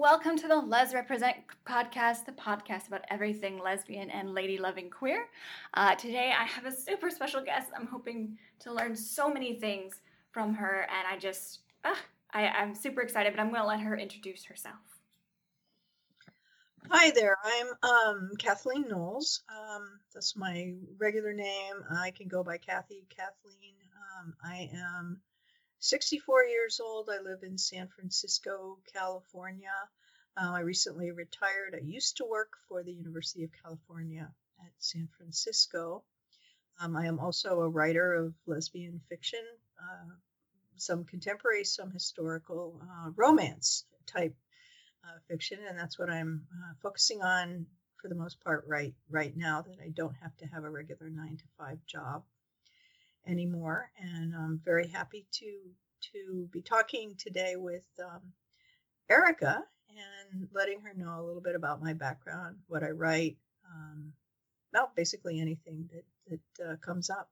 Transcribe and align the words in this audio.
welcome 0.00 0.34
to 0.34 0.48
the 0.48 0.56
Les 0.56 0.94
Represent 0.94 1.36
podcast, 1.66 2.24
the 2.24 2.32
podcast 2.32 2.88
about 2.88 3.02
everything 3.10 3.58
lesbian 3.58 4.08
and 4.08 4.32
lady 4.32 4.56
loving 4.56 4.88
queer. 4.88 5.26
Uh, 5.74 5.94
today 5.94 6.32
I 6.34 6.44
have 6.44 6.64
a 6.64 6.72
super 6.72 7.10
special 7.10 7.42
guest. 7.42 7.68
I'm 7.76 7.86
hoping 7.86 8.38
to 8.60 8.72
learn 8.72 8.96
so 8.96 9.28
many 9.28 9.60
things 9.60 10.00
from 10.30 10.54
her, 10.54 10.88
and 10.88 11.06
I 11.06 11.18
just, 11.18 11.58
uh, 11.84 11.94
I, 12.32 12.46
I'm 12.46 12.74
super 12.74 13.02
excited, 13.02 13.34
but 13.34 13.42
I'm 13.42 13.50
going 13.50 13.60
to 13.60 13.66
let 13.66 13.80
her 13.80 13.94
introduce 13.94 14.42
herself. 14.46 14.76
Hi 16.88 17.10
there, 17.10 17.36
I'm 17.44 17.90
um, 17.90 18.30
Kathleen 18.38 18.86
Knowles. 18.88 19.42
Um, 19.50 20.00
that's 20.14 20.34
my 20.34 20.76
regular 20.96 21.34
name. 21.34 21.74
I 21.94 22.10
can 22.12 22.26
go 22.26 22.42
by 22.42 22.56
Kathy, 22.56 23.04
Kathleen. 23.10 23.74
Um, 24.18 24.32
I 24.42 24.70
am 24.74 25.20
64 25.80 26.44
years 26.44 26.78
old. 26.78 27.08
I 27.10 27.22
live 27.22 27.42
in 27.42 27.56
San 27.56 27.88
Francisco, 27.88 28.78
California. 28.92 29.72
Uh, 30.36 30.52
I 30.52 30.60
recently 30.60 31.10
retired. 31.10 31.74
I 31.74 31.82
used 31.82 32.18
to 32.18 32.26
work 32.26 32.52
for 32.68 32.82
the 32.82 32.92
University 32.92 33.44
of 33.44 33.50
California 33.62 34.30
at 34.60 34.72
San 34.78 35.08
Francisco. 35.16 36.04
Um, 36.80 36.96
I 36.96 37.06
am 37.06 37.18
also 37.18 37.60
a 37.60 37.68
writer 37.68 38.14
of 38.14 38.34
lesbian 38.46 39.00
fiction, 39.08 39.40
uh, 39.78 40.12
some 40.76 41.04
contemporary, 41.04 41.64
some 41.64 41.90
historical 41.90 42.80
uh, 42.82 43.10
romance 43.16 43.84
type 44.06 44.36
uh, 45.04 45.18
fiction, 45.28 45.60
and 45.66 45.78
that's 45.78 45.98
what 45.98 46.10
I'm 46.10 46.46
uh, 46.52 46.74
focusing 46.82 47.22
on 47.22 47.66
for 48.00 48.08
the 48.08 48.14
most 48.14 48.42
part 48.44 48.64
right 48.66 48.94
right 49.10 49.34
now. 49.36 49.62
That 49.62 49.78
I 49.82 49.88
don't 49.88 50.16
have 50.22 50.36
to 50.38 50.46
have 50.46 50.64
a 50.64 50.70
regular 50.70 51.10
nine 51.10 51.38
to 51.38 51.44
five 51.58 51.78
job 51.86 52.22
anymore. 53.26 53.90
And 53.98 54.34
I'm 54.34 54.60
very 54.64 54.88
happy 54.88 55.26
to 55.32 55.60
to 56.12 56.48
be 56.50 56.62
talking 56.62 57.14
today 57.18 57.56
with 57.56 57.86
um, 58.02 58.32
Erica 59.10 59.62
and 59.90 60.48
letting 60.52 60.80
her 60.80 60.94
know 60.96 61.20
a 61.20 61.24
little 61.24 61.42
bit 61.42 61.54
about 61.54 61.82
my 61.82 61.92
background, 61.92 62.56
what 62.68 62.82
I 62.82 62.90
write, 62.90 63.36
um, 63.70 64.12
about 64.72 64.96
basically 64.96 65.40
anything 65.40 65.88
that 65.92 66.04
that 66.58 66.70
uh, 66.70 66.76
comes 66.76 67.10
up. 67.10 67.28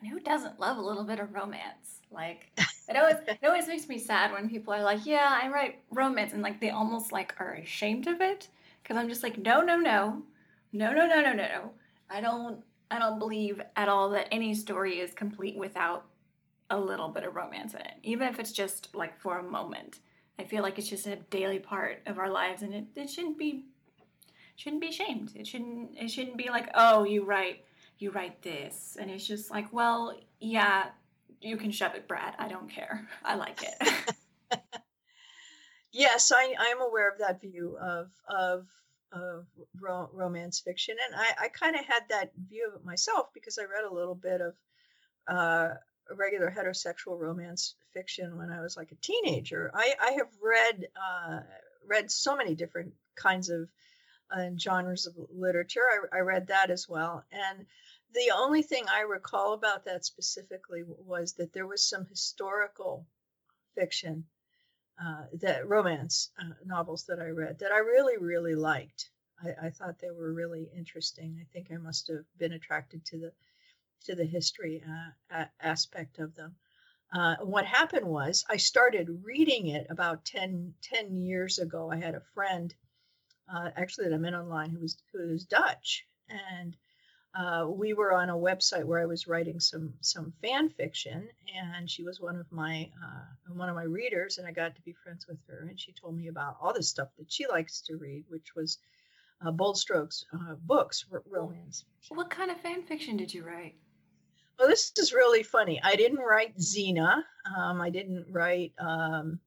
And 0.00 0.08
who 0.08 0.20
doesn't 0.20 0.60
love 0.60 0.76
a 0.76 0.82
little 0.82 1.04
bit 1.04 1.18
of 1.18 1.34
romance? 1.34 2.00
Like 2.10 2.52
it 2.88 2.96
always 2.96 3.16
it 3.28 3.44
always 3.44 3.66
makes 3.66 3.88
me 3.88 3.98
sad 3.98 4.32
when 4.32 4.48
people 4.48 4.72
are 4.72 4.82
like, 4.82 5.04
"Yeah, 5.04 5.38
I 5.42 5.48
write 5.48 5.80
romance," 5.90 6.32
and 6.32 6.42
like 6.42 6.60
they 6.60 6.70
almost 6.70 7.12
like 7.12 7.34
are 7.38 7.54
ashamed 7.54 8.06
of 8.06 8.20
it 8.20 8.48
because 8.82 8.96
I'm 8.96 9.08
just 9.08 9.22
like, 9.22 9.38
"No, 9.38 9.60
no, 9.60 9.76
no, 9.76 10.22
no, 10.72 10.92
no, 10.92 11.06
no, 11.06 11.20
no, 11.20 11.32
no. 11.32 11.70
I 12.10 12.20
don't 12.20 12.62
I 12.90 12.98
don't 12.98 13.18
believe 13.18 13.60
at 13.76 13.88
all 13.88 14.10
that 14.10 14.28
any 14.32 14.54
story 14.54 15.00
is 15.00 15.12
complete 15.12 15.56
without 15.56 16.06
a 16.70 16.78
little 16.78 17.08
bit 17.08 17.24
of 17.24 17.34
romance 17.34 17.74
in 17.74 17.80
it, 17.80 17.94
even 18.02 18.28
if 18.28 18.38
it's 18.38 18.52
just 18.52 18.94
like 18.94 19.18
for 19.20 19.38
a 19.38 19.42
moment. 19.42 20.00
I 20.38 20.44
feel 20.44 20.62
like 20.62 20.78
it's 20.78 20.88
just 20.88 21.06
a 21.06 21.16
daily 21.16 21.58
part 21.58 22.00
of 22.06 22.18
our 22.18 22.30
lives, 22.30 22.62
and 22.62 22.74
it, 22.74 22.84
it 22.94 23.10
shouldn't 23.10 23.38
be 23.38 23.64
shouldn't 24.56 24.82
be 24.82 24.92
shamed. 24.92 25.32
It 25.34 25.46
shouldn't 25.46 25.98
it 25.98 26.08
shouldn't 26.10 26.36
be 26.36 26.48
like, 26.48 26.68
oh, 26.74 27.04
you 27.04 27.24
write 27.24 27.64
you 27.98 28.10
write 28.10 28.42
this, 28.42 28.96
and 29.00 29.10
it's 29.10 29.26
just 29.26 29.50
like, 29.50 29.72
well, 29.72 30.14
yeah, 30.40 30.86
you 31.40 31.56
can 31.56 31.70
shove 31.70 31.94
it, 31.94 32.06
Brad. 32.06 32.34
I 32.38 32.48
don't 32.48 32.70
care. 32.70 33.08
I 33.24 33.34
like 33.34 33.62
it. 33.62 33.92
yes, 35.92 36.30
I 36.34 36.54
I'm 36.58 36.80
aware 36.80 37.10
of 37.10 37.18
that 37.18 37.40
view 37.40 37.76
of 37.80 38.10
of 38.28 38.68
of 39.12 39.46
ro- 39.80 40.10
romance 40.12 40.60
fiction, 40.60 40.96
and 41.06 41.14
I, 41.14 41.44
I 41.44 41.48
kind 41.48 41.76
of 41.76 41.84
had 41.84 42.02
that 42.10 42.32
view 42.48 42.68
of 42.68 42.80
it 42.80 42.84
myself 42.84 43.28
because 43.32 43.58
I 43.58 43.62
read 43.62 43.84
a 43.84 43.94
little 43.94 44.14
bit 44.14 44.40
of 44.40 44.54
uh, 45.26 45.74
regular 46.14 46.50
heterosexual 46.50 47.18
romance 47.18 47.74
fiction 47.92 48.36
when 48.36 48.50
I 48.50 48.60
was 48.60 48.76
like 48.76 48.92
a 48.92 48.96
teenager. 48.96 49.70
I, 49.74 49.94
I 50.00 50.10
have 50.12 50.28
read 50.42 50.88
uh, 50.96 51.40
read 51.86 52.10
so 52.10 52.36
many 52.36 52.54
different 52.54 52.92
kinds 53.14 53.48
of 53.48 53.68
uh, 54.30 54.50
genres 54.58 55.06
of 55.06 55.14
literature. 55.30 55.84
I, 56.12 56.18
I 56.18 56.20
read 56.20 56.48
that 56.48 56.70
as 56.70 56.88
well, 56.88 57.24
and 57.32 57.66
the 58.14 58.32
only 58.34 58.62
thing 58.62 58.84
I 58.88 59.02
recall 59.02 59.52
about 59.52 59.84
that 59.84 60.04
specifically 60.04 60.82
was 60.86 61.34
that 61.34 61.52
there 61.52 61.66
was 61.66 61.82
some 61.82 62.06
historical 62.06 63.06
fiction 63.74 64.24
uh, 65.02 65.24
that 65.34 65.68
romance 65.68 66.30
uh, 66.40 66.54
novels 66.64 67.04
that 67.04 67.20
I 67.20 67.28
read 67.28 67.58
that 67.60 67.72
I 67.72 67.78
really, 67.78 68.16
really 68.18 68.54
liked. 68.54 69.10
I, 69.42 69.66
I, 69.66 69.70
thought 69.70 70.00
they 70.00 70.10
were 70.10 70.32
really 70.32 70.68
interesting. 70.76 71.38
I 71.40 71.46
think 71.52 71.68
I 71.70 71.76
must 71.76 72.08
have 72.08 72.24
been 72.38 72.52
attracted 72.52 73.04
to 73.06 73.18
the 73.18 73.32
to 74.06 74.14
the 74.14 74.24
history 74.24 74.82
uh, 75.32 75.44
aspect 75.60 76.18
of 76.18 76.34
them. 76.34 76.56
Uh, 77.12 77.36
what 77.36 77.64
happened 77.64 78.06
was 78.06 78.44
I 78.48 78.56
started 78.56 79.22
reading 79.24 79.68
it 79.68 79.86
about 79.88 80.24
10, 80.24 80.74
10 80.82 81.14
years 81.14 81.58
ago. 81.58 81.90
I 81.90 81.96
had 81.96 82.14
a 82.14 82.22
friend, 82.34 82.74
uh, 83.52 83.70
actually 83.76 84.08
that 84.08 84.14
I 84.14 84.18
met 84.18 84.34
online, 84.34 84.70
who 84.70 84.80
was 84.80 84.96
who 85.12 85.28
was 85.28 85.44
Dutch, 85.44 86.06
and 86.28 86.76
uh, 87.38 87.66
we 87.68 87.92
were 87.94 88.12
on 88.12 88.30
a 88.30 88.36
website 88.36 88.84
where 88.84 89.00
I 89.00 89.06
was 89.06 89.28
writing 89.28 89.60
some 89.60 89.94
some 90.00 90.32
fan 90.42 90.68
fiction, 90.70 91.28
and 91.56 91.88
she 91.88 92.02
was 92.02 92.20
one 92.20 92.34
of 92.36 92.50
my 92.50 92.90
uh, 93.00 93.52
one 93.54 93.68
of 93.68 93.76
my 93.76 93.84
readers, 93.84 94.38
and 94.38 94.46
I 94.46 94.50
got 94.50 94.74
to 94.74 94.82
be 94.82 94.92
friends 95.04 95.28
with 95.28 95.38
her. 95.46 95.68
And 95.68 95.78
she 95.78 95.92
told 95.92 96.16
me 96.16 96.26
about 96.26 96.56
all 96.60 96.72
the 96.72 96.82
stuff 96.82 97.08
that 97.16 97.30
she 97.30 97.46
likes 97.46 97.80
to 97.82 97.96
read, 97.96 98.24
which 98.28 98.56
was 98.56 98.78
uh, 99.44 99.52
Bold 99.52 99.78
Strokes 99.78 100.24
uh, 100.34 100.54
books, 100.62 101.04
r- 101.12 101.22
romance. 101.30 101.84
What 102.08 102.28
kind 102.28 102.50
of 102.50 102.60
fan 102.60 102.82
fiction 102.82 103.16
did 103.16 103.32
you 103.32 103.44
write? 103.44 103.76
Well, 104.58 104.66
this 104.66 104.90
is 104.96 105.12
really 105.12 105.44
funny. 105.44 105.80
I 105.80 105.94
didn't 105.94 106.18
write 106.18 106.58
Xena. 106.58 107.22
Um, 107.56 107.80
I 107.80 107.90
didn't 107.90 108.26
write 108.32 108.72
um, 108.80 109.38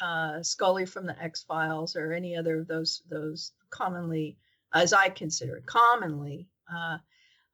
uh, 0.00 0.44
Scully 0.44 0.86
from 0.86 1.06
the 1.06 1.20
X 1.20 1.42
Files 1.42 1.96
or 1.96 2.12
any 2.12 2.36
other 2.36 2.60
of 2.60 2.68
those 2.68 3.02
those 3.10 3.50
commonly, 3.70 4.36
as 4.72 4.92
I 4.92 5.08
consider 5.08 5.56
it, 5.56 5.66
commonly 5.66 6.46
uh, 6.72 6.98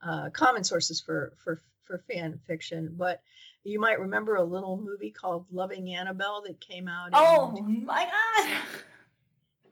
uh, 0.03 0.31
common 0.31 0.65
sources 0.65 1.01
for 1.01 1.33
for 1.37 1.61
for 1.85 1.99
fan 2.11 2.39
fiction, 2.47 2.95
but 2.97 3.23
you 3.65 3.81
might 3.81 4.01
remember 4.01 4.37
a 4.37 4.45
little 4.45 4.77
movie 4.77 5.11
called 5.11 5.47
Loving 5.51 5.95
Annabelle 5.95 6.43
that 6.47 6.61
came 6.61 6.89
out. 6.89 7.11
Oh 7.13 7.55
in, 7.57 7.85
my 7.85 8.05
god! 8.05 8.59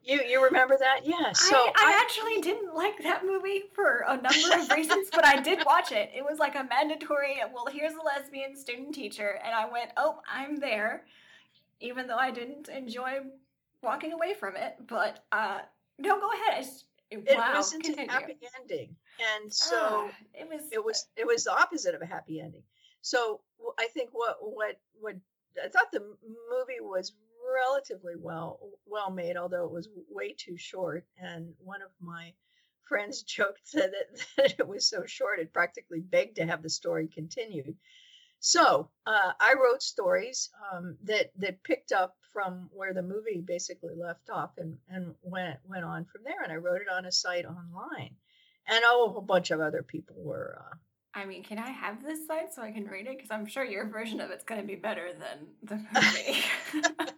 You 0.07 0.21
you 0.23 0.43
remember 0.45 0.77
that? 0.79 1.01
Yeah. 1.05 1.33
So 1.33 1.57
I, 1.57 1.73
I, 1.77 1.93
I, 1.93 2.01
actually 2.01 2.41
didn't 2.41 2.75
like 2.75 3.03
that 3.03 3.25
movie 3.27 3.65
for 3.75 4.05
a 4.07 4.15
number 4.15 4.63
of 4.63 4.71
reasons, 4.71 5.09
but 5.13 5.25
I 5.25 5.41
did 5.41 5.65
watch 5.67 5.91
it. 5.91 6.11
It 6.15 6.25
was 6.25 6.39
like 6.39 6.55
a 6.55 6.65
mandatory. 6.65 7.39
Well, 7.53 7.67
here's 7.67 7.95
a 7.95 8.03
lesbian 8.03 8.57
student 8.57 8.95
teacher, 8.95 9.41
and 9.45 9.55
I 9.55 9.69
went, 9.71 9.91
oh, 9.97 10.21
I'm 10.33 10.57
there, 10.57 11.05
even 11.81 12.07
though 12.07 12.19
I 12.19 12.31
didn't 12.31 12.69
enjoy 12.69 13.19
walking 13.83 14.13
away 14.13 14.35
from 14.35 14.57
it. 14.57 14.77
But 14.87 15.25
uh, 15.33 15.61
no, 15.99 16.21
go 16.21 16.31
ahead. 16.31 16.55
I 16.55 16.63
just, 16.63 16.85
it 17.11 17.37
wow, 17.37 17.53
wasn't 17.55 17.84
continue. 17.84 18.09
a 18.09 18.12
happy 18.12 18.37
ending, 18.61 18.97
and 19.37 19.53
so 19.53 20.06
uh, 20.06 20.11
it 20.34 20.49
was. 20.49 20.62
It 20.72 20.84
was. 20.84 21.06
It 21.17 21.27
was 21.27 21.44
the 21.44 21.53
opposite 21.53 21.94
of 21.94 22.03
a 22.03 22.06
happy 22.06 22.41
ending. 22.41 22.62
So 23.03 23.41
I 23.78 23.87
think 23.94 24.11
what 24.12 24.37
what 24.41 24.81
what 25.00 25.15
I 25.62 25.69
thought 25.69 25.93
the 25.93 26.00
movie 26.00 26.81
was 26.81 27.12
relatively 27.55 28.15
well 28.19 28.59
well 28.87 29.11
made, 29.11 29.37
although 29.37 29.65
it 29.65 29.71
was 29.71 29.89
way 30.11 30.34
too 30.37 30.56
short. 30.56 31.06
And 31.19 31.55
one 31.59 31.83
of 31.83 31.91
my 32.00 32.33
friends 32.89 33.22
joked 33.37 33.72
that 33.75 33.93
it, 33.95 34.27
that 34.37 34.55
it 34.59 34.69
was 34.69 34.89
so 34.89 35.05
short 35.06 35.39
it 35.39 35.53
practically 35.53 36.00
begged 36.00 36.37
to 36.37 36.47
have 36.47 36.62
the 36.62 36.71
story 36.71 37.09
continued. 37.09 37.77
So 38.41 38.91
uh, 39.06 39.33
I 39.41 39.55
wrote 39.55 39.83
stories 39.83 40.50
um, 40.72 40.97
that 41.05 41.31
that 41.39 41.62
picked 41.62 41.93
up 41.93 42.16
from 42.37 42.69
where 42.75 42.93
the 42.93 43.03
movie 43.03 43.41
basically 43.41 43.95
left 43.97 44.29
off 44.29 44.51
and, 44.59 44.77
and 44.91 45.15
went 45.23 45.57
went 45.67 45.87
on 45.87 46.05
from 46.05 46.21
there. 46.23 46.43
And 46.43 46.53
I 46.53 46.57
wrote 46.57 46.83
it 46.83 46.89
on 46.93 47.07
a 47.07 47.11
site 47.11 47.47
online, 47.47 48.11
and 48.67 48.85
oh, 48.85 49.07
a 49.07 49.13
whole 49.13 49.23
bunch 49.23 49.51
of 49.51 49.61
other 49.61 49.83
people 49.83 50.17
were. 50.19 50.61
Uh, 50.61 50.75
I 51.19 51.25
mean, 51.25 51.43
can 51.43 51.59
I 51.59 51.71
have 51.71 52.05
this 52.05 52.27
site 52.27 52.53
so 52.53 52.60
I 52.60 52.72
can 52.72 52.84
read 52.84 53.07
it? 53.07 53.16
Because 53.16 53.31
I'm 53.31 53.47
sure 53.47 53.65
your 53.65 53.89
version 53.89 54.21
of 54.21 54.31
it's 54.31 54.45
going 54.45 54.60
to 54.60 54.66
be 54.66 54.75
better 54.75 55.13
than 55.15 55.47
the 55.63 55.77
movie. 55.95 56.45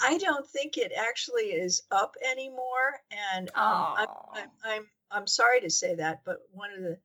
I 0.00 0.16
don't 0.18 0.46
think 0.46 0.76
it 0.76 0.92
actually 0.96 1.46
is 1.46 1.82
up 1.90 2.14
anymore, 2.30 3.00
and 3.34 3.48
um, 3.48 3.94
I'm, 3.96 4.08
I'm, 4.32 4.48
I'm 4.64 4.86
I'm 5.10 5.26
sorry 5.26 5.60
to 5.62 5.70
say 5.70 5.96
that, 5.96 6.20
but 6.24 6.38
one 6.52 6.70
of 6.72 6.82
the 6.82 6.98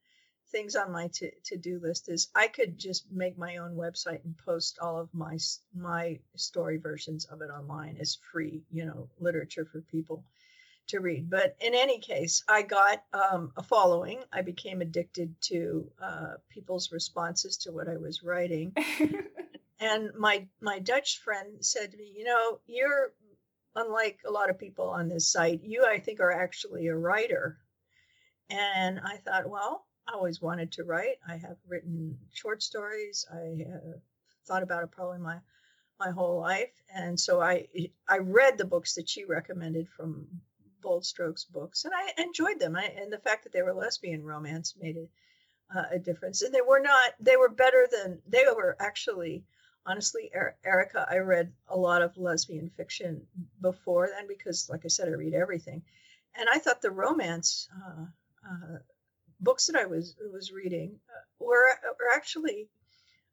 things 0.51 0.75
on 0.75 0.92
my 0.92 1.07
to, 1.07 1.31
to 1.45 1.57
do 1.57 1.80
list 1.81 2.09
is 2.09 2.30
I 2.36 2.48
could 2.48 2.77
just 2.77 3.12
make 3.12 3.38
my 3.38 3.57
own 3.57 3.75
website 3.75 4.24
and 4.24 4.38
post 4.38 4.80
all 4.81 5.00
of 5.00 5.13
my 5.13 5.38
my 5.75 6.19
story 6.36 6.77
versions 6.77 7.25
of 7.25 7.42
it 7.42 7.50
online 7.50 7.98
as 8.00 8.18
free, 8.31 8.63
you 8.71 8.86
know, 8.86 9.09
literature 9.19 9.65
for 9.65 9.81
people 9.81 10.24
to 10.88 11.00
read. 11.00 11.30
But 11.30 11.56
in 11.59 11.74
any 11.74 12.00
case, 12.00 12.44
I 12.48 12.62
got 12.62 13.03
um, 13.13 13.53
a 13.57 13.63
following. 13.63 14.19
I 14.31 14.42
became 14.42 14.81
addicted 14.81 15.33
to 15.44 15.89
uh, 16.01 16.33
people's 16.50 16.92
responses 16.92 17.57
to 17.57 17.71
what 17.71 17.88
I 17.88 17.98
was 17.98 18.24
writing. 18.24 18.75
and 19.80 20.12
my 20.15 20.48
my 20.59 20.80
Dutch 20.80 21.19
friend 21.19 21.63
said 21.65 21.92
to 21.92 21.98
me, 21.98 22.13
"You 22.15 22.25
know, 22.25 22.59
you're 22.68 23.13
unlike 23.75 24.19
a 24.25 24.31
lot 24.31 24.50
of 24.50 24.59
people 24.59 24.89
on 24.89 25.07
this 25.07 25.31
site. 25.31 25.63
You, 25.63 25.86
I 25.86 26.00
think, 26.00 26.19
are 26.19 26.31
actually 26.31 26.88
a 26.88 26.95
writer." 26.95 27.57
And 28.50 29.00
I 29.00 29.15
thought, 29.15 29.50
well, 29.50 29.86
I 30.07 30.13
always 30.13 30.42
wanted 30.42 30.71
to 30.74 30.83
write. 30.83 31.18
I 31.27 31.38
have 31.38 31.57
written 31.68 32.18
short 32.33 32.62
stories. 32.63 33.25
I 33.31 33.65
uh, 33.74 33.98
thought 34.45 34.63
about 34.63 34.83
it 34.83 34.92
probably 34.92 35.19
my 35.19 35.39
my 36.00 36.09
whole 36.09 36.39
life, 36.39 36.71
and 36.94 37.19
so 37.19 37.42
I 37.42 37.68
I 38.07 38.18
read 38.18 38.57
the 38.57 38.65
books 38.65 38.95
that 38.95 39.07
she 39.07 39.25
recommended 39.25 39.88
from 39.89 40.27
Bold 40.81 41.06
Strokes 41.06 41.45
books, 41.45 41.86
and 41.86 41.94
I 41.95 42.21
enjoyed 42.21 42.59
them. 42.59 42.75
I, 42.75 42.86
and 42.86 43.13
the 43.13 43.19
fact 43.19 43.44
that 43.44 43.53
they 43.53 43.62
were 43.62 43.74
lesbian 43.74 44.24
romance 44.24 44.75
made 44.80 44.98
it 44.98 45.09
uh, 45.75 45.83
a 45.92 46.00
difference. 46.00 46.42
And 46.42 46.53
they 46.53 46.62
were 46.62 46.80
not; 46.80 47.13
they 47.19 47.38
were 47.38 47.50
better 47.50 47.88
than 47.92 48.21
they 48.27 48.45
were 48.56 48.75
actually. 48.80 49.45
Honestly, 49.83 50.31
Erica, 50.63 51.07
I 51.09 51.18
read 51.18 51.51
a 51.68 51.75
lot 51.75 52.03
of 52.03 52.15
lesbian 52.15 52.69
fiction 52.69 53.25
before 53.62 54.07
then 54.09 54.27
because, 54.27 54.69
like 54.69 54.86
I 54.86 54.89
said, 54.89 55.07
I 55.07 55.13
read 55.13 55.33
everything, 55.33 55.81
and 56.36 56.48
I 56.48 56.59
thought 56.59 56.81
the 56.83 56.92
romance 56.92 57.68
uh, 57.75 58.06
uh, 58.48 58.77
books 59.41 59.67
that 59.67 59.75
I 59.75 59.85
was 59.85 60.15
was 60.31 60.51
reading 60.51 60.99
uh, 61.09 61.45
were 61.45 61.67
were 61.99 62.13
actually 62.15 62.69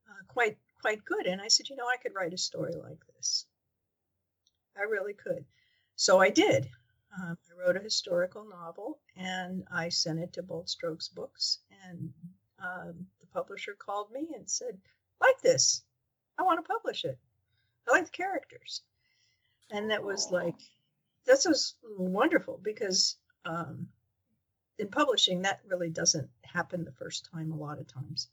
uh, 0.08 0.24
quite 0.26 0.56
quite 0.80 1.04
good. 1.04 1.26
And 1.26 1.40
I 1.40 1.48
said, 1.48 1.68
you 1.68 1.76
know, 1.76 1.86
I 1.86 1.96
could 2.02 2.14
write 2.14 2.34
a 2.34 2.38
story 2.38 2.74
like 2.74 3.00
this. 3.16 3.46
I 4.76 4.82
really 4.82 5.14
could. 5.14 5.44
So 5.96 6.20
I 6.20 6.30
did. 6.30 6.68
Um, 7.16 7.36
I 7.50 7.66
wrote 7.66 7.76
a 7.76 7.80
historical 7.82 8.44
novel 8.44 9.00
and 9.16 9.64
I 9.72 9.88
sent 9.88 10.20
it 10.20 10.34
to 10.34 10.42
Bold 10.42 10.68
Strokes 10.68 11.08
Books. 11.08 11.58
And 11.84 12.12
um, 12.62 13.06
the 13.20 13.26
publisher 13.32 13.74
called 13.74 14.12
me 14.12 14.28
and 14.36 14.48
said, 14.48 14.78
like 15.20 15.40
this, 15.42 15.82
I 16.38 16.42
want 16.42 16.64
to 16.64 16.68
publish 16.68 17.04
it. 17.04 17.18
I 17.88 17.92
like 17.92 18.04
the 18.04 18.10
characters. 18.10 18.82
And 19.70 19.90
that 19.90 20.04
was 20.04 20.30
like, 20.30 20.60
this 21.26 21.44
was 21.44 21.74
wonderful 21.96 22.60
because 22.62 23.16
um, 23.44 23.88
in 24.78 24.88
publishing, 24.88 25.42
that 25.42 25.60
really 25.66 25.90
doesn't 25.90 26.28
happen 26.42 26.84
the 26.84 26.92
first 26.92 27.28
time 27.32 27.52
a 27.52 27.56
lot 27.56 27.78
of 27.78 27.92
times. 27.92 28.28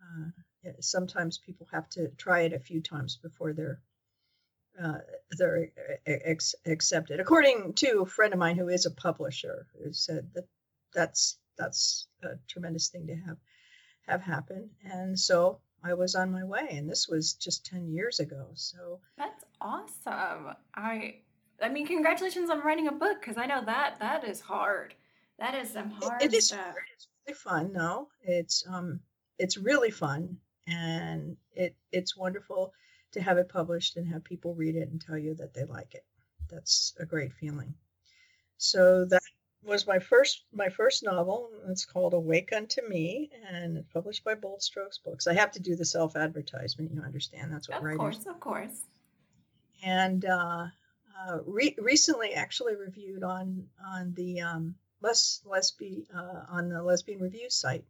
Uh, 0.00 0.70
sometimes 0.80 1.38
people 1.38 1.66
have 1.72 1.88
to 1.90 2.08
try 2.16 2.40
it 2.42 2.52
a 2.52 2.58
few 2.58 2.80
times 2.80 3.18
before 3.22 3.52
they're 3.52 3.80
uh, 4.82 4.98
they're 5.38 5.70
ex- 6.06 6.54
accepted. 6.66 7.18
According 7.18 7.72
to 7.74 8.02
a 8.02 8.06
friend 8.06 8.34
of 8.34 8.38
mine 8.38 8.58
who 8.58 8.68
is 8.68 8.84
a 8.84 8.90
publisher, 8.90 9.66
who 9.72 9.92
said 9.92 10.28
that 10.34 10.46
that's 10.92 11.38
that's 11.56 12.08
a 12.22 12.36
tremendous 12.46 12.88
thing 12.88 13.06
to 13.06 13.14
have 13.14 13.38
have 14.06 14.22
happen. 14.22 14.70
And 14.84 15.18
so 15.18 15.60
I 15.82 15.94
was 15.94 16.14
on 16.14 16.30
my 16.30 16.44
way, 16.44 16.68
and 16.70 16.88
this 16.88 17.08
was 17.08 17.34
just 17.34 17.64
ten 17.64 17.88
years 17.88 18.20
ago. 18.20 18.48
So 18.54 19.00
that's 19.16 19.44
awesome. 19.60 20.54
I 20.74 21.16
I 21.62 21.68
mean, 21.70 21.86
congratulations 21.86 22.50
on 22.50 22.60
writing 22.60 22.88
a 22.88 22.92
book 22.92 23.20
because 23.20 23.38
I 23.38 23.46
know 23.46 23.64
that 23.64 23.96
that 24.00 24.24
is 24.24 24.40
hard. 24.40 24.94
That 25.38 25.54
is 25.54 25.70
some 25.70 25.90
hard. 25.90 26.22
it, 26.22 26.32
it 26.32 26.34
is 26.34 26.50
hard. 26.50 26.74
It's 26.94 27.08
really 27.26 27.34
fun. 27.36 27.72
No, 27.72 28.08
it's 28.22 28.64
um, 28.68 29.00
it's 29.38 29.56
really 29.56 29.90
fun, 29.90 30.38
and 30.66 31.36
it 31.52 31.76
it's 31.92 32.16
wonderful 32.16 32.72
to 33.12 33.20
have 33.20 33.38
it 33.38 33.48
published 33.48 33.96
and 33.96 34.06
have 34.08 34.24
people 34.24 34.54
read 34.54 34.76
it 34.76 34.88
and 34.90 35.00
tell 35.00 35.18
you 35.18 35.34
that 35.34 35.54
they 35.54 35.64
like 35.64 35.94
it. 35.94 36.04
That's 36.50 36.94
a 36.98 37.06
great 37.06 37.32
feeling. 37.32 37.74
So 38.58 39.04
that 39.06 39.22
was 39.62 39.86
my 39.86 39.98
first 39.98 40.44
my 40.52 40.68
first 40.68 41.02
novel. 41.02 41.50
It's 41.68 41.84
called 41.84 42.14
Awake 42.14 42.52
Unto 42.54 42.80
Me, 42.88 43.30
and 43.50 43.76
it's 43.76 43.92
published 43.92 44.24
by 44.24 44.34
Bold 44.34 44.62
Strokes 44.62 44.98
Books. 44.98 45.26
I 45.26 45.34
have 45.34 45.50
to 45.52 45.60
do 45.60 45.76
the 45.76 45.84
self 45.84 46.16
advertisement. 46.16 46.92
You 46.92 47.02
understand? 47.02 47.52
That's 47.52 47.68
what 47.68 47.78
of 47.78 47.84
writers. 47.84 47.98
Of 48.00 48.00
course, 48.00 48.26
of 48.26 48.40
course. 48.40 48.80
And 49.82 50.24
uh, 50.24 50.66
uh, 51.28 51.38
re- 51.44 51.76
recently, 51.78 52.32
actually 52.32 52.76
reviewed 52.76 53.22
on 53.22 53.66
on 53.86 54.14
the 54.14 54.40
um, 54.40 54.74
Lesbian 55.44 56.04
uh, 56.14 56.44
on 56.50 56.68
the 56.68 56.82
Lesbian 56.82 57.20
Review 57.20 57.50
site. 57.50 57.84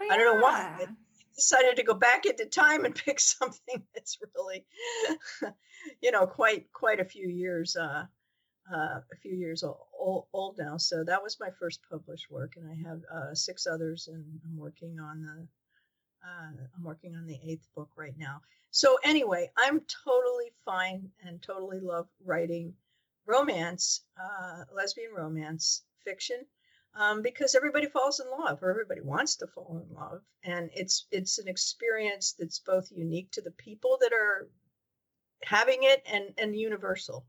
Oh, 0.00 0.04
yeah. 0.04 0.12
I 0.12 0.16
don't 0.16 0.34
know 0.34 0.42
why 0.42 0.76
I 0.80 0.86
decided 1.34 1.76
to 1.76 1.82
go 1.82 1.94
back 1.94 2.26
into 2.26 2.46
time 2.46 2.84
and 2.84 2.94
pick 3.06 3.20
something 3.20 3.82
that's 3.94 4.18
really, 4.34 4.64
you 6.00 6.10
know, 6.10 6.26
quite 6.26 6.72
quite 6.72 7.00
a 7.00 7.04
few 7.04 7.28
years 7.28 7.76
uh, 7.76 8.06
uh, 8.72 9.00
a 9.12 9.16
few 9.22 9.34
years 9.34 9.62
old, 9.62 10.26
old, 10.32 10.58
now. 10.58 10.76
So 10.76 11.04
that 11.04 11.22
was 11.22 11.38
my 11.40 11.50
first 11.58 11.80
published 11.88 12.30
work, 12.30 12.54
and 12.56 12.68
I 12.68 12.88
have 12.88 13.00
uh, 13.12 13.34
six 13.34 13.66
others, 13.66 14.08
and 14.08 14.24
I'm 14.44 14.56
working 14.56 14.98
on 14.98 15.22
the 15.22 15.46
uh, 16.26 16.66
I'm 16.76 16.84
working 16.84 17.14
on 17.14 17.26
the 17.26 17.38
eighth 17.44 17.68
book 17.76 17.90
right 17.96 18.16
now. 18.18 18.40
So 18.70 18.98
anyway, 19.04 19.50
I'm 19.56 19.80
totally 20.04 20.50
fine 20.64 21.10
and 21.24 21.40
totally 21.40 21.80
love 21.80 22.08
writing 22.24 22.74
romance, 23.26 24.02
uh, 24.20 24.64
lesbian 24.74 25.12
romance 25.16 25.82
fiction 26.06 26.38
um, 26.96 27.22
because 27.22 27.56
everybody 27.56 27.88
falls 27.88 28.20
in 28.20 28.26
love 28.30 28.62
or 28.62 28.70
everybody 28.70 29.02
wants 29.02 29.36
to 29.36 29.48
fall 29.48 29.82
in 29.86 29.96
love. 29.96 30.22
And 30.44 30.70
it's 30.74 31.06
it's 31.12 31.38
an 31.38 31.48
experience 31.48 32.34
that's 32.38 32.60
both 32.60 32.92
unique 32.92 33.32
to 33.32 33.42
the 33.42 33.52
people 33.52 33.98
that 34.02 34.14
are 34.14 34.48
having 35.44 35.80
it 35.82 36.02
and 36.12 36.34
and 36.38 36.56
universal. 36.56 37.26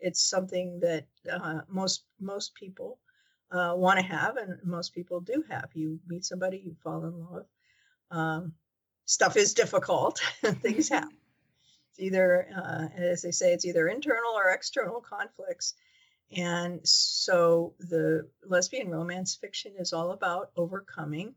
It's 0.00 0.22
something 0.22 0.80
that 0.80 1.06
uh, 1.32 1.62
most 1.68 2.04
most 2.20 2.54
people 2.56 2.98
uh, 3.52 3.74
want 3.76 4.00
to 4.00 4.06
have 4.06 4.36
and 4.38 4.58
most 4.64 4.94
people 4.94 5.20
do 5.20 5.44
have. 5.50 5.70
You 5.74 6.00
meet 6.08 6.24
somebody 6.26 6.62
you 6.64 6.76
fall 6.84 7.04
in 7.06 7.18
love 7.20 7.46
um, 8.12 8.54
stuff 9.06 9.36
is 9.36 9.54
difficult 9.54 10.20
things 10.62 10.88
happen. 10.90 11.16
It's 11.90 12.00
either 12.00 12.48
uh, 12.56 12.88
as 12.96 13.22
they 13.22 13.32
say 13.32 13.52
it's 13.52 13.66
either 13.66 13.88
internal 13.88 14.32
or 14.34 14.50
external 14.50 15.00
conflicts 15.00 15.74
and 16.36 16.80
so 16.86 17.74
the 17.78 18.28
lesbian 18.46 18.88
romance 18.88 19.34
fiction 19.34 19.72
is 19.78 19.92
all 19.92 20.12
about 20.12 20.50
overcoming 20.56 21.34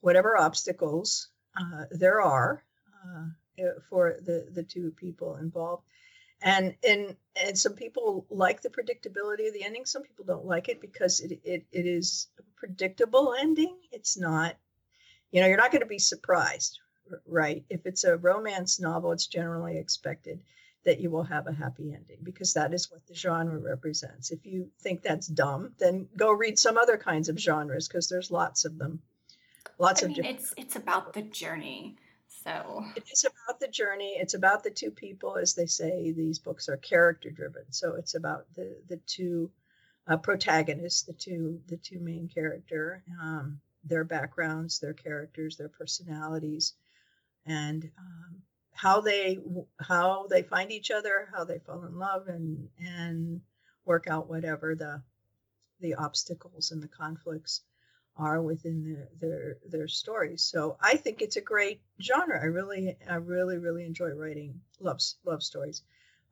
whatever 0.00 0.36
obstacles 0.36 1.28
uh, 1.58 1.84
there 1.90 2.20
are 2.20 2.64
uh, 3.04 3.26
eh, 3.58 3.70
for 3.88 4.16
the, 4.24 4.46
the 4.52 4.62
two 4.62 4.90
people 4.96 5.36
involved. 5.36 5.84
And, 6.42 6.74
and 6.86 7.16
and 7.42 7.58
some 7.58 7.72
people 7.72 8.26
like 8.28 8.60
the 8.60 8.68
predictability 8.68 9.48
of 9.48 9.54
the 9.54 9.64
ending. 9.64 9.86
Some 9.86 10.02
people 10.02 10.24
don't 10.24 10.44
like 10.44 10.68
it 10.68 10.80
because 10.80 11.20
it, 11.20 11.40
it, 11.42 11.64
it 11.72 11.86
is 11.86 12.28
a 12.38 12.42
predictable 12.56 13.34
ending. 13.38 13.76
It's 13.92 14.18
not, 14.18 14.56
you 15.30 15.40
know, 15.40 15.46
you're 15.46 15.56
not 15.56 15.72
going 15.72 15.80
to 15.80 15.86
be 15.86 15.98
surprised, 15.98 16.78
right? 17.26 17.64
If 17.70 17.86
it's 17.86 18.04
a 18.04 18.16
romance 18.16 18.78
novel, 18.78 19.12
it's 19.12 19.26
generally 19.26 19.78
expected 19.78 20.40
that 20.84 21.00
you 21.00 21.10
will 21.10 21.24
have 21.24 21.46
a 21.46 21.52
happy 21.52 21.92
ending 21.94 22.18
because 22.22 22.54
that 22.54 22.74
is 22.74 22.90
what 22.90 23.06
the 23.06 23.14
genre 23.14 23.58
represents. 23.58 24.30
If 24.30 24.44
you 24.44 24.70
think 24.80 25.02
that's 25.02 25.26
dumb, 25.26 25.72
then 25.78 26.08
go 26.16 26.30
read 26.30 26.58
some 26.58 26.76
other 26.76 26.96
kinds 26.96 27.28
of 27.28 27.38
genres 27.38 27.88
because 27.88 28.08
there's 28.08 28.30
lots 28.30 28.64
of 28.64 28.78
them. 28.78 29.00
Lots 29.78 30.02
I 30.02 30.04
of 30.04 30.08
mean, 30.10 30.16
different. 30.16 30.38
It's 30.40 30.54
it's 30.56 30.76
about 30.76 31.12
the 31.12 31.22
journey. 31.22 31.96
So 32.44 32.84
it 32.94 33.04
is 33.10 33.24
about 33.24 33.58
the 33.60 33.68
journey. 33.68 34.16
It's 34.18 34.34
about 34.34 34.62
the 34.62 34.70
two 34.70 34.90
people, 34.90 35.36
as 35.36 35.54
they 35.54 35.66
say. 35.66 36.12
These 36.12 36.38
books 36.38 36.68
are 36.68 36.76
character 36.76 37.30
driven, 37.30 37.64
so 37.70 37.94
it's 37.94 38.14
about 38.14 38.46
the 38.54 38.76
the 38.88 38.98
two 39.06 39.50
uh, 40.06 40.18
protagonists, 40.18 41.02
the 41.02 41.14
two 41.14 41.60
the 41.68 41.78
two 41.78 42.00
main 42.00 42.28
character, 42.28 43.02
um, 43.20 43.60
their 43.84 44.04
backgrounds, 44.04 44.78
their 44.78 44.92
characters, 44.92 45.56
their 45.56 45.70
personalities, 45.70 46.74
and 47.46 47.90
um, 47.98 48.42
how 48.74 49.00
they 49.00 49.38
how 49.80 50.26
they 50.28 50.42
find 50.42 50.70
each 50.72 50.90
other, 50.90 51.28
how 51.32 51.44
they 51.44 51.58
fall 51.60 51.84
in 51.84 51.98
love, 51.98 52.28
and 52.28 52.68
and 52.78 53.40
work 53.84 54.06
out 54.08 54.28
whatever 54.28 54.74
the 54.74 55.02
the 55.80 55.94
obstacles 55.94 56.70
and 56.70 56.82
the 56.82 56.88
conflicts 56.88 57.62
are 58.16 58.42
within 58.42 58.84
their 58.84 59.08
their 59.20 59.56
their 59.68 59.88
stories. 59.88 60.42
So 60.42 60.76
I 60.80 60.96
think 60.96 61.22
it's 61.22 61.36
a 61.36 61.40
great 61.40 61.80
genre. 62.00 62.40
I 62.40 62.46
really 62.46 62.96
I 63.08 63.16
really 63.16 63.58
really 63.58 63.84
enjoy 63.84 64.10
writing 64.10 64.60
love 64.80 65.00
love 65.24 65.42
stories. 65.42 65.82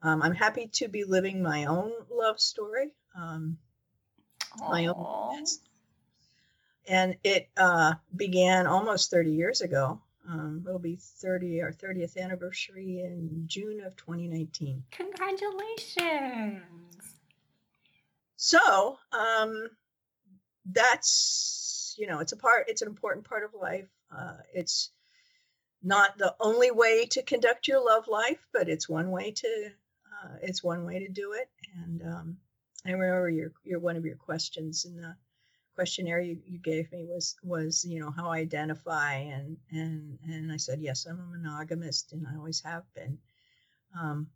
Um, 0.01 0.21
I'm 0.21 0.33
happy 0.33 0.67
to 0.73 0.89
be 0.89 1.05
living 1.05 1.41
my 1.41 1.65
own 1.65 1.91
love 2.11 2.39
story, 2.39 2.91
um, 3.15 3.57
my 4.59 4.87
own, 4.87 5.45
and 6.87 7.15
it 7.23 7.47
uh, 7.55 7.93
began 8.15 8.67
almost 8.67 9.11
30 9.11 9.31
years 9.31 9.61
ago. 9.61 10.01
Um, 10.29 10.63
it'll 10.65 10.79
be 10.79 10.95
30 10.95 11.61
our 11.61 11.71
30th 11.71 12.17
anniversary 12.17 13.01
in 13.01 13.43
June 13.45 13.81
of 13.83 13.95
2019. 13.97 14.83
Congratulations! 14.91 16.63
So 18.37 18.97
um, 19.11 19.69
that's 20.65 21.95
you 21.97 22.07
know 22.07 22.19
it's 22.19 22.31
a 22.31 22.37
part 22.37 22.65
it's 22.67 22.81
an 22.81 22.87
important 22.87 23.27
part 23.27 23.43
of 23.43 23.53
life. 23.53 23.89
Uh, 24.15 24.37
it's 24.53 24.91
not 25.81 26.17
the 26.17 26.33
only 26.39 26.71
way 26.71 27.05
to 27.07 27.21
conduct 27.23 27.67
your 27.67 27.83
love 27.83 28.07
life, 28.07 28.45
but 28.53 28.69
it's 28.69 28.87
one 28.87 29.11
way 29.11 29.31
to 29.31 29.71
uh, 30.23 30.35
it's 30.41 30.63
one 30.63 30.85
way 30.85 30.99
to 30.99 31.09
do 31.09 31.33
it. 31.33 31.49
And 31.83 32.01
um, 32.01 32.37
I 32.85 32.91
remember 32.91 33.29
your 33.29 33.51
your 33.63 33.79
one 33.79 33.97
of 33.97 34.05
your 34.05 34.15
questions 34.15 34.85
in 34.85 34.95
the 34.95 35.15
questionnaire 35.75 36.19
you, 36.19 36.37
you 36.45 36.59
gave 36.59 36.91
me 36.91 37.05
was 37.05 37.35
was 37.43 37.85
you 37.85 37.99
know 37.99 38.11
how 38.11 38.29
I 38.29 38.39
identify 38.39 39.13
and 39.15 39.57
and 39.71 40.19
and 40.27 40.51
I 40.51 40.57
said 40.57 40.81
yes 40.81 41.05
I'm 41.05 41.19
a 41.19 41.37
monogamist 41.37 42.13
and 42.13 42.25
I 42.27 42.35
always 42.37 42.61
have 42.61 42.83
been, 42.93 43.17
um, 43.99 44.27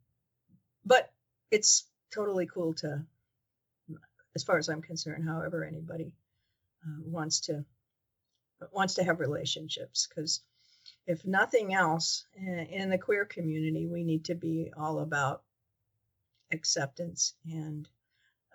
but 0.85 1.11
it's 1.51 1.85
totally 2.13 2.47
cool 2.47 2.73
to, 2.73 3.03
as 4.35 4.43
far 4.43 4.57
as 4.57 4.69
I'm 4.69 4.81
concerned, 4.81 5.27
however 5.27 5.63
anybody 5.63 6.13
uh, 6.85 7.01
wants 7.05 7.41
to 7.41 7.63
wants 8.71 8.95
to 8.95 9.03
have 9.03 9.19
relationships 9.19 10.07
because 10.07 10.41
if 11.05 11.25
nothing 11.25 11.73
else, 11.73 12.25
in 12.35 12.89
the 12.89 12.97
queer 12.97 13.25
community, 13.25 13.85
we 13.85 14.03
need 14.03 14.25
to 14.25 14.35
be 14.35 14.71
all 14.77 14.99
about 14.99 15.43
acceptance 16.51 17.33
and 17.45 17.87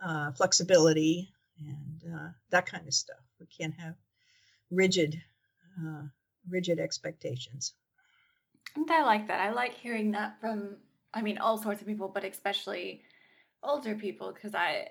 uh, 0.05 0.33
flexibility 0.33 1.32
and 1.67 2.15
uh, 2.15 2.29
that 2.51 2.67
kind 2.67 2.87
of 2.87 2.95
stuff. 2.95 3.21
We 3.41 3.47
can't 3.47 3.75
have 3.75 3.95
rigid, 4.71 5.21
uh, 5.81 6.03
rigid 6.49 6.79
expectations. 6.79 7.75
And 8.77 8.91
I 8.91 9.03
like 9.05 9.29
that. 9.29 9.41
I 9.41 9.51
like 9.53 9.75
hearing 9.75 10.13
that 10.13 10.41
from, 10.41 10.77
I 11.13 11.23
mean, 11.23 11.39
all 11.39 11.59
sorts 11.59 11.81
of 11.81 11.87
people, 11.87 12.09
but 12.09 12.25
especially 12.25 13.03
older 13.63 13.95
people, 13.95 14.33
because 14.33 14.55
I, 14.55 14.89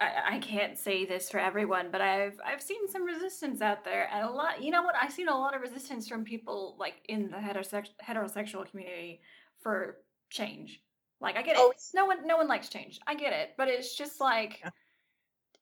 I, 0.00 0.36
I 0.36 0.38
can't 0.38 0.78
say 0.78 1.04
this 1.04 1.30
for 1.30 1.38
everyone, 1.38 1.88
but 1.90 2.00
I've 2.00 2.38
I've 2.44 2.62
seen 2.62 2.88
some 2.88 3.04
resistance 3.04 3.60
out 3.60 3.84
there, 3.84 4.08
and 4.12 4.24
a 4.24 4.30
lot. 4.30 4.62
You 4.62 4.70
know 4.70 4.82
what? 4.82 4.94
I've 5.00 5.12
seen 5.12 5.28
a 5.28 5.36
lot 5.36 5.54
of 5.54 5.60
resistance 5.60 6.08
from 6.08 6.24
people 6.24 6.76
like 6.78 6.94
in 7.08 7.30
the 7.30 7.36
heterosex- 7.36 7.90
heterosexual 8.02 8.68
community 8.70 9.20
for 9.60 9.98
change. 10.30 10.80
Like 11.20 11.36
I 11.36 11.42
get 11.42 11.56
it. 11.56 11.58
Oh, 11.60 11.72
no 11.94 12.06
one 12.06 12.26
no 12.26 12.36
one 12.36 12.48
likes 12.48 12.68
change. 12.68 12.98
I 13.06 13.14
get 13.14 13.32
it, 13.32 13.50
but 13.58 13.68
it's 13.68 13.94
just 13.94 14.20
like 14.20 14.60
yeah. 14.62 14.70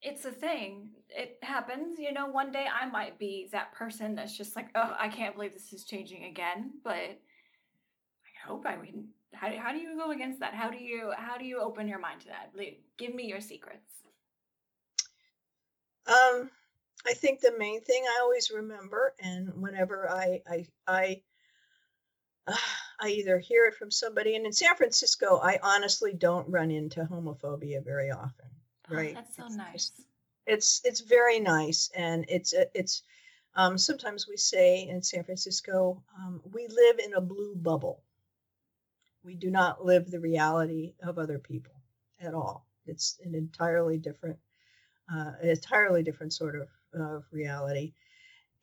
It's 0.02 0.24
a 0.24 0.30
thing. 0.30 0.90
It 1.08 1.38
happens. 1.42 1.98
You 1.98 2.12
know, 2.12 2.26
one 2.26 2.52
day 2.52 2.66
I 2.72 2.86
might 2.86 3.18
be 3.18 3.48
that 3.52 3.72
person 3.72 4.14
that's 4.14 4.36
just 4.36 4.54
like, 4.56 4.68
oh, 4.74 4.96
I 4.98 5.08
can't 5.08 5.34
believe 5.34 5.52
this 5.52 5.72
is 5.72 5.84
changing 5.84 6.24
again. 6.24 6.72
But 6.84 6.94
I 6.94 8.46
hope 8.46 8.64
I 8.66 8.76
mean, 8.76 9.08
how 9.32 9.50
how 9.58 9.72
do 9.72 9.78
you 9.78 9.96
go 9.96 10.10
against 10.10 10.40
that? 10.40 10.54
How 10.54 10.70
do 10.70 10.78
you 10.78 11.12
how 11.16 11.36
do 11.36 11.44
you 11.44 11.60
open 11.60 11.88
your 11.88 11.98
mind 11.98 12.20
to 12.22 12.28
that? 12.28 12.52
Give 12.96 13.14
me 13.14 13.24
your 13.24 13.40
secrets. 13.40 13.92
Um, 16.06 16.50
I 17.06 17.12
think 17.12 17.40
the 17.40 17.52
main 17.58 17.82
thing 17.82 18.02
I 18.04 18.20
always 18.22 18.50
remember, 18.50 19.14
and 19.20 19.52
whenever 19.60 20.08
I 20.10 20.42
I 20.48 20.66
I 20.86 21.22
I 23.00 23.08
either 23.10 23.38
hear 23.38 23.66
it 23.66 23.74
from 23.74 23.90
somebody, 23.90 24.36
and 24.36 24.46
in 24.46 24.52
San 24.52 24.74
Francisco, 24.76 25.38
I 25.42 25.58
honestly 25.62 26.14
don't 26.14 26.48
run 26.48 26.70
into 26.70 27.04
homophobia 27.04 27.84
very 27.84 28.10
often. 28.10 28.48
Right? 28.90 29.12
Oh, 29.12 29.14
that's 29.14 29.36
so 29.36 29.46
it's, 29.46 29.56
nice. 29.56 29.92
It's 30.46 30.80
it's 30.84 31.00
very 31.00 31.40
nice, 31.40 31.90
and 31.94 32.24
it's 32.28 32.54
it's. 32.74 33.02
Um, 33.54 33.76
sometimes 33.76 34.28
we 34.28 34.36
say 34.36 34.86
in 34.88 35.02
San 35.02 35.24
Francisco, 35.24 36.00
um, 36.16 36.40
we 36.52 36.68
live 36.68 37.00
in 37.04 37.14
a 37.14 37.20
blue 37.20 37.56
bubble. 37.56 38.02
We 39.24 39.34
do 39.34 39.50
not 39.50 39.84
live 39.84 40.10
the 40.10 40.20
reality 40.20 40.94
of 41.02 41.18
other 41.18 41.38
people 41.40 41.72
at 42.20 42.34
all. 42.34 42.66
It's 42.86 43.18
an 43.24 43.34
entirely 43.34 43.98
different 43.98 44.38
uh, 45.12 45.32
entirely 45.42 46.02
different 46.02 46.32
sort 46.32 46.54
of, 46.56 46.68
of 47.00 47.24
reality. 47.32 47.94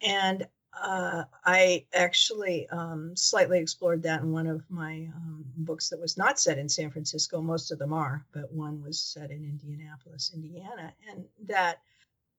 And 0.01 0.48
uh, 0.82 1.24
I 1.46 1.86
actually 1.94 2.67
um, 2.70 3.15
slightly 3.15 3.60
explored 3.60 4.03
that 4.03 4.22
in 4.22 4.32
one 4.32 4.48
of 4.48 4.63
my 4.70 5.10
um, 5.15 5.46
books 5.58 5.89
that 5.89 6.00
was 6.00 6.17
not 6.17 6.39
set 6.39 6.58
in 6.58 6.70
San 6.70 6.91
Francisco. 6.91 7.41
Most 7.41 7.72
of 7.72 7.79
them 7.79 7.94
are, 7.94 8.25
but 8.34 8.51
one 8.51 8.82
was 8.82 9.00
set 9.00 9.32
in 9.32 9.44
Indianapolis, 9.44 10.32
Indiana. 10.34 10.94
And 11.10 11.25
that 11.48 11.82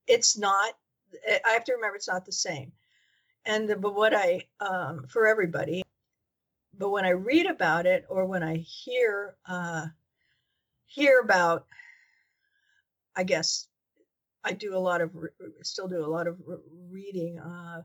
it's 0.07 0.37
not, 0.37 0.75
I 1.45 1.51
have 1.51 1.65
to 1.65 1.73
remember 1.73 1.97
it's 1.97 2.09
not 2.09 2.27
the 2.27 2.33
same. 2.33 2.73
And 3.45 3.69
the, 3.69 3.77
but 3.77 3.95
what 3.95 4.15
I, 4.15 4.43
um, 4.61 5.07
for 5.09 5.27
everybody, 5.27 5.83
but 6.79 6.91
when 6.91 7.05
I 7.05 7.11
read 7.11 7.47
about 7.47 7.87
it 7.87 8.05
or 8.09 8.27
when 8.27 8.43
I 8.43 8.57
hear, 8.57 9.37
uh, 9.47 9.87
hear 10.87 11.21
about, 11.21 11.67
I 13.17 13.25
guess, 13.25 13.69
I 14.45 14.53
do 14.53 14.77
a 14.77 14.79
lot 14.79 15.01
of 15.01 15.11
still 15.63 15.89
do 15.89 16.05
a 16.05 16.07
lot 16.07 16.29
of 16.29 16.37
reading 16.89 17.41
uh, 17.41 17.83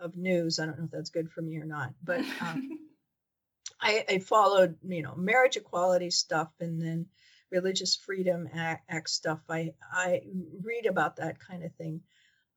of 0.00 0.16
news. 0.16 0.58
I 0.58 0.66
don't 0.66 0.78
know 0.78 0.84
if 0.84 0.90
that's 0.90 1.10
good 1.10 1.30
for 1.30 1.42
me 1.42 1.56
or 1.58 1.64
not, 1.64 1.92
but 2.02 2.20
um, 2.40 2.78
I, 3.80 4.04
I, 4.08 4.18
followed 4.18 4.76
you 4.86 5.02
know 5.02 5.14
marriage 5.16 5.56
equality 5.56 6.10
stuff 6.10 6.50
and 6.60 6.80
then 6.80 7.06
religious 7.50 7.96
freedom 7.96 8.48
act, 8.54 8.84
act, 8.90 9.10
stuff. 9.10 9.40
I 9.48 9.72
I 9.92 10.22
read 10.62 10.86
about 10.86 11.16
that 11.16 11.38
kind 11.38 11.64
of 11.64 11.74
thing 11.74 12.00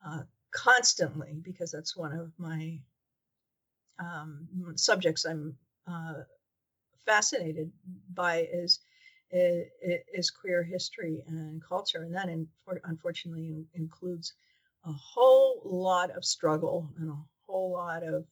uh, 0.06 0.22
constantly 0.52 1.40
because 1.44 1.72
that's 1.72 1.96
one 1.96 2.14
of 2.14 2.32
my 2.38 2.80
um, 4.00 4.48
subjects 4.76 5.26
I'm 5.26 5.56
uh, 5.88 6.22
fascinated 7.06 7.72
by 8.14 8.48
is 8.52 8.80
is 9.30 10.32
queer 10.32 10.64
history 10.64 11.24
and 11.28 11.62
culture, 11.62 12.04
and 12.04 12.16
that 12.16 12.30
unfortunately 12.86 13.66
includes 13.74 14.34
a 14.88 14.94
whole 14.94 15.62
lot 15.66 16.12
of 16.12 16.26
struggle 16.26 16.90
and 16.98 17.10
a 17.10 17.18
whole 17.46 17.72
lot 17.72 18.04
of 18.04 18.26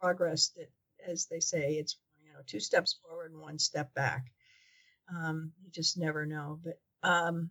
progress. 0.00 0.48
That, 0.56 0.70
as 1.06 1.26
they 1.26 1.40
say, 1.40 1.74
it's 1.74 1.98
you 2.24 2.32
know 2.32 2.40
two 2.46 2.60
steps 2.60 2.98
forward 3.02 3.32
and 3.32 3.40
one 3.40 3.58
step 3.58 3.92
back. 3.94 4.32
Um, 5.14 5.52
you 5.62 5.70
just 5.70 5.98
never 5.98 6.24
know. 6.24 6.58
But 6.64 6.80
um, 7.08 7.50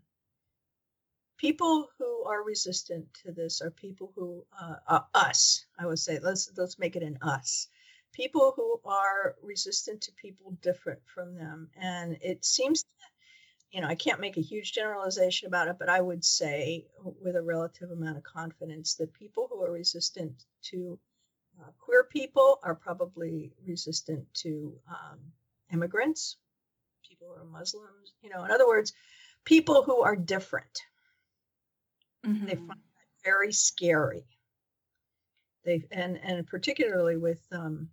people 1.37 1.89
who 1.97 2.23
are 2.23 2.43
resistant 2.43 3.05
to 3.23 3.31
this 3.31 3.61
are 3.61 3.71
people 3.71 4.11
who 4.15 4.43
uh, 4.59 4.75
uh, 4.87 5.01
us. 5.13 5.65
I 5.77 5.85
would 5.85 5.99
say 5.99 6.19
let's 6.21 6.51
let's 6.57 6.79
make 6.79 6.95
it 6.95 7.03
an 7.03 7.19
us 7.21 7.67
people 8.13 8.53
who 8.55 8.79
are 8.85 9.35
resistant 9.41 10.01
to 10.01 10.11
people 10.13 10.55
different 10.61 10.99
from 11.13 11.35
them. 11.35 11.69
And 11.75 12.17
it 12.21 12.45
seems, 12.45 12.85
you 13.73 13.81
know, 13.81 13.87
I 13.87 13.95
can't 13.95 14.21
make 14.21 14.37
a 14.37 14.41
huge 14.41 14.71
generalization 14.71 15.47
about 15.47 15.67
it, 15.67 15.77
but 15.79 15.89
I 15.89 15.99
would 15.99 16.23
say 16.23 16.85
with 17.03 17.35
a 17.35 17.41
relative 17.41 17.89
amount 17.89 18.17
of 18.17 18.23
confidence 18.23 18.93
that 18.95 19.11
people 19.13 19.47
who 19.49 19.63
are 19.63 19.71
resistant 19.71 20.45
to 20.69 20.99
uh, 21.59 21.71
queer 21.79 22.03
people 22.03 22.59
are 22.61 22.75
probably 22.75 23.51
resistant 23.65 24.31
to 24.35 24.75
um, 24.87 25.19
immigrants, 25.73 26.37
people 27.07 27.27
who 27.27 27.41
are 27.41 27.45
Muslims. 27.45 28.13
You 28.21 28.29
know, 28.29 28.43
in 28.43 28.51
other 28.51 28.67
words, 28.67 28.93
people 29.43 29.81
who 29.81 30.01
are 30.01 30.15
different. 30.15 30.79
Mm-hmm. 32.23 32.45
They 32.45 32.55
find 32.55 32.69
that 32.69 33.25
very 33.25 33.51
scary. 33.51 34.27
They 35.65 35.83
and 35.91 36.19
and 36.23 36.45
particularly 36.45 37.17
with 37.17 37.41
um, 37.51 37.89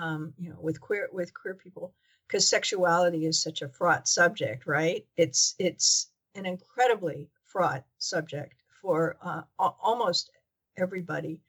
um, 0.00 0.34
you 0.38 0.50
know, 0.50 0.58
with 0.60 0.80
queer 0.80 1.08
with 1.12 1.34
queer 1.34 1.54
people, 1.54 1.94
because 2.26 2.48
sexuality 2.48 3.26
is 3.26 3.40
such 3.42 3.62
a 3.62 3.68
fraught 3.68 4.08
subject, 4.08 4.66
right? 4.66 5.06
It's 5.16 5.54
it's 5.58 6.10
an 6.34 6.46
incredibly 6.46 7.28
fraught 7.44 7.84
subject 7.98 8.54
for 8.80 9.16
uh, 9.22 9.42
almost 9.58 10.30
everybody, 10.76 11.40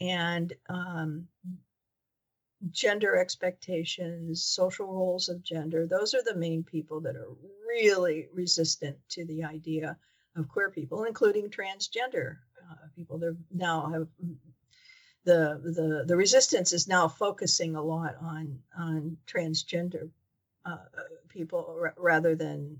and 0.00 0.52
um, 0.68 1.26
gender 2.70 3.16
expectations, 3.16 4.42
social 4.42 4.86
roles 4.86 5.28
of 5.28 5.42
gender, 5.42 5.86
those 5.86 6.14
are 6.14 6.22
the 6.22 6.34
main 6.34 6.62
people 6.62 7.00
that 7.00 7.16
are 7.16 7.28
really 7.66 8.28
resistant 8.32 8.96
to 9.08 9.24
the 9.24 9.44
idea 9.44 9.96
of 10.36 10.48
queer 10.48 10.70
people, 10.70 11.04
including 11.04 11.48
transgender 11.50 12.36
uh, 12.70 12.86
people. 12.94 13.18
They 13.18 13.30
now 13.52 13.90
have 13.90 14.06
the 15.24 15.60
the 15.62 16.04
the 16.06 16.16
resistance 16.16 16.72
is 16.72 16.88
now 16.88 17.08
focusing 17.08 17.76
a 17.76 17.82
lot 17.82 18.16
on 18.20 18.58
on 18.76 19.16
transgender 19.26 20.08
uh, 20.64 20.76
people 21.28 21.76
r- 21.80 21.94
rather 21.96 22.34
than 22.34 22.76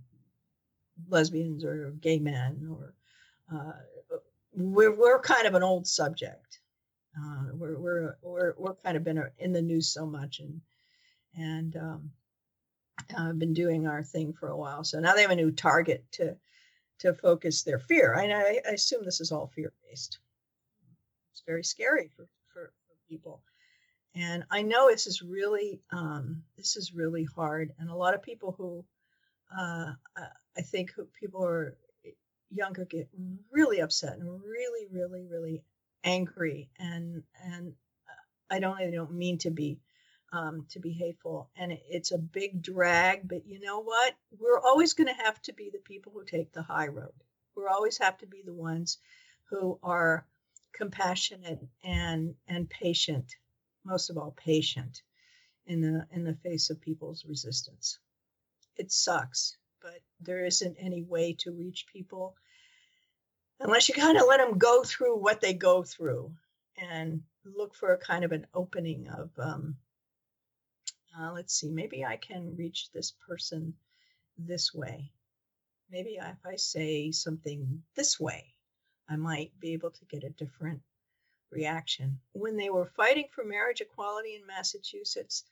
lesbians 1.09 1.65
or 1.65 1.93
gay 2.01 2.19
men 2.19 2.69
or 2.71 2.95
uh, 3.53 3.73
we're 4.55 4.95
we're 4.95 5.21
kind 5.21 5.47
of 5.47 5.55
an 5.55 5.63
old 5.63 5.87
subject. 5.87 6.61
Uh, 7.17 7.45
we're 7.55 7.79
we're 7.79 8.17
we're 8.23 8.55
we're 8.59 8.75
kind 8.75 8.97
of 8.97 9.05
been 9.05 9.23
in 9.39 9.53
the 9.53 9.63
news 9.63 9.89
so 9.89 10.07
much 10.07 10.41
and 10.41 10.61
and 11.37 11.77
um, 11.77 12.11
I've 13.17 13.39
been 13.39 13.55
doing 13.55 13.87
our 13.87 14.03
thing 14.03 14.33
for 14.33 14.49
a 14.49 14.57
while. 14.57 14.85
So 14.85 15.01
now 15.01 15.15
they 15.15 15.23
have 15.23 15.31
a 15.31 15.37
new 15.37 15.51
target 15.51 16.05
to 16.13 16.37
to 17.01 17.15
focus 17.15 17.63
their 17.63 17.79
fear. 17.79 18.15
I, 18.15 18.61
I 18.67 18.73
assume 18.73 19.05
this 19.05 19.21
is 19.21 19.33
all 19.33 19.49
fear 19.49 19.73
based 19.89 20.19
it's 21.33 21.43
very 21.47 21.65
scary 21.65 22.11
for, 22.17 22.29
for, 22.53 22.73
for 22.87 22.95
people. 23.09 23.43
And 24.15 24.45
I 24.51 24.63
know 24.63 24.91
this 24.91 25.07
is 25.07 25.23
really 25.23 25.81
um, 25.91 26.43
this 26.57 26.77
is 26.77 26.93
really 26.93 27.25
hard, 27.25 27.73
and 27.79 27.89
a 27.89 27.95
lot 27.95 28.15
of 28.15 28.23
people 28.23 28.55
who 28.59 28.85
uh, 29.59 29.93
I 30.57 30.63
think 30.63 30.93
who 30.93 31.07
people 31.19 31.45
are 31.45 31.77
younger 32.51 32.85
get 32.85 33.09
really 33.51 33.81
upset 33.81 34.19
and 34.19 34.29
really, 34.29 34.87
really, 34.91 35.25
really 35.25 35.63
angry, 36.05 36.69
and 36.79 37.23
and 37.43 37.73
I 38.51 38.59
don't 38.59 38.79
I 38.79 38.91
don't 38.91 39.13
mean 39.15 39.39
to 39.39 39.51
be 39.51 39.81
um, 40.31 40.67
to 40.71 40.79
be 40.79 40.93
hateful, 40.93 41.49
and 41.57 41.73
it's 41.89 42.13
a 42.13 42.19
big 42.19 42.63
drag. 42.63 43.27
But 43.27 43.47
you 43.47 43.61
know 43.61 43.81
what? 43.81 44.15
We're 44.39 44.61
always 44.61 44.93
going 44.93 45.09
to 45.09 45.25
have 45.25 45.41
to 45.43 45.55
be 45.55 45.71
the 45.71 45.79
people 45.79 46.13
who 46.15 46.25
take 46.25 46.53
the 46.53 46.63
high 46.63 46.89
road. 46.89 47.13
We're 47.55 47.69
always 47.69 47.99
have 47.99 48.19
to 48.19 48.27
be 48.27 48.43
the 48.45 48.55
ones 48.55 48.99
who 49.51 49.79
are 49.83 50.27
compassionate 50.73 51.61
and 51.85 52.35
and 52.49 52.69
patient 52.69 53.37
most 53.85 54.11
of 54.11 54.17
all 54.17 54.33
patient 54.33 55.03
in 55.67 55.81
the 55.81 56.07
in 56.11 56.25
the 56.25 56.35
face 56.35 56.71
of 56.71 56.81
people's 56.81 57.25
resistance. 57.25 57.99
It 58.77 58.91
sucks 58.91 59.57
but 59.83 60.01
there 60.21 60.45
isn't 60.45 60.77
any 60.79 61.03
way 61.03 61.35
to 61.41 61.51
reach 61.51 61.87
people 61.93 62.37
unless 63.61 63.89
you 63.89 63.95
kind 63.95 64.17
of 64.17 64.27
let 64.29 64.39
them 64.39 64.59
go 64.59 64.83
through 64.85 65.17
what 65.17 65.41
they 65.41 65.55
go 65.55 65.83
through 65.83 66.33
and 66.77 67.23
look 67.45 67.75
for 67.75 67.93
a 67.93 67.99
kind 67.99 68.25
of 68.25 68.33
an 68.33 68.47
opening 68.55 69.09
of 69.09 69.31
um, 69.39 69.77
uh, 71.19 71.33
let's 71.33 71.55
see 71.55 71.69
maybe 71.69 72.05
i 72.05 72.17
can 72.17 72.57
reach 72.57 72.91
this 72.93 73.13
person 73.29 73.75
this 74.39 74.73
way. 74.73 75.11
Maybe 75.91 76.19
if 76.21 76.47
i 76.47 76.57
say 76.57 77.11
something 77.11 77.83
this 77.95 78.19
way 78.19 78.52
i 79.13 79.17
might 79.17 79.53
be 79.61 79.73
able 79.73 79.91
to 79.91 80.05
get 80.07 80.25
a 80.25 80.31
different 80.31 80.81
reaction 81.51 82.19
when 82.33 82.57
they 82.57 82.71
were 82.71 82.87
fighting 82.97 83.27
for 83.31 83.45
marriage 83.45 83.81
equality 83.81 84.35
in 84.35 84.47
massachusetts 84.47 85.45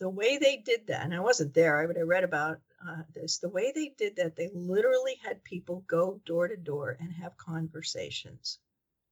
the 0.00 0.08
way 0.08 0.36
they 0.36 0.56
did 0.56 0.86
that 0.86 1.04
and 1.04 1.14
i 1.14 1.20
wasn't 1.20 1.54
there 1.54 1.86
but 1.86 1.96
i 1.96 2.00
read 2.00 2.24
about 2.24 2.58
uh, 2.88 3.02
this 3.14 3.38
the 3.38 3.48
way 3.48 3.72
they 3.74 3.92
did 3.96 4.16
that 4.16 4.36
they 4.36 4.50
literally 4.52 5.16
had 5.24 5.42
people 5.44 5.84
go 5.86 6.20
door 6.26 6.48
to 6.48 6.56
door 6.56 6.96
and 7.00 7.12
have 7.12 7.36
conversations 7.36 8.58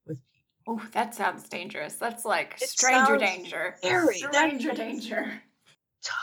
with 0.07 0.19
people 0.33 0.43
Oh, 0.67 0.81
that 0.93 1.15
sounds 1.15 1.49
dangerous. 1.49 1.97
That's 1.97 2.25
like 2.25 2.59
it 2.61 2.69
stranger 2.69 3.17
danger. 3.17 3.75
Scary. 3.79 4.19
Stranger 4.19 4.69
that's 4.69 4.79
danger. 4.79 5.43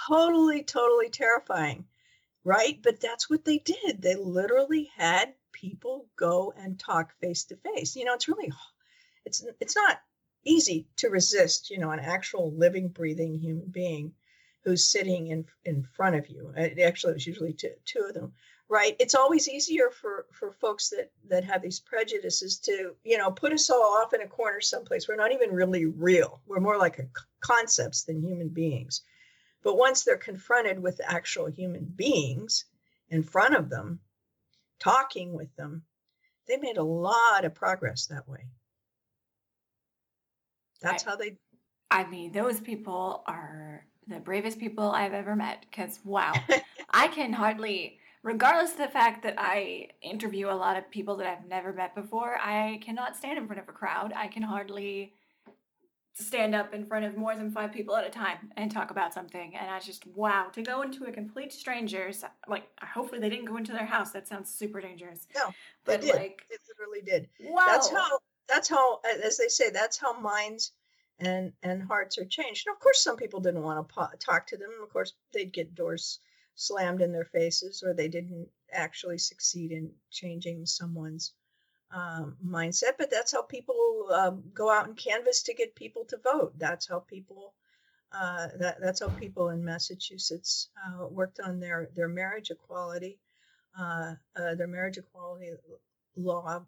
Totally, 0.08 0.64
totally 0.64 1.10
terrifying. 1.10 1.86
Right? 2.46 2.80
But 2.82 3.02
that's 3.02 3.30
what 3.30 3.44
they 3.44 3.58
did. 3.58 4.02
They 4.02 4.16
literally 4.16 4.90
had 4.96 5.34
people 5.52 6.08
go 6.16 6.54
and 6.58 6.80
talk 6.80 7.14
face 7.20 7.46
to 7.46 7.56
face. 7.58 7.96
You 7.96 8.06
know, 8.06 8.14
it's 8.14 8.28
really 8.28 8.52
it's 9.26 9.46
it's 9.60 9.76
not 9.76 10.02
easy 10.44 10.88
to 10.98 11.10
resist, 11.10 11.70
you 11.70 11.80
know, 11.80 11.92
an 11.92 12.00
actual 12.00 12.52
living, 12.56 12.90
breathing 12.90 13.38
human 13.38 13.68
being 13.68 14.14
who's 14.64 14.86
sitting 14.86 15.28
in 15.28 15.46
in 15.66 15.84
front 15.84 16.16
of 16.16 16.28
you. 16.28 16.54
It 16.56 16.80
Actually, 16.80 17.12
it 17.12 17.16
was 17.16 17.28
usually 17.28 17.54
two, 17.54 17.74
two 17.86 18.06
of 18.08 18.14
them 18.14 18.34
right 18.70 18.96
it's 19.00 19.16
always 19.16 19.50
easier 19.50 19.90
for 19.90 20.26
for 20.32 20.52
folks 20.52 20.90
that 20.90 21.12
that 21.28 21.44
have 21.44 21.62
these 21.62 21.80
prejudices 21.80 22.60
to 22.60 22.96
you 23.04 23.18
know 23.18 23.32
put 23.32 23.52
us 23.52 23.70
all 23.70 23.98
off 23.98 24.14
in 24.14 24.22
a 24.22 24.28
corner 24.28 24.62
someplace 24.62 25.08
we're 25.08 25.16
not 25.16 25.34
even 25.34 25.52
really 25.52 25.86
real 25.86 26.40
we're 26.48 26.60
more 26.60 26.78
like 26.78 27.06
concepts 27.42 28.04
than 28.04 28.22
human 28.22 28.48
beings 28.48 29.02
but 29.64 29.78
once 29.78 30.04
they're 30.04 30.18
confronted 30.18 30.80
with 30.80 31.02
actual 31.04 31.48
human 31.48 31.84
beings 31.84 32.66
in 33.10 33.24
front 33.24 33.56
of 33.56 33.70
them 33.70 34.00
talking 34.80 35.34
with 35.34 35.54
them 35.56 35.84
they 36.48 36.58
made 36.58 36.78
a 36.78 36.84
lot 36.84 37.46
of 37.46 37.54
progress 37.54 38.08
that 38.08 38.28
way 38.28 38.46
that's 40.82 41.06
I, 41.06 41.10
how 41.10 41.16
they 41.16 41.38
i 41.92 42.06
mean 42.08 42.32
those 42.32 42.60
people 42.60 43.24
are 43.28 43.86
the 44.08 44.20
bravest 44.20 44.60
people 44.60 44.92
i've 44.92 45.14
ever 45.14 45.36
met 45.36 45.66
because 45.70 46.00
wow 46.04 46.34
i 46.90 47.08
can 47.08 47.34
hardly 47.34 48.00
regardless 48.24 48.72
of 48.72 48.78
the 48.78 48.88
fact 48.88 49.24
that 49.24 49.36
I 49.38 49.88
interview 50.02 50.50
a 50.50 50.52
lot 50.52 50.78
of 50.78 50.90
people 50.92 51.16
that 51.18 51.28
I've 51.28 51.48
never 51.48 51.72
met 51.74 51.96
before, 51.96 52.38
I 52.38 52.80
cannot 52.84 53.16
stand 53.16 53.38
in 53.38 53.48
front 53.48 53.62
of 53.62 53.70
a 53.70 53.72
crowd. 53.72 54.14
I 54.16 54.28
can 54.28 54.44
hardly 54.44 55.14
stand 56.20 56.54
up 56.54 56.74
in 56.74 56.86
front 56.86 57.06
of 57.06 57.18
more 57.18 57.36
than 57.36 57.50
five 57.50 57.72
people 57.72 57.96
at 57.96 58.06
a 58.06 58.10
time 58.10 58.52
and 58.58 58.72
talk 58.72 58.92
about 58.92 59.14
something. 59.14 59.56
And 59.56 59.70
I 59.70 59.80
just, 59.80 60.06
wow, 60.08 60.48
to 60.54 60.62
go 60.62 60.82
into 60.82 61.06
a 61.06 61.12
complete 61.12 61.54
stranger's, 61.54 62.24
like, 62.48 62.68
hopefully 62.82 63.20
they 63.20 63.30
didn't 63.30 63.46
go 63.46 63.58
into 63.58 63.72
their 63.72 63.86
house. 63.86 64.12
That 64.12 64.28
sounds 64.28 64.54
super 64.54 64.82
dangerous. 64.82 65.28
No, 65.36 65.54
but 65.86 66.02
did. 66.02 66.16
like, 66.16 66.44
it 66.50 66.60
literally 66.68 67.02
did. 67.02 67.30
Wow. 67.40 67.66
That's 67.68 67.90
how, 67.90 68.20
that's 68.48 68.70
how, 68.70 69.00
as 69.24 69.38
they 69.38 69.48
say, 69.48 69.70
that's 69.70 69.98
how 69.98 70.20
minds 70.20 70.74
and 71.20 71.52
and 71.64 71.84
hearts 71.84 72.18
are 72.18 72.26
changed. 72.26 72.68
And 72.68 72.74
of 72.74 72.80
course, 72.80 73.02
some 73.02 73.18
people 73.18 73.40
didn't 73.40 73.64
want 73.64 73.88
to 73.88 73.94
po- 73.94 74.08
talk 74.20 74.48
to 74.48 74.58
them. 74.58 74.70
Of 74.82 74.92
course, 74.92 75.14
they'd 75.34 75.52
get 75.52 75.76
doors 75.76 76.20
slammed 76.56 77.02
in 77.02 77.12
their 77.12 77.26
faces 77.26 77.84
or 77.86 77.94
they 77.94 78.08
didn't 78.08 78.48
actually 78.72 79.18
succeed 79.18 79.72
in 79.72 79.92
changing 80.12 80.66
someone's 80.66 81.34
um, 81.92 82.38
mindset. 82.46 82.94
But 82.98 83.12
that's 83.12 83.32
how 83.32 83.42
people 83.42 84.08
um, 84.12 84.44
go 84.54 84.72
out 84.72 84.88
and 84.88 84.98
canvass 84.98 85.44
to 85.44 85.54
get 85.54 85.76
people 85.76 86.06
to 86.06 86.18
vote. 86.18 86.54
That's 86.58 86.88
how 86.88 87.00
people. 87.00 87.54
Uh, 88.12 88.48
that, 88.58 88.82
that's 88.82 89.02
how 89.02 89.10
people 89.10 89.50
in 89.50 89.64
Massachusetts 89.64 90.70
uh, 90.84 91.06
worked 91.06 91.40
on 91.40 91.60
their, 91.60 91.90
their 91.96 92.08
marriage 92.08 92.50
equality, 92.50 93.20
uh, 93.80 94.16
uh 94.36 94.56
their 94.56 94.66
marriage 94.66 94.98
equality 94.98 95.52
law 96.18 96.66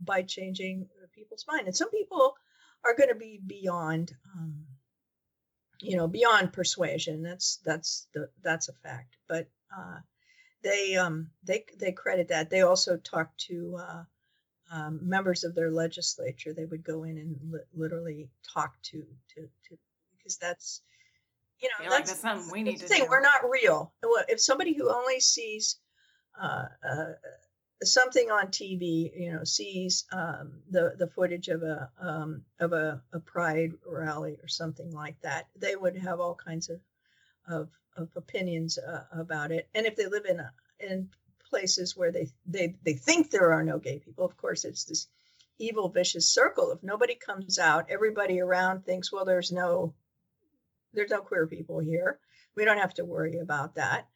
by 0.00 0.22
changing 0.22 0.88
people's 1.12 1.44
mind. 1.48 1.66
And 1.66 1.74
some 1.74 1.90
people 1.90 2.36
are 2.84 2.94
going 2.94 3.08
to 3.08 3.16
be 3.16 3.40
beyond 3.44 4.12
um, 4.36 4.64
you 5.80 5.96
know 5.96 6.08
beyond 6.08 6.52
persuasion 6.52 7.22
that's 7.22 7.58
that's 7.64 8.06
the 8.14 8.28
that's 8.42 8.68
a 8.68 8.72
fact 8.72 9.16
but 9.28 9.48
uh, 9.76 9.98
they 10.62 10.96
um 10.96 11.30
they 11.44 11.64
they 11.78 11.92
credit 11.92 12.28
that 12.28 12.50
they 12.50 12.62
also 12.62 12.96
talk 12.96 13.36
to 13.36 13.76
uh, 13.80 14.02
um, 14.70 15.00
members 15.02 15.44
of 15.44 15.54
their 15.54 15.70
legislature 15.70 16.52
they 16.52 16.64
would 16.64 16.84
go 16.84 17.04
in 17.04 17.18
and 17.18 17.38
li- 17.50 17.60
literally 17.74 18.28
talk 18.52 18.74
to 18.82 19.04
to 19.34 19.42
to 19.68 19.78
because 20.16 20.36
that's 20.36 20.82
you 21.60 21.68
know 21.68 21.90
that's, 21.90 22.10
like 22.10 22.18
something 22.18 22.52
we 22.52 22.62
need 22.62 22.78
to 22.78 22.86
thing. 22.86 23.06
we're 23.08 23.20
not 23.20 23.48
real 23.48 23.92
if 24.28 24.40
somebody 24.40 24.74
who 24.74 24.90
only 24.90 25.20
sees 25.20 25.76
uh, 26.40 26.66
uh, 26.86 27.12
something 27.82 28.30
on 28.30 28.48
TV, 28.48 29.12
you 29.16 29.32
know, 29.32 29.44
sees 29.44 30.04
um, 30.12 30.52
the 30.70 30.94
the 30.98 31.06
footage 31.06 31.48
of 31.48 31.62
a 31.62 31.90
um, 32.00 32.42
of 32.60 32.72
a, 32.72 33.02
a, 33.12 33.20
pride 33.20 33.72
rally 33.86 34.38
or 34.42 34.48
something 34.48 34.90
like 34.92 35.20
that, 35.22 35.48
they 35.56 35.76
would 35.76 35.96
have 35.96 36.20
all 36.20 36.34
kinds 36.34 36.70
of 36.70 36.80
of, 37.48 37.68
of 37.96 38.08
opinions 38.16 38.78
uh, 38.78 39.04
about 39.12 39.52
it. 39.52 39.68
And 39.74 39.86
if 39.86 39.96
they 39.96 40.06
live 40.06 40.24
in 40.26 40.40
a, 40.40 40.52
in 40.80 41.08
places 41.48 41.96
where 41.96 42.12
they, 42.12 42.28
they 42.46 42.76
they 42.82 42.94
think 42.94 43.30
there 43.30 43.52
are 43.52 43.62
no 43.62 43.78
gay 43.78 43.98
people, 43.98 44.24
of 44.24 44.36
course, 44.36 44.64
it's 44.64 44.84
this 44.84 45.08
evil 45.58 45.88
vicious 45.88 46.28
circle. 46.28 46.72
If 46.72 46.82
nobody 46.82 47.14
comes 47.14 47.58
out, 47.58 47.90
everybody 47.90 48.40
around 48.40 48.84
thinks, 48.84 49.12
well, 49.12 49.24
there's 49.24 49.52
no 49.52 49.94
there's 50.92 51.10
no 51.10 51.20
queer 51.20 51.46
people 51.46 51.78
here. 51.78 52.18
We 52.56 52.64
don't 52.64 52.78
have 52.78 52.94
to 52.94 53.04
worry 53.04 53.38
about 53.38 53.74
that 53.74 54.08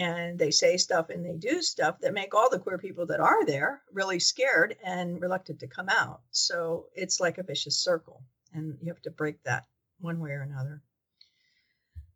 and 0.00 0.38
they 0.38 0.50
say 0.50 0.78
stuff 0.78 1.10
and 1.10 1.24
they 1.24 1.36
do 1.36 1.60
stuff 1.60 2.00
that 2.00 2.14
make 2.14 2.34
all 2.34 2.48
the 2.48 2.58
queer 2.58 2.78
people 2.78 3.06
that 3.06 3.20
are 3.20 3.44
there 3.44 3.82
really 3.92 4.18
scared 4.18 4.76
and 4.82 5.20
reluctant 5.20 5.60
to 5.60 5.66
come 5.66 5.90
out. 5.90 6.22
So 6.30 6.86
it's 6.94 7.20
like 7.20 7.36
a 7.36 7.42
vicious 7.42 7.78
circle, 7.78 8.22
and 8.54 8.78
you 8.80 8.88
have 8.92 9.02
to 9.02 9.10
break 9.10 9.42
that 9.42 9.66
one 10.00 10.18
way 10.18 10.30
or 10.30 10.40
another. 10.40 10.80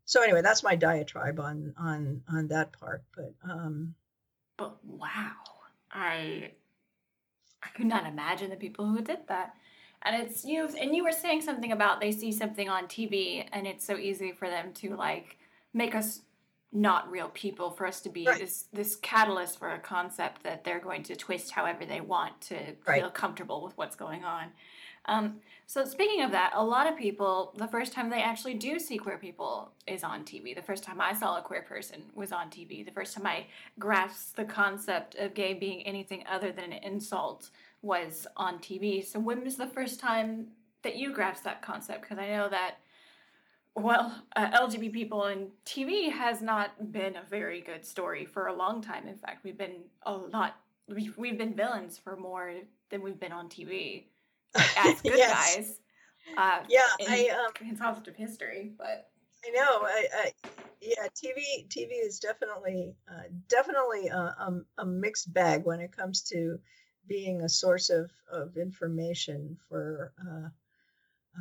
So 0.06 0.22
anyway, 0.22 0.40
that's 0.40 0.62
my 0.62 0.76
diatribe 0.76 1.38
on 1.38 1.74
on 1.78 2.22
on 2.28 2.48
that 2.48 2.72
part. 2.72 3.04
But 3.14 3.34
um, 3.48 3.94
but 4.56 4.76
wow, 4.84 5.32
I 5.90 6.50
I 7.62 7.68
could 7.74 7.86
not 7.86 8.06
imagine 8.06 8.50
the 8.50 8.56
people 8.56 8.86
who 8.86 9.00
did 9.00 9.26
that. 9.28 9.54
And 10.02 10.22
it's 10.22 10.44
you 10.44 10.68
and 10.80 10.94
you 10.94 11.04
were 11.04 11.12
saying 11.12 11.42
something 11.42 11.72
about 11.72 12.00
they 12.00 12.12
see 12.12 12.30
something 12.30 12.68
on 12.68 12.86
TV 12.86 13.46
and 13.52 13.66
it's 13.66 13.86
so 13.86 13.96
easy 13.96 14.32
for 14.32 14.48
them 14.48 14.72
to 14.74 14.96
like 14.96 15.38
make 15.72 15.94
us 15.94 16.20
not 16.72 17.08
real 17.10 17.30
people 17.32 17.70
for 17.70 17.86
us 17.86 18.00
to 18.00 18.10
be 18.10 18.26
right. 18.26 18.38
this 18.38 18.64
this 18.72 18.96
catalyst 18.96 19.58
for 19.58 19.70
a 19.70 19.78
concept 19.78 20.42
that 20.42 20.64
they're 20.64 20.80
going 20.80 21.04
to 21.04 21.14
twist 21.14 21.52
however 21.52 21.86
they 21.86 22.00
want 22.00 22.38
to 22.42 22.56
right. 22.86 23.00
feel 23.00 23.10
comfortable 23.10 23.62
with 23.64 23.76
what's 23.78 23.96
going 23.96 24.24
on. 24.24 24.48
Um, 25.06 25.40
so 25.66 25.84
speaking 25.84 26.22
of 26.22 26.30
that, 26.32 26.52
a 26.54 26.64
lot 26.64 26.86
of 26.86 26.96
people, 26.96 27.54
the 27.56 27.66
first 27.68 27.92
time 27.92 28.10
they 28.10 28.22
actually 28.22 28.54
do 28.54 28.78
see 28.78 28.98
queer 28.98 29.18
people 29.18 29.72
is 29.86 30.04
on 30.04 30.24
TV. 30.24 30.54
The 30.54 30.62
first 30.62 30.84
time 30.84 31.00
I 31.00 31.14
saw 31.14 31.38
a 31.38 31.42
queer 31.42 31.62
person 31.62 32.02
was 32.14 32.32
on 32.32 32.50
TV. 32.50 32.84
The 32.84 32.92
first 32.92 33.14
time 33.14 33.26
I 33.26 33.46
grasped 33.78 34.36
the 34.36 34.44
concept 34.44 35.14
of 35.16 35.34
gay 35.34 35.54
being 35.54 35.86
anything 35.86 36.24
other 36.30 36.52
than 36.52 36.72
an 36.72 36.82
insult 36.82 37.50
was 37.82 38.26
on 38.36 38.58
TV. 38.58 39.04
So 39.04 39.18
when 39.18 39.42
was 39.42 39.56
the 39.56 39.66
first 39.66 40.00
time 40.00 40.48
that 40.82 40.96
you 40.96 41.12
grasped 41.12 41.44
that 41.44 41.62
concept? 41.62 42.02
Because 42.02 42.18
I 42.18 42.28
know 42.28 42.48
that 42.48 42.76
well, 43.76 44.22
uh, 44.36 44.50
LGBT 44.50 44.92
people 44.92 45.24
in 45.26 45.48
TV 45.66 46.08
has 46.12 46.40
not 46.40 46.92
been 46.92 47.16
a 47.16 47.24
very 47.28 47.60
good 47.60 47.84
story 47.84 48.24
for 48.24 48.46
a 48.46 48.54
long 48.54 48.80
time. 48.80 49.08
In 49.08 49.16
fact, 49.16 49.42
we've 49.42 49.58
been 49.58 49.82
a 50.04 50.12
lot. 50.12 50.60
We've, 50.88 51.16
we've 51.18 51.36
been 51.36 51.54
villains 51.54 51.98
for 51.98 52.16
more 52.16 52.54
than 52.90 53.02
we've 53.02 53.18
been 53.18 53.32
on 53.32 53.48
TV 53.48 54.04
as 54.76 55.00
good 55.02 55.16
yes. 55.16 55.56
guys. 55.56 55.80
Uh, 56.36 56.64
yeah, 56.68 56.80
I 57.06 57.28
um, 57.28 57.68
in 57.68 57.80
of 57.80 58.16
history, 58.16 58.72
but 58.78 59.10
I 59.46 59.50
know. 59.50 59.82
I, 59.82 60.06
I 60.14 60.32
yeah, 60.80 61.06
TV 61.14 61.68
TV 61.68 61.90
is 62.04 62.18
definitely 62.18 62.94
uh, 63.08 63.24
definitely 63.48 64.08
a, 64.08 64.16
a, 64.16 64.60
a, 64.78 64.86
mixed 64.86 65.32
bag 65.32 65.64
when 65.64 65.80
it 65.80 65.96
comes 65.96 66.22
to 66.22 66.58
being 67.06 67.42
a 67.42 67.48
source 67.48 67.90
of 67.90 68.10
of 68.32 68.56
information 68.56 69.56
for. 69.68 70.12
Uh, 70.20 70.48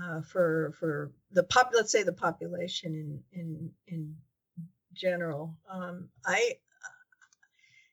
uh, 0.02 0.22
for 0.22 0.74
for 0.80 1.12
the 1.34 1.44
pop 1.44 1.72
let's 1.74 1.92
say 1.92 2.02
the 2.02 2.14
population 2.14 2.96
in 2.96 3.40
in 3.40 3.72
in 3.88 4.16
general 4.94 5.56
um, 5.72 6.10
i 6.26 6.54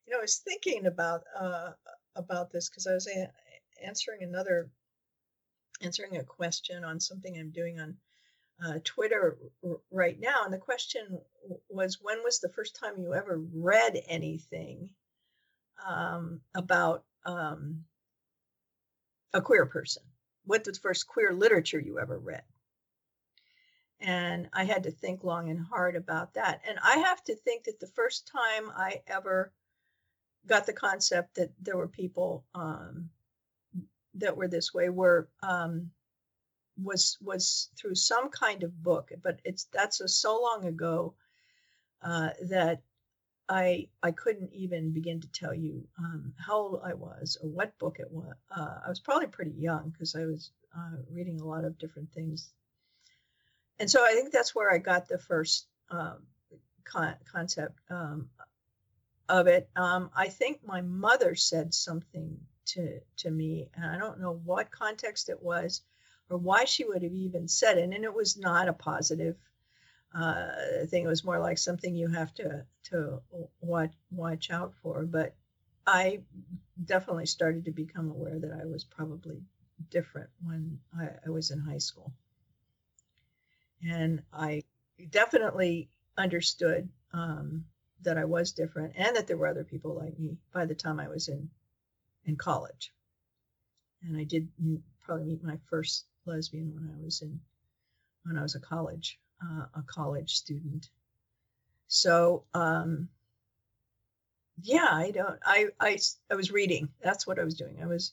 you 0.06 0.12
know 0.12 0.18
i 0.18 0.22
was 0.22 0.38
thinking 0.38 0.86
about 0.86 1.22
uh, 1.38 1.72
about 2.16 2.50
this 2.50 2.70
because 2.70 2.86
i 2.86 2.94
was 2.94 3.06
a- 3.06 3.30
answering 3.86 4.22
another 4.22 4.70
answering 5.80 6.16
a 6.16 6.24
question 6.24 6.84
on 6.84 7.00
something 7.00 7.38
i'm 7.38 7.50
doing 7.50 7.80
on 7.80 7.96
uh, 8.64 8.78
twitter 8.84 9.38
r- 9.64 9.76
right 9.90 10.20
now 10.20 10.44
and 10.44 10.52
the 10.52 10.58
question 10.58 11.18
was 11.68 11.98
when 12.00 12.22
was 12.22 12.40
the 12.40 12.48
first 12.48 12.76
time 12.76 12.98
you 12.98 13.14
ever 13.14 13.40
read 13.54 14.02
anything 14.08 14.90
um, 15.86 16.40
about 16.54 17.04
um, 17.24 17.84
a 19.32 19.40
queer 19.40 19.66
person 19.66 20.02
what 20.44 20.66
was 20.66 20.76
the 20.76 20.80
first 20.80 21.06
queer 21.06 21.32
literature 21.32 21.80
you 21.80 21.98
ever 21.98 22.18
read 22.18 22.42
and 24.00 24.48
I 24.52 24.64
had 24.64 24.84
to 24.84 24.90
think 24.90 25.24
long 25.24 25.50
and 25.50 25.60
hard 25.60 25.94
about 25.94 26.34
that. 26.34 26.62
And 26.66 26.78
I 26.82 26.98
have 26.98 27.22
to 27.24 27.34
think 27.34 27.64
that 27.64 27.80
the 27.80 27.86
first 27.86 28.26
time 28.26 28.70
I 28.74 29.02
ever 29.06 29.52
got 30.46 30.66
the 30.66 30.72
concept 30.72 31.34
that 31.34 31.52
there 31.60 31.76
were 31.76 31.88
people 31.88 32.44
um, 32.54 33.10
that 34.20 34.36
were 34.36 34.48
this 34.48 34.72
way 34.72 34.88
were 34.88 35.28
um, 35.42 35.90
was 36.82 37.18
was 37.20 37.70
through 37.76 37.94
some 37.94 38.30
kind 38.30 38.62
of 38.62 38.82
book, 38.82 39.12
but 39.22 39.40
it's 39.44 39.64
that's 39.72 40.00
a, 40.00 40.08
so 40.08 40.40
long 40.40 40.66
ago 40.66 41.14
uh, 42.02 42.30
that 42.48 42.82
I 43.48 43.88
I 44.02 44.12
couldn't 44.12 44.52
even 44.54 44.92
begin 44.92 45.20
to 45.20 45.28
tell 45.32 45.54
you 45.54 45.86
um, 45.98 46.32
how 46.38 46.56
old 46.56 46.80
I 46.84 46.94
was 46.94 47.36
or 47.42 47.48
what 47.48 47.78
book 47.78 47.98
it 47.98 48.10
was. 48.10 48.34
Uh, 48.56 48.78
I 48.86 48.88
was 48.88 49.00
probably 49.00 49.28
pretty 49.28 49.54
young 49.58 49.90
because 49.90 50.14
I 50.14 50.24
was 50.24 50.50
uh, 50.76 50.96
reading 51.10 51.40
a 51.40 51.46
lot 51.46 51.64
of 51.64 51.78
different 51.78 52.12
things 52.12 52.50
and 53.80 53.90
so 53.90 54.04
I 54.04 54.12
think 54.12 54.30
that's 54.30 54.54
where 54.54 54.70
I 54.70 54.76
got 54.76 55.08
the 55.08 55.18
first 55.18 55.66
um, 55.88 56.18
con- 56.84 57.16
concept 57.32 57.80
um, 57.88 58.28
of 59.26 59.46
it. 59.46 59.70
Um, 59.74 60.10
I 60.14 60.28
think 60.28 60.60
my 60.64 60.82
mother 60.82 61.34
said 61.34 61.72
something 61.72 62.38
to 62.74 63.00
to 63.18 63.30
me, 63.30 63.68
and 63.74 63.84
I 63.84 63.98
don't 63.98 64.20
know 64.20 64.40
what 64.44 64.70
context 64.70 65.28
it 65.28 65.42
was 65.42 65.82
or 66.28 66.38
why 66.38 66.64
she 66.64 66.84
would 66.84 67.02
have 67.02 67.12
even 67.12 67.48
said 67.48 67.78
it. 67.78 67.84
And 67.84 68.04
it 68.04 68.14
was 68.14 68.36
not 68.36 68.68
a 68.68 68.72
positive 68.72 69.36
uh, 70.14 70.86
thing. 70.86 71.04
It 71.04 71.08
was 71.08 71.24
more 71.24 71.38
like 71.38 71.58
something 71.58 71.94
you 71.94 72.08
have 72.08 72.34
to 72.34 72.64
to 72.84 73.20
watch 73.60 73.92
watch 74.10 74.50
out 74.50 74.74
for. 74.82 75.04
But 75.04 75.34
I 75.86 76.20
definitely 76.84 77.26
started 77.26 77.64
to 77.64 77.72
become 77.72 78.10
aware 78.10 78.38
that 78.38 78.52
I 78.52 78.66
was 78.66 78.84
probably 78.84 79.42
different 79.90 80.30
when 80.42 80.78
I, 80.98 81.08
I 81.26 81.30
was 81.30 81.50
in 81.50 81.58
high 81.58 81.78
school 81.78 82.12
and 83.88 84.22
I 84.32 84.62
definitely 85.10 85.88
understood 86.16 86.88
um, 87.12 87.64
that 88.02 88.18
I 88.18 88.24
was 88.24 88.52
different 88.52 88.94
and 88.96 89.16
that 89.16 89.26
there 89.26 89.36
were 89.36 89.46
other 89.46 89.64
people 89.64 89.94
like 89.94 90.18
me 90.18 90.36
by 90.52 90.66
the 90.66 90.74
time 90.74 91.00
I 91.00 91.08
was 91.08 91.28
in 91.28 91.50
in 92.26 92.36
college. 92.36 92.92
And 94.02 94.16
I 94.16 94.24
did 94.24 94.48
probably 95.04 95.26
meet 95.26 95.44
my 95.44 95.58
first 95.68 96.06
lesbian 96.26 96.74
when 96.74 96.94
I 96.94 97.04
was 97.04 97.22
in 97.22 97.40
when 98.24 98.36
I 98.36 98.42
was 98.42 98.54
a 98.54 98.60
college 98.60 99.18
uh, 99.42 99.66
a 99.74 99.82
college 99.86 100.34
student. 100.34 100.88
So 101.88 102.44
um, 102.54 103.08
yeah, 104.62 104.88
I 104.90 105.10
don't. 105.10 105.38
I, 105.44 105.68
I 105.80 105.98
I 106.30 106.34
was 106.34 106.50
reading. 106.50 106.88
That's 107.02 107.26
what 107.26 107.38
I 107.38 107.44
was 107.44 107.54
doing. 107.54 107.78
I 107.82 107.86
was 107.86 108.12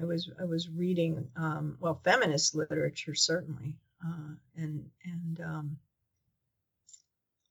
I 0.00 0.04
was 0.04 0.30
I 0.40 0.44
was 0.44 0.68
reading 0.68 1.28
um, 1.36 1.76
well 1.80 2.00
feminist 2.04 2.54
literature 2.54 3.14
certainly 3.14 3.76
uh, 4.04 4.34
and 4.56 4.84
and 5.04 5.40
um, 5.40 5.78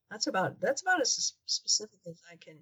that's 0.09 0.27
about 0.27 0.59
that's 0.61 0.81
about 0.81 1.01
as 1.01 1.33
specific 1.45 1.99
as 2.07 2.21
I 2.31 2.35
can 2.37 2.57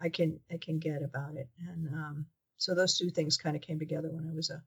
I 0.00 0.08
can 0.08 0.38
I 0.50 0.58
can 0.58 0.78
get 0.78 1.02
about 1.02 1.34
it. 1.34 1.48
And 1.68 1.88
um, 1.88 2.26
so 2.60 2.74
those 2.74 2.98
two 2.98 3.08
things 3.08 3.38
kind 3.38 3.56
of 3.56 3.62
came 3.62 3.78
together 3.78 4.10
when 4.10 4.28
I 4.30 4.34
was 4.34 4.50
a 4.50 4.62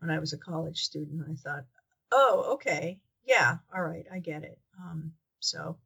when 0.00 0.10
I 0.10 0.18
was 0.18 0.34
a 0.34 0.38
college 0.38 0.82
student. 0.82 1.24
I 1.28 1.34
thought, 1.36 1.64
oh, 2.12 2.50
okay, 2.54 2.98
yeah, 3.24 3.56
all 3.74 3.82
right, 3.82 4.04
I 4.12 4.18
get 4.18 4.44
it. 4.44 4.58
Um, 4.78 5.12
so 5.40 5.78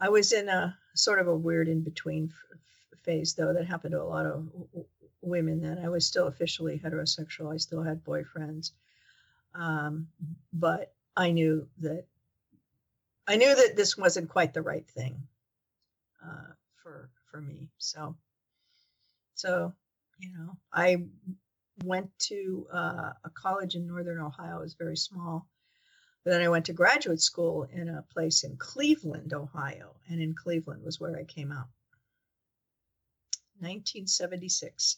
I 0.00 0.08
was 0.08 0.32
in 0.32 0.48
a 0.48 0.76
sort 0.94 1.18
of 1.18 1.28
a 1.28 1.36
weird 1.36 1.68
in 1.68 1.82
between 1.82 2.32
f- 2.32 2.58
phase, 3.02 3.34
though, 3.34 3.52
that 3.52 3.66
happened 3.66 3.92
to 3.92 4.00
a 4.00 4.04
lot 4.04 4.24
of 4.24 4.50
w- 4.50 4.86
women. 5.20 5.60
That 5.60 5.78
I 5.84 5.90
was 5.90 6.06
still 6.06 6.28
officially 6.28 6.80
heterosexual. 6.82 7.52
I 7.52 7.58
still 7.58 7.82
had 7.82 8.02
boyfriends. 8.04 8.70
Um, 9.54 10.08
but 10.50 10.94
I 11.14 11.30
knew 11.30 11.68
that 11.80 12.06
I 13.28 13.36
knew 13.36 13.54
that 13.54 13.76
this 13.76 13.98
wasn't 13.98 14.30
quite 14.30 14.54
the 14.54 14.62
right 14.62 14.88
thing 14.88 15.28
uh, 16.24 16.54
for 16.82 17.10
for 17.30 17.40
me. 17.42 17.68
So 17.76 18.16
so 19.34 19.72
you 20.18 20.32
know 20.36 20.56
I 20.72 21.04
went 21.82 22.10
to 22.18 22.66
uh, 22.72 23.12
a 23.24 23.30
college 23.34 23.74
in 23.74 23.86
northern 23.86 24.20
Ohio. 24.20 24.58
It 24.58 24.62
was 24.62 24.74
very 24.74 24.96
small. 24.96 25.46
But 26.24 26.30
then 26.30 26.42
I 26.42 26.48
went 26.48 26.64
to 26.66 26.72
graduate 26.72 27.20
school 27.20 27.68
in 27.70 27.88
a 27.88 28.04
place 28.12 28.44
in 28.44 28.56
Cleveland, 28.56 29.34
Ohio, 29.34 29.94
and 30.08 30.22
in 30.22 30.34
Cleveland 30.34 30.82
was 30.82 30.98
where 30.98 31.16
I 31.16 31.24
came 31.24 31.52
out. 31.52 31.68
1976. 33.60 34.96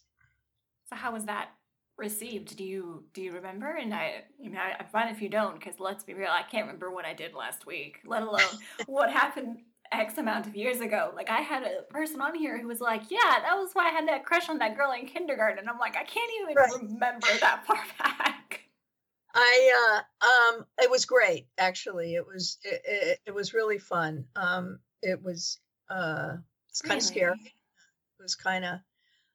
So 0.89 0.97
how 0.97 1.13
was 1.13 1.25
that 1.25 1.49
received? 1.97 2.57
Do 2.57 2.65
you 2.65 3.05
do 3.13 3.23
you 3.23 3.33
remember? 3.33 3.73
And 3.73 3.93
I, 3.93 4.25
I 4.39 4.43
mean, 4.43 4.57
I, 4.57 4.77
I 4.79 4.85
fine 4.85 5.09
if 5.09 5.21
you 5.21 5.29
don't, 5.29 5.59
because 5.59 5.81
let's 5.81 6.05
be 6.05 6.15
real, 6.15 6.31
I 6.31 6.43
can't 6.43 6.67
remember 6.67 6.91
what 6.91 7.05
I 7.05 7.13
did 7.13 7.35
last 7.35 7.67
week, 7.67 7.99
let 8.05 8.23
alone 8.23 8.41
what 8.87 9.11
happened 9.11 9.59
X 9.93 10.19
amount 10.19 10.47
of 10.47 10.57
years 10.57 10.81
ago. 10.81 11.13
Like 11.15 11.31
I 11.31 11.41
had 11.41 11.63
a 11.63 11.83
person 11.91 12.21
on 12.21 12.35
here 12.35 12.59
who 12.61 12.69
was 12.69 12.81
like, 12.81 13.03
"Yeah, 13.11 13.19
that 13.43 13.57
was 13.57 13.71
why 13.73 13.89
I 13.89 13.91
had 13.91 14.09
that 14.09 14.25
crush 14.25 14.49
on 14.49 14.59
that 14.59 14.77
girl 14.77 14.93
in 14.93 15.07
kindergarten." 15.07 15.69
I'm 15.69 15.79
like, 15.79 15.97
I 15.97 16.05
can't 16.05 16.31
even 16.41 16.55
right. 16.55 16.73
remember 16.83 17.27
that 17.41 17.65
far 17.67 17.83
back. 17.99 18.63
I 19.35 20.03
uh, 20.25 20.57
um, 20.59 20.67
it 20.79 20.91
was 20.91 21.05
great 21.05 21.47
actually. 21.59 22.15
It 22.15 22.27
was 22.27 22.59
it, 22.65 22.81
it, 22.85 23.19
it 23.27 23.35
was 23.35 23.55
really 23.55 23.79
fun. 23.79 24.25
Um, 24.35 24.79
it 25.03 25.23
was 25.23 25.59
uh, 25.91 26.37
it's 26.71 26.81
kind 26.81 26.99
of 26.99 27.05
really? 27.05 27.15
scary. 27.15 27.55
It 28.19 28.23
was 28.23 28.35
kind 28.35 28.65
of 28.65 28.81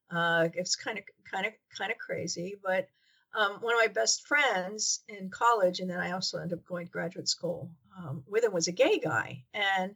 uh, 0.09 0.49
it's 0.53 0.75
kind 0.75 0.97
of 0.97 1.03
kind 1.29 1.45
of 1.45 1.53
kind 1.77 1.91
of 1.91 1.97
crazy, 1.97 2.55
but 2.63 2.87
um, 3.33 3.57
one 3.61 3.73
of 3.73 3.79
my 3.79 3.87
best 3.87 4.27
friends 4.27 5.01
in 5.07 5.29
college, 5.29 5.79
and 5.79 5.89
then 5.89 5.99
I 5.99 6.11
also 6.11 6.39
ended 6.39 6.57
up 6.57 6.65
going 6.65 6.87
to 6.87 6.91
graduate 6.91 7.29
school 7.29 7.71
um, 7.97 8.23
with 8.27 8.43
him, 8.43 8.53
was 8.53 8.67
a 8.67 8.73
gay 8.73 8.99
guy, 8.99 9.43
and 9.53 9.95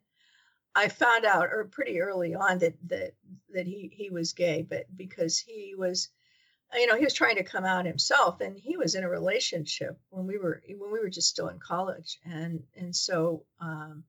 I 0.76 0.90
found 0.90 1.26
out 1.26 1.50
or 1.52 1.66
pretty 1.72 2.02
early 2.02 2.36
on 2.36 2.60
that 2.60 2.76
that 2.90 3.14
that 3.54 3.66
he 3.66 3.90
he 3.94 4.10
was 4.10 4.34
gay, 4.34 4.62
but 4.62 4.86
because 4.96 5.40
he 5.40 5.74
was, 5.76 6.10
you 6.74 6.86
know, 6.86 6.98
he 6.98 7.04
was 7.04 7.14
trying 7.14 7.38
to 7.38 7.44
come 7.44 7.64
out 7.64 7.86
himself, 7.86 8.42
and 8.42 8.58
he 8.58 8.76
was 8.76 8.96
in 8.96 9.04
a 9.04 9.10
relationship 9.10 9.98
when 10.10 10.28
we 10.28 10.38
were 10.38 10.62
when 10.68 10.92
we 10.92 11.00
were 11.00 11.10
just 11.10 11.30
still 11.30 11.48
in 11.48 11.60
college, 11.60 12.20
and 12.26 12.62
and 12.76 12.94
so 12.96 13.46
um, 13.62 14.04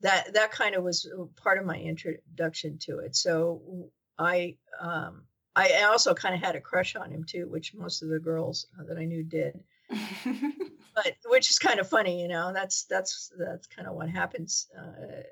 that 0.00 0.34
that 0.34 0.50
kind 0.50 0.74
of 0.74 0.82
was 0.82 1.08
part 1.36 1.58
of 1.58 1.64
my 1.64 1.78
introduction 1.78 2.78
to 2.78 2.98
it. 2.98 3.14
So 3.14 3.90
I 4.18 4.56
um, 4.80 5.22
I 5.54 5.82
also 5.82 6.14
kind 6.14 6.34
of 6.34 6.40
had 6.40 6.56
a 6.56 6.60
crush 6.60 6.96
on 6.96 7.10
him 7.10 7.24
too, 7.24 7.46
which 7.48 7.74
most 7.74 8.02
of 8.02 8.08
the 8.08 8.18
girls 8.18 8.66
uh, 8.78 8.84
that 8.84 8.98
I 8.98 9.04
knew 9.04 9.22
did. 9.22 9.60
but 10.94 11.14
which 11.26 11.50
is 11.50 11.58
kind 11.58 11.80
of 11.80 11.88
funny, 11.88 12.20
you 12.20 12.28
know. 12.28 12.52
That's 12.52 12.84
that's 12.84 13.32
that's 13.38 13.66
kind 13.66 13.88
of 13.88 13.94
what 13.94 14.08
happens 14.08 14.68
uh, 14.78 15.22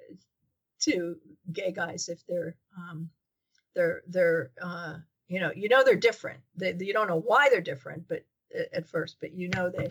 to 0.80 1.16
gay 1.52 1.72
guys 1.72 2.08
if 2.08 2.24
they're 2.26 2.56
um, 2.76 3.10
they're 3.74 4.02
they're 4.08 4.50
uh, 4.60 4.96
you 5.28 5.40
know 5.40 5.52
you 5.54 5.68
know 5.68 5.84
they're 5.84 5.96
different. 5.96 6.40
They, 6.56 6.74
you 6.78 6.92
don't 6.92 7.08
know 7.08 7.20
why 7.20 7.48
they're 7.50 7.60
different, 7.60 8.08
but 8.08 8.24
uh, 8.58 8.62
at 8.72 8.88
first, 8.88 9.16
but 9.20 9.32
you 9.32 9.48
know 9.54 9.70
they 9.70 9.90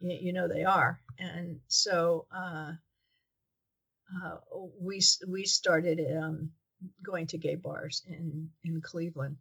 you, 0.00 0.18
you 0.20 0.32
know 0.32 0.48
they 0.48 0.64
are, 0.64 1.00
and 1.18 1.60
so 1.68 2.26
uh, 2.34 2.72
uh, 4.22 4.36
we 4.80 5.00
we 5.28 5.44
started 5.44 6.00
um, 6.16 6.50
going 7.02 7.26
to 7.28 7.38
gay 7.38 7.54
bars 7.54 8.02
in 8.06 8.50
in 8.64 8.80
Cleveland. 8.80 9.36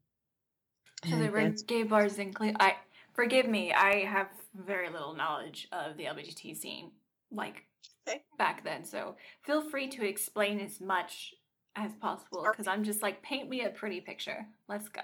So 1.09 1.17
there 1.17 1.31
were 1.31 1.49
gay 1.67 1.83
bars 1.83 2.17
in 2.17 2.33
Cleveland. 2.33 2.61
I 2.61 2.75
forgive 3.13 3.47
me, 3.47 3.71
I 3.71 4.05
have 4.05 4.27
very 4.55 4.89
little 4.89 5.15
knowledge 5.15 5.67
of 5.71 5.97
the 5.97 6.05
LGBT 6.05 6.55
scene, 6.55 6.91
like 7.31 7.65
okay. 8.07 8.23
back 8.37 8.63
then. 8.63 8.83
So 8.85 9.15
feel 9.43 9.61
free 9.69 9.87
to 9.89 10.05
explain 10.05 10.59
as 10.59 10.81
much 10.81 11.33
as 11.75 11.91
possible, 11.95 12.45
because 12.51 12.67
I'm 12.67 12.83
just 12.83 13.01
like, 13.01 13.21
paint 13.23 13.49
me 13.49 13.65
a 13.65 13.69
pretty 13.69 14.01
picture. 14.01 14.45
Let's 14.67 14.89
go. 14.89 15.01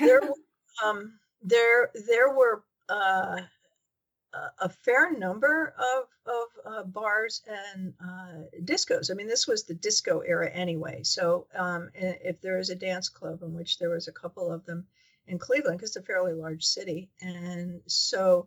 there, 0.00 0.20
um, 0.84 1.18
there, 1.42 1.90
there 2.06 2.32
were 2.32 2.62
uh, 2.88 3.40
a 4.60 4.68
fair 4.68 5.16
number 5.16 5.74
of, 5.78 6.04
of 6.26 6.72
uh, 6.72 6.82
bars 6.84 7.42
and 7.74 7.94
uh, 8.02 8.60
discos. 8.64 9.10
I 9.10 9.14
mean, 9.14 9.28
this 9.28 9.46
was 9.46 9.64
the 9.64 9.74
disco 9.74 10.20
era 10.20 10.50
anyway. 10.50 11.02
So 11.02 11.46
um, 11.54 11.90
if 11.94 12.40
there 12.40 12.58
is 12.58 12.70
a 12.70 12.74
dance 12.74 13.08
club, 13.08 13.42
in 13.42 13.54
which 13.54 13.78
there 13.78 13.90
was 13.90 14.08
a 14.08 14.12
couple 14.12 14.52
of 14.52 14.64
them 14.66 14.86
in 15.28 15.38
Cleveland, 15.38 15.78
because 15.78 15.96
it's 15.96 16.04
a 16.04 16.06
fairly 16.06 16.32
large 16.32 16.64
city, 16.64 17.08
and 17.20 17.80
so 17.86 18.46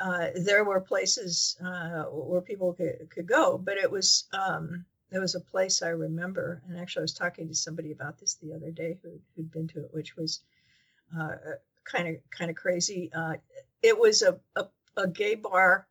uh, 0.00 0.28
there 0.34 0.64
were 0.64 0.80
places 0.80 1.56
uh, 1.64 2.04
where 2.04 2.40
people 2.40 2.72
could, 2.72 3.08
could 3.10 3.26
go. 3.26 3.58
But 3.58 3.78
it 3.78 3.90
was 3.90 4.24
um, 4.32 4.84
there 5.10 5.20
was 5.20 5.34
a 5.34 5.40
place 5.40 5.82
I 5.82 5.88
remember, 5.88 6.62
and 6.68 6.78
actually 6.78 7.02
I 7.02 7.04
was 7.04 7.14
talking 7.14 7.48
to 7.48 7.54
somebody 7.54 7.92
about 7.92 8.18
this 8.18 8.34
the 8.34 8.52
other 8.52 8.70
day 8.70 8.98
who, 9.02 9.10
who'd 9.34 9.50
been 9.52 9.68
to 9.68 9.84
it, 9.84 9.94
which 9.94 10.16
was 10.16 10.40
kind 11.84 12.08
of 12.08 12.16
kind 12.30 12.50
of 12.50 12.56
crazy. 12.56 13.10
Uh, 13.14 13.34
it 13.82 13.98
was 13.98 14.22
a, 14.22 14.38
a 14.56 14.66
a 14.96 15.06
gay 15.06 15.34
bar 15.34 15.86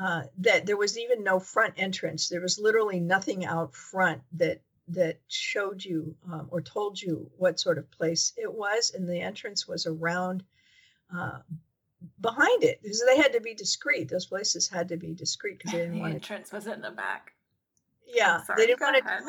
uh, 0.00 0.22
that 0.38 0.64
there 0.66 0.76
was 0.76 0.98
even 0.98 1.24
no 1.24 1.40
front 1.40 1.74
entrance. 1.76 2.28
There 2.28 2.40
was 2.40 2.58
literally 2.58 3.00
nothing 3.00 3.44
out 3.44 3.74
front 3.74 4.22
that 4.34 4.60
that 4.90 5.20
showed 5.28 5.84
you 5.84 6.14
um, 6.32 6.48
or 6.50 6.60
told 6.62 7.00
you 7.00 7.30
what 7.36 7.60
sort 7.60 7.78
of 7.78 7.90
place 7.90 8.32
it 8.36 8.52
was, 8.52 8.92
and 8.94 9.08
the 9.08 9.20
entrance 9.20 9.66
was 9.68 9.86
around 9.86 10.42
uh, 11.14 11.38
behind 12.20 12.64
it 12.64 12.80
because 12.82 13.02
they 13.06 13.16
had 13.16 13.32
to 13.32 13.40
be 13.40 13.54
discreet. 13.54 14.08
Those 14.08 14.26
places 14.26 14.68
had 14.68 14.88
to 14.88 14.96
be 14.96 15.14
discreet 15.14 15.58
because 15.58 15.72
they 15.72 15.78
didn't 15.78 15.94
The 15.94 16.00
want 16.00 16.12
to. 16.12 16.16
entrance 16.16 16.52
was 16.52 16.66
in 16.66 16.80
the 16.80 16.90
back. 16.90 17.32
Yeah, 18.06 18.42
Sorry, 18.42 18.62
they 18.62 18.66
didn't 18.66 18.80
want 18.80 18.96
to. 18.96 19.10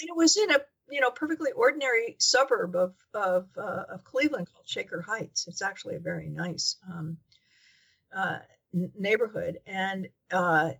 And 0.00 0.08
it 0.10 0.16
was 0.16 0.36
in 0.36 0.50
a 0.50 0.58
you 0.90 1.00
know 1.00 1.10
perfectly 1.10 1.52
ordinary 1.52 2.16
suburb 2.18 2.74
of 2.76 2.94
of 3.14 3.46
uh, 3.56 3.84
of 3.90 4.04
Cleveland 4.04 4.48
called 4.52 4.66
Shaker 4.68 5.00
Heights. 5.02 5.46
It's 5.46 5.62
actually 5.62 5.96
a 5.96 6.00
very 6.00 6.28
nice 6.28 6.76
um, 6.90 7.16
uh, 8.14 8.38
neighborhood, 8.72 9.60
and 9.66 10.08
uh, 10.32 10.70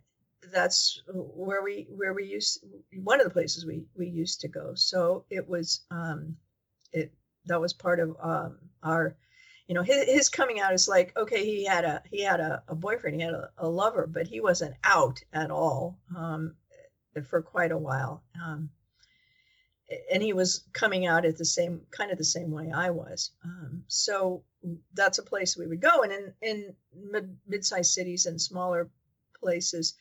that's 0.53 1.03
where 1.09 1.63
we 1.63 1.87
where 1.91 2.15
we 2.15 2.25
used 2.25 2.65
one 3.03 3.21
of 3.21 3.25
the 3.25 3.33
places 3.33 3.67
we 3.67 3.85
we 3.97 4.07
used 4.07 4.41
to 4.43 4.49
go. 4.49 4.75
So 4.75 5.25
it 5.31 5.49
was 5.49 5.81
um, 5.91 6.37
it 6.93 7.13
that 7.47 7.61
was 7.61 7.73
part 7.73 8.01
of 8.01 8.17
um, 8.21 8.59
our 8.83 9.17
you 9.67 9.75
know 9.75 9.83
his, 9.83 10.05
his 10.05 10.29
coming 10.29 10.61
out 10.61 10.73
is 10.73 10.89
like 10.89 11.17
okay 11.17 11.45
he 11.45 11.65
had 11.65 11.85
a 11.85 12.03
he 12.11 12.23
had 12.23 12.41
a, 12.41 12.63
a 12.69 12.75
boyfriend 12.75 13.17
he 13.17 13.23
had 13.23 13.35
a, 13.35 13.51
a 13.59 13.69
lover 13.69 14.07
but 14.07 14.27
he 14.29 14.41
wasn't 14.41 14.75
out 14.85 15.21
at 15.33 15.51
all 15.51 15.99
um, 16.17 16.55
for 17.25 17.43
quite 17.43 17.73
a 17.73 17.79
while 17.79 18.23
um, 18.45 18.71
and 20.13 20.23
he 20.23 20.33
was 20.33 20.65
coming 20.73 21.07
out 21.07 21.25
at 21.25 21.37
the 21.37 21.45
same 21.45 21.83
kind 21.91 22.11
of 22.11 22.19
the 22.19 22.25
same 22.25 22.51
way 22.51 22.71
I 22.75 22.91
was. 22.91 23.31
Um, 23.45 23.85
so 23.89 24.43
that's 24.95 25.19
a 25.19 25.23
place 25.23 25.57
we 25.57 25.67
would 25.67 25.81
go. 25.81 26.03
And 26.03 26.13
in 26.13 26.33
in 26.43 26.75
mid, 26.95 27.37
mid-sized 27.47 27.93
cities 27.93 28.27
and 28.27 28.41
smaller 28.41 28.91
places, 29.41 29.95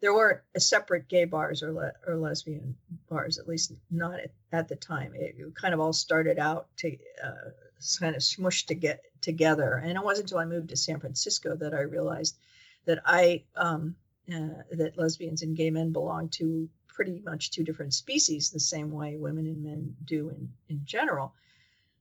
there 0.00 0.14
weren't 0.14 0.40
separate 0.58 1.08
gay 1.08 1.24
bars 1.24 1.62
or 1.62 1.72
le- 1.72 1.92
or 2.06 2.16
lesbian 2.16 2.76
bars, 3.08 3.38
at 3.38 3.48
least 3.48 3.72
not 3.90 4.20
at, 4.20 4.32
at 4.52 4.68
the 4.68 4.76
time. 4.76 5.12
It, 5.14 5.36
it 5.38 5.54
kind 5.54 5.74
of 5.74 5.80
all 5.80 5.92
started 5.92 6.38
out 6.38 6.68
to 6.78 6.96
uh, 7.22 7.50
kind 7.98 8.16
of 8.16 8.22
smushed 8.22 8.66
to 8.66 8.74
get 8.74 9.02
together. 9.20 9.74
And 9.74 9.92
it 9.92 10.04
wasn't 10.04 10.26
until 10.30 10.38
I 10.38 10.46
moved 10.46 10.70
to 10.70 10.76
San 10.76 11.00
Francisco 11.00 11.54
that 11.56 11.74
I 11.74 11.80
realized 11.80 12.38
that 12.86 13.00
I 13.04 13.44
um, 13.56 13.96
uh, 14.32 14.62
that 14.72 14.96
lesbians 14.96 15.42
and 15.42 15.56
gay 15.56 15.70
men 15.70 15.92
belong 15.92 16.28
to 16.30 16.68
pretty 16.88 17.22
much 17.24 17.50
two 17.50 17.64
different 17.64 17.94
species 17.94 18.50
the 18.50 18.60
same 18.60 18.90
way 18.90 19.16
women 19.16 19.46
and 19.46 19.62
men 19.62 19.96
do 20.04 20.28
in, 20.28 20.52
in 20.68 20.80
general 20.84 21.32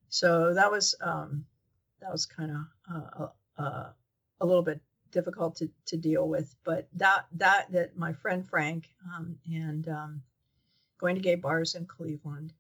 so 0.09 0.53
that 0.55 0.71
was 0.71 0.95
um, 1.01 1.45
that 2.01 2.11
was 2.11 2.25
kind 2.25 2.51
of 2.51 2.57
uh, 2.93 3.27
uh, 3.61 3.89
a 4.41 4.45
little 4.45 4.63
bit 4.63 4.81
difficult 5.11 5.55
to, 5.57 5.69
to 5.85 5.97
deal 5.97 6.27
with 6.27 6.55
but 6.63 6.87
that 6.93 7.25
that 7.33 7.71
that 7.71 7.97
my 7.97 8.13
friend 8.13 8.47
frank 8.47 8.89
um, 9.15 9.37
and 9.51 9.87
um, 9.87 10.21
going 10.99 11.15
to 11.15 11.21
gay 11.21 11.35
bars 11.35 11.75
in 11.75 11.85
cleveland. 11.85 12.53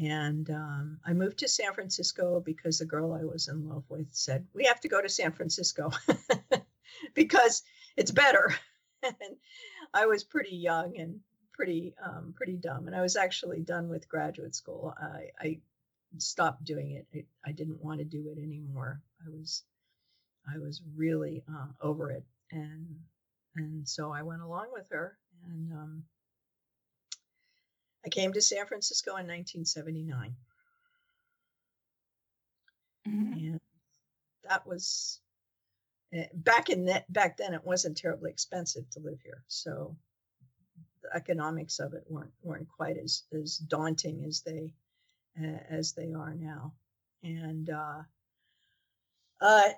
And 0.00 0.48
um, 0.50 1.00
i 1.04 1.12
moved 1.12 1.38
to 1.38 1.48
san 1.48 1.72
francisco 1.72 2.40
because 2.40 2.78
the 2.78 2.84
girl 2.84 3.12
i 3.12 3.24
was 3.24 3.48
in 3.48 3.68
love 3.68 3.84
with 3.88 4.08
said 4.12 4.46
we 4.54 4.64
have 4.64 4.80
to 4.80 4.88
go 4.88 5.00
to 5.00 5.08
san 5.08 5.32
francisco. 5.32 5.90
Because 7.14 7.62
it's 7.96 8.10
better. 8.10 8.54
And 9.04 9.36
i 9.94 10.06
was 10.06 10.24
pretty 10.24 10.56
young 10.56 10.98
and 10.98 11.20
pretty 11.52 11.94
um, 12.04 12.34
pretty 12.36 12.56
dumb. 12.56 12.88
And 12.88 12.96
i 12.96 13.00
was 13.00 13.14
actually 13.14 13.60
done 13.60 13.88
with 13.88 14.08
graduate 14.08 14.56
school. 14.56 14.92
I, 15.00 15.28
I 15.40 15.60
stopped 16.16 16.64
doing 16.64 16.92
it. 16.92 17.06
I, 17.14 17.50
I 17.50 17.52
didn't 17.52 17.82
want 17.82 17.98
to 17.98 18.04
do 18.04 18.28
it 18.28 18.38
anymore. 18.42 19.00
I 19.24 19.30
was 19.30 19.62
i 20.54 20.58
was 20.58 20.82
really 20.96 21.42
uh, 21.52 21.66
over 21.82 22.10
it 22.10 22.24
and 22.52 22.86
and 23.56 23.88
so 23.88 24.12
i 24.12 24.22
went 24.22 24.42
along 24.42 24.68
with 24.72 24.88
her 24.90 25.16
and 25.48 25.72
um, 25.72 26.02
i 28.04 28.08
came 28.08 28.32
to 28.32 28.40
san 28.40 28.66
francisco 28.66 29.10
in 29.12 29.26
1979 29.26 30.34
Mhm. 33.06 33.32
and 33.32 33.60
that 34.44 34.66
was 34.66 35.20
eh, 36.12 36.26
back 36.34 36.70
in 36.70 36.86
that 36.86 37.10
back 37.12 37.36
then 37.36 37.54
it 37.54 37.64
wasn't 37.64 37.96
terribly 37.96 38.30
expensive 38.30 38.88
to 38.90 39.00
live 39.00 39.20
here 39.22 39.42
so 39.48 39.96
the 41.02 41.14
economics 41.16 41.78
of 41.78 41.94
it 41.94 42.04
weren't 42.08 42.32
weren't 42.42 42.68
quite 42.68 42.96
as 42.98 43.24
as 43.32 43.58
daunting 43.58 44.24
as 44.24 44.42
they 44.42 44.74
uh, 45.40 45.60
as 45.70 45.92
they 45.92 46.12
are 46.12 46.34
now 46.34 46.74
and 47.22 47.70
uh 47.70 48.02
uh 49.40 49.68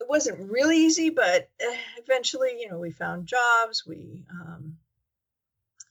it 0.00 0.08
wasn't 0.08 0.50
really 0.50 0.76
easy 0.78 1.10
but 1.10 1.50
uh, 1.60 1.74
eventually 1.98 2.60
you 2.60 2.68
know 2.70 2.78
we 2.78 2.90
found 2.90 3.26
jobs 3.26 3.84
we 3.86 4.24
um 4.30 4.76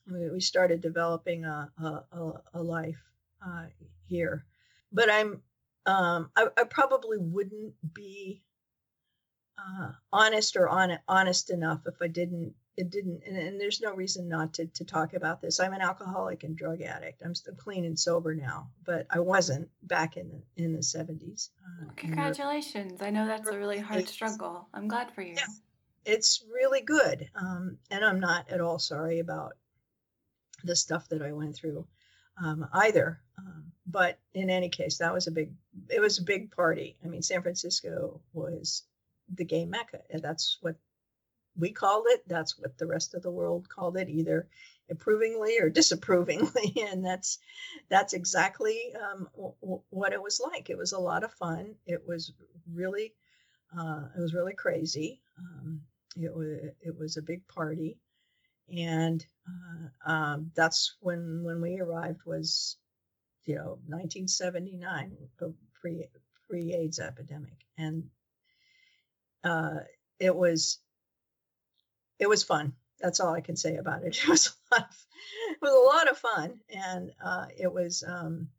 we, 0.10 0.40
started 0.40 0.82
developing 0.82 1.44
a 1.46 1.70
a, 1.82 1.86
a, 1.86 2.32
a 2.56 2.64
life 2.64 3.02
uh 3.46 3.66
here. 4.08 4.46
But 4.92 5.12
i'm 5.12 5.42
um 5.86 6.32
i, 6.36 6.48
I 6.58 6.64
probably 6.64 7.18
wouldn't 7.18 7.74
be 7.94 8.42
uh, 9.58 9.92
honest 10.14 10.56
or 10.56 10.70
on, 10.70 11.00
honest 11.08 11.50
enough 11.50 11.82
if 11.88 11.96
I 12.02 12.08
didn't 12.08 12.54
it 12.78 12.92
didn't 12.92 13.24
and, 13.26 13.36
and 13.36 13.60
there's 13.60 13.82
no 13.82 13.94
reason 13.94 14.30
not 14.30 14.54
to, 14.54 14.68
to 14.68 14.86
talk 14.86 15.14
about 15.14 15.42
this 15.42 15.60
i'm 15.60 15.74
an 15.74 15.82
alcoholic 15.82 16.44
and 16.44 16.56
drug 16.56 16.82
addict 16.82 17.22
i'm 17.26 17.34
still 17.36 17.56
clean 17.56 17.84
and 17.86 17.98
sober 18.00 18.36
now 18.36 18.70
but 18.86 19.08
i 19.10 19.20
wasn't 19.20 19.68
back 19.84 20.16
in 20.16 20.30
the 20.30 20.64
in 20.64 20.74
the 20.74 20.80
70s 20.80 21.50
uh, 21.66 21.92
Congratulations. 21.96 23.02
I 23.02 23.10
know 23.10 23.26
that's 23.26 23.50
a 23.50 23.58
really 23.58 23.80
hard 23.80 24.08
struggle. 24.08 24.68
I'm 24.74 24.88
glad 24.88 25.12
for 25.12 25.22
you. 25.24 25.34
Yeah. 25.36 25.46
it's 26.06 26.44
really 26.54 26.82
good 26.82 27.28
um, 27.36 27.78
and 27.92 28.06
i'm 28.06 28.20
not 28.20 28.50
at 28.50 28.62
all 28.62 28.80
sorry 28.80 29.20
about 29.20 29.54
the 30.64 30.76
stuff 30.76 31.10
that 31.10 31.22
i 31.22 31.32
went 31.32 31.56
through 31.56 31.86
um, 32.44 32.68
either 32.74 33.20
um, 33.40 33.66
but 33.88 34.20
in 34.34 34.50
any 34.50 34.70
case 34.70 34.98
that 35.00 35.14
was 35.14 35.28
a 35.28 35.32
big 35.32 35.52
it 35.90 36.00
was 36.00 36.20
a 36.20 36.24
big 36.24 36.52
party 36.52 36.96
i 37.04 37.08
mean 37.08 37.22
san 37.24 37.42
francisco 37.42 38.22
was 38.34 38.84
the 39.34 39.44
gay 39.46 39.66
mecca 39.66 40.00
and 40.10 40.22
that's 40.22 40.58
what 40.62 40.76
we 41.58 41.72
called 41.72 42.06
it 42.10 42.24
that's 42.28 42.58
what 42.60 42.78
the 42.78 42.88
rest 42.88 43.14
of 43.16 43.22
the 43.24 43.32
world 43.32 43.68
called 43.70 43.98
it 43.98 44.10
either 44.10 44.48
approvingly 44.90 45.60
or 45.60 45.70
disapprovingly. 45.70 46.74
And 46.92 47.04
that's 47.04 47.40
that's 47.90 48.14
exactly 48.14 48.94
um, 48.96 49.28
w- 49.36 49.54
w- 49.62 49.82
what 49.90 50.14
it 50.14 50.22
was 50.22 50.40
like. 50.40 50.70
It 50.70 50.78
was 50.78 50.94
a 50.94 51.00
lot 51.00 51.24
of 51.24 51.34
fun. 51.34 51.76
It 51.86 52.02
was 52.08 52.34
really 52.72 53.14
uh, 53.78 54.04
it 54.16 54.20
was 54.20 54.34
really 54.34 54.54
crazy. 54.54 55.22
Um, 55.38 55.82
it 56.16 56.34
was 56.34 56.48
it 56.82 56.98
was 56.98 57.18
a 57.18 57.22
big 57.22 57.48
party. 57.48 57.98
And 58.76 59.26
uh, 59.48 60.12
um, 60.12 60.52
that's 60.56 60.96
when 61.02 61.44
when 61.44 61.62
we 61.62 61.80
arrived 61.80 62.22
was 62.26 62.78
you 63.46 63.56
know 63.56 63.80
1979 63.88 65.18
the 65.40 65.54
pre 65.74 66.06
pre 66.50 66.74
AIDS 66.74 67.00
epidemic. 67.00 67.66
And 67.78 68.04
uh, 69.44 69.80
it 70.20 70.36
was 70.36 70.80
it 72.20 72.30
was 72.30 72.44
fun 72.44 72.74
that's 73.00 73.20
all 73.20 73.34
I 73.34 73.42
can 73.42 73.56
say 73.56 73.76
about 73.76 74.04
it 74.04 74.18
it 74.24 74.28
was 74.28 74.48
a 74.72 74.76
lot 74.76 74.90
of, 74.90 75.06
it 75.52 75.62
was 75.62 75.72
a 75.72 75.96
lot 75.96 76.10
of 76.10 76.18
fun 76.18 76.60
and 76.70 77.12
uh, 77.24 77.46
it 77.58 77.72
was 77.72 78.04
um, 78.08 78.50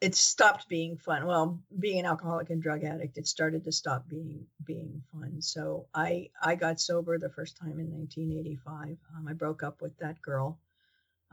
it 0.00 0.14
stopped 0.14 0.68
being 0.68 0.96
fun. 0.98 1.26
Well, 1.26 1.62
being 1.78 2.00
an 2.00 2.06
alcoholic 2.06 2.50
and 2.50 2.62
drug 2.62 2.84
addict, 2.84 3.16
it 3.16 3.26
started 3.26 3.64
to 3.64 3.72
stop 3.72 4.08
being 4.08 4.46
being 4.64 5.02
fun. 5.12 5.40
So 5.40 5.86
I 5.94 6.30
I 6.42 6.54
got 6.54 6.80
sober 6.80 7.18
the 7.18 7.30
first 7.30 7.56
time 7.56 7.80
in 7.80 7.90
1985. 7.90 8.98
Um, 9.16 9.28
I 9.28 9.32
broke 9.32 9.62
up 9.62 9.80
with 9.80 9.96
that 9.98 10.20
girl, 10.20 10.58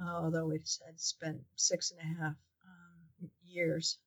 uh, 0.01 0.09
although 0.09 0.51
it 0.51 0.69
had 0.85 0.99
spent 0.99 1.41
six 1.55 1.91
and 1.91 1.99
a 1.99 2.21
half 2.21 2.35
um, 2.65 3.29
years 3.45 3.97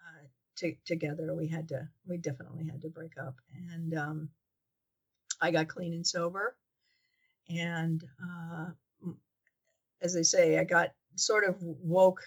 uh, 0.00 0.26
to, 0.56 0.74
together. 0.84 1.34
We 1.34 1.48
had 1.48 1.68
to 1.68 1.88
we 2.06 2.18
definitely 2.18 2.66
had 2.66 2.82
to 2.82 2.88
break 2.90 3.12
up, 3.18 3.36
and 3.72 3.94
um, 3.94 4.28
I 5.42 5.50
got 5.50 5.68
clean 5.68 5.92
and 5.92 6.06
sober, 6.06 6.56
and 7.50 8.02
uh, 8.22 8.66
as 10.00 10.14
they 10.14 10.22
say, 10.22 10.58
I 10.58 10.64
got 10.64 10.92
sort 11.16 11.44
of 11.44 11.56
woke 11.60 12.22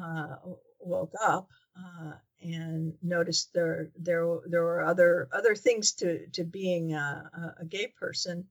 uh, 0.00 0.36
woke 0.80 1.12
up 1.22 1.48
uh, 1.76 2.12
and 2.42 2.94
noticed 3.02 3.52
there 3.52 3.90
there 3.98 4.26
there 4.46 4.64
were 4.64 4.82
other 4.82 5.28
other 5.32 5.54
things 5.54 5.92
to 5.92 6.26
to 6.28 6.44
being 6.44 6.94
a, 6.94 7.54
a 7.60 7.64
gay 7.64 7.88
person 7.98 8.46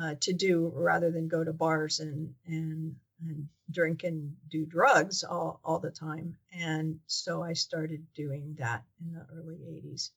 uh, 0.00 0.14
to 0.20 0.32
do 0.32 0.72
rather 0.74 1.10
than 1.10 1.28
go 1.28 1.44
to 1.44 1.52
bars 1.52 2.00
and 2.00 2.34
and 2.46 2.96
and 3.22 3.48
drink 3.70 4.02
and 4.04 4.34
do 4.48 4.64
drugs 4.64 5.22
all, 5.24 5.60
all 5.62 5.78
the 5.78 5.90
time 5.90 6.36
and 6.52 6.98
so 7.06 7.42
I 7.42 7.52
started 7.52 8.04
doing 8.14 8.56
that 8.58 8.82
in 9.00 9.12
the 9.12 9.26
early 9.34 9.56
80s. 9.56 10.10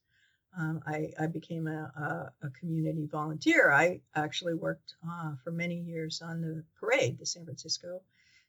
Um, 0.56 0.82
I, 0.86 1.12
I 1.18 1.26
became 1.26 1.66
a, 1.66 2.30
a, 2.42 2.46
a, 2.46 2.50
community 2.50 3.06
volunteer. 3.10 3.72
I 3.72 4.00
actually 4.14 4.54
worked 4.54 4.94
uh, 5.08 5.32
for 5.42 5.50
many 5.50 5.80
years 5.80 6.22
on 6.22 6.40
the 6.40 6.62
parade, 6.78 7.18
the 7.18 7.26
San 7.26 7.44
Francisco 7.44 8.00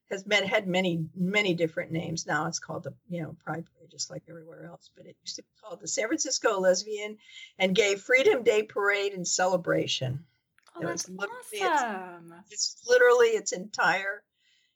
has 0.09 0.23
been 0.23 0.45
had 0.45 0.67
many 0.67 1.05
many 1.15 1.53
different 1.53 1.91
names. 1.91 2.27
Now 2.27 2.47
it's 2.47 2.59
called 2.59 2.83
the 2.83 2.93
you 3.09 3.21
know 3.21 3.35
Pride 3.43 3.65
Parade, 3.65 3.91
just 3.91 4.11
like 4.11 4.23
everywhere 4.29 4.65
else. 4.65 4.89
But 4.95 5.05
it 5.05 5.15
used 5.23 5.37
to 5.37 5.43
be 5.43 5.47
called 5.61 5.81
the 5.81 5.87
San 5.87 6.07
Francisco 6.07 6.59
Lesbian 6.59 7.17
and 7.57 7.75
Gay 7.75 7.95
Freedom 7.95 8.43
Day 8.43 8.63
Parade 8.63 9.13
and 9.13 9.27
Celebration. 9.27 10.23
Oh, 10.75 10.81
It 10.81 10.85
that's 10.85 11.09
awesome. 11.09 12.33
It's 12.51 12.83
literally 12.87 13.29
its 13.29 13.51
entire 13.51 14.23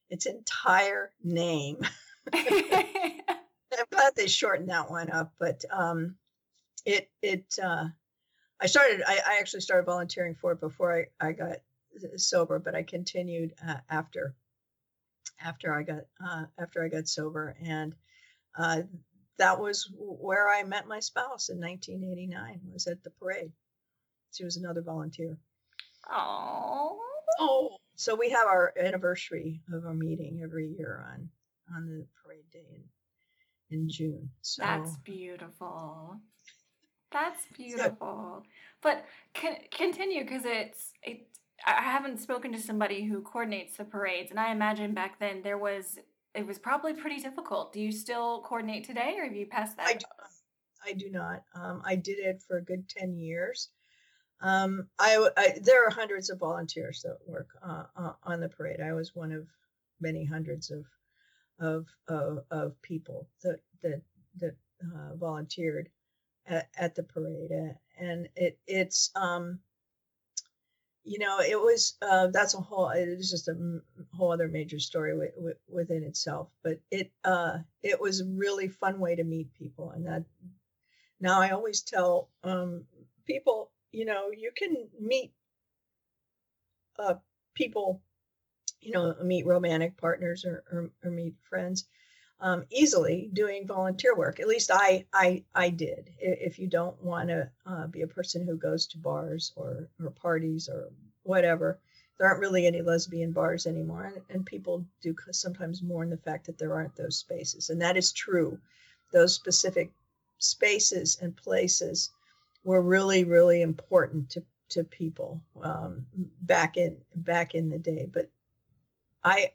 its 0.10 0.26
entire 0.26 1.12
name. 1.24 1.78
but 2.32 3.90
glad 3.92 4.16
they 4.16 4.28
shortened 4.28 4.70
that 4.70 4.90
one 4.90 5.10
up, 5.12 5.34
but 5.40 5.64
um, 5.72 6.16
it 6.86 7.10
it 7.22 7.56
uh, 7.62 7.88
I 8.60 8.68
started. 8.68 9.02
I, 9.08 9.20
I 9.26 9.38
actually 9.40 9.62
started 9.62 9.86
volunteering 9.86 10.36
for 10.36 10.52
it 10.54 10.60
before 10.60 11.08
I 11.22 11.28
I 11.28 11.32
got 11.34 11.58
sober, 12.18 12.60
but 12.60 12.76
I 12.76 12.84
continued 12.84 13.54
uh, 13.68 13.78
after 13.90 14.36
after 15.42 15.74
I 15.74 15.84
got 15.84 16.02
uh, 16.24 16.46
after 16.60 16.84
I 16.84 16.90
got 16.90 17.08
sober, 17.08 17.56
and 17.62 17.94
uh, 18.58 18.82
that 19.38 19.60
was 19.60 19.92
where 19.98 20.50
I 20.50 20.64
met 20.64 20.88
my 20.88 21.00
spouse 21.00 21.50
in 21.50 21.60
1989. 21.60 22.62
Was 22.74 22.88
at 22.88 23.04
the 23.04 23.12
parade. 23.12 23.52
She 24.34 24.44
was 24.44 24.58
another 24.58 24.82
volunteer. 24.82 25.38
Oh. 26.10 27.00
Oh. 27.40 27.78
So 27.96 28.16
we 28.16 28.30
have 28.30 28.48
our 28.48 28.74
anniversary 28.80 29.62
of 29.74 29.86
our 29.86 29.94
meeting 29.94 30.42
every 30.44 30.68
year 30.68 31.06
on 31.12 31.30
on 31.76 31.86
the 31.86 32.06
parade 32.24 32.50
day 32.52 32.66
in 32.72 32.84
in 33.72 33.90
June. 33.90 34.30
So 34.42 34.64
That's 34.64 34.96
beautiful. 34.98 36.20
That's 37.12 37.46
beautiful. 37.58 38.44
But 38.82 39.06
c- 39.36 39.68
continue 39.72 40.24
because 40.24 40.44
it's 40.46 40.94
it. 41.04 41.28
I 41.68 41.82
haven't 41.82 42.22
spoken 42.22 42.54
to 42.54 42.60
somebody 42.60 43.04
who 43.04 43.22
coordinates 43.22 43.76
the 43.78 43.84
parades, 43.84 44.32
and 44.32 44.40
I 44.40 44.52
imagine 44.52 44.94
back 44.94 45.20
then 45.20 45.42
there 45.44 45.58
was 45.58 46.00
it 46.34 46.46
was 46.46 46.58
probably 46.60 46.94
pretty 46.94 47.20
difficult. 47.20 47.74
Do 47.74 47.82
you 47.82 47.92
still 47.92 48.42
coordinate 48.42 48.86
today, 48.86 49.16
or 49.18 49.26
have 49.26 49.36
you 49.36 49.46
passed 49.46 49.78
that? 49.78 49.88
I 49.88 49.94
do, 49.94 50.06
I 50.86 50.94
do 50.94 51.10
not. 51.10 51.44
Um, 51.56 51.82
I 51.86 51.96
did 51.96 52.20
it 52.20 52.42
for 52.48 52.58
a 52.58 52.64
good 52.64 52.88
ten 52.88 53.18
years. 53.18 53.70
Um, 54.42 54.88
I, 54.98 55.28
I, 55.36 55.60
there 55.62 55.86
are 55.86 55.90
hundreds 55.90 56.30
of 56.30 56.40
volunteers 56.40 57.02
that 57.02 57.18
work 57.28 57.50
uh, 57.62 57.84
uh, 57.98 58.14
on 58.24 58.40
the 58.40 58.48
parade. 58.48 58.80
I 58.80 58.94
was 58.94 59.14
one 59.14 59.34
of 59.34 59.48
many 60.00 60.24
hundreds 60.24 60.72
of 60.72 60.86
of 61.60 61.88
of, 62.08 62.40
of 62.52 62.82
people 62.82 63.28
that 63.44 63.60
that 63.84 64.02
that 64.40 64.56
uh, 64.82 65.16
volunteered 65.16 65.90
at, 66.50 66.70
at, 66.78 66.96
the 66.96 67.04
parade, 67.04 67.52
and 67.98 68.28
it 68.36 68.60
it's 68.68 69.12
um, 69.16 69.60
you 71.04 71.20
know 71.20 71.40
it 71.40 71.60
was 71.60 71.96
uh, 72.02 72.28
that's 72.28 72.56
a 72.56 72.60
whole 72.60 72.90
it 72.90 73.18
was 73.18 73.30
just 73.30 73.48
a 73.48 73.82
whole 74.14 74.34
other 74.34 74.48
major 74.48 74.80
story 74.80 75.12
w- 75.12 75.32
w- 75.36 75.56
within 75.68 76.04
itself. 76.04 76.50
But 76.64 76.80
it 76.92 77.12
uh, 77.24 77.60
it 77.84 78.02
was 78.02 78.22
a 78.22 78.26
really 78.26 78.68
fun 78.68 79.00
way 79.00 79.16
to 79.16 79.24
meet 79.24 79.54
people, 79.54 79.92
and 79.92 80.06
that 80.08 80.26
now 81.22 81.40
I 81.40 81.52
always 81.52 81.82
tell 81.82 82.30
um, 82.44 82.86
people 83.26 83.72
you 83.92 84.06
know, 84.06 84.30
you 84.36 84.52
can 84.56 84.76
meet 85.00 85.32
uh, 86.98 87.16
people, 87.54 88.02
you 88.82 88.92
know, 88.92 89.16
meet 89.24 89.46
romantic 89.46 89.98
partners 89.98 90.46
or, 90.46 90.64
or, 90.72 90.92
or 91.04 91.12
meet 91.12 91.36
friends 91.50 91.86
um, 92.42 92.64
easily 92.70 93.30
doing 93.34 93.68
volunteer 93.68 94.16
work. 94.16 94.40
At 94.40 94.48
least 94.48 94.72
I 94.74 95.06
I 95.14 95.44
I 95.54 95.70
did. 95.70 96.12
If 96.20 96.60
you 96.60 96.68
don't 96.68 97.02
want 97.04 97.30
to 97.30 97.50
uh, 97.66 97.88
be 97.88 98.02
a 98.02 98.08
person 98.08 98.46
who 98.46 98.58
goes 98.58 98.88
to 98.88 98.98
bars 98.98 99.52
or 99.56 99.88
or 100.04 100.12
parties 100.12 100.70
or 100.70 100.90
whatever, 101.24 101.80
there 102.18 102.28
aren't 102.28 102.40
really 102.40 102.66
any 102.66 102.82
lesbian 102.82 103.32
bars 103.32 103.68
anymore, 103.68 104.06
and, 104.06 104.24
and 104.30 104.46
people 104.46 104.86
do 105.02 105.16
sometimes 105.32 105.82
mourn 105.82 106.10
the 106.10 106.18
fact 106.18 106.46
that 106.46 106.58
there 106.58 106.74
aren't 106.74 106.96
those 106.96 107.18
spaces, 107.18 107.70
and 107.70 107.82
that 107.82 107.98
is 107.98 108.12
true. 108.12 108.60
Those 109.12 109.36
specific 109.36 109.92
spaces 110.38 111.18
and 111.22 111.36
places 111.36 112.12
were 112.64 112.82
really 112.82 113.24
really 113.24 113.62
important 113.62 114.30
to 114.30 114.44
to 114.70 114.84
people 114.84 115.42
um, 115.62 116.06
back 116.42 116.78
in 116.78 116.98
back 117.16 117.56
in 117.56 117.70
the 117.70 117.80
day. 117.80 118.08
But 118.12 118.30
I, 119.24 119.52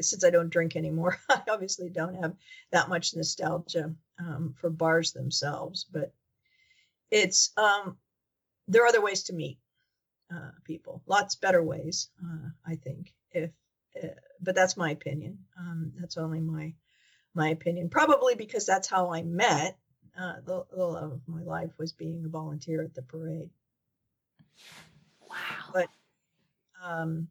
since 0.00 0.24
I 0.24 0.30
don't 0.30 0.50
drink 0.50 0.76
anymore, 0.76 1.18
I 1.28 1.42
obviously 1.48 1.88
don't 1.88 2.22
have 2.22 2.34
that 2.70 2.88
much 2.88 3.14
nostalgia 3.14 3.94
um, 4.18 4.54
for 4.58 4.70
bars 4.70 5.12
themselves. 5.12 5.86
But 5.90 6.12
it's 7.10 7.52
um, 7.56 7.96
there 8.68 8.84
are 8.84 8.88
other 8.88 9.02
ways 9.02 9.24
to 9.24 9.34
meet 9.34 9.58
uh, 10.34 10.50
people, 10.64 11.02
lots 11.06 11.34
better 11.34 11.62
ways, 11.62 12.08
uh, 12.22 12.48
I 12.66 12.76
think. 12.76 13.12
If 13.32 13.50
uh, 14.02 14.08
but 14.40 14.54
that's 14.54 14.76
my 14.76 14.90
opinion. 14.90 15.38
Um, 15.58 15.92
that's 15.98 16.16
only 16.16 16.40
my 16.40 16.74
my 17.34 17.50
opinion. 17.50 17.88
Probably 17.88 18.34
because 18.34 18.66
that's 18.66 18.88
how 18.88 19.12
I 19.12 19.22
met 19.22 19.76
uh, 20.18 20.34
the, 20.44 20.64
the 20.70 20.84
love 20.84 21.12
of 21.12 21.20
my 21.26 21.42
life 21.42 21.70
was 21.78 21.92
being 21.92 22.24
a 22.24 22.28
volunteer 22.28 22.82
at 22.82 22.94
the 22.94 23.02
parade. 23.02 23.50
Wow. 25.20 25.70
But 25.72 25.88
um, 26.84 27.28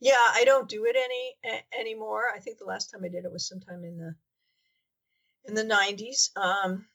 yeah, 0.00 0.14
I 0.34 0.44
don't 0.44 0.68
do 0.68 0.84
it 0.84 0.96
any 0.96 1.36
a, 1.44 1.80
anymore. 1.80 2.24
I 2.34 2.38
think 2.38 2.58
the 2.58 2.64
last 2.64 2.90
time 2.90 3.02
I 3.04 3.08
did 3.08 3.24
it 3.24 3.32
was 3.32 3.48
sometime 3.48 3.84
in 3.84 3.98
the 3.98 4.14
in 5.46 5.54
the 5.54 5.64
90s. 5.64 6.36
Um, 6.36 6.86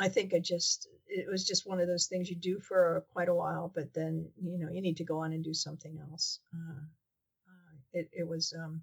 I 0.00 0.08
think 0.08 0.34
I 0.34 0.38
just 0.38 0.88
it 1.06 1.26
was 1.28 1.44
just 1.46 1.66
one 1.66 1.80
of 1.80 1.88
those 1.88 2.06
things 2.06 2.28
you 2.28 2.36
do 2.36 2.60
for 2.60 3.04
quite 3.12 3.28
a 3.28 3.34
while, 3.34 3.72
but 3.74 3.92
then 3.94 4.28
you 4.42 4.58
know 4.58 4.70
you 4.70 4.80
need 4.80 4.98
to 4.98 5.04
go 5.04 5.20
on 5.20 5.32
and 5.32 5.44
do 5.44 5.54
something 5.54 5.98
else. 6.10 6.40
Uh, 6.54 6.82
uh, 7.48 7.76
it 7.92 8.08
it 8.12 8.28
was 8.28 8.54
um, 8.58 8.82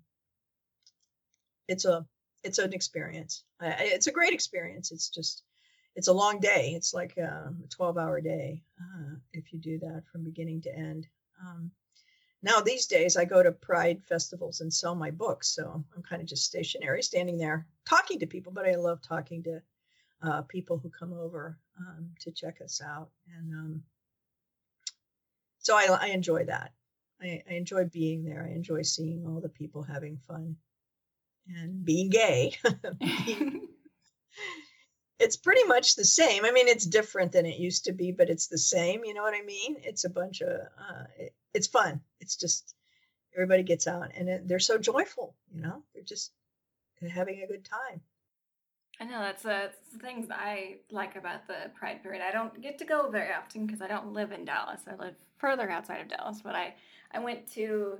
it's 1.68 1.86
a 1.86 2.06
it's 2.44 2.60
an 2.60 2.74
experience. 2.74 3.44
it's 3.62 4.08
a 4.08 4.12
great 4.12 4.34
experience. 4.34 4.92
It's 4.92 5.10
just 5.10 5.44
it's 5.96 6.10
a 6.10 6.14
long 6.14 6.40
day. 6.40 6.74
It's 6.76 6.94
like 6.94 7.18
um, 7.18 7.64
a 7.64 7.68
12 7.70 7.98
hour 7.98 8.22
day 8.22 8.62
uh, 8.80 9.16
if 9.34 9.52
you 9.52 9.60
do 9.60 9.80
that 9.80 10.04
from 10.12 10.24
beginning 10.24 10.62
to 10.64 10.76
end. 10.76 11.08
Um, 11.42 11.72
now 12.42 12.60
these 12.60 12.86
days 12.86 13.18
I 13.18 13.26
go 13.26 13.42
to 13.42 13.52
pride 13.52 14.04
festivals 14.04 14.62
and 14.62 14.74
sell 14.74 14.96
my 14.96 15.12
books, 15.12 15.48
so 15.50 15.84
I'm 15.96 16.04
kind 16.04 16.22
of 16.22 16.28
just 16.28 16.46
stationary, 16.46 17.02
standing 17.02 17.38
there 17.38 17.68
talking 17.88 18.20
to 18.20 18.28
people. 18.28 18.52
But 18.52 18.68
I 18.68 18.76
love 18.76 19.02
talking 19.02 19.44
to 19.44 19.62
uh, 20.22 20.42
people 20.44 20.78
who 20.78 20.90
come 20.90 21.14
over 21.14 21.58
um, 21.80 22.10
to 22.22 22.32
check 22.32 22.62
us 22.64 22.82
out, 22.82 23.10
and 23.38 23.54
um, 23.54 23.84
so 25.60 25.76
I, 25.76 25.88
I, 26.00 26.08
enjoy 26.08 26.46
that. 26.46 26.74
I, 27.22 27.42
I 27.50 27.54
enjoy 27.54 27.86
being 27.86 28.24
there. 28.24 28.48
I 28.48 28.54
enjoy 28.54 28.84
seeing 28.84 29.26
all 29.26 29.42
the 29.42 29.50
people 29.50 29.82
having 29.82 30.18
fun 30.18 30.56
and 31.48 31.84
being 31.84 32.10
gay. 32.10 32.56
it's 35.20 35.38
pretty 35.38 35.64
much 35.66 35.96
the 35.96 36.06
same. 36.06 36.46
I 36.46 36.52
mean, 36.52 36.68
it's 36.68 36.86
different 36.86 37.32
than 37.32 37.46
it 37.46 37.60
used 37.60 37.86
to 37.86 37.94
be, 37.94 38.12
but 38.12 38.30
it's 38.30 38.48
the 38.48 38.58
same. 38.58 39.04
You 39.06 39.14
know 39.14 39.24
what 39.24 39.34
I 39.34 39.42
mean? 39.44 39.78
It's 39.80 40.04
a 40.04 40.10
bunch 40.10 40.42
of, 40.42 40.50
uh, 40.50 41.04
it, 41.18 41.34
it's 41.56 41.68
fun. 41.68 42.02
It's 42.20 42.36
just 42.36 42.76
everybody 43.34 43.64
gets 43.64 43.88
out 43.88 44.12
and 44.16 44.28
it, 44.28 44.48
they're 44.48 44.60
so 44.60 44.78
joyful. 44.78 45.36
You 45.54 45.62
know, 45.62 45.84
they're 45.94 46.04
just 46.04 46.32
having 47.10 47.42
a 47.42 47.48
good 47.48 47.66
time. 47.66 48.02
I 49.00 49.06
know 49.06 49.20
that's, 49.20 49.44
that's 49.44 49.78
the 49.92 50.00
things 50.00 50.28
I 50.32 50.78
like 50.92 51.16
about 51.16 51.48
the 51.48 51.72
Pride 51.78 52.02
Parade. 52.04 52.22
I 52.22 52.32
don't 52.32 52.62
get 52.62 52.78
to 52.80 52.86
go 52.86 53.10
very 53.10 53.34
often 53.34 53.66
because 53.66 53.82
I 53.82 53.88
don't 53.88 54.14
live 54.14 54.32
in 54.32 54.46
Dallas. 54.46 54.82
I 54.88 54.96
live 54.96 55.16
further 55.38 55.70
outside 55.70 56.02
of 56.02 56.10
Dallas, 56.10 56.42
but 56.44 56.56
I 56.56 56.76
I 57.12 57.20
went 57.20 57.50
to 57.54 57.98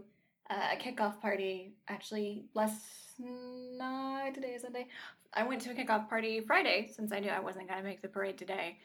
uh, 0.50 0.74
a 0.74 0.78
kickoff 0.78 1.22
party 1.22 1.74
actually 1.88 2.46
last 2.54 2.82
night. 3.20 4.34
Today 4.36 4.56
is 4.56 4.62
Sunday. 4.62 4.88
I 5.34 5.44
went 5.44 5.62
to 5.64 5.72
a 5.72 5.74
kickoff 5.74 6.10
party 6.10 6.42
Friday 6.42 6.90
since 6.94 7.12
I 7.12 7.20
knew 7.20 7.30
I 7.30 7.40
wasn't 7.40 7.70
gonna 7.70 7.84
make 7.84 8.02
the 8.02 8.08
parade 8.08 8.38
today. 8.38 8.78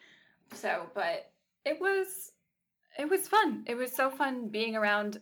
So, 0.53 0.87
but 0.95 1.31
it 1.65 1.81
was 1.81 2.33
it 2.99 3.09
was 3.09 3.29
fun. 3.29 3.65
It 3.67 3.77
was 3.77 3.93
so 3.93 4.11
fun 4.11 4.49
being 4.49 4.77
around 4.77 5.21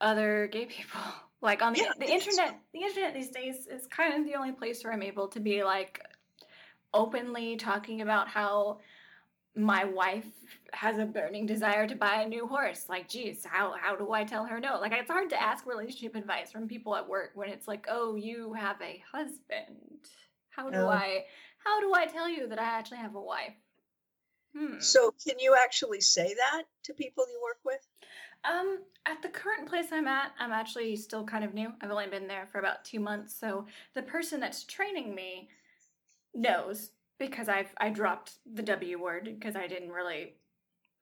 other 0.00 0.48
gay 0.50 0.66
people. 0.66 1.00
Like 1.40 1.62
on 1.62 1.72
the 1.72 1.82
yeah, 1.82 1.92
the 1.96 2.12
internet, 2.12 2.58
the 2.74 2.80
internet 2.80 3.14
these 3.14 3.28
days 3.30 3.68
is 3.68 3.86
kind 3.86 4.12
of 4.12 4.26
the 4.26 4.34
only 4.34 4.50
place 4.50 4.82
where 4.82 4.92
I'm 4.92 5.04
able 5.04 5.28
to 5.28 5.38
be 5.38 5.62
like 5.62 6.04
openly 6.92 7.54
talking 7.54 8.00
about 8.00 8.26
how 8.26 8.80
my 9.54 9.84
wife 9.84 10.26
has 10.72 10.98
a 10.98 11.04
burning 11.04 11.46
desire 11.46 11.86
to 11.86 11.94
buy 11.94 12.22
a 12.22 12.28
new 12.28 12.46
horse. 12.46 12.86
Like, 12.88 13.08
geez, 13.08 13.44
how 13.44 13.74
how 13.80 13.96
do 13.96 14.12
I 14.12 14.24
tell 14.24 14.44
her 14.46 14.58
no? 14.60 14.80
Like, 14.80 14.92
it's 14.92 15.10
hard 15.10 15.30
to 15.30 15.40
ask 15.40 15.66
relationship 15.66 16.16
advice 16.16 16.50
from 16.50 16.66
people 16.66 16.96
at 16.96 17.08
work 17.08 17.30
when 17.34 17.48
it's 17.48 17.68
like, 17.68 17.86
oh, 17.88 18.16
you 18.16 18.52
have 18.54 18.82
a 18.82 19.02
husband. 19.12 20.08
How 20.50 20.70
do 20.70 20.78
oh. 20.78 20.88
I 20.88 21.24
how 21.64 21.80
do 21.80 21.92
I 21.94 22.06
tell 22.06 22.28
you 22.28 22.48
that 22.48 22.58
I 22.58 22.64
actually 22.64 22.98
have 22.98 23.14
a 23.14 23.20
wife? 23.20 23.54
Hmm. 24.58 24.80
So, 24.80 25.14
can 25.24 25.38
you 25.38 25.54
actually 25.56 26.00
say 26.00 26.34
that 26.34 26.64
to 26.84 26.94
people 26.94 27.24
you 27.30 27.40
work 27.42 27.58
with? 27.64 27.86
Um, 28.44 28.78
at 29.06 29.22
the 29.22 29.28
current 29.28 29.68
place 29.68 29.86
I'm 29.92 30.08
at, 30.08 30.32
I'm 30.38 30.52
actually 30.52 30.96
still 30.96 31.24
kind 31.24 31.44
of 31.44 31.54
new. 31.54 31.72
I've 31.80 31.90
only 31.90 32.08
been 32.08 32.26
there 32.26 32.48
for 32.50 32.58
about 32.58 32.84
two 32.84 32.98
months, 32.98 33.38
so 33.38 33.66
the 33.94 34.02
person 34.02 34.40
that's 34.40 34.64
training 34.64 35.14
me 35.14 35.48
knows 36.34 36.90
because 37.18 37.48
I've 37.48 37.72
I 37.78 37.90
dropped 37.90 38.34
the 38.52 38.62
W 38.62 39.00
word 39.00 39.24
because 39.24 39.56
I 39.56 39.66
didn't 39.66 39.92
really. 39.92 40.34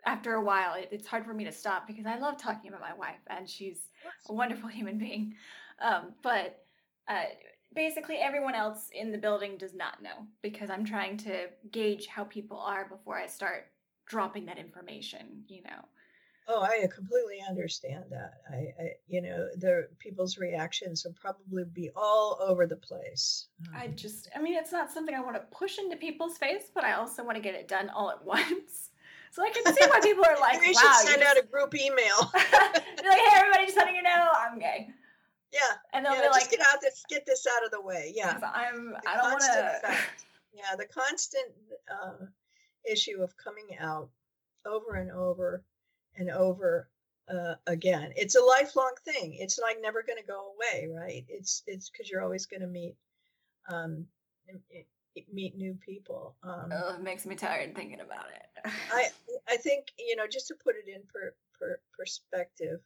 After 0.04 0.34
a 0.34 0.42
while, 0.42 0.74
it, 0.74 0.88
it's 0.92 1.06
hard 1.06 1.24
for 1.24 1.34
me 1.34 1.44
to 1.44 1.52
stop 1.52 1.86
because 1.86 2.06
I 2.06 2.16
love 2.18 2.36
talking 2.36 2.68
about 2.68 2.80
my 2.80 2.94
wife 2.94 3.18
and 3.26 3.48
she's 3.48 3.88
a 4.28 4.32
wonderful 4.32 4.68
human 4.78 4.98
being. 4.98 5.34
Um, 5.80 6.12
but 6.22 6.64
uh, 7.08 7.24
basically, 7.74 8.16
everyone 8.16 8.54
else 8.54 8.88
in 8.92 9.12
the 9.12 9.18
building 9.18 9.56
does 9.58 9.74
not 9.74 10.02
know 10.02 10.26
because 10.42 10.70
I'm 10.70 10.84
trying 10.84 11.16
to 11.18 11.48
gauge 11.70 12.06
how 12.06 12.24
people 12.24 12.58
are 12.58 12.88
before 12.88 13.16
I 13.16 13.26
start 13.26 13.66
dropping 14.06 14.46
that 14.46 14.58
information. 14.58 15.44
You 15.48 15.62
know. 15.64 15.84
Oh, 16.48 16.62
I 16.62 16.86
completely 16.94 17.40
understand 17.48 18.04
that. 18.10 18.34
I, 18.48 18.56
I 18.80 18.90
you 19.08 19.20
know, 19.20 19.48
the 19.58 19.88
people's 19.98 20.38
reactions 20.38 21.04
will 21.04 21.14
probably 21.20 21.64
be 21.64 21.90
all 21.96 22.38
over 22.40 22.66
the 22.68 22.76
place. 22.76 23.48
I 23.74 23.86
Um, 23.86 23.96
just, 23.96 24.28
I 24.34 24.40
mean, 24.40 24.54
it's 24.54 24.70
not 24.70 24.92
something 24.92 25.12
I 25.12 25.20
want 25.20 25.34
to 25.34 25.42
push 25.50 25.78
into 25.78 25.96
people's 25.96 26.38
face, 26.38 26.70
but 26.72 26.84
I 26.84 26.92
also 26.92 27.24
want 27.24 27.34
to 27.36 27.42
get 27.42 27.54
it 27.56 27.66
done 27.66 27.90
all 27.90 28.10
at 28.10 28.24
once. 28.24 28.90
So 29.32 29.42
I 29.42 29.50
can 29.50 29.64
see 29.74 29.84
why 29.88 29.98
people 30.00 30.24
are 30.24 30.36
like, 30.40 30.60
Maybe 30.60 30.68
you 30.68 30.74
wow, 30.74 30.92
should 31.00 31.08
send 31.10 31.22
out 31.24 31.36
a 31.36 31.42
group 31.44 31.74
email. 31.74 32.32
Like, 33.06 33.18
hey, 33.18 33.36
everybody, 33.38 33.66
just 33.66 33.76
letting 33.76 33.94
you 33.94 34.02
know 34.02 34.28
I'm 34.34 34.58
gay. 34.58 34.88
Yeah, 35.56 35.76
And 35.92 36.04
they'll 36.04 36.14
yeah. 36.14 36.20
be 36.22 36.26
Just 36.26 36.40
like, 36.40 36.50
get 36.50 36.60
out 36.60 36.80
this, 36.80 37.04
get 37.08 37.26
this 37.26 37.46
out 37.46 37.64
of 37.64 37.70
the 37.70 37.80
way. 37.80 38.12
Yeah, 38.14 38.38
I'm, 38.54 38.90
the 38.92 39.08
I 39.08 39.16
don't 39.16 39.32
want 39.32 39.42
to. 39.42 39.96
Yeah, 40.52 40.74
the 40.78 40.86
constant 40.86 41.44
uh, 41.92 42.24
issue 42.90 43.22
of 43.22 43.36
coming 43.36 43.76
out 43.78 44.08
over 44.64 44.94
and 44.94 45.10
over 45.10 45.62
and 46.16 46.30
over 46.30 46.88
uh, 47.28 47.56
again. 47.66 48.12
It's 48.16 48.36
a 48.36 48.40
lifelong 48.40 48.92
thing. 49.04 49.34
It's 49.38 49.58
like 49.58 49.82
never 49.82 50.02
going 50.02 50.18
to 50.18 50.26
go 50.26 50.52
away, 50.54 50.88
right? 50.90 51.26
It's 51.28 51.62
it's 51.66 51.90
because 51.90 52.08
you're 52.08 52.22
always 52.22 52.46
going 52.46 52.62
to 52.62 52.66
meet 52.66 52.96
um, 53.68 54.06
m- 54.48 54.62
meet 55.32 55.56
new 55.58 55.74
people. 55.74 56.36
Um, 56.42 56.72
Oh, 56.72 56.94
it 56.94 57.02
makes 57.02 57.26
me 57.26 57.34
tired 57.34 57.74
thinking 57.74 58.00
about 58.00 58.26
it. 58.34 58.70
I 58.90 59.08
I 59.48 59.56
think 59.58 59.88
you 59.98 60.16
know 60.16 60.26
just 60.26 60.48
to 60.48 60.54
put 60.54 60.76
it 60.76 60.88
in 60.88 61.02
per, 61.12 61.34
per 61.58 61.80
perspective. 61.96 62.80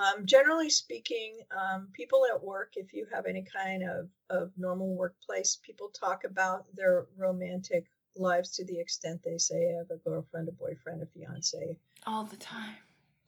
Um, 0.00 0.24
generally 0.24 0.70
speaking, 0.70 1.40
um, 1.50 1.88
people 1.92 2.24
at 2.32 2.42
work, 2.42 2.72
if 2.76 2.94
you 2.94 3.06
have 3.12 3.26
any 3.26 3.42
kind 3.44 3.82
of, 3.82 4.08
of 4.30 4.50
normal 4.56 4.94
workplace, 4.96 5.58
people 5.62 5.88
talk 5.88 6.24
about 6.24 6.64
their 6.74 7.06
romantic 7.18 7.84
lives 8.16 8.50
to 8.52 8.64
the 8.64 8.78
extent 8.80 9.20
they 9.22 9.36
say 9.36 9.56
I 9.74 9.78
have 9.78 9.90
a 9.90 10.08
girlfriend, 10.08 10.48
a 10.48 10.52
boyfriend, 10.52 11.02
a 11.02 11.06
fiance, 11.06 11.76
all 12.06 12.24
the 12.24 12.36
time. 12.36 12.76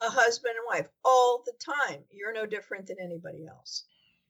a 0.01 0.09
husband 0.09 0.55
and 0.57 0.65
wife 0.69 0.89
all 1.05 1.43
the 1.45 1.53
time. 1.63 2.01
You're 2.11 2.33
no 2.33 2.47
different 2.47 2.87
than 2.87 2.97
anybody 3.03 3.47
else. 3.47 3.85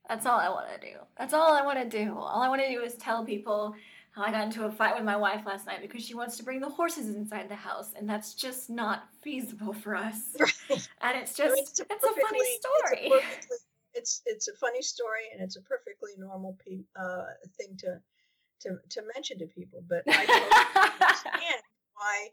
That's 0.09 0.27
all 0.27 0.41
I 0.41 0.49
want 0.49 0.67
to 0.75 0.81
do. 0.81 0.97
That's 1.17 1.33
all 1.33 1.53
I 1.55 1.63
want 1.63 1.79
to 1.79 2.05
do. 2.05 2.19
All 2.19 2.43
I 2.43 2.49
want 2.49 2.61
to 2.61 2.69
do 2.69 2.83
is 2.83 2.97
tell 2.97 3.25
people 3.25 3.75
I 4.17 4.31
got 4.31 4.45
into 4.45 4.65
a 4.65 4.71
fight 4.71 4.95
with 4.95 5.05
my 5.05 5.17
wife 5.17 5.47
last 5.47 5.67
night 5.67 5.81
because 5.81 6.05
she 6.05 6.15
wants 6.15 6.37
to 6.37 6.43
bring 6.45 6.61
the 6.61 6.69
horses 6.69 7.09
inside 7.15 7.49
the 7.49 7.55
house, 7.55 7.95
and 7.97 8.09
that's 8.09 8.35
just 8.35 8.69
not 8.69 9.05
feasible 9.23 9.73
for 9.73 9.97
us. 9.97 10.37
Right. 10.39 10.89
And 11.03 11.19
it's 11.19 11.39
I 11.39 11.49
mean, 11.49 11.65
just, 11.65 11.81
it's 11.81 12.05
a 12.05 12.21
funny 12.21 12.59
story. 12.61 13.11
It's 13.13 13.47
a, 13.47 13.55
it's 13.95 14.23
it's 14.25 14.49
a 14.49 14.55
funny 14.55 14.81
story, 14.81 15.25
and 15.33 15.43
it's 15.43 15.57
a 15.57 15.61
perfectly 15.63 16.13
normal 16.17 16.57
pe- 16.65 16.85
uh, 16.99 17.25
thing 17.59 17.77
to 17.79 18.01
to 18.61 18.79
to 18.91 19.03
mention 19.15 19.39
to 19.39 19.47
people. 19.47 19.83
But 19.89 20.05
I 20.09 20.25
totally 20.25 21.01
understand 21.01 21.63
why 21.95 22.29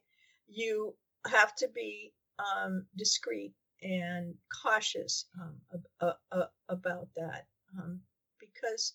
you 0.47 0.95
have 1.27 1.55
to 1.55 1.67
be 1.67 2.13
um, 2.39 2.85
discreet 2.97 3.53
and 3.81 4.35
cautious 4.63 5.25
um, 5.41 5.55
ab- 5.73 5.87
uh, 6.01 6.37
uh, 6.37 6.45
about 6.69 7.07
that 7.15 7.45
um, 7.77 7.99
because 8.39 8.93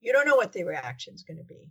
you 0.00 0.12
don't 0.12 0.26
know 0.26 0.36
what 0.36 0.52
the 0.52 0.64
reaction 0.64 1.14
is 1.14 1.22
going 1.22 1.38
to 1.38 1.44
be. 1.44 1.68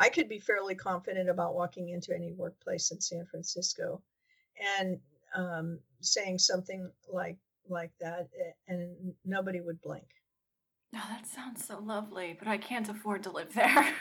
I 0.00 0.08
could 0.08 0.28
be 0.28 0.38
fairly 0.38 0.74
confident 0.74 1.28
about 1.28 1.54
walking 1.54 1.90
into 1.90 2.14
any 2.14 2.32
workplace 2.32 2.90
in 2.90 3.00
San 3.00 3.26
Francisco 3.26 4.02
and 4.78 4.98
um, 5.36 5.78
saying 6.00 6.38
something 6.38 6.90
like 7.12 7.36
like 7.68 7.92
that, 8.00 8.28
eh, 8.40 8.52
and 8.66 9.14
nobody 9.24 9.60
would 9.60 9.80
blink. 9.80 10.08
Oh, 10.94 11.06
that 11.08 11.26
sounds 11.26 11.64
so 11.64 11.78
lovely, 11.78 12.34
but 12.36 12.48
I 12.48 12.56
can't 12.56 12.88
afford 12.88 13.22
to 13.24 13.30
live 13.30 13.54
there. 13.54 13.94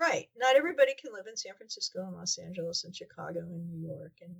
Right. 0.00 0.28
Not 0.36 0.56
everybody 0.56 0.92
can 1.00 1.12
live 1.12 1.26
in 1.28 1.36
San 1.36 1.54
Francisco 1.54 2.04
and 2.04 2.16
Los 2.16 2.36
Angeles 2.38 2.84
and 2.84 2.94
Chicago 2.94 3.40
and 3.40 3.70
New 3.70 3.88
York 3.88 4.12
and 4.22 4.34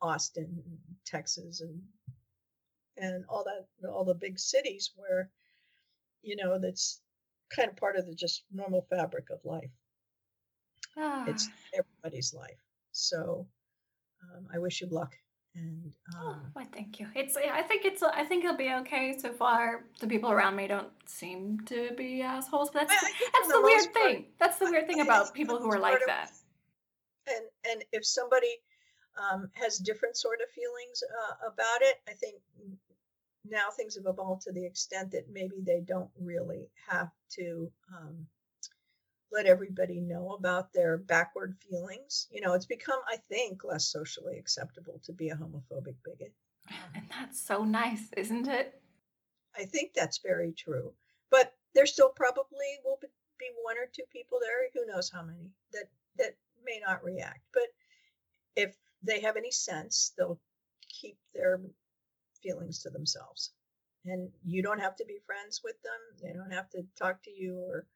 Austin 0.00 0.62
and 0.66 0.78
Texas 1.06 1.60
and 1.60 1.82
and 2.96 3.24
all 3.28 3.44
that 3.44 3.88
all 3.88 4.04
the 4.04 4.14
big 4.14 4.38
cities 4.38 4.92
where 4.96 5.30
you 6.22 6.36
know 6.36 6.58
that's 6.58 7.00
kind 7.50 7.68
of 7.68 7.76
part 7.76 7.96
of 7.96 8.06
the 8.06 8.14
just 8.14 8.44
normal 8.52 8.86
fabric 8.90 9.30
of 9.30 9.44
life. 9.44 9.70
It's 10.96 11.48
Ah. 11.48 11.78
everybody's 11.78 12.34
life. 12.34 12.60
So 12.92 13.46
um, 14.22 14.46
I 14.54 14.58
wish 14.58 14.80
you 14.80 14.88
luck 14.88 15.14
and 15.56 15.92
Oh, 16.16 16.28
um, 16.30 16.50
why, 16.52 16.64
thank 16.64 16.98
you. 16.98 17.06
It's. 17.14 17.36
I 17.36 17.62
think 17.62 17.84
it's. 17.84 18.02
I 18.02 18.24
think 18.24 18.44
it'll 18.44 18.56
be 18.56 18.72
okay 18.80 19.16
so 19.18 19.32
far. 19.32 19.84
The 20.00 20.06
people 20.08 20.30
around 20.32 20.56
me 20.56 20.66
don't 20.66 20.90
seem 21.06 21.60
to 21.66 21.92
be 21.96 22.22
assholes, 22.22 22.70
but 22.70 22.88
that's 22.88 23.04
I 23.04 23.10
think 23.12 23.32
that's 23.32 23.48
the, 23.48 23.54
the 23.54 23.62
weird 23.62 23.92
part- 23.92 23.94
thing. 23.94 24.24
That's 24.38 24.58
the 24.58 24.64
weird 24.66 24.86
thing 24.88 25.00
I 25.00 25.04
about 25.04 25.32
people 25.32 25.58
who 25.60 25.70
are 25.70 25.78
like 25.78 25.98
part 25.98 26.02
that. 26.08 26.30
and 27.28 27.44
and 27.70 27.84
if 27.92 28.04
somebody 28.04 28.52
um, 29.16 29.48
has 29.54 29.78
different 29.78 30.16
sort 30.16 30.40
of 30.42 30.48
feelings 30.50 31.02
uh, 31.20 31.46
about 31.52 31.82
it, 31.82 31.96
I 32.08 32.12
think 32.14 32.36
now 33.44 33.70
things 33.76 33.94
have 33.94 34.06
evolved 34.06 34.42
to 34.42 34.52
the 34.52 34.64
extent 34.66 35.12
that 35.12 35.26
maybe 35.30 35.60
they 35.62 35.80
don't 35.86 36.10
really 36.20 36.68
have 36.88 37.10
to 37.38 37.70
um, 37.96 38.26
let 39.34 39.46
everybody 39.46 40.00
know 40.00 40.36
about 40.38 40.72
their 40.72 40.96
backward 40.96 41.56
feelings. 41.68 42.28
You 42.30 42.40
know, 42.40 42.54
it's 42.54 42.66
become, 42.66 43.00
I 43.08 43.16
think, 43.28 43.64
less 43.64 43.86
socially 43.86 44.38
acceptable 44.38 45.00
to 45.04 45.12
be 45.12 45.30
a 45.30 45.36
homophobic 45.36 45.96
bigot. 46.04 46.32
And 46.94 47.04
that's 47.10 47.40
so 47.40 47.64
nice, 47.64 48.08
isn't 48.16 48.48
it? 48.48 48.80
I 49.58 49.64
think 49.64 49.92
that's 49.92 50.18
very 50.18 50.52
true. 50.52 50.92
But 51.30 51.52
there 51.74 51.86
still 51.86 52.10
probably 52.10 52.78
will 52.84 52.98
be 53.02 53.08
be 53.38 53.46
one 53.62 53.76
or 53.76 53.88
two 53.92 54.04
people 54.12 54.38
there, 54.40 54.70
who 54.72 54.90
knows 54.90 55.10
how 55.10 55.22
many, 55.22 55.50
that 55.72 55.88
that 56.18 56.36
may 56.64 56.80
not 56.86 57.04
react. 57.04 57.40
But 57.52 57.68
if 58.56 58.76
they 59.02 59.20
have 59.20 59.36
any 59.36 59.50
sense, 59.50 60.12
they'll 60.16 60.40
keep 60.88 61.18
their 61.34 61.60
feelings 62.42 62.80
to 62.82 62.90
themselves. 62.90 63.50
And 64.06 64.30
you 64.44 64.62
don't 64.62 64.80
have 64.80 64.96
to 64.96 65.04
be 65.04 65.18
friends 65.26 65.62
with 65.64 65.80
them. 65.82 65.92
They 66.22 66.32
don't 66.32 66.52
have 66.52 66.70
to 66.70 66.86
talk 66.96 67.22
to 67.24 67.30
you 67.30 67.58
or 67.58 67.86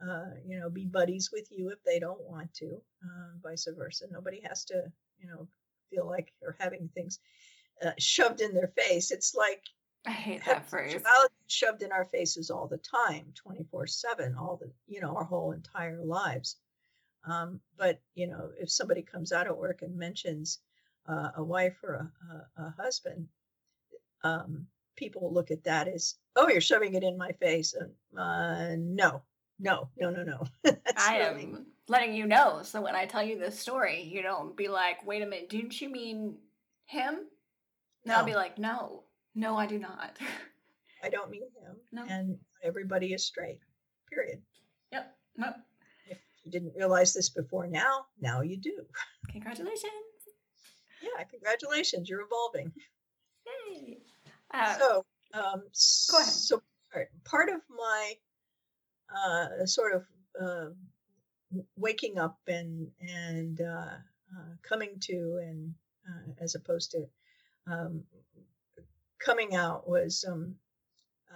uh, 0.00 0.30
you 0.46 0.58
know, 0.58 0.68
be 0.68 0.84
buddies 0.84 1.30
with 1.32 1.48
you 1.50 1.70
if 1.70 1.82
they 1.84 1.98
don't 1.98 2.20
want 2.22 2.52
to. 2.54 2.80
Uh, 3.02 3.30
vice 3.42 3.68
versa. 3.76 4.06
Nobody 4.10 4.40
has 4.48 4.64
to, 4.66 4.82
you 5.18 5.28
know, 5.28 5.46
feel 5.90 6.06
like 6.06 6.32
they're 6.40 6.56
having 6.58 6.88
things 6.94 7.18
uh, 7.84 7.92
shoved 7.98 8.40
in 8.40 8.54
their 8.54 8.72
face. 8.76 9.10
It's 9.10 9.34
like 9.34 9.62
I 10.06 10.10
hate 10.10 10.44
that 10.44 10.68
phrase. 10.68 11.02
shoved 11.46 11.82
in 11.82 11.92
our 11.92 12.04
faces 12.04 12.50
all 12.50 12.66
the 12.66 12.78
time 12.78 13.26
24 13.34 13.86
7 13.86 14.34
all 14.38 14.56
the 14.60 14.70
you 14.86 15.00
know 15.00 15.16
our 15.16 15.24
whole 15.24 15.52
entire 15.52 16.04
lives 16.04 16.56
um, 17.24 17.60
but 17.76 18.00
you 18.14 18.26
know 18.26 18.50
if 18.58 18.70
somebody 18.70 19.02
comes 19.02 19.32
out 19.32 19.46
of 19.46 19.56
work 19.56 19.82
and 19.82 19.96
mentions 19.96 20.58
uh, 21.08 21.30
a 21.36 21.42
wife 21.42 21.76
or 21.82 21.94
a, 21.94 22.62
a, 22.62 22.64
a 22.66 22.74
husband 22.82 23.28
um, 24.24 24.66
people 24.96 25.32
look 25.32 25.50
at 25.50 25.62
that 25.64 25.88
as 25.88 26.16
oh 26.34 26.48
you're 26.48 26.60
shoving 26.60 26.94
it 26.94 27.04
in 27.04 27.16
my 27.16 27.32
face 27.32 27.74
and 27.74 27.92
uh, 28.18 28.74
no 28.76 29.22
no 29.58 29.88
no 29.98 30.10
no 30.10 30.22
no 30.22 30.44
I 30.96 31.18
really- 31.18 31.42
am 31.44 31.66
letting 31.88 32.14
you 32.14 32.26
know. 32.26 32.62
So 32.64 32.80
when 32.82 32.94
I 32.96 33.06
tell 33.06 33.22
you 33.22 33.38
this 33.38 33.58
story, 33.58 34.02
you 34.02 34.20
don't 34.22 34.56
be 34.56 34.66
like, 34.68 35.06
wait 35.06 35.22
a 35.22 35.26
minute, 35.26 35.48
didn't 35.48 35.80
you 35.80 35.88
mean 35.88 36.36
him? 36.86 37.20
No, 38.04 38.16
I'll 38.16 38.24
be 38.24 38.34
like, 38.34 38.58
no, 38.58 39.04
no, 39.34 39.56
I 39.56 39.66
do 39.66 39.78
not. 39.78 40.16
i 41.04 41.08
don't 41.10 41.30
mean 41.30 41.42
him 41.42 41.76
No. 41.92 42.04
and 42.08 42.38
everybody 42.64 43.12
is 43.12 43.24
straight 43.24 43.58
period 44.10 44.40
yep, 44.90 45.14
no. 45.36 45.52
if 46.08 46.18
you 46.42 46.50
didn't 46.50 46.72
realize 46.74 47.12
this 47.12 47.28
before 47.28 47.66
now 47.66 48.06
now 48.20 48.40
you 48.40 48.56
do 48.56 48.72
Congratulations. 49.30 49.92
yeah 51.02 51.22
congratulations 51.24 52.08
you're 52.08 52.22
evolving 52.22 52.72
Yay. 53.70 53.98
Uh, 54.54 54.78
so 54.78 55.04
um 55.34 55.62
Go 56.10 56.18
ahead. 56.18 56.32
so 56.32 56.62
part, 56.92 57.08
part 57.24 57.48
of 57.50 57.60
my 57.68 58.14
uh 59.14 59.66
sort 59.66 59.94
of 59.94 60.04
uh, 60.40 60.70
waking 61.76 62.18
up 62.18 62.38
and 62.46 62.88
and 63.00 63.60
uh, 63.60 63.94
uh 64.36 64.54
coming 64.62 64.98
to 65.00 65.40
and 65.42 65.74
uh, 66.08 66.32
as 66.40 66.54
opposed 66.54 66.90
to 66.90 67.06
um 67.70 68.02
coming 69.18 69.54
out 69.54 69.88
was 69.88 70.24
um 70.28 70.54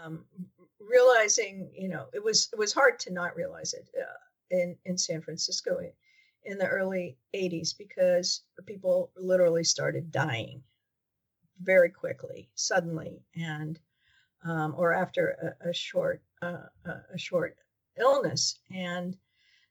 um 0.03 0.25
realizing 0.79 1.71
you 1.75 1.89
know 1.89 2.07
it 2.13 2.23
was 2.23 2.49
it 2.53 2.59
was 2.59 2.73
hard 2.73 2.99
to 2.99 3.13
not 3.13 3.37
realize 3.37 3.75
it 3.75 3.89
uh, 3.99 4.57
in 4.57 4.77
in 4.85 4.99
San 4.99 5.21
Francisco 5.21 5.79
in, 6.45 6.59
the 6.59 6.67
early 6.67 7.17
80s 7.35 7.77
because 7.77 8.43
people 8.67 9.11
literally 9.17 9.63
started 9.63 10.11
dying 10.11 10.63
very 11.63 11.91
quickly, 11.91 12.49
suddenly, 12.55 13.23
and 13.37 13.79
um, 14.45 14.75
or 14.77 14.93
after 14.93 15.55
a, 15.63 15.69
a 15.69 15.75
short 15.75 16.23
a 16.43 16.71
a 17.15 17.19
short 17.19 17.57
illness, 17.99 18.59
and 18.71 19.17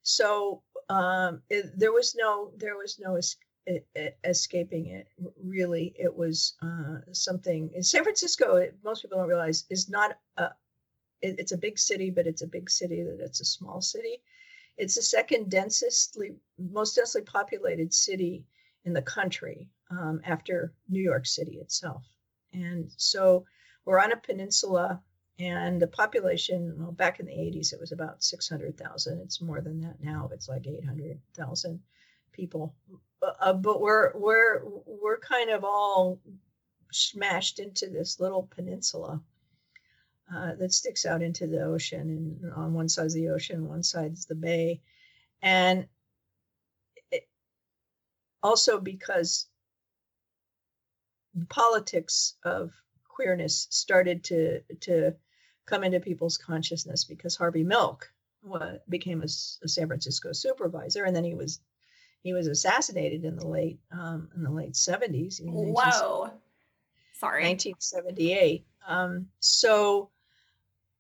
so 0.04 0.62
um, 0.90 1.42
it, 1.50 1.78
there 1.78 1.92
was 1.92 2.16
no 2.16 2.52
there 2.58 2.78
was 2.78 3.00
no 3.00 3.16
es- 3.16 3.38
escaping 4.24 4.88
it. 4.88 5.08
Really, 5.44 5.94
it 5.98 6.16
was 6.16 6.56
uh, 6.62 7.00
something. 7.12 7.72
In 7.74 7.84
San 7.84 8.04
Francisco, 8.04 8.56
it, 8.58 8.76
most 8.84 9.02
people 9.02 9.18
don't 9.18 9.28
realize 9.28 9.66
is 9.70 9.90
not 9.90 10.18
a. 10.38 10.50
It, 11.22 11.36
it's 11.38 11.52
a 11.52 11.58
big 11.58 11.78
city, 11.78 12.10
but 12.10 12.28
it's 12.28 12.42
a 12.42 12.48
big 12.48 12.70
city 12.70 13.04
that 13.04 13.20
it's 13.20 13.42
a 13.42 13.46
small 13.46 13.82
city. 13.82 14.22
It's 14.78 14.96
the 14.96 15.02
second 15.02 15.52
densely, 15.52 16.36
most 16.58 16.96
densely 16.96 17.22
populated 17.22 17.94
city 17.94 18.46
in 18.86 18.94
the 18.94 19.02
country 19.02 19.68
um, 19.92 20.22
after 20.26 20.74
New 20.88 21.02
York 21.02 21.26
City 21.26 21.58
itself. 21.58 22.04
And 22.54 22.90
so 22.96 23.46
we're 23.84 24.00
on 24.00 24.14
a 24.14 24.18
peninsula, 24.18 25.02
and 25.40 25.82
the 25.82 25.88
population, 25.88 26.76
well, 26.78 26.92
back 26.92 27.22
in 27.22 27.26
the 27.26 27.32
80s, 27.32 27.72
it 27.72 27.80
was 27.80 27.94
about 27.94 28.24
600,000. 28.24 29.20
It's 29.20 29.42
more 29.42 29.62
than 29.62 29.82
that 29.82 29.96
now. 30.02 30.30
It's 30.34 30.50
like 30.50 30.68
800,000 30.68 31.80
people. 32.34 32.76
Uh, 33.22 33.54
but 33.54 33.82
we're 33.82 34.12
we're 34.16 34.62
we're 34.86 35.20
kind 35.20 35.50
of 35.50 35.64
all 35.64 36.20
smashed 36.92 37.60
into 37.60 37.88
this 37.88 38.20
little 38.20 38.50
peninsula 38.56 39.22
uh, 40.34 40.56
that 40.56 40.74
sticks 40.74 41.06
out 41.06 41.22
into 41.22 41.48
the 41.48 41.62
ocean. 41.62 42.02
And 42.42 42.54
on 42.54 42.74
one 42.74 42.90
side 42.90 43.08
is 43.08 43.14
the 43.14 43.30
ocean, 43.30 43.68
one 43.68 43.84
side 43.84 44.14
is 44.14 44.26
the 44.26 44.36
bay. 44.36 44.82
And 45.42 45.88
it, 47.12 47.28
also 48.44 48.80
because 48.80 49.48
the 51.34 51.46
politics 51.46 52.36
of 52.44 52.72
queerness 53.08 53.68
started 53.70 54.24
to 54.26 54.62
to 54.82 55.14
come 55.70 55.84
into 55.84 56.00
people's 56.00 56.38
consciousness 56.38 57.04
because 57.04 57.36
Harvey 57.36 57.64
Milk 57.64 58.12
what, 58.42 58.90
became 58.90 59.22
a, 59.22 59.26
a, 59.26 59.68
San 59.68 59.88
Francisco 59.88 60.32
supervisor, 60.32 61.04
and 61.04 61.16
then 61.16 61.24
he 61.24 61.36
was 61.36 61.60
he 62.22 62.34
was 62.34 62.48
assassinated 62.48 63.24
in 63.24 63.36
the 63.36 63.48
late 63.48 63.80
um, 63.92 64.30
in 64.36 64.44
the 64.44 64.52
late 64.52 64.76
seventies. 64.76 65.42
Whoa! 65.44 66.32
Sorry, 67.14 67.44
nineteen 67.44 67.76
seventy 67.80 68.34
eight. 68.34 68.66
Um, 68.88 69.28
so 69.40 70.10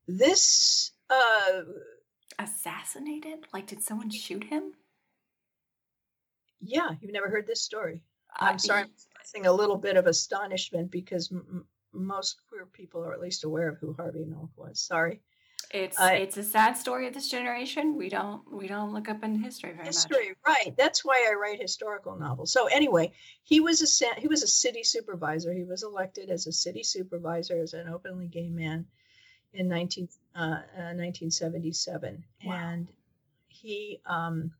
this 0.07 0.91
uh, 1.09 1.61
assassinated? 2.37 3.45
Like, 3.53 3.67
did 3.67 3.83
someone 3.83 4.09
shoot 4.09 4.43
him? 4.43 4.73
Yeah, 6.61 6.89
you've 6.99 7.13
never 7.13 7.29
heard 7.29 7.47
this 7.47 7.61
story. 7.61 8.01
I'm 8.37 8.59
sorry, 8.59 8.81
I'm 8.81 8.89
expressing 8.89 9.45
a 9.45 9.53
little 9.53 9.77
bit 9.77 9.97
of 9.97 10.07
astonishment 10.07 10.91
because 10.91 11.31
most 11.93 12.41
queer 12.47 12.65
people 12.65 13.03
are 13.03 13.13
at 13.13 13.21
least 13.21 13.43
aware 13.43 13.69
of 13.69 13.77
who 13.77 13.93
Harvey 13.93 14.25
Milk 14.25 14.49
was. 14.55 14.79
Sorry. 14.79 15.21
It's 15.71 15.99
uh, 15.99 16.11
it's 16.13 16.37
a 16.37 16.43
sad 16.43 16.77
story 16.77 17.05
of 17.07 17.13
this 17.13 17.29
generation. 17.29 17.95
We 17.95 18.09
don't 18.09 18.41
we 18.51 18.67
don't 18.67 18.91
look 18.91 19.07
up 19.07 19.23
in 19.23 19.43
history 19.43 19.73
very 19.73 19.85
history, 19.85 20.29
much. 20.29 20.37
right? 20.65 20.77
That's 20.77 21.05
why 21.05 21.27
I 21.29 21.35
write 21.35 21.61
historical 21.61 22.17
novels. 22.17 22.51
So 22.51 22.65
anyway, 22.67 23.11
he 23.43 23.59
was 23.59 23.81
a 23.81 24.19
he 24.19 24.27
was 24.27 24.41
a 24.41 24.47
city 24.47 24.83
supervisor. 24.83 25.53
He 25.53 25.65
was 25.65 25.83
elected 25.83 26.31
as 26.31 26.47
a 26.47 26.51
city 26.51 26.81
supervisor 26.81 27.61
as 27.61 27.73
an 27.73 27.87
openly 27.87 28.27
gay 28.27 28.49
man 28.49 28.85
in 29.53 29.67
19, 29.67 30.07
uh, 30.35 30.39
uh, 30.39 30.93
1977, 30.95 32.23
wow. 32.45 32.53
and 32.53 32.87
he 33.47 33.99
um, 34.05 34.51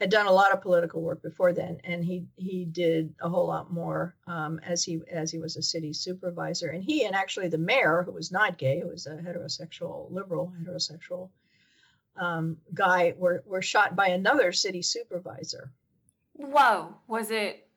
had 0.00 0.10
done 0.10 0.26
a 0.26 0.32
lot 0.32 0.52
of 0.52 0.62
political 0.62 1.02
work 1.02 1.22
before 1.22 1.52
then, 1.52 1.78
and 1.84 2.02
he 2.02 2.24
he 2.36 2.64
did 2.64 3.14
a 3.20 3.28
whole 3.28 3.46
lot 3.46 3.70
more 3.70 4.14
um, 4.26 4.58
as 4.64 4.82
he 4.82 5.00
as 5.12 5.30
he 5.30 5.38
was 5.38 5.56
a 5.56 5.62
city 5.62 5.92
supervisor. 5.92 6.70
And 6.70 6.82
he 6.82 7.04
and 7.04 7.14
actually 7.14 7.48
the 7.48 7.58
mayor, 7.58 8.02
who 8.04 8.12
was 8.12 8.32
not 8.32 8.56
gay, 8.56 8.80
who 8.80 8.88
was 8.88 9.06
a 9.06 9.16
heterosexual 9.16 10.10
liberal 10.10 10.52
heterosexual 10.58 11.28
um, 12.16 12.56
guy, 12.72 13.14
were 13.18 13.44
were 13.46 13.60
shot 13.60 13.94
by 13.94 14.08
another 14.08 14.52
city 14.52 14.80
supervisor. 14.80 15.70
Whoa! 16.32 16.94
Was 17.06 17.30
it 17.30 17.68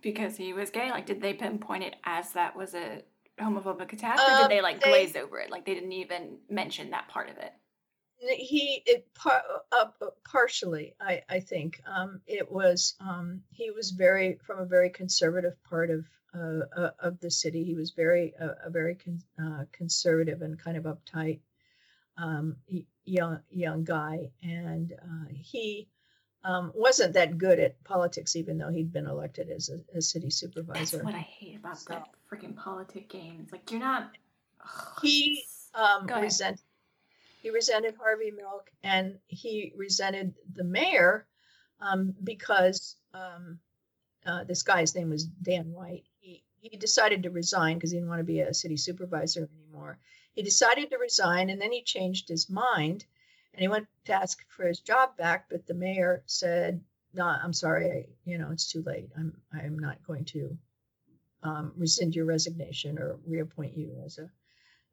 because 0.00 0.36
he 0.36 0.52
was 0.52 0.70
gay? 0.70 0.90
Like, 0.90 1.06
did 1.06 1.20
they 1.20 1.34
pinpoint 1.34 1.82
it 1.82 1.96
as 2.04 2.32
that 2.34 2.56
was 2.56 2.74
a 2.74 3.02
homophobic 3.40 3.92
attack, 3.92 4.18
or 4.20 4.36
did 4.36 4.44
um, 4.44 4.48
they 4.48 4.60
like 4.60 4.80
they, 4.80 4.90
glaze 4.90 5.16
over 5.16 5.40
it? 5.40 5.50
Like 5.50 5.66
they 5.66 5.74
didn't 5.74 5.92
even 5.92 6.36
mention 6.48 6.90
that 6.90 7.08
part 7.08 7.30
of 7.30 7.36
it 7.38 7.52
he 8.28 8.82
it 8.86 9.12
par, 9.14 9.42
uh, 9.72 9.86
uh, 10.00 10.06
partially 10.24 10.94
i 11.00 11.22
i 11.28 11.40
think. 11.40 11.80
Um, 11.86 12.20
it 12.26 12.50
was 12.50 12.94
um, 13.00 13.42
he 13.50 13.70
was 13.70 13.90
very 13.90 14.38
from 14.44 14.60
a 14.60 14.66
very 14.66 14.90
conservative 14.90 15.62
part 15.64 15.90
of 15.90 16.06
uh, 16.34 16.64
uh, 16.76 16.90
of 17.00 17.20
the 17.20 17.30
city. 17.30 17.64
He 17.64 17.74
was 17.74 17.90
very 17.90 18.34
uh, 18.40 18.54
a 18.64 18.70
very 18.70 18.94
con, 18.94 19.22
uh, 19.38 19.64
conservative 19.72 20.42
and 20.42 20.58
kind 20.58 20.76
of 20.76 20.84
uptight 20.84 21.40
um, 22.16 22.56
young 23.04 23.40
young 23.50 23.84
guy. 23.84 24.30
And 24.42 24.94
he 25.30 25.88
um, 26.44 26.72
wasn't 26.74 27.14
that 27.14 27.38
good 27.38 27.58
at 27.58 27.82
politics 27.84 28.36
even 28.36 28.58
though 28.58 28.70
he'd 28.70 28.92
been 28.92 29.06
elected 29.06 29.50
as 29.50 29.70
a, 29.70 29.98
a 29.98 30.02
city 30.02 30.30
supervisor. 30.30 30.96
that's 30.96 31.04
what 31.04 31.14
i 31.14 31.18
hate 31.18 31.56
about 31.56 31.78
so, 31.78 31.94
that 31.94 32.08
freaking 32.30 32.56
politic 32.56 33.08
games 33.08 33.52
like 33.52 33.70
you're 33.70 33.78
not 33.78 34.10
ugh, 34.60 34.98
he 35.02 35.44
um, 35.74 36.06
resented 36.20 36.58
he 37.42 37.50
resented 37.50 37.96
Harvey 37.96 38.30
Milk 38.30 38.70
and 38.84 39.18
he 39.26 39.72
resented 39.76 40.34
the 40.54 40.62
mayor 40.62 41.26
um, 41.80 42.14
because 42.22 42.96
um, 43.12 43.58
uh, 44.24 44.44
this 44.44 44.62
guy's 44.62 44.94
name 44.94 45.10
was 45.10 45.24
Dan 45.24 45.72
White. 45.72 46.04
He, 46.20 46.44
he 46.60 46.76
decided 46.76 47.24
to 47.24 47.30
resign 47.30 47.76
because 47.76 47.90
he 47.90 47.96
didn't 47.96 48.10
want 48.10 48.20
to 48.20 48.24
be 48.24 48.40
a 48.40 48.54
city 48.54 48.76
supervisor 48.76 49.48
anymore. 49.58 49.98
He 50.34 50.42
decided 50.42 50.90
to 50.90 50.98
resign 50.98 51.50
and 51.50 51.60
then 51.60 51.72
he 51.72 51.82
changed 51.82 52.28
his 52.28 52.48
mind 52.48 53.04
and 53.52 53.60
he 53.60 53.68
went 53.68 53.88
to 54.04 54.12
ask 54.12 54.38
for 54.48 54.66
his 54.66 54.78
job 54.78 55.16
back. 55.16 55.46
But 55.50 55.66
the 55.66 55.74
mayor 55.74 56.22
said, 56.26 56.80
"No, 57.12 57.24
I'm 57.24 57.52
sorry. 57.52 57.90
I, 57.90 58.06
you 58.24 58.38
know, 58.38 58.50
it's 58.52 58.70
too 58.70 58.82
late. 58.86 59.10
I'm 59.18 59.36
I'm 59.52 59.78
not 59.78 60.02
going 60.06 60.24
to 60.26 60.56
um, 61.42 61.72
rescind 61.76 62.14
your 62.14 62.24
resignation 62.24 62.98
or 62.98 63.18
reappoint 63.26 63.76
you 63.76 64.00
as 64.06 64.18
a 64.18 64.30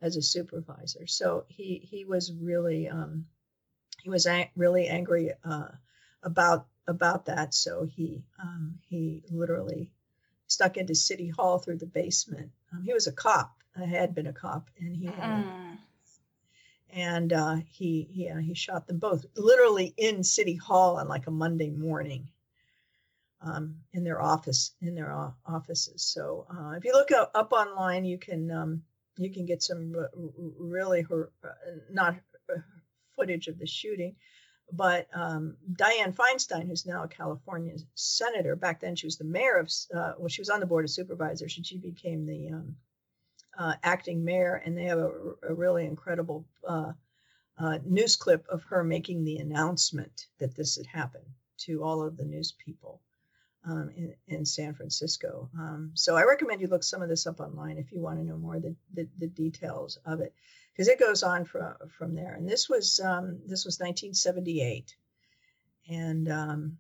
as 0.02 0.16
a 0.16 0.22
supervisor. 0.22 1.08
So 1.08 1.46
he 1.48 1.80
he 1.84 2.06
was 2.06 2.32
really 2.34 2.88
um, 2.88 3.26
he 4.02 4.10
was 4.10 4.26
ang- 4.26 4.50
really 4.56 4.88
angry 4.88 5.32
uh, 5.44 5.70
about 6.24 6.68
about 6.88 7.26
that. 7.26 7.54
So 7.54 7.86
he 7.86 8.24
um, 8.42 8.80
he 8.88 9.24
literally 9.30 9.92
stuck 10.48 10.78
into 10.78 10.96
City 10.96 11.30
Hall 11.30 11.60
through 11.60 11.78
the 11.78 11.86
basement. 11.86 12.52
Um, 12.74 12.84
he 12.84 12.94
was 12.94 13.08
a 13.08 13.12
cop. 13.12 13.56
I 13.78 13.86
had 13.86 14.16
been 14.16 14.28
a 14.28 14.34
cop, 14.34 14.70
and 14.80 14.96
he 14.96 15.08
mm. 15.08 15.78
and 16.92 17.34
uh, 17.34 17.58
he 17.68 18.08
he 18.12 18.30
uh, 18.30 18.38
he 18.38 18.54
shot 18.54 18.88
them 18.88 18.98
both 19.00 19.26
literally 19.36 19.94
in 19.98 20.24
City 20.24 20.56
Hall 20.56 20.98
on 20.98 21.08
like 21.08 21.28
a 21.28 21.32
Monday 21.32 21.70
morning. 21.70 22.30
Um, 23.42 23.76
in 23.94 24.04
their 24.04 24.22
office, 24.22 24.74
in 24.82 24.96
their 24.96 25.14
offices. 25.46 26.04
So 26.04 26.46
uh, 26.52 26.72
if 26.72 26.84
you 26.84 26.92
look 26.92 27.14
up, 27.14 27.32
up 27.34 27.54
online, 27.54 28.04
you 28.04 28.18
can 28.18 28.52
um, 28.52 28.84
you 29.20 29.32
can 29.32 29.46
get 29.46 29.62
some 29.62 29.94
really 30.58 31.06
uh, 31.12 31.48
not 31.92 32.16
uh, 32.52 32.60
footage 33.16 33.48
of 33.48 33.60
the 33.60 33.68
shooting 33.68 34.16
but 34.72 35.08
um, 35.14 35.56
Feinstein, 36.14 36.68
who's 36.68 36.86
now 36.86 37.04
a 37.04 37.08
California 37.08 37.76
senator, 37.96 38.56
back 38.56 38.82
then 38.82 38.96
she 38.96 39.08
was 39.08 39.18
the 39.18 39.24
mayor 39.24 39.58
of, 39.58 39.72
uh, 39.96 40.14
well, 40.18 40.28
she 40.28 40.42
was 40.42 40.50
on 40.50 40.60
the 40.60 40.66
board 40.66 40.86
of 40.86 40.92
supervisors, 40.92 41.58
and 41.58 41.66
she 41.66 41.78
became 41.78 42.26
the 42.26 42.50
um, 42.50 42.76
uh, 43.58 43.74
acting 43.84 44.24
mayor. 44.24 44.62
And 44.66 44.78
they 44.78 44.84
have 44.86 45.00
a, 45.00 45.12
a 45.48 45.54
really 45.54 45.86
incredible 45.86 46.46
uh, 46.68 46.94
uh, 47.58 47.80
news 47.86 48.16
clip 48.16 48.46
of 48.50 48.64
her 48.64 48.84
making 48.84 49.24
the 49.24 49.38
announcement 49.38 50.28
that 50.40 50.56
this 50.56 50.76
had 50.76 50.86
happened 50.86 51.26
to 51.60 51.84
all 51.84 52.02
of 52.02 52.16
the 52.16 52.26
news 52.26 52.54
people 52.64 53.02
um, 53.66 53.90
in, 53.96 54.14
in, 54.28 54.46
San 54.46 54.74
Francisco. 54.74 55.50
Um, 55.58 55.92
so 55.94 56.16
I 56.16 56.24
recommend 56.24 56.62
you 56.62 56.68
look 56.68 56.84
some 56.84 57.02
of 57.02 57.10
this 57.10 57.28
up 57.28 57.40
online 57.40 57.78
if 57.78 57.92
you 57.92 58.00
want 58.00 58.20
to 58.20 58.26
know 58.26 58.38
more 58.38 58.60
the, 58.60 58.76
the, 58.94 59.08
the 59.18 59.28
details 59.28 59.98
of 60.06 60.22
it, 60.22 60.34
because 60.72 60.88
it 60.88 61.00
goes 61.00 61.24
on 61.24 61.46
from 61.46 61.74
from 61.90 62.16
there. 62.16 62.36
And 62.36 62.48
this 62.48 62.70
was 62.70 63.00
um, 63.00 63.40
this 63.46 63.66
was 63.66 63.80
1978, 63.80 64.96
and 65.90 66.32
um, 66.32 66.78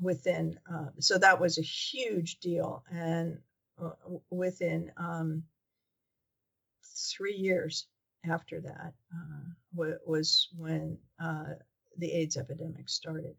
within 0.00 0.58
uh, 0.72 0.88
so 0.98 1.18
that 1.18 1.40
was 1.40 1.58
a 1.58 1.62
huge 1.62 2.40
deal. 2.40 2.84
And 2.90 3.38
uh, 3.82 3.90
within 4.30 4.92
um, 4.96 5.44
three 6.82 7.34
years 7.34 7.86
after 8.28 8.60
that 8.60 8.94
uh, 9.12 9.90
was 10.04 10.48
when 10.56 10.98
uh, 11.22 11.54
the 11.98 12.12
AIDS 12.12 12.36
epidemic 12.36 12.88
started. 12.88 13.36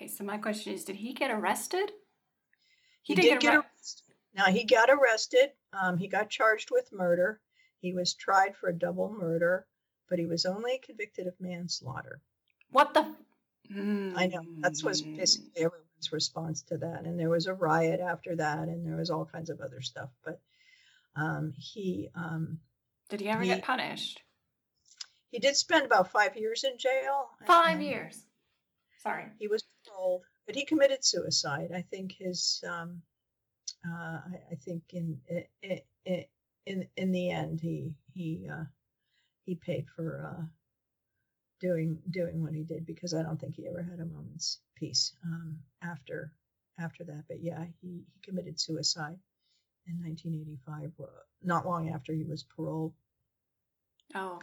Okay, 0.00 0.08
so 0.08 0.24
my 0.24 0.38
question 0.38 0.72
is, 0.72 0.84
did 0.84 0.96
he 0.96 1.12
get 1.12 1.30
arrested? 1.30 1.92
He, 3.02 3.14
he 3.14 3.20
did 3.20 3.28
get, 3.32 3.40
get 3.40 3.54
arrested. 3.56 4.14
Now 4.34 4.46
he 4.46 4.64
got 4.64 4.88
arrested. 4.88 5.50
Um, 5.74 5.98
he 5.98 6.08
got 6.08 6.30
charged 6.30 6.70
with 6.70 6.90
murder. 6.90 7.38
He 7.80 7.92
was 7.92 8.14
tried 8.14 8.56
for 8.56 8.70
a 8.70 8.78
double 8.78 9.12
murder, 9.12 9.66
but 10.08 10.18
he 10.18 10.24
was 10.24 10.46
only 10.46 10.80
convicted 10.82 11.26
of 11.26 11.34
manslaughter. 11.38 12.22
What 12.70 12.94
the? 12.94 13.14
I 14.16 14.26
know. 14.26 14.42
That's 14.60 14.82
was 14.82 15.02
basically 15.02 15.50
hmm. 15.56 15.66
everyone's 15.66 16.12
response 16.12 16.62
to 16.62 16.78
that. 16.78 17.04
And 17.04 17.20
there 17.20 17.28
was 17.28 17.46
a 17.46 17.52
riot 17.52 18.00
after 18.00 18.36
that, 18.36 18.68
and 18.68 18.86
there 18.86 18.96
was 18.96 19.10
all 19.10 19.26
kinds 19.26 19.50
of 19.50 19.60
other 19.60 19.82
stuff. 19.82 20.08
But 20.24 20.40
um, 21.14 21.52
he. 21.58 22.08
Um, 22.14 22.60
did 23.10 23.20
he 23.20 23.28
ever 23.28 23.42
he, 23.42 23.48
get 23.48 23.64
punished? 23.64 24.22
He 25.30 25.40
did 25.40 25.56
spend 25.56 25.84
about 25.84 26.10
five 26.10 26.38
years 26.38 26.64
in 26.64 26.78
jail. 26.78 27.28
Five 27.46 27.82
years. 27.82 28.24
Sorry. 29.02 29.24
He 29.38 29.48
was 29.48 29.64
paroled, 29.86 30.22
but 30.46 30.54
he 30.54 30.64
committed 30.64 31.04
suicide. 31.04 31.70
I 31.74 31.82
think 31.82 32.12
his, 32.18 32.62
um, 32.68 33.02
uh, 33.86 34.20
I, 34.26 34.40
I, 34.52 34.54
think 34.56 34.82
in, 34.92 35.20
in 35.62 36.24
in 36.66 36.86
in 36.96 37.12
the 37.12 37.30
end, 37.30 37.60
he 37.60 37.94
he 38.12 38.46
uh, 38.52 38.64
he 39.44 39.54
paid 39.54 39.86
for 39.96 40.36
uh, 40.38 40.44
doing 41.60 41.98
doing 42.10 42.42
what 42.42 42.52
he 42.52 42.62
did 42.62 42.84
because 42.84 43.14
I 43.14 43.22
don't 43.22 43.40
think 43.40 43.56
he 43.56 43.66
ever 43.66 43.82
had 43.82 44.00
a 44.00 44.04
moment's 44.04 44.58
peace 44.76 45.14
um, 45.24 45.58
after 45.82 46.32
after 46.78 47.04
that, 47.04 47.24
but 47.28 47.42
yeah, 47.42 47.64
he, 47.80 47.88
he 47.88 48.20
committed 48.22 48.58
suicide 48.58 49.18
in 49.86 50.02
1985, 50.02 50.92
not 51.42 51.66
long 51.66 51.90
after 51.90 52.12
he 52.12 52.24
was 52.24 52.44
paroled. 52.56 52.92
Oh. 54.14 54.40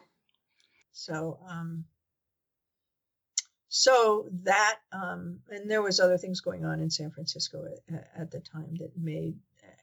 So, 0.91 1.39
um, 1.47 1.85
so 3.69 4.27
that, 4.43 4.77
um, 4.91 5.39
and 5.49 5.69
there 5.69 5.81
was 5.81 5.99
other 5.99 6.17
things 6.17 6.41
going 6.41 6.65
on 6.65 6.79
in 6.79 6.89
San 6.89 7.11
Francisco 7.11 7.65
at, 7.89 8.09
at 8.17 8.31
the 8.31 8.39
time 8.39 8.75
that 8.79 8.97
made 8.97 9.37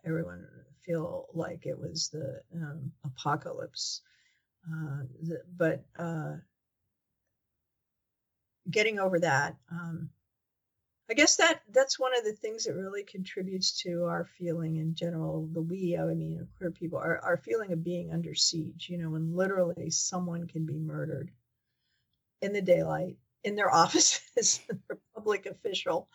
everyone 0.04 0.46
feel 0.84 1.26
like 1.34 1.66
it 1.66 1.78
was 1.78 2.08
the 2.08 2.40
um, 2.54 2.92
apocalypse. 3.04 4.00
Uh, 4.66 5.02
the, 5.22 5.42
but 5.56 5.84
uh, 5.98 6.36
getting 8.70 8.98
over 8.98 9.20
that, 9.20 9.56
um, 9.70 10.08
I 11.10 11.12
guess 11.12 11.36
that 11.36 11.60
that's 11.70 11.98
one 11.98 12.16
of 12.16 12.24
the 12.24 12.32
things 12.32 12.64
that 12.64 12.74
really 12.74 13.02
contributes 13.02 13.82
to 13.82 14.04
our 14.04 14.24
feeling 14.24 14.76
in 14.76 14.94
general. 14.94 15.46
The 15.52 15.60
we, 15.60 15.98
I 15.98 16.04
mean, 16.06 16.48
queer 16.56 16.70
people, 16.70 16.98
our, 16.98 17.18
our 17.18 17.36
feeling 17.36 17.72
of 17.72 17.84
being 17.84 18.10
under 18.10 18.34
siege. 18.34 18.88
You 18.88 18.96
know, 18.96 19.10
when 19.10 19.36
literally 19.36 19.90
someone 19.90 20.46
can 20.46 20.64
be 20.64 20.78
murdered 20.78 21.30
in 22.40 22.54
the 22.54 22.62
daylight 22.62 23.18
in 23.44 23.54
their 23.54 23.72
offices. 23.82 24.60
a 24.90 24.96
public 25.14 25.46
official. 25.46 26.08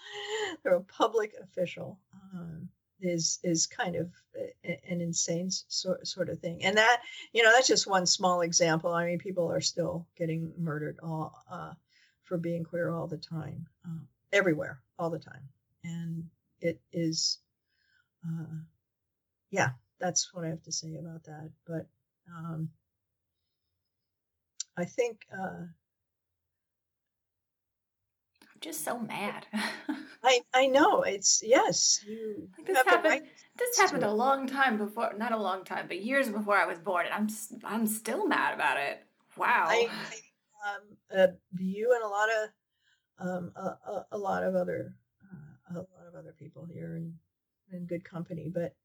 A 0.65 0.79
public 0.81 1.33
official. 1.41 1.99
Um, 2.33 2.69
is 3.01 3.39
is 3.43 3.65
kind 3.65 3.95
of 3.95 4.11
an 4.65 4.99
insane 4.99 5.49
sort 5.49 6.05
sort 6.05 6.27
of 6.27 6.37
thing, 6.39 6.65
and 6.65 6.77
that 6.77 7.01
you 7.31 7.41
know 7.43 7.51
that's 7.53 7.67
just 7.67 7.87
one 7.87 8.05
small 8.05 8.41
example. 8.41 8.91
I 8.91 9.05
mean, 9.05 9.19
people 9.19 9.49
are 9.49 9.61
still 9.61 10.05
getting 10.17 10.51
murdered 10.57 10.99
all 11.01 11.33
uh, 11.49 11.71
for 12.23 12.37
being 12.37 12.65
queer 12.65 12.91
all 12.91 13.07
the 13.07 13.17
time. 13.17 13.65
Uh, 13.85 14.03
everywhere 14.31 14.81
all 14.97 15.09
the 15.09 15.19
time. 15.19 15.47
And 15.83 16.25
it 16.61 16.79
is, 16.91 17.39
uh, 18.25 18.57
yeah, 19.51 19.69
that's 19.99 20.33
what 20.33 20.45
I 20.45 20.49
have 20.49 20.63
to 20.63 20.71
say 20.71 20.95
about 20.95 21.23
that. 21.23 21.49
But 21.65 21.87
um, 22.35 22.69
I 24.77 24.85
think. 24.85 25.21
Just 28.61 28.83
so 28.83 28.99
mad. 28.99 29.45
I 30.23 30.41
I 30.53 30.67
know 30.67 31.03
it's 31.03 31.41
yes 31.45 32.03
you. 32.07 32.49
Like 32.57 32.67
this 32.67 32.77
happened. 32.77 33.03
Right 33.05 33.23
this 33.59 33.77
happened 33.77 34.03
a 34.03 34.11
long 34.11 34.47
time 34.47 34.77
before, 34.77 35.13
not 35.17 35.31
a 35.31 35.37
long 35.37 35.63
time, 35.63 35.85
but 35.87 36.01
years 36.01 36.29
before 36.29 36.55
I 36.55 36.65
was 36.65 36.79
born, 36.79 37.05
and 37.05 37.13
I'm 37.13 37.27
I'm 37.63 37.85
still 37.85 38.25
mad 38.25 38.53
about 38.53 38.77
it. 38.77 39.03
Wow. 39.37 39.67
I, 39.69 39.89
I 39.91 40.69
um, 40.69 40.81
uh, 41.17 41.27
you 41.57 41.93
and 41.93 42.03
a 42.03 42.07
lot 42.07 42.29
of 42.29 42.49
um, 43.27 43.51
a, 43.55 43.91
a, 43.91 44.05
a, 44.13 44.17
lot 44.17 44.43
of 44.43 44.55
other 44.55 44.93
uh, 45.31 45.75
a 45.75 45.79
lot 45.79 46.07
of 46.07 46.15
other 46.15 46.33
people 46.37 46.65
here 46.65 46.95
and 46.95 47.13
in 47.71 47.85
good 47.85 48.03
company. 48.03 48.51
But 48.53 48.75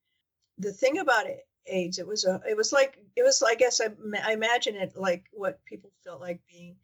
the 0.59 0.73
thing 0.73 0.99
about 0.99 1.27
it, 1.27 1.47
AIDS, 1.67 1.99
it 1.99 2.07
was 2.07 2.25
a 2.25 2.41
it 2.49 2.57
was 2.57 2.73
like 2.73 2.99
it 3.17 3.23
was 3.23 3.43
I 3.43 3.55
guess 3.55 3.81
I, 3.81 3.89
I 4.25 4.33
imagine 4.33 4.77
it 4.77 4.93
like 4.97 5.25
what 5.33 5.65
people 5.65 5.91
felt 6.05 6.21
like 6.21 6.41
being 6.51 6.77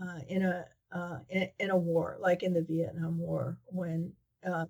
uh, 0.00 0.20
in 0.28 0.42
a 0.42 0.66
uh, 0.92 1.18
in, 1.28 1.48
in, 1.58 1.70
a 1.70 1.76
war, 1.76 2.16
like 2.20 2.42
in 2.42 2.52
the 2.52 2.62
Vietnam 2.62 3.18
War, 3.18 3.58
when 3.66 4.12
uh, 4.44 4.66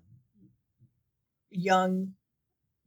young 1.49 2.13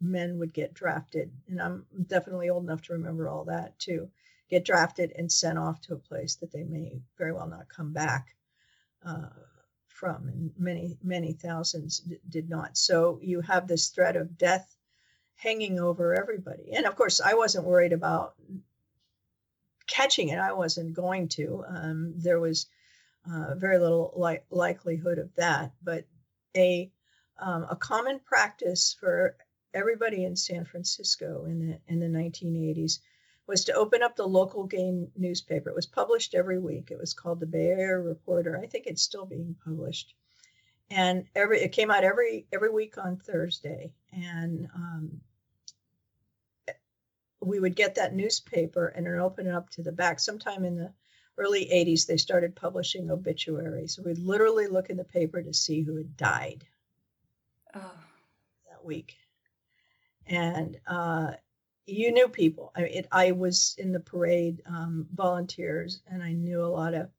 men 0.00 0.38
would 0.38 0.52
get 0.52 0.74
drafted, 0.74 1.30
and 1.48 1.60
I'm 1.60 1.86
definitely 2.06 2.50
old 2.50 2.64
enough 2.64 2.82
to 2.82 2.94
remember 2.94 3.28
all 3.28 3.44
that 3.44 3.78
too. 3.78 4.10
Get 4.48 4.64
drafted 4.64 5.12
and 5.16 5.30
sent 5.30 5.58
off 5.58 5.80
to 5.82 5.94
a 5.94 5.98
place 5.98 6.36
that 6.36 6.52
they 6.52 6.62
may 6.64 7.00
very 7.18 7.32
well 7.32 7.48
not 7.48 7.68
come 7.68 7.92
back 7.92 8.34
uh, 9.04 9.28
from, 9.88 10.28
and 10.28 10.50
many, 10.58 10.96
many 11.02 11.32
thousands 11.32 12.00
d- 12.00 12.18
did 12.28 12.48
not. 12.48 12.76
So 12.76 13.18
you 13.22 13.40
have 13.40 13.66
this 13.66 13.88
threat 13.88 14.16
of 14.16 14.38
death 14.38 14.76
hanging 15.34 15.80
over 15.80 16.14
everybody. 16.14 16.72
And 16.72 16.86
of 16.86 16.96
course, 16.96 17.20
I 17.20 17.34
wasn't 17.34 17.66
worried 17.66 17.92
about 17.92 18.34
catching 19.86 20.28
it. 20.28 20.38
I 20.38 20.52
wasn't 20.52 20.94
going 20.94 21.28
to. 21.28 21.64
Um, 21.66 22.14
there 22.16 22.40
was 22.40 22.66
uh, 23.30 23.54
very 23.54 23.78
little 23.78 24.12
li- 24.16 24.40
likelihood 24.50 25.18
of 25.18 25.34
that. 25.36 25.72
But 25.82 26.04
a 26.56 26.90
um, 27.38 27.66
a 27.70 27.76
common 27.76 28.18
practice 28.20 28.96
for 28.98 29.36
everybody 29.74 30.24
in 30.24 30.36
San 30.36 30.64
Francisco 30.64 31.44
in 31.44 31.58
the 31.68 31.78
in 31.92 32.00
the 32.00 32.06
1980s 32.06 33.00
was 33.46 33.64
to 33.64 33.74
open 33.74 34.02
up 34.02 34.16
the 34.16 34.26
local 34.26 34.64
gay 34.64 35.06
newspaper. 35.16 35.70
It 35.70 35.76
was 35.76 35.86
published 35.86 36.34
every 36.34 36.58
week. 36.58 36.90
It 36.90 36.98
was 36.98 37.14
called 37.14 37.40
the 37.40 37.46
Bay 37.46 37.68
Area 37.68 37.98
Reporter. 37.98 38.58
I 38.60 38.66
think 38.66 38.86
it's 38.86 39.02
still 39.02 39.26
being 39.26 39.54
published, 39.64 40.14
and 40.90 41.26
every 41.34 41.60
it 41.60 41.72
came 41.72 41.90
out 41.90 42.04
every 42.04 42.46
every 42.52 42.70
week 42.70 42.98
on 42.98 43.16
Thursday. 43.16 43.92
And 44.12 44.68
um, 44.74 45.20
we 47.40 47.60
would 47.60 47.76
get 47.76 47.94
that 47.94 48.14
newspaper 48.14 48.88
and 48.88 49.06
open 49.06 49.46
it 49.46 49.54
up 49.54 49.70
to 49.70 49.82
the 49.82 49.92
back. 49.92 50.18
Sometime 50.18 50.64
in 50.64 50.76
the 50.76 50.92
early 51.38 51.66
80s, 51.66 52.06
they 52.06 52.16
started 52.16 52.56
publishing 52.56 53.10
obituaries. 53.10 53.98
We'd 53.98 54.18
literally 54.18 54.66
look 54.66 54.90
in 54.90 54.96
the 54.96 55.04
paper 55.04 55.42
to 55.42 55.52
see 55.52 55.82
who 55.82 55.96
had 55.96 56.16
died 56.16 56.64
oh. 57.74 57.98
that 58.70 58.84
week. 58.84 59.16
And 60.26 60.78
uh, 60.86 61.32
you 61.86 62.12
knew 62.12 62.28
people. 62.28 62.72
I 62.76 62.82
it, 62.82 63.08
I 63.12 63.32
was 63.32 63.76
in 63.78 63.92
the 63.92 64.00
parade 64.00 64.62
um, 64.66 65.06
volunteers, 65.14 66.00
and 66.10 66.22
I 66.22 66.32
knew 66.32 66.64
a 66.64 66.66
lot 66.66 66.94
of 66.94 67.10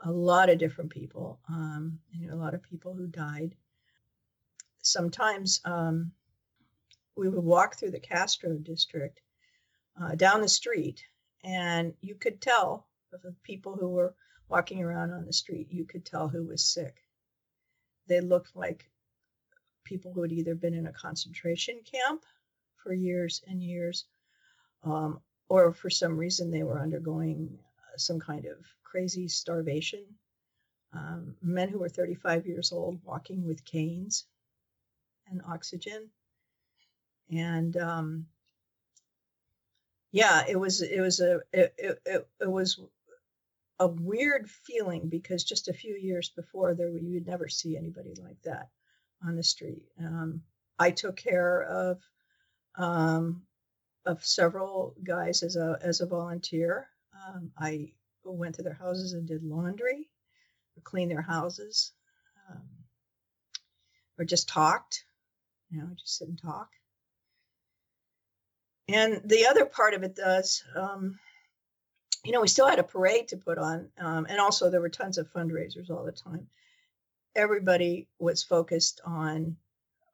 a 0.00 0.10
lot 0.10 0.48
of 0.48 0.58
different 0.58 0.90
people. 0.90 1.38
Um, 1.48 1.98
I 2.14 2.18
knew 2.18 2.32
a 2.32 2.34
lot 2.36 2.54
of 2.54 2.62
people 2.62 2.94
who 2.94 3.06
died. 3.06 3.54
Sometimes 4.82 5.60
um, 5.64 6.12
we 7.14 7.28
would 7.28 7.44
walk 7.44 7.76
through 7.76 7.90
the 7.90 8.00
Castro 8.00 8.54
district 8.54 9.20
uh, 10.00 10.14
down 10.14 10.40
the 10.40 10.48
street, 10.48 11.04
and 11.44 11.92
you 12.00 12.14
could 12.14 12.40
tell 12.40 12.85
of 13.12 13.22
the 13.22 13.34
people 13.42 13.76
who 13.76 13.88
were 13.88 14.14
walking 14.48 14.82
around 14.82 15.12
on 15.12 15.24
the 15.24 15.32
street. 15.32 15.68
You 15.70 15.84
could 15.84 16.04
tell 16.04 16.28
who 16.28 16.44
was 16.44 16.64
sick. 16.64 16.96
They 18.06 18.20
looked 18.20 18.54
like 18.54 18.88
people 19.84 20.12
who 20.12 20.22
had 20.22 20.32
either 20.32 20.54
been 20.54 20.74
in 20.74 20.86
a 20.86 20.92
concentration 20.92 21.80
camp 21.84 22.24
for 22.82 22.92
years 22.92 23.42
and 23.46 23.62
years, 23.62 24.04
um, 24.84 25.20
or 25.48 25.72
for 25.72 25.90
some 25.90 26.16
reason 26.16 26.50
they 26.50 26.62
were 26.62 26.80
undergoing 26.80 27.58
uh, 27.78 27.96
some 27.96 28.20
kind 28.20 28.46
of 28.46 28.56
crazy 28.82 29.28
starvation. 29.28 30.04
Um, 30.92 31.36
men 31.42 31.68
who 31.68 31.80
were 31.80 31.88
35 31.88 32.46
years 32.46 32.72
old 32.72 33.00
walking 33.04 33.44
with 33.44 33.64
canes 33.64 34.24
and 35.28 35.42
oxygen. 35.46 36.08
And 37.30 37.76
um, 37.76 38.26
yeah, 40.12 40.44
it 40.48 40.56
was 40.56 40.80
it 40.80 41.00
was 41.00 41.20
a 41.20 41.40
it, 41.52 41.74
it, 42.06 42.28
it 42.40 42.50
was 42.50 42.80
a 43.78 43.86
weird 43.86 44.48
feeling 44.48 45.08
because 45.08 45.44
just 45.44 45.68
a 45.68 45.74
few 45.74 45.96
years 45.96 46.30
before 46.30 46.74
there 46.74 46.88
you'd 46.88 47.26
never 47.26 47.48
see 47.48 47.76
anybody 47.76 48.14
like 48.22 48.40
that 48.42 48.68
on 49.26 49.36
the 49.36 49.42
street. 49.42 49.84
Um, 49.98 50.42
I 50.78 50.90
took 50.90 51.16
care 51.16 51.62
of 51.62 52.00
um, 52.76 53.42
of 54.04 54.24
several 54.24 54.94
guys 55.02 55.42
as 55.42 55.56
a 55.56 55.78
as 55.82 56.00
a 56.00 56.06
volunteer. 56.06 56.88
Um, 57.26 57.50
I 57.58 57.92
went 58.24 58.56
to 58.56 58.62
their 58.62 58.74
houses 58.74 59.12
and 59.12 59.26
did 59.26 59.42
laundry, 59.42 60.08
or 60.76 60.82
cleaned 60.82 61.10
their 61.10 61.22
houses, 61.22 61.92
um, 62.50 62.62
or 64.18 64.24
just 64.24 64.48
talked. 64.48 65.04
You 65.70 65.78
know, 65.78 65.88
just 65.98 66.18
sit 66.18 66.28
and 66.28 66.40
talk. 66.40 66.68
And 68.88 69.20
the 69.24 69.46
other 69.46 69.64
part 69.64 69.94
of 69.94 70.04
it 70.04 70.14
does, 70.14 70.62
um, 70.76 71.18
you 72.26 72.32
know, 72.32 72.40
we 72.40 72.48
still 72.48 72.66
had 72.66 72.80
a 72.80 72.84
parade 72.84 73.28
to 73.28 73.36
put 73.36 73.56
on, 73.56 73.88
um, 73.98 74.26
and 74.28 74.40
also 74.40 74.68
there 74.68 74.80
were 74.80 74.88
tons 74.88 75.16
of 75.16 75.32
fundraisers 75.32 75.90
all 75.90 76.04
the 76.04 76.10
time. 76.10 76.48
Everybody 77.36 78.08
was 78.18 78.42
focused 78.42 79.00
on 79.04 79.56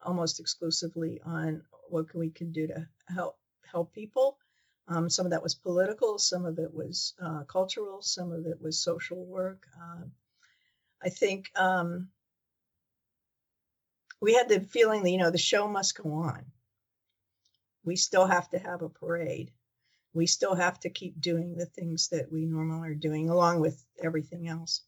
almost 0.04 0.38
exclusively 0.38 1.22
on 1.24 1.62
what 1.88 2.10
can 2.10 2.20
we 2.20 2.28
can 2.28 2.52
do 2.52 2.66
to 2.66 2.86
help 3.08 3.38
help 3.70 3.94
people. 3.94 4.36
Um, 4.88 5.08
some 5.08 5.24
of 5.24 5.30
that 5.30 5.42
was 5.42 5.54
political, 5.54 6.18
some 6.18 6.44
of 6.44 6.58
it 6.58 6.74
was 6.74 7.14
uh, 7.22 7.44
cultural, 7.44 8.02
some 8.02 8.30
of 8.30 8.46
it 8.46 8.60
was 8.60 8.78
social 8.78 9.24
work. 9.24 9.66
Uh, 9.80 10.04
I 11.02 11.08
think 11.08 11.50
um, 11.56 12.08
we 14.20 14.34
had 14.34 14.50
the 14.50 14.60
feeling 14.60 15.02
that 15.02 15.10
you 15.10 15.18
know 15.18 15.30
the 15.30 15.38
show 15.38 15.66
must 15.66 15.96
go 15.96 16.12
on. 16.12 16.44
We 17.84 17.96
still 17.96 18.26
have 18.26 18.50
to 18.50 18.58
have 18.58 18.82
a 18.82 18.88
parade. 18.90 19.50
We 20.14 20.26
still 20.26 20.54
have 20.54 20.78
to 20.80 20.90
keep 20.90 21.20
doing 21.20 21.56
the 21.56 21.66
things 21.66 22.08
that 22.08 22.30
we 22.30 22.44
normally 22.44 22.90
are 22.90 22.94
doing, 22.94 23.30
along 23.30 23.60
with 23.60 23.84
everything 24.02 24.48
else. 24.48 24.82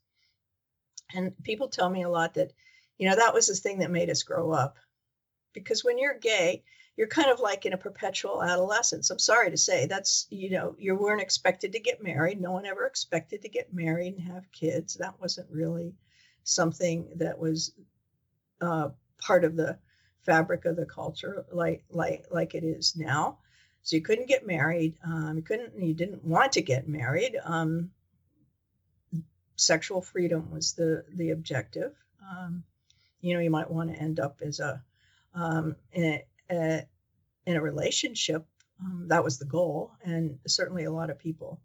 And 1.14 1.32
people 1.42 1.68
tell 1.68 1.88
me 1.88 2.02
a 2.02 2.08
lot 2.08 2.34
that, 2.34 2.52
you 2.98 3.08
know, 3.08 3.16
that 3.16 3.34
was 3.34 3.46
the 3.46 3.54
thing 3.54 3.78
that 3.78 3.90
made 3.90 4.10
us 4.10 4.22
grow 4.22 4.52
up. 4.52 4.76
Because 5.52 5.84
when 5.84 5.98
you're 5.98 6.18
gay, 6.18 6.64
you're 6.96 7.06
kind 7.08 7.30
of 7.30 7.40
like 7.40 7.66
in 7.66 7.72
a 7.72 7.78
perpetual 7.78 8.42
adolescence. 8.42 9.10
I'm 9.10 9.18
sorry 9.18 9.50
to 9.50 9.56
say 9.56 9.86
that's, 9.86 10.26
you 10.30 10.50
know, 10.50 10.76
you 10.78 10.94
weren't 10.94 11.22
expected 11.22 11.72
to 11.72 11.80
get 11.80 12.02
married. 12.02 12.40
No 12.40 12.52
one 12.52 12.66
ever 12.66 12.86
expected 12.86 13.42
to 13.42 13.48
get 13.48 13.74
married 13.74 14.14
and 14.14 14.32
have 14.32 14.50
kids. 14.52 14.94
That 14.94 15.20
wasn't 15.20 15.50
really 15.50 15.94
something 16.44 17.08
that 17.16 17.38
was 17.38 17.72
uh, 18.60 18.90
part 19.18 19.44
of 19.44 19.56
the 19.56 19.78
fabric 20.22 20.64
of 20.64 20.76
the 20.76 20.86
culture 20.86 21.44
like 21.52 21.84
like 21.90 22.24
like 22.30 22.54
it 22.54 22.64
is 22.64 22.94
now. 22.96 23.38
So 23.84 23.96
you 23.96 24.02
couldn't 24.02 24.28
get 24.28 24.46
married. 24.46 24.94
Um, 25.04 25.36
you 25.36 25.42
couldn't. 25.42 25.78
You 25.78 25.92
didn't 25.92 26.24
want 26.24 26.52
to 26.52 26.62
get 26.62 26.88
married. 26.88 27.36
Um, 27.44 27.90
sexual 29.56 30.00
freedom 30.00 30.50
was 30.50 30.72
the 30.72 31.04
the 31.14 31.30
objective. 31.30 31.92
Um, 32.22 32.64
you 33.20 33.34
know, 33.34 33.40
you 33.40 33.50
might 33.50 33.70
want 33.70 33.90
to 33.90 34.00
end 34.00 34.20
up 34.20 34.40
as 34.42 34.58
a 34.58 34.82
um, 35.34 35.76
in 35.92 36.04
a, 36.04 36.24
a, 36.50 36.86
in 37.46 37.56
a 37.56 37.60
relationship. 37.60 38.46
Um, 38.80 39.04
that 39.08 39.22
was 39.22 39.38
the 39.38 39.44
goal, 39.44 39.92
and 40.02 40.38
certainly 40.46 40.84
a 40.84 40.92
lot 40.92 41.10
of 41.10 41.18
people 41.18 41.60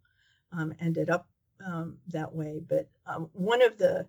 um, 0.52 0.74
ended 0.82 1.10
up 1.10 1.26
um, 1.66 2.00
that 2.10 2.36
way. 2.36 2.62
But 2.68 2.90
um, 3.08 3.30
one 3.32 3.62
of 3.62 3.78
the 3.78 4.06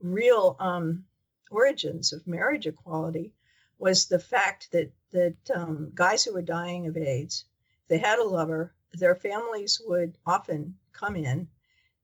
real 0.00 0.56
um, 0.58 1.04
origins 1.52 2.12
of 2.12 2.26
marriage 2.26 2.66
equality 2.66 3.32
was 3.78 4.06
the 4.06 4.18
fact 4.18 4.70
that 4.72 4.92
that 5.12 5.36
um, 5.54 5.90
guys 5.94 6.24
who 6.24 6.34
were 6.34 6.42
dying 6.42 6.86
of 6.86 6.96
AIDS, 6.96 7.44
they 7.88 7.98
had 7.98 8.18
a 8.18 8.24
lover, 8.24 8.74
their 8.92 9.14
families 9.14 9.80
would 9.86 10.16
often 10.26 10.76
come 10.92 11.16
in, 11.16 11.48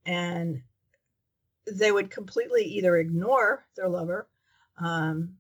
and 0.07 0.63
they 1.71 1.93
would 1.93 2.11
completely 2.11 2.65
either 2.65 2.97
ignore 2.97 3.65
their 3.77 3.89
lover, 3.89 4.29
um, 4.79 5.37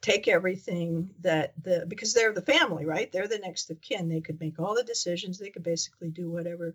take 0.00 0.28
everything 0.28 1.10
that 1.20 1.52
the 1.62 1.86
because 1.88 2.12
they're 2.14 2.32
the 2.32 2.42
family, 2.42 2.84
right? 2.84 3.10
They're 3.10 3.28
the 3.28 3.38
next 3.38 3.70
of 3.70 3.80
kin. 3.80 4.08
They 4.08 4.20
could 4.20 4.40
make 4.40 4.58
all 4.58 4.74
the 4.74 4.84
decisions. 4.84 5.38
They 5.38 5.50
could 5.50 5.62
basically 5.62 6.10
do 6.10 6.30
whatever 6.30 6.74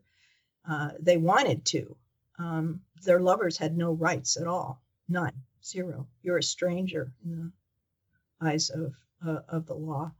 uh, 0.67 0.91
they 0.99 1.17
wanted 1.17 1.65
to. 1.65 1.95
Um, 2.37 2.81
their 3.03 3.19
lovers 3.19 3.57
had 3.57 3.77
no 3.77 3.91
rights 3.91 4.37
at 4.37 4.47
all, 4.47 4.81
none, 5.07 5.33
zero. 5.63 6.07
You're 6.23 6.37
a 6.37 6.43
stranger 6.43 7.11
in 7.23 7.31
the 7.31 7.51
eyes 8.41 8.69
of 8.69 8.93
uh, 9.25 9.41
of 9.49 9.65
the 9.65 9.75
law. 9.75 10.11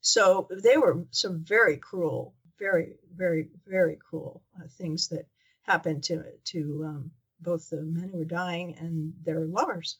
So 0.00 0.48
they 0.50 0.76
were 0.76 1.04
some 1.10 1.44
very 1.44 1.76
cruel, 1.76 2.34
very, 2.58 2.94
very, 3.14 3.48
very 3.66 3.96
cruel 3.96 4.42
uh, 4.58 4.68
things 4.78 5.08
that 5.08 5.26
happened 5.62 6.04
to 6.04 6.24
to 6.52 6.84
um, 6.86 7.10
both 7.40 7.68
the 7.68 7.82
men 7.82 8.08
who 8.08 8.18
were 8.18 8.24
dying 8.24 8.76
and 8.76 9.12
their 9.22 9.44
lovers. 9.44 9.98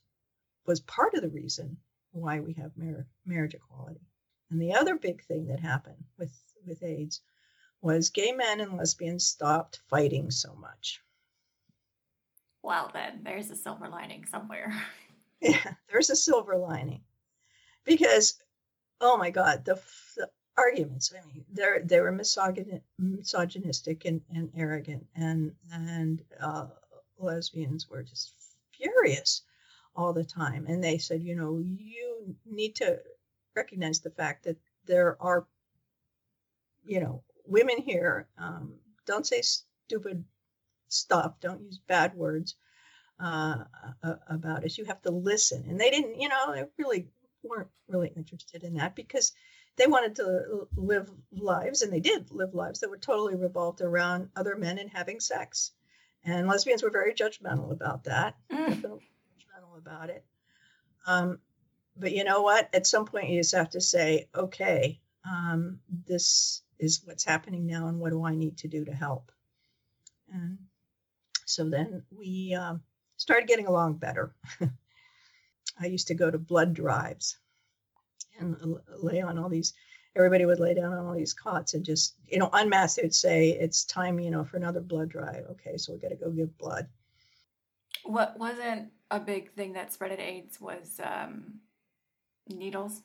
Was 0.66 0.80
part 0.80 1.14
of 1.14 1.22
the 1.22 1.28
reason 1.28 1.76
why 2.12 2.41
we 2.41 2.55
have 2.55 2.76
mar- 2.76 3.07
marriage 3.24 3.55
equality. 3.55 4.01
And 4.51 4.61
the 4.61 4.74
other 4.74 4.97
big 4.97 5.22
thing 5.24 5.47
that 5.47 5.61
happened 5.61 6.05
with 6.18 6.32
with 6.66 6.82
AIDS 6.82 7.20
was 7.82 8.11
gay 8.11 8.32
men 8.32 8.61
and 8.61 8.76
lesbians 8.76 9.26
stopped 9.26 9.80
fighting 9.89 10.30
so 10.30 10.55
much. 10.55 11.01
Well, 12.62 12.91
then 12.93 13.20
there's 13.22 13.51
a 13.51 13.57
silver 13.57 13.89
lining 13.89 14.24
somewhere. 14.24 14.72
Yeah, 15.39 15.74
there's 15.91 16.09
a 16.09 16.16
silver 16.16 16.57
lining 16.57 17.03
because, 17.87 18.34
oh 19.01 19.16
my 19.16 19.30
God, 19.30 19.64
the, 19.64 19.80
the 20.16 20.28
arguments. 20.57 21.12
I 21.12 21.26
mean, 21.26 21.45
they 21.53 21.64
they 21.84 22.01
were 22.01 22.12
misogyn, 22.12 22.80
misogynistic 22.99 24.05
and, 24.05 24.20
and 24.34 24.51
arrogant, 24.57 25.07
and 25.14 25.53
and 25.72 26.22
uh, 26.41 26.66
lesbians 27.18 27.89
were 27.89 28.03
just 28.03 28.32
furious 28.72 29.43
all 29.95 30.12
the 30.12 30.24
time. 30.24 30.66
And 30.66 30.82
they 30.82 30.99
said, 30.99 31.22
you 31.22 31.34
know, 31.34 31.59
you 31.59 32.37
need 32.45 32.76
to 32.76 32.99
recognize 33.55 34.01
the 34.01 34.11
fact 34.11 34.45
that 34.45 34.57
there 34.87 35.16
are, 35.20 35.47
you 36.84 37.01
know, 37.01 37.22
women 37.47 37.78
here. 37.78 38.28
Um, 38.39 38.74
don't 39.07 39.26
say 39.26 39.41
stupid 39.43 40.24
stuff. 40.89 41.34
Don't 41.41 41.62
use 41.62 41.78
bad 41.87 42.14
words 42.14 42.57
uh, 43.20 43.64
about 44.28 44.64
us. 44.64 44.76
You 44.76 44.84
have 44.84 45.03
to 45.03 45.11
listen. 45.11 45.64
And 45.68 45.80
they 45.80 45.91
didn't, 45.91 46.20
you 46.20 46.28
know, 46.28 46.53
they 46.53 46.64
really 46.78 47.09
weren't 47.49 47.68
really 47.88 48.12
interested 48.16 48.64
in 48.64 48.74
that 48.74 48.94
because 48.94 49.32
they 49.76 49.86
wanted 49.86 50.16
to 50.16 50.68
live 50.76 51.11
lives, 51.32 51.82
and 51.82 51.92
they 51.92 52.01
did 52.01 52.30
live 52.30 52.55
lives 52.55 52.80
that 52.80 52.90
were 52.90 52.97
totally 52.97 53.34
revolved 53.34 53.80
around 53.80 54.30
other 54.34 54.57
men 54.57 54.78
and 54.78 54.90
having 54.90 55.20
sex. 55.20 55.72
And 56.24 56.49
lesbians 56.49 56.82
were 56.82 56.90
very 56.90 57.14
judgmental 57.14 57.70
about 57.70 58.05
that, 58.05 58.36
mm. 58.51 58.66
definitely 58.66 59.09
judgmental 59.38 59.78
about 59.78 60.11
it. 60.11 60.24
Um, 61.07 61.38
but 61.97 62.12
you 62.12 62.24
know 62.24 62.42
what? 62.42 62.68
At 62.74 62.86
some 62.86 63.05
point, 63.05 63.28
you 63.28 63.40
just 63.40 63.55
have 63.55 63.70
to 63.70 63.80
say, 63.80 64.28
okay, 64.34 65.01
um, 65.28 65.78
this 66.07 66.62
is 66.78 67.03
what's 67.05 67.24
happening 67.24 67.66
now, 67.66 67.88
and 67.88 68.01
what 68.01 68.11
do 68.11 68.24
I 68.24 68.34
need 68.34 68.59
to 68.59 68.68
do 68.68 68.84
to 68.84 68.92
help? 68.92 69.30
And 70.32 70.59
so 71.44 71.68
then 71.68 72.03
we 72.11 72.55
um, 72.55 72.80
started 73.16 73.47
getting 73.47 73.66
along 73.66 73.94
better. 73.94 74.34
I 75.81 75.87
used 75.87 76.09
to 76.09 76.14
go 76.14 76.31
to 76.31 76.39
blood 76.39 76.74
drives 76.74 77.39
and 78.39 78.57
lay 78.99 79.20
on 79.20 79.39
all 79.39 79.49
these. 79.49 79.74
Everybody 80.14 80.47
would 80.47 80.61
lay 80.61 80.74
down 80.74 80.95
on 80.95 81.07
all 81.07 81.14
these 81.14 81.35
cots 81.35 81.74
and 81.74 81.85
just, 81.85 82.14
you 82.27 82.39
know, 82.39 82.49
unmasked. 82.53 83.01
They'd 83.01 83.14
say, 83.14 83.51
"It's 83.51 83.85
time, 83.85 84.18
you 84.18 84.31
know, 84.31 84.45
for 84.45 84.57
another 84.57 84.81
blood 84.81 85.11
drive." 85.11 85.45
Okay, 85.51 85.77
so 85.77 85.93
we 85.93 85.99
got 85.99 86.09
to 86.09 86.16
go 86.16 86.31
give 86.31 86.57
blood. 86.57 86.89
What 88.05 88.39
wasn't 88.39 88.91
a 89.11 89.20
big 89.20 89.53
thing 89.53 89.74
that 89.74 89.93
spread 89.93 90.18
AIDS 90.18 90.61
was 90.61 91.01
um, 91.05 91.61
needles. 92.49 93.03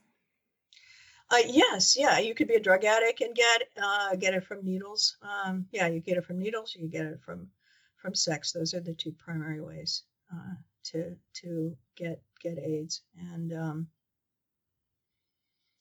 Uh, 1.29 1.43
yes, 1.47 1.95
yeah, 1.97 2.19
you 2.19 2.35
could 2.35 2.47
be 2.47 2.55
a 2.55 2.59
drug 2.59 2.83
addict 2.83 3.21
and 3.21 3.33
get 3.33 3.63
uh, 3.81 4.15
get 4.15 4.33
it 4.33 4.43
from 4.43 4.63
needles. 4.63 5.17
Um, 5.21 5.65
yeah, 5.71 5.87
you 5.87 6.01
get 6.01 6.17
it 6.17 6.25
from 6.25 6.39
needles. 6.39 6.75
You 6.75 6.87
get 6.87 7.05
it 7.05 7.21
from 7.21 7.47
from 7.95 8.13
sex. 8.15 8.51
Those 8.51 8.73
are 8.73 8.81
the 8.81 8.93
two 8.93 9.13
primary 9.13 9.61
ways 9.61 10.03
uh, 10.33 10.55
to 10.85 11.15
to 11.35 11.75
get 11.95 12.21
get 12.41 12.57
AIDS. 12.57 13.01
And 13.33 13.53
um, 13.53 13.87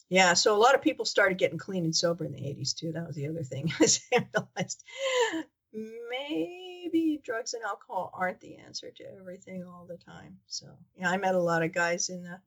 yeah, 0.09 0.35
so 0.35 0.57
a 0.57 0.59
lot 0.59 0.75
of 0.75 0.83
people 0.83 1.05
started 1.05 1.39
getting 1.39 1.59
clean 1.59 1.85
and 1.85 1.95
sober 1.95 2.25
in 2.25 2.33
the 2.33 2.41
80s 2.41 2.75
too. 2.75 2.93
That 2.93 3.07
was 3.07 3.17
the 3.17 3.29
other 3.29 3.45
thing. 3.45 3.73
I 3.81 3.87
realized 4.13 4.85
maybe 5.73 7.21
drugs 7.23 7.55
and 7.55 7.63
alcohol 7.63 8.11
aren't 8.13 8.41
the 8.41 8.57
answer 8.57 8.91
to 8.91 9.05
everything 9.19 9.65
all 9.65 9.87
the 9.89 9.97
time. 9.97 10.39
So 10.47 10.67
yeah, 10.97 11.11
I 11.11 11.17
met 11.17 11.35
a 11.35 11.41
lot 11.41 11.63
of 11.63 11.73
guys 11.73 12.09
in 12.09 12.25
the 12.25 12.39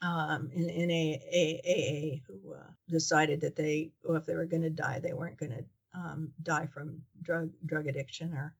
um, 0.00 0.50
in, 0.52 0.68
in 0.68 0.90
a, 0.90 1.20
a, 1.32 1.60
a 1.64 2.22
who 2.26 2.54
uh, 2.54 2.70
decided 2.88 3.40
that 3.40 3.56
they, 3.56 3.90
well, 4.04 4.16
if 4.16 4.26
they 4.26 4.36
were 4.36 4.44
going 4.44 4.62
to 4.62 4.70
die, 4.70 5.00
they 5.00 5.12
weren't 5.12 5.38
going 5.38 5.50
to 5.50 5.64
um, 5.98 6.30
die 6.42 6.66
from 6.66 7.02
drug 7.22 7.50
drug 7.66 7.86
addiction 7.86 8.32
or, 8.32 8.54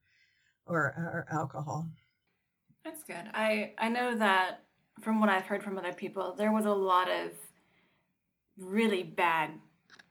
or 0.66 0.82
or 0.84 1.26
alcohol. 1.30 1.86
That's 2.84 3.02
good. 3.02 3.30
I 3.34 3.72
I 3.78 3.88
know 3.88 4.16
that 4.16 4.62
from 5.00 5.20
what 5.20 5.28
I've 5.28 5.46
heard 5.46 5.62
from 5.62 5.78
other 5.78 5.92
people, 5.92 6.34
there 6.36 6.52
was 6.52 6.64
a 6.66 6.72
lot 6.72 7.08
of 7.10 7.32
really 8.58 9.02
bad 9.02 9.50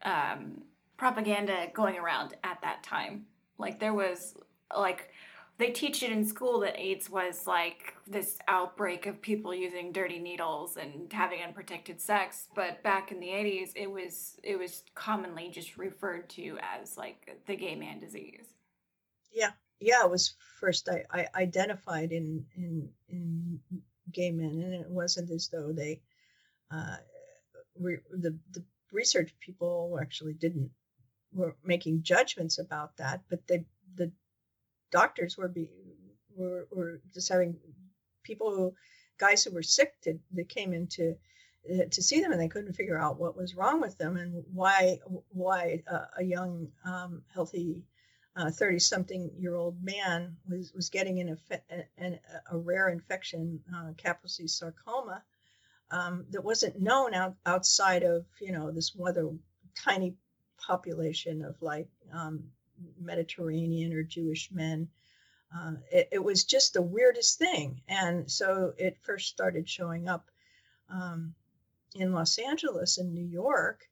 um, 0.03 0.63
propaganda 0.97 1.67
going 1.73 1.97
around 1.97 2.35
at 2.43 2.61
that 2.61 2.83
time. 2.83 3.25
Like 3.57 3.79
there 3.79 3.93
was 3.93 4.35
like 4.75 5.09
they 5.57 5.71
teach 5.71 6.03
it 6.03 6.11
in 6.11 6.23
school 6.23 6.59
that 6.59 6.79
AIDS 6.79 7.09
was 7.09 7.47
like 7.47 7.95
this 8.05 8.37
outbreak 8.47 9.07
of 9.07 9.21
people 9.21 9.53
using 9.55 9.91
dirty 9.91 10.19
needles 10.19 10.77
and 10.77 11.11
having 11.11 11.41
unprotected 11.41 11.99
sex, 11.99 12.47
but 12.55 12.83
back 12.83 13.11
in 13.11 13.19
the 13.19 13.27
80s 13.27 13.71
it 13.75 13.89
was 13.89 14.37
it 14.43 14.57
was 14.57 14.83
commonly 14.95 15.49
just 15.49 15.77
referred 15.77 16.29
to 16.31 16.57
as 16.61 16.97
like 16.97 17.39
the 17.47 17.55
gay 17.55 17.75
man 17.75 17.99
disease. 17.99 18.45
Yeah. 19.31 19.51
Yeah, 19.79 20.03
it 20.03 20.11
was 20.11 20.33
first 20.59 20.89
I, 20.89 21.05
I 21.11 21.27
identified 21.35 22.11
in 22.11 22.45
in 22.55 22.89
in 23.09 23.59
gay 24.11 24.31
men 24.31 24.61
and 24.61 24.73
it 24.73 24.89
wasn't 24.89 25.29
as 25.31 25.49
though 25.49 25.71
they 25.71 26.01
uh 26.71 26.97
re, 27.79 27.99
the 28.11 28.37
the 28.53 28.63
research 28.91 29.33
people 29.39 29.99
actually 30.01 30.33
didn't 30.33 30.71
were 31.33 31.55
making 31.63 32.03
judgments 32.03 32.59
about 32.59 32.97
that, 32.97 33.21
but 33.29 33.47
they 33.47 33.65
the 33.95 34.11
doctors 34.91 35.37
were 35.37 35.47
be 35.49 35.69
were, 36.35 36.67
were 36.71 37.01
just 37.13 37.29
having 37.29 37.57
people 38.23 38.53
who 38.55 38.73
guys 39.17 39.43
who 39.43 39.51
were 39.51 39.63
sick 39.63 39.99
to, 40.01 40.19
that 40.33 40.49
came 40.49 40.73
in 40.73 40.87
to 40.87 41.15
uh, 41.73 41.85
to 41.91 42.01
see 42.01 42.21
them 42.21 42.31
and 42.31 42.41
they 42.41 42.47
couldn't 42.47 42.73
figure 42.73 42.97
out 42.97 43.19
what 43.19 43.37
was 43.37 43.55
wrong 43.55 43.81
with 43.81 43.97
them 43.97 44.17
and 44.17 44.43
why 44.53 44.99
why 45.29 45.83
a 46.17 46.23
young 46.23 46.69
um, 46.85 47.23
healthy 47.33 47.83
30 48.37 48.75
uh, 48.75 48.79
something 48.79 49.31
year 49.37 49.55
old 49.55 49.83
man 49.83 50.35
was 50.49 50.71
was 50.73 50.89
getting 50.89 51.19
an, 51.19 51.37
an 51.97 52.19
a 52.51 52.57
rare 52.57 52.89
infection 52.89 53.59
uh, 53.75 53.91
sarcoma 54.45 55.23
um, 55.91 56.25
that 56.31 56.43
wasn't 56.43 56.81
known 56.81 57.13
out, 57.13 57.35
outside 57.45 58.03
of 58.03 58.25
you 58.39 58.51
know 58.51 58.71
this 58.71 58.95
other 59.05 59.29
tiny 59.75 60.15
population 60.57 61.43
of 61.43 61.55
like 61.61 61.87
um, 62.13 62.43
Mediterranean 62.99 63.93
or 63.93 64.03
Jewish 64.03 64.49
men. 64.51 64.89
Uh, 65.55 65.73
it, 65.91 66.09
it, 66.11 66.23
was 66.23 66.43
just 66.43 66.73
the 66.73 66.81
weirdest 66.81 67.39
thing. 67.39 67.81
And 67.87 68.29
so 68.29 68.73
it 68.77 68.97
first 69.03 69.29
started 69.29 69.69
showing 69.69 70.09
up 70.09 70.29
um, 70.89 71.35
in 71.95 72.11
Los 72.11 72.37
Angeles 72.37 72.97
and 72.97 73.13
New 73.13 73.25
York. 73.25 73.87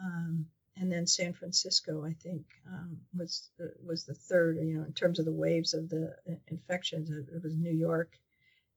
Um, 0.00 0.46
and 0.76 0.90
then 0.90 1.06
San 1.06 1.32
Francisco, 1.32 2.04
I 2.04 2.12
think, 2.14 2.44
um, 2.66 2.98
was 3.16 3.50
the, 3.58 3.72
was 3.84 4.04
the 4.04 4.14
third. 4.14 4.56
You 4.56 4.78
know, 4.78 4.84
in 4.84 4.92
terms 4.92 5.18
of 5.18 5.24
the 5.24 5.32
waves 5.32 5.74
of 5.74 5.88
the 5.88 6.14
uh, 6.28 6.34
infections, 6.48 7.10
it 7.10 7.42
was 7.42 7.54
New 7.56 7.72
York 7.72 8.18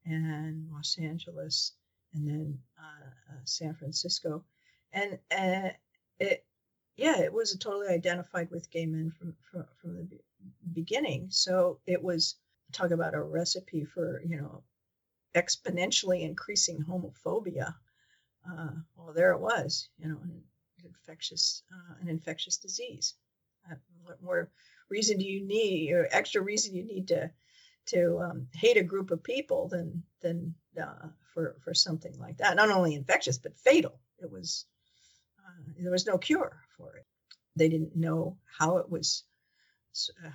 and 0.06 0.68
Los 0.72 0.98
Angeles, 1.00 1.74
and 2.14 2.28
then 2.28 2.60
uh, 2.78 3.34
uh, 3.34 3.40
San 3.44 3.74
Francisco, 3.76 4.44
and 4.94 5.20
uh, 5.32 5.70
it 6.20 6.46
yeah 6.98 7.20
it 7.20 7.34
was 7.34 7.56
totally 7.58 7.88
identified 7.88 8.50
with 8.52 8.72
gay 8.72 8.86
men 8.86 9.12
from 9.12 9.36
from, 9.52 9.66
from 9.82 9.96
the 9.96 10.20
beginning. 10.74 11.28
So 11.30 11.80
it 11.86 12.04
was 12.04 12.36
talk 12.72 12.92
about 12.92 13.16
a 13.16 13.22
recipe 13.22 13.86
for 13.86 14.22
you 14.26 14.38
know 14.38 14.64
exponentially 15.36 16.22
increasing 16.22 16.84
homophobia. 16.84 17.76
Uh, 18.50 18.70
well, 18.96 19.14
there 19.14 19.32
it 19.32 19.40
was, 19.40 19.90
you 19.98 20.08
know, 20.08 20.20
infectious 20.86 21.64
uh, 21.72 21.96
an 22.02 22.10
infectious 22.10 22.58
disease. 22.58 23.16
Uh, 23.70 23.76
what 24.04 24.22
more 24.22 24.50
reason 24.90 25.18
do 25.18 25.26
you 25.26 25.46
need, 25.46 25.92
or 25.92 26.08
extra 26.12 26.42
reason 26.42 26.76
you 26.76 26.86
need 26.86 27.08
to 27.08 27.32
to 27.88 28.20
um, 28.20 28.48
hate 28.54 28.78
a 28.78 28.84
group 28.84 29.12
of 29.12 29.24
people 29.24 29.68
than 29.68 30.04
than 30.22 30.56
uh, 30.82 31.08
for 31.34 31.56
for 31.64 31.74
something 31.74 32.18
like 32.20 32.38
that? 32.38 32.56
Not 32.56 32.70
only 32.70 32.96
infectious 32.96 33.38
but 33.38 33.58
fatal. 33.58 34.00
It 34.20 34.32
was 34.32 34.66
uh, 35.40 35.72
there 35.78 35.92
was 35.92 36.06
no 36.06 36.18
cure 36.18 36.62
for 36.78 36.96
it. 36.98 37.06
They 37.56 37.70
didn't 37.70 37.96
know 37.96 38.38
how 38.60 38.78
it 38.78 38.90
was 38.90 39.24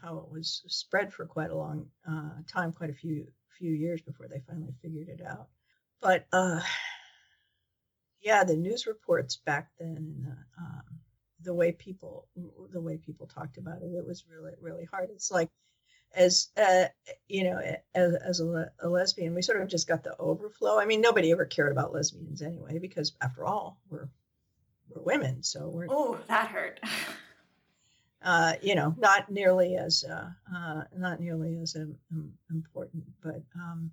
how 0.03 0.19
it 0.19 0.33
was 0.33 0.63
spread 0.69 1.13
for 1.13 1.27
quite 1.27 1.51
a 1.51 1.57
long 1.57 1.87
uh, 2.09 2.31
time, 2.47 2.73
quite 2.73 2.91
a 2.91 2.95
few 2.95 3.27
few 3.59 3.73
years 3.73 4.01
before 4.01 4.27
they 4.27 4.43
finally 4.49 4.75
figured 4.81 5.09
it 5.09 5.21
out. 5.27 5.49
But 6.01 6.27
uh, 6.33 6.61
yeah, 8.21 8.45
the 8.45 8.57
news 8.57 8.87
reports 8.87 9.37
back 9.37 9.71
then, 9.79 9.97
and 9.97 10.25
the, 10.25 10.37
um, 10.59 10.83
the 11.43 11.55
way 11.55 11.73
people 11.73 12.27
the 12.73 12.81
way 12.81 12.97
people 12.97 13.27
talked 13.27 13.57
about 13.57 13.83
it, 13.83 13.95
it 13.95 14.07
was 14.07 14.25
really 14.31 14.53
really 14.61 14.85
hard. 14.85 15.11
It's 15.11 15.31
like 15.31 15.51
as 16.15 16.49
uh, 16.57 16.87
you 17.29 17.45
know, 17.45 17.61
as, 17.95 18.15
as 18.15 18.41
a, 18.41 18.71
a, 18.81 18.89
lesbian, 18.89 19.35
we 19.35 19.43
sort 19.43 19.63
of 19.63 19.69
just 19.69 19.87
got 19.87 20.03
the 20.03 20.17
overflow. 20.19 20.79
I 20.79 20.85
mean, 20.85 21.01
nobody 21.01 21.31
ever 21.31 21.45
cared 21.45 21.73
about 21.73 21.93
lesbians 21.93 22.43
anyway, 22.43 22.79
because 22.79 23.13
after 23.21 23.45
all, 23.45 23.79
we're 23.89 24.09
we're 24.89 25.03
women, 25.03 25.43
so 25.43 25.69
we're. 25.69 25.87
Oh, 25.89 26.19
that 26.29 26.49
hurt. 26.49 26.81
uh, 28.23 28.55
you 28.61 28.75
know, 28.75 28.95
not 28.99 29.31
nearly 29.31 29.77
as 29.77 30.05
uh, 30.05 30.31
uh, 30.55 30.83
not 30.97 31.21
nearly 31.21 31.57
as 31.59 31.77
um, 31.77 32.33
important, 32.51 33.05
but 33.23 33.43
um, 33.55 33.93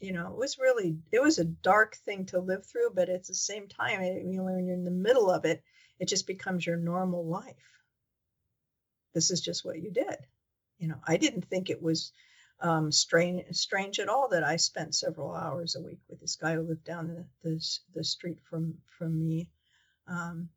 you 0.00 0.12
know, 0.12 0.28
it 0.28 0.36
was 0.36 0.58
really 0.58 0.98
it 1.12 1.22
was 1.22 1.38
a 1.38 1.44
dark 1.44 1.96
thing 1.96 2.26
to 2.26 2.40
live 2.40 2.66
through. 2.66 2.90
But 2.94 3.08
at 3.08 3.24
the 3.24 3.34
same 3.34 3.68
time, 3.68 4.00
it, 4.02 4.24
you 4.24 4.38
know, 4.38 4.44
when 4.44 4.66
you're 4.66 4.74
in 4.74 4.84
the 4.84 4.90
middle 4.90 5.30
of 5.30 5.44
it, 5.44 5.62
it 5.98 6.08
just 6.08 6.26
becomes 6.26 6.66
your 6.66 6.76
normal 6.76 7.26
life. 7.26 7.54
This 9.14 9.30
is 9.30 9.40
just 9.40 9.64
what 9.64 9.80
you 9.80 9.90
did. 9.90 10.16
You 10.78 10.88
know, 10.88 11.00
I 11.06 11.16
didn't 11.16 11.46
think 11.46 11.70
it 11.70 11.82
was 11.82 12.12
um, 12.60 12.92
strange 12.92 13.44
strange 13.52 13.98
at 13.98 14.08
all 14.08 14.28
that 14.28 14.44
I 14.44 14.56
spent 14.56 14.94
several 14.94 15.34
hours 15.34 15.76
a 15.76 15.82
week 15.82 16.00
with 16.08 16.20
this 16.20 16.36
guy 16.36 16.54
who 16.54 16.62
lived 16.62 16.84
down 16.84 17.08
the 17.08 17.24
the, 17.48 17.78
the 17.94 18.04
street 18.04 18.38
from 18.48 18.74
from 18.98 19.18
me. 19.18 19.48
Um, 20.06 20.50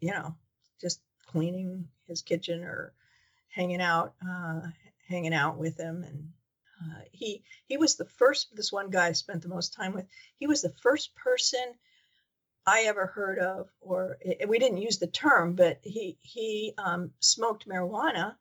you 0.00 0.10
know, 0.10 0.34
just 0.80 1.00
cleaning 1.28 1.88
his 2.08 2.22
kitchen 2.22 2.64
or 2.64 2.92
hanging 3.48 3.80
out, 3.80 4.14
uh, 4.28 4.60
hanging 5.08 5.32
out 5.32 5.56
with 5.58 5.78
him. 5.78 6.02
And 6.02 6.32
uh, 6.82 7.02
he 7.12 7.42
he 7.66 7.76
was 7.76 7.96
the 7.96 8.04
first. 8.04 8.54
This 8.54 8.72
one 8.72 8.90
guy 8.90 9.08
I 9.08 9.12
spent 9.12 9.42
the 9.42 9.48
most 9.48 9.74
time 9.74 9.92
with. 9.92 10.06
He 10.38 10.46
was 10.46 10.62
the 10.62 10.74
first 10.82 11.14
person 11.14 11.74
I 12.66 12.82
ever 12.82 13.06
heard 13.06 13.38
of, 13.38 13.68
or 13.80 14.18
it, 14.20 14.48
we 14.48 14.58
didn't 14.58 14.82
use 14.82 14.98
the 14.98 15.06
term, 15.06 15.54
but 15.54 15.80
he 15.82 16.18
he 16.20 16.74
um, 16.78 17.12
smoked 17.20 17.68
marijuana. 17.68 18.36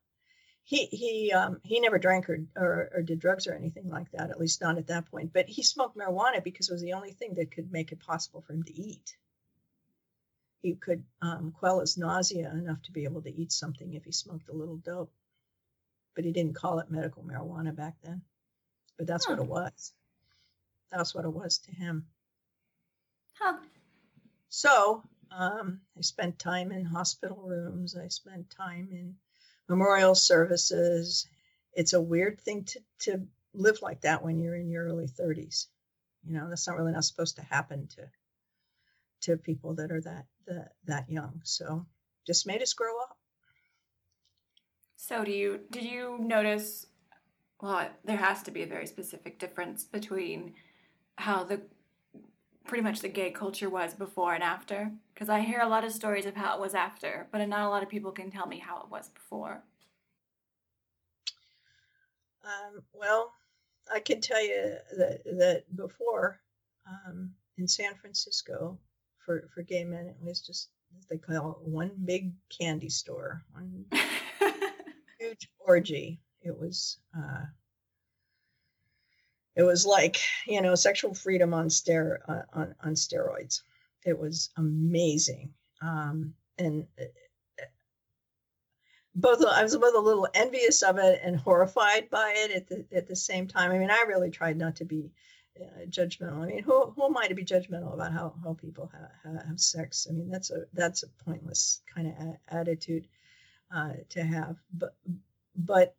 He 0.63 0.85
he 0.85 1.31
um, 1.31 1.59
he 1.63 1.79
never 1.79 1.99
drank 1.99 2.29
or, 2.29 2.39
or, 2.55 2.89
or 2.95 3.01
did 3.01 3.19
drugs 3.19 3.47
or 3.47 3.53
anything 3.53 3.89
like 3.89 4.11
that. 4.11 4.29
At 4.29 4.39
least 4.39 4.61
not 4.61 4.77
at 4.77 4.87
that 4.87 5.09
point. 5.11 5.33
But 5.33 5.49
he 5.49 5.63
smoked 5.63 5.97
marijuana 5.97 6.43
because 6.43 6.69
it 6.69 6.73
was 6.73 6.81
the 6.81 6.93
only 6.93 7.11
thing 7.11 7.35
that 7.35 7.51
could 7.51 7.71
make 7.71 7.91
it 7.91 7.99
possible 7.99 8.41
for 8.41 8.53
him 8.53 8.63
to 8.63 8.73
eat 8.73 9.15
he 10.61 10.75
could 10.75 11.03
um, 11.21 11.51
quell 11.51 11.79
his 11.79 11.97
nausea 11.97 12.51
enough 12.51 12.81
to 12.83 12.91
be 12.91 13.03
able 13.03 13.21
to 13.21 13.33
eat 13.33 13.51
something 13.51 13.93
if 13.93 14.03
he 14.05 14.11
smoked 14.11 14.49
a 14.49 14.55
little 14.55 14.77
dope. 14.77 15.11
But 16.15 16.25
he 16.25 16.31
didn't 16.31 16.55
call 16.55 16.79
it 16.79 16.91
medical 16.91 17.23
marijuana 17.23 17.75
back 17.75 17.95
then. 18.03 18.21
But 19.01 19.07
that's 19.07 19.25
huh. 19.25 19.33
what 19.33 19.43
it 19.43 19.49
was. 19.49 19.93
That's 20.91 21.15
what 21.15 21.25
it 21.25 21.33
was 21.33 21.57
to 21.57 21.71
him. 21.71 22.05
Huh. 23.33 23.57
So 24.49 25.01
um, 25.31 25.81
I 25.97 26.01
spent 26.01 26.37
time 26.37 26.71
in 26.71 26.85
hospital 26.85 27.41
rooms. 27.43 27.97
I 27.97 28.09
spent 28.09 28.51
time 28.51 28.89
in 28.91 29.15
memorial 29.67 30.13
services. 30.13 31.27
It's 31.73 31.93
a 31.93 31.99
weird 31.99 32.39
thing 32.41 32.65
to, 32.65 32.79
to 32.99 33.27
live 33.55 33.79
like 33.81 34.01
that 34.01 34.23
when 34.23 34.39
you're 34.39 34.53
in 34.55 34.69
your 34.69 34.85
early 34.85 35.07
30s. 35.07 35.65
You 36.23 36.33
know, 36.33 36.47
that's 36.47 36.67
not 36.67 36.77
really 36.77 36.91
not 36.91 37.03
supposed 37.03 37.37
to 37.37 37.41
happen 37.41 37.87
to 37.95 38.07
to 39.21 39.35
people 39.35 39.73
that 39.73 39.91
are 39.91 40.01
that 40.01 40.27
that, 40.45 40.73
that 40.85 41.09
young. 41.09 41.41
So 41.43 41.87
just 42.27 42.45
made 42.45 42.61
us 42.61 42.73
grow 42.73 43.01
up. 43.01 43.17
So 44.95 45.23
do 45.23 45.31
you 45.31 45.61
did 45.71 45.85
you 45.85 46.19
notice 46.19 46.85
well 47.61 47.89
there 48.03 48.17
has 48.17 48.43
to 48.43 48.51
be 48.51 48.63
a 48.63 48.67
very 48.67 48.87
specific 48.87 49.39
difference 49.39 49.83
between 49.83 50.53
how 51.17 51.43
the 51.43 51.61
pretty 52.65 52.83
much 52.83 52.99
the 52.99 53.09
gay 53.09 53.31
culture 53.31 53.69
was 53.69 53.93
before 53.93 54.33
and 54.33 54.43
after 54.43 54.91
because 55.13 55.29
I 55.29 55.41
hear 55.41 55.59
a 55.59 55.67
lot 55.67 55.83
of 55.83 55.91
stories 55.91 56.25
of 56.25 56.35
how 56.35 56.55
it 56.55 56.61
was 56.61 56.73
after, 56.73 57.27
but 57.31 57.45
not 57.47 57.67
a 57.67 57.69
lot 57.69 57.83
of 57.83 57.89
people 57.89 58.11
can 58.11 58.31
tell 58.31 58.47
me 58.47 58.59
how 58.59 58.81
it 58.81 58.89
was 58.89 59.09
before. 59.09 59.61
Um, 62.43 62.81
well, 62.93 63.33
I 63.93 63.99
can 63.99 64.21
tell 64.21 64.43
you 64.43 64.77
that 64.97 65.23
that 65.25 65.63
before 65.75 66.39
um, 66.87 67.31
in 67.57 67.67
San 67.67 67.93
Francisco, 67.95 68.79
for 69.25 69.47
for 69.53 69.61
gay 69.61 69.83
men. 69.83 70.07
It 70.07 70.17
was 70.21 70.41
just 70.41 70.69
they 71.09 71.17
call 71.17 71.51
it 71.51 71.69
one 71.69 71.91
big 72.05 72.33
candy 72.49 72.89
store, 72.89 73.43
one 73.53 73.85
huge 75.19 75.49
orgy. 75.59 76.19
It 76.41 76.57
was 76.57 76.97
uh, 77.17 77.45
it 79.55 79.63
was 79.63 79.85
like 79.85 80.17
you 80.47 80.61
know 80.61 80.75
sexual 80.75 81.13
freedom 81.13 81.53
on 81.53 81.67
stero 81.67 82.17
uh, 82.27 82.43
on 82.53 82.75
on 82.83 82.93
steroids. 82.93 83.61
It 84.03 84.17
was 84.17 84.49
amazing, 84.57 85.53
um, 85.81 86.33
and 86.57 86.87
uh, 86.99 87.05
both 89.13 89.43
I 89.45 89.63
was 89.63 89.75
both 89.77 89.95
a 89.95 89.99
little 89.99 90.27
envious 90.33 90.81
of 90.81 90.97
it 90.97 91.19
and 91.23 91.35
horrified 91.35 92.09
by 92.09 92.33
it 92.35 92.51
at 92.51 92.67
the 92.67 92.85
at 92.95 93.07
the 93.07 93.15
same 93.15 93.47
time. 93.47 93.71
I 93.71 93.77
mean, 93.77 93.91
I 93.91 94.05
really 94.07 94.31
tried 94.31 94.57
not 94.57 94.77
to 94.77 94.85
be 94.85 95.11
uh, 95.59 95.85
judgmental. 95.89 96.41
I 96.41 96.47
mean, 96.47 96.63
who, 96.63 96.91
who 96.91 97.05
am 97.05 97.17
I 97.17 97.27
to 97.27 97.35
be 97.35 97.43
judgmental 97.43 97.93
about 97.93 98.13
how, 98.13 98.33
how 98.43 98.53
people 98.53 98.89
have, 99.23 99.45
have 99.47 99.59
sex? 99.59 100.07
I 100.09 100.13
mean, 100.13 100.29
that's 100.29 100.49
a 100.51 100.65
that's 100.73 101.03
a 101.03 101.07
pointless 101.25 101.81
kind 101.93 102.07
of 102.07 102.13
a- 102.13 102.39
attitude 102.53 103.07
uh, 103.73 103.93
to 104.09 104.23
have. 104.23 104.55
But 104.73 104.95
but 105.55 105.95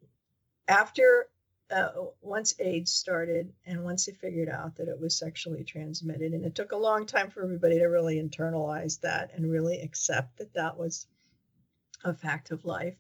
after 0.69 1.29
uh, 1.71 1.89
once 2.21 2.55
AIDS 2.59 2.93
started, 2.93 3.53
and 3.67 3.83
once 3.83 4.07
they 4.07 4.13
figured 4.13 4.49
out 4.49 4.77
that 4.77 4.89
it 4.89 5.01
was 5.01 5.17
sexually 5.17 5.65
transmitted, 5.65 6.33
and 6.33 6.45
it 6.45 6.55
took 6.55 6.73
a 6.73 6.77
long 6.77 7.07
time 7.07 7.31
for 7.31 7.43
everybody 7.43 7.79
to 7.79 7.87
really 7.87 8.23
internalize 8.23 9.01
that 9.01 9.31
and 9.35 9.51
really 9.51 9.81
accept 9.81 10.37
that 10.39 10.53
that 10.55 10.77
was 10.77 11.07
a 12.05 12.13
fact 12.13 12.51
of 12.51 12.65
life. 12.65 12.97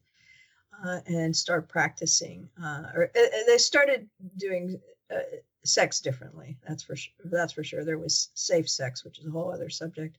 Uh, 0.84 1.00
and 1.06 1.36
start 1.36 1.68
practicing, 1.68 2.48
uh, 2.60 2.84
or 2.94 3.04
uh, 3.14 3.20
they 3.46 3.58
started 3.58 4.08
doing 4.38 4.80
uh, 5.14 5.18
sex 5.64 6.00
differently. 6.00 6.56
That's 6.66 6.82
for 6.82 6.96
sure. 6.96 7.12
That's 7.24 7.52
for 7.52 7.62
sure. 7.62 7.84
There 7.84 7.98
was 7.98 8.30
safe 8.34 8.68
sex, 8.68 9.04
which 9.04 9.20
is 9.20 9.26
a 9.26 9.30
whole 9.30 9.52
other 9.52 9.68
subject 9.68 10.18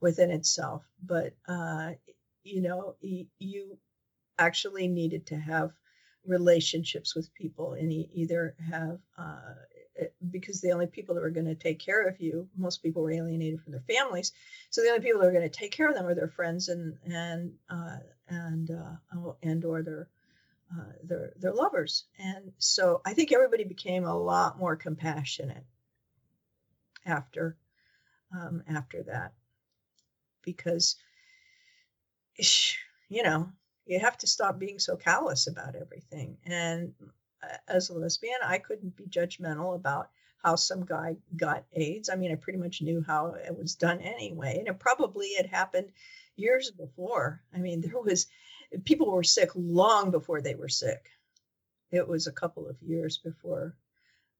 within 0.00 0.30
itself. 0.30 0.82
But 1.02 1.32
uh, 1.48 1.92
you 2.42 2.60
know, 2.60 2.96
you 3.00 3.78
actually 4.38 4.88
needed 4.88 5.26
to 5.28 5.36
have 5.36 5.72
relationships 6.26 7.14
with 7.14 7.32
people, 7.34 7.74
and 7.74 7.92
either 7.92 8.54
have 8.70 8.98
uh, 9.18 9.54
because 10.30 10.60
the 10.60 10.72
only 10.72 10.86
people 10.86 11.14
that 11.14 11.20
were 11.20 11.30
going 11.30 11.46
to 11.46 11.54
take 11.54 11.78
care 11.78 12.06
of 12.08 12.20
you, 12.20 12.48
most 12.56 12.82
people 12.82 13.02
were 13.02 13.12
alienated 13.12 13.60
from 13.60 13.72
their 13.72 13.84
families, 13.88 14.32
so 14.70 14.82
the 14.82 14.88
only 14.88 15.04
people 15.04 15.20
that 15.20 15.26
were 15.26 15.38
going 15.38 15.48
to 15.48 15.58
take 15.58 15.72
care 15.72 15.88
of 15.88 15.94
them 15.94 16.06
are 16.06 16.14
their 16.14 16.28
friends 16.28 16.68
and 16.68 16.96
and 17.06 17.52
uh, 17.70 17.96
and 18.28 18.70
uh, 18.70 19.32
and 19.42 19.64
or 19.64 19.82
their 19.82 20.08
uh, 20.72 20.92
their 21.04 21.32
their 21.36 21.52
lovers, 21.52 22.04
and 22.18 22.52
so 22.58 23.00
I 23.04 23.14
think 23.14 23.32
everybody 23.32 23.64
became 23.64 24.04
a 24.04 24.18
lot 24.18 24.58
more 24.58 24.76
compassionate 24.76 25.64
after 27.06 27.56
um, 28.32 28.62
after 28.68 29.02
that 29.04 29.32
because 30.42 30.96
you 33.08 33.22
know 33.22 33.48
you 33.86 34.00
have 34.00 34.16
to 34.18 34.26
stop 34.26 34.58
being 34.58 34.78
so 34.78 34.96
callous 34.96 35.46
about 35.46 35.76
everything. 35.76 36.36
And 36.46 36.94
uh, 37.42 37.56
as 37.68 37.90
a 37.90 37.94
lesbian, 37.94 38.38
I 38.44 38.58
couldn't 38.58 38.96
be 38.96 39.04
judgmental 39.04 39.74
about 39.74 40.10
how 40.42 40.56
some 40.56 40.84
guy 40.84 41.16
got 41.36 41.64
AIDS. 41.72 42.08
I 42.10 42.16
mean, 42.16 42.32
I 42.32 42.36
pretty 42.36 42.58
much 42.58 42.82
knew 42.82 43.02
how 43.06 43.34
it 43.46 43.56
was 43.56 43.74
done 43.74 44.00
anyway, 44.00 44.56
and 44.58 44.68
it 44.68 44.78
probably 44.78 45.34
had 45.36 45.46
happened 45.46 45.90
years 46.36 46.70
before. 46.70 47.42
I 47.54 47.58
mean, 47.58 47.80
there 47.82 48.00
was 48.00 48.26
people 48.84 49.10
were 49.10 49.24
sick 49.24 49.50
long 49.54 50.10
before 50.10 50.40
they 50.40 50.54
were 50.54 50.68
sick. 50.68 51.10
It 51.90 52.06
was 52.06 52.26
a 52.26 52.32
couple 52.32 52.68
of 52.68 52.76
years 52.82 53.18
before 53.18 53.76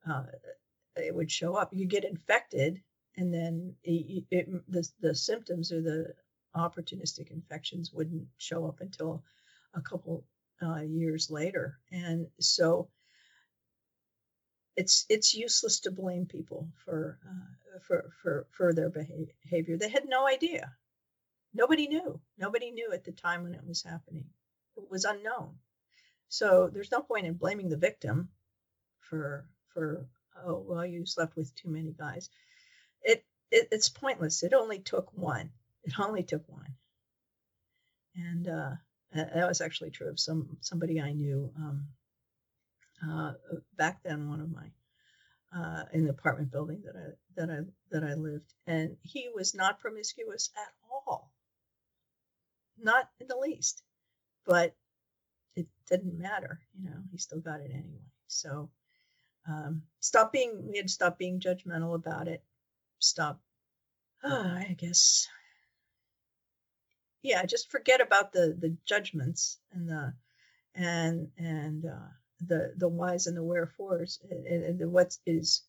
uh, 0.09 0.25
it 0.97 1.15
would 1.15 1.31
show 1.31 1.55
up. 1.55 1.73
You 1.73 1.87
get 1.87 2.05
infected, 2.05 2.83
and 3.17 3.33
then 3.33 3.75
it, 3.83 4.25
it, 4.31 4.71
the 4.71 4.89
the 5.01 5.15
symptoms 5.15 5.73
or 5.73 5.81
the 5.81 6.15
opportunistic 6.57 7.31
infections 7.31 7.93
wouldn't 7.93 8.27
show 8.39 8.67
up 8.67 8.81
until 8.81 9.23
a 9.75 9.81
couple 9.81 10.25
uh, 10.63 10.81
years 10.81 11.31
later, 11.31 11.79
and 11.91 12.27
so 12.41 12.89
it's 14.77 15.07
it's 15.09 15.35
useless 15.35 15.81
to 15.81 15.91
blame 15.91 16.27
people 16.27 16.69
for 16.85 17.19
uh, 17.27 17.79
for 17.81 18.11
for 18.23 18.47
for 18.51 18.73
their 18.73 18.91
behavior. 18.91 19.77
They 19.77 19.89
had 19.89 20.09
no 20.09 20.27
idea. 20.27 20.73
Nobody 21.53 21.87
knew. 21.87 22.21
Nobody 22.39 22.71
knew 22.71 22.93
at 22.93 23.05
the 23.05 23.13
time 23.13 23.45
when 23.45 23.55
it 23.55 23.67
was 23.67 23.83
happening. 23.83 24.27
It 24.77 24.91
was 24.91 25.05
unknown. 25.05 25.55
So 26.29 26.69
there's 26.73 26.91
no 26.91 27.01
point 27.01 27.27
in 27.27 27.35
blaming 27.35 27.69
the 27.69 27.77
victim 27.77 28.29
for 28.99 29.47
for 29.69 30.07
oh 30.45 30.59
well 30.59 30.85
you 30.85 31.07
slept 31.07 31.37
with 31.37 31.55
too 31.55 31.69
many 31.69 31.93
guys. 31.93 32.31
It, 33.03 33.25
it 33.51 33.69
it's 33.71 33.89
pointless. 33.89 34.43
It 34.43 34.55
only 34.55 34.81
took 34.81 35.13
one. 35.17 35.51
It 35.85 35.99
only 36.01 36.23
took 36.23 36.49
one. 36.49 36.75
And 38.17 38.49
uh, 38.49 38.71
that 39.13 39.49
was 39.49 39.61
actually 39.61 39.91
true 39.91 40.09
of 40.09 40.21
some 40.21 40.57
somebody 40.61 41.01
I 41.01 41.13
knew. 41.13 41.51
Um, 41.57 41.87
uh, 43.09 43.33
back 43.77 44.03
then 44.03 44.29
one 44.29 44.41
of 44.41 44.51
my 44.51 44.71
uh, 45.57 45.85
in 45.93 46.05
the 46.05 46.11
apartment 46.11 46.51
building 46.51 46.83
that 46.85 46.97
I 46.97 47.11
that 47.37 47.51
I 47.51 47.61
that 47.91 48.05
I 48.05 48.15
lived, 48.15 48.53
and 48.67 48.97
he 49.03 49.29
was 49.35 49.55
not 49.55 49.81
promiscuous 49.81 50.51
at 50.57 50.73
all, 50.91 51.31
not 52.79 53.09
in 53.21 53.27
the 53.29 53.37
least. 53.37 53.83
But 54.47 54.75
it 55.57 55.67
didn't 55.89 56.19
matter, 56.19 56.61
you 56.79 56.85
know. 56.85 56.97
He 57.11 57.19
still 57.19 57.41
got 57.41 57.61
it 57.61 57.71
anyway. 57.73 58.11
So 58.27 58.71
um, 59.49 59.83
stop 60.01 60.33
being 60.33 60.69
we 60.69 60.77
had 60.77 60.87
to 60.87 60.93
stop 60.93 61.19
being 61.19 61.41
judgmental 61.41 61.95
about 61.95 62.29
it. 62.29 62.43
Stop. 62.99 63.41
I 64.25 64.75
guess. 64.79 65.29
Yeah, 67.25 67.45
just 67.47 67.71
forget 67.73 68.03
about 68.03 68.33
the 68.33 68.55
the 68.59 68.77
judgments 68.85 69.59
and 69.73 69.89
the 69.89 70.15
and 70.75 71.31
and 71.39 71.87
uh, 71.87 72.11
the 72.47 72.75
the 72.77 72.89
whys 72.89 73.27
and 73.27 73.37
the 73.37 73.43
wherefores 73.43 74.21
and, 74.31 74.47
and 74.47 74.93
what 74.93 75.17
is 75.27 75.63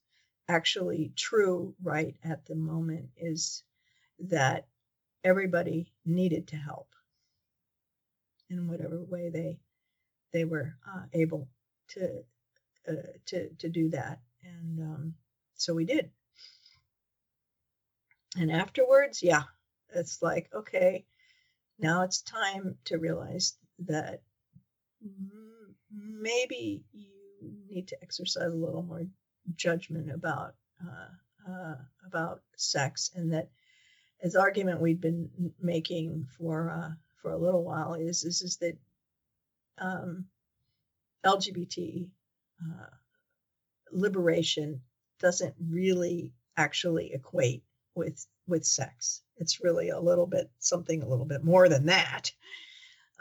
actually 0.50 1.14
true 1.16 1.74
right 1.82 2.16
at 2.26 2.46
the 2.46 2.56
moment 2.56 3.10
is 3.18 3.64
that 4.20 4.68
everybody 5.24 5.94
needed 6.06 6.50
to 6.50 6.58
help 6.58 6.90
in 8.50 8.68
whatever 8.68 9.02
way 9.04 9.30
they 9.30 9.58
they 10.34 10.44
were 10.44 10.76
uh, 10.94 11.04
able 11.14 11.48
to 11.88 12.22
uh, 12.90 12.96
to 13.28 13.50
to 13.60 13.70
do 13.70 13.90
that. 13.92 14.20
And 14.44 14.80
um, 14.82 15.14
so 15.56 15.74
we 15.74 15.86
did. 15.86 16.12
And 18.38 18.52
afterwards 18.52 19.24
yeah 19.24 19.44
it's 19.94 20.22
like 20.22 20.50
okay 20.54 21.06
now 21.80 22.04
it's 22.04 22.22
time 22.22 22.78
to 22.86 22.98
realize 22.98 23.58
that 23.80 24.22
maybe 25.92 26.84
you 26.94 27.08
need 27.70 27.88
to 27.90 27.98
exercise 28.02 28.52
a 28.52 28.56
little 28.56 28.84
more 28.84 29.04
judgment 29.56 30.12
about 30.12 30.56
uh, 30.84 31.52
uh, 31.52 31.76
about 32.08 32.42
sex, 32.56 33.12
and 33.16 33.34
that 33.34 33.50
as 34.24 34.36
argument 34.36 34.82
we've 34.82 35.02
been 35.02 35.30
making 35.62 36.28
for 36.38 36.70
uh, 36.70 36.92
for 37.22 37.32
a 37.32 37.38
little 37.38 37.64
while 37.64 37.94
is 37.94 38.24
is, 38.24 38.42
is 38.42 38.58
that 38.58 38.78
um, 39.78 40.26
LGBT 41.26 42.08
uh, 42.64 42.96
liberation 43.92 44.82
doesn't 45.20 45.56
really 45.70 46.34
actually 46.58 47.14
equate 47.14 47.64
with 47.94 48.26
with 48.48 48.66
sex. 48.66 49.22
It's 49.38 49.64
really 49.64 49.90
a 49.90 50.00
little 50.00 50.26
bit 50.26 50.50
something 50.60 51.04
a 51.04 51.08
little 51.08 51.26
bit 51.26 51.44
more 51.44 51.68
than 51.70 51.86
that. 51.88 52.32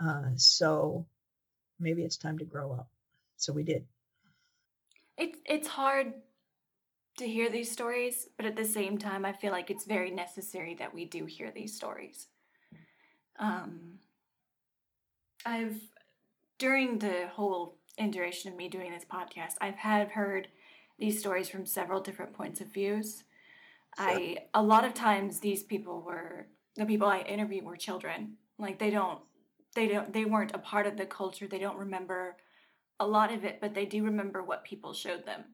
Uh, 0.02 0.30
so 0.36 1.06
maybe 1.78 2.02
it's 2.02 2.16
time 2.16 2.38
to 2.38 2.44
grow 2.44 2.72
up. 2.72 2.88
So 3.36 3.52
we 3.52 3.62
did. 3.62 3.84
It's 5.16 5.38
it's 5.44 5.68
hard 5.68 6.14
to 7.18 7.28
hear 7.28 7.48
these 7.48 7.70
stories, 7.70 8.28
but 8.36 8.46
at 8.46 8.56
the 8.56 8.64
same 8.64 8.98
time, 8.98 9.24
I 9.24 9.32
feel 9.32 9.52
like 9.52 9.70
it's 9.70 9.84
very 9.84 10.10
necessary 10.10 10.74
that 10.76 10.92
we 10.92 11.04
do 11.04 11.26
hear 11.26 11.52
these 11.52 11.74
stories. 11.74 12.26
Um, 13.38 13.98
I've 15.46 15.80
during 16.58 16.98
the 16.98 17.28
whole 17.32 17.76
duration 18.10 18.50
of 18.50 18.56
me 18.56 18.68
doing 18.68 18.90
this 18.90 19.04
podcast, 19.04 19.54
I've 19.60 19.76
had 19.76 20.08
heard 20.08 20.48
these 20.98 21.18
stories 21.18 21.48
from 21.48 21.66
several 21.66 22.00
different 22.00 22.32
points 22.32 22.60
of 22.60 22.68
views. 22.68 23.24
I 23.98 24.38
a 24.54 24.62
lot 24.62 24.84
of 24.84 24.94
times 24.94 25.40
these 25.40 25.62
people 25.62 26.02
were 26.02 26.48
the 26.76 26.86
people 26.86 27.08
I 27.08 27.20
interviewed 27.20 27.64
were 27.64 27.76
children. 27.76 28.36
Like 28.58 28.78
they 28.78 28.90
don't 28.90 29.20
they 29.74 29.88
don't 29.88 30.12
they 30.12 30.24
weren't 30.24 30.54
a 30.54 30.58
part 30.58 30.86
of 30.86 30.96
the 30.96 31.06
culture. 31.06 31.46
They 31.46 31.58
don't 31.58 31.78
remember 31.78 32.36
a 33.00 33.06
lot 33.06 33.32
of 33.32 33.44
it 33.44 33.60
but 33.60 33.74
they 33.74 33.86
do 33.86 34.04
remember 34.04 34.42
what 34.42 34.64
people 34.64 34.92
showed 34.92 35.24
them. 35.26 35.44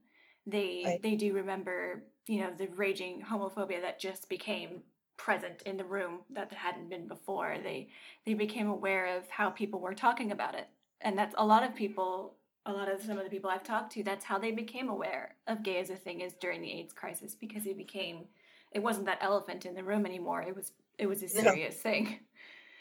They 0.46 0.82
right. 0.84 1.02
they 1.02 1.16
do 1.16 1.34
remember 1.34 2.04
you 2.26 2.40
know 2.40 2.50
the 2.56 2.68
raging 2.68 3.22
homophobia 3.22 3.82
that 3.82 4.00
just 4.00 4.28
became 4.28 4.82
present 5.16 5.60
in 5.66 5.76
the 5.76 5.84
room 5.84 6.20
that 6.30 6.52
hadn't 6.52 6.88
been 6.88 7.06
before. 7.06 7.56
They 7.62 7.88
they 8.24 8.34
became 8.34 8.68
aware 8.68 9.18
of 9.18 9.28
how 9.28 9.50
people 9.50 9.80
were 9.80 9.94
talking 9.94 10.32
about 10.32 10.54
it. 10.54 10.68
And 11.02 11.16
that's 11.16 11.34
a 11.38 11.44
lot 11.44 11.62
of 11.62 11.74
people 11.74 12.36
a 12.66 12.72
lot 12.72 12.90
of 12.90 13.02
some 13.02 13.18
of 13.18 13.24
the 13.24 13.30
people 13.30 13.50
i've 13.50 13.64
talked 13.64 13.92
to 13.92 14.02
that's 14.02 14.24
how 14.24 14.38
they 14.38 14.50
became 14.50 14.88
aware 14.88 15.34
of 15.46 15.62
gay 15.62 15.78
as 15.78 15.90
a 15.90 15.96
thing 15.96 16.20
is 16.20 16.34
during 16.34 16.60
the 16.60 16.70
aids 16.70 16.92
crisis 16.92 17.34
because 17.34 17.66
it 17.66 17.76
became 17.76 18.24
it 18.72 18.82
wasn't 18.82 19.06
that 19.06 19.18
elephant 19.20 19.66
in 19.66 19.74
the 19.74 19.82
room 19.82 20.06
anymore 20.06 20.42
it 20.42 20.54
was 20.54 20.72
it 20.98 21.06
was 21.06 21.22
a 21.22 21.28
serious 21.28 21.74
yeah. 21.84 21.90
thing 21.90 22.18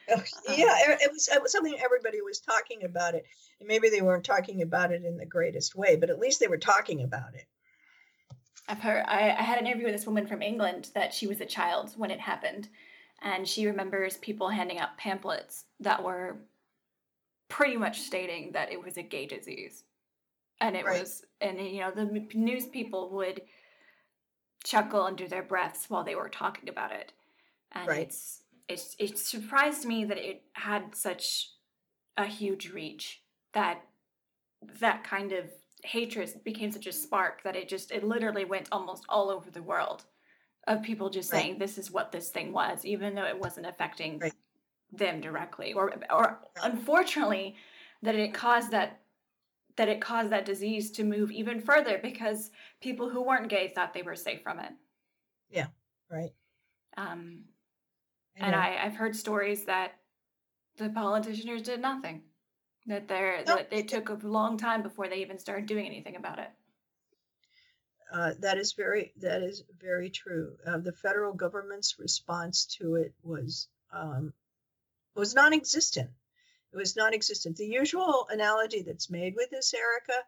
yeah, 0.09 0.75
it 1.01 1.11
was, 1.11 1.27
it 1.27 1.41
was 1.41 1.51
something 1.51 1.75
everybody 1.83 2.21
was 2.21 2.39
talking 2.39 2.83
about 2.83 3.15
it. 3.15 3.25
And 3.59 3.67
maybe 3.67 3.89
they 3.89 4.01
weren't 4.01 4.23
talking 4.23 4.61
about 4.61 4.91
it 4.91 5.03
in 5.03 5.17
the 5.17 5.25
greatest 5.25 5.75
way, 5.75 5.95
but 5.95 6.09
at 6.09 6.19
least 6.19 6.39
they 6.39 6.47
were 6.47 6.57
talking 6.57 7.03
about 7.03 7.35
it. 7.35 7.45
I've 8.67 8.79
heard, 8.79 9.03
I, 9.07 9.31
I 9.31 9.41
had 9.41 9.59
an 9.59 9.67
interview 9.67 9.85
with 9.85 9.95
this 9.95 10.05
woman 10.05 10.27
from 10.27 10.41
England 10.41 10.91
that 10.93 11.13
she 11.13 11.27
was 11.27 11.41
a 11.41 11.45
child 11.45 11.93
when 11.97 12.11
it 12.11 12.19
happened. 12.19 12.69
And 13.21 13.47
she 13.47 13.67
remembers 13.67 14.17
people 14.17 14.49
handing 14.49 14.79
out 14.79 14.97
pamphlets 14.97 15.65
that 15.79 16.03
were 16.03 16.37
pretty 17.49 17.77
much 17.77 18.01
stating 18.01 18.51
that 18.53 18.71
it 18.71 18.81
was 18.81 18.97
a 18.97 19.03
gay 19.03 19.25
disease. 19.25 19.83
And 20.61 20.75
it 20.75 20.85
right. 20.85 21.01
was, 21.01 21.23
and 21.41 21.59
you 21.59 21.81
know, 21.81 21.91
the 21.91 22.05
news 22.33 22.65
people 22.65 23.09
would 23.11 23.41
chuckle 24.63 25.01
under 25.01 25.27
their 25.27 25.43
breaths 25.43 25.89
while 25.89 26.03
they 26.03 26.15
were 26.15 26.29
talking 26.29 26.69
about 26.69 26.91
it. 26.91 27.13
And 27.71 27.87
right. 27.87 28.01
it's, 28.01 28.43
it, 28.67 28.81
it 28.99 29.17
surprised 29.17 29.85
me 29.85 30.05
that 30.05 30.17
it 30.17 30.43
had 30.53 30.95
such 30.95 31.49
a 32.17 32.25
huge 32.25 32.69
reach 32.69 33.21
that 33.53 33.81
that 34.81 35.03
kind 35.03 35.31
of 35.31 35.45
hatred 35.83 36.29
became 36.43 36.71
such 36.71 36.85
a 36.85 36.91
spark 36.91 37.41
that 37.43 37.55
it 37.55 37.69
just 37.69 37.91
it 37.91 38.03
literally 38.03 38.43
went 38.43 38.67
almost 38.71 39.05
all 39.07 39.29
over 39.29 39.49
the 39.49 39.63
world 39.63 40.03
of 40.67 40.83
people 40.83 41.09
just 41.09 41.31
right. 41.31 41.41
saying 41.41 41.57
this 41.57 41.77
is 41.77 41.89
what 41.89 42.11
this 42.11 42.29
thing 42.29 42.51
was 42.51 42.83
even 42.83 43.15
though 43.15 43.25
it 43.25 43.39
wasn't 43.39 43.65
affecting 43.65 44.19
right. 44.19 44.33
Them 44.91 45.21
directly 45.21 45.73
or 45.73 45.93
or 46.09 46.39
unfortunately 46.63 47.55
that 48.01 48.15
it 48.15 48.33
caused 48.33 48.71
that 48.71 49.01
that 49.75 49.87
it 49.87 50.01
caused 50.01 50.31
that 50.31 50.45
disease 50.45 50.91
to 50.91 51.03
move 51.03 51.31
even 51.31 51.61
further 51.61 51.99
because 52.01 52.49
people 52.81 53.09
who 53.09 53.21
weren't 53.21 53.49
gay 53.49 53.67
thought 53.67 53.93
they 53.93 54.01
were 54.01 54.15
safe 54.15 54.41
from 54.41 54.59
it 54.59 54.71
yeah 55.49 55.67
right 56.09 56.31
um 56.97 57.43
and 58.39 58.55
I, 58.55 58.79
I've 58.83 58.95
heard 58.95 59.15
stories 59.15 59.65
that 59.65 59.93
the 60.77 60.89
politicians 60.89 61.61
did 61.61 61.81
nothing. 61.81 62.21
That 62.87 63.07
they're 63.07 63.43
no. 63.45 63.57
that 63.57 63.67
it 63.71 63.87
took 63.87 64.09
a 64.09 64.13
long 64.23 64.57
time 64.57 64.81
before 64.81 65.07
they 65.07 65.17
even 65.17 65.37
started 65.37 65.65
doing 65.65 65.85
anything 65.85 66.15
about 66.15 66.39
it. 66.39 66.49
Uh, 68.11 68.31
that 68.39 68.57
is 68.57 68.73
very 68.73 69.13
that 69.17 69.43
is 69.43 69.63
very 69.79 70.09
true. 70.09 70.53
Uh, 70.65 70.77
the 70.77 70.93
federal 70.93 71.33
government's 71.33 71.99
response 71.99 72.65
to 72.77 72.95
it 72.95 73.13
was 73.21 73.67
um, 73.93 74.33
was 75.15 75.33
non-existent. 75.33 76.09
It 76.71 76.77
was 76.77 76.95
non-existent. 76.95 77.57
The 77.57 77.65
usual 77.65 78.27
analogy 78.29 78.83
that's 78.83 79.09
made 79.09 79.35
with 79.35 79.49
this, 79.49 79.73
Erica, 79.73 80.23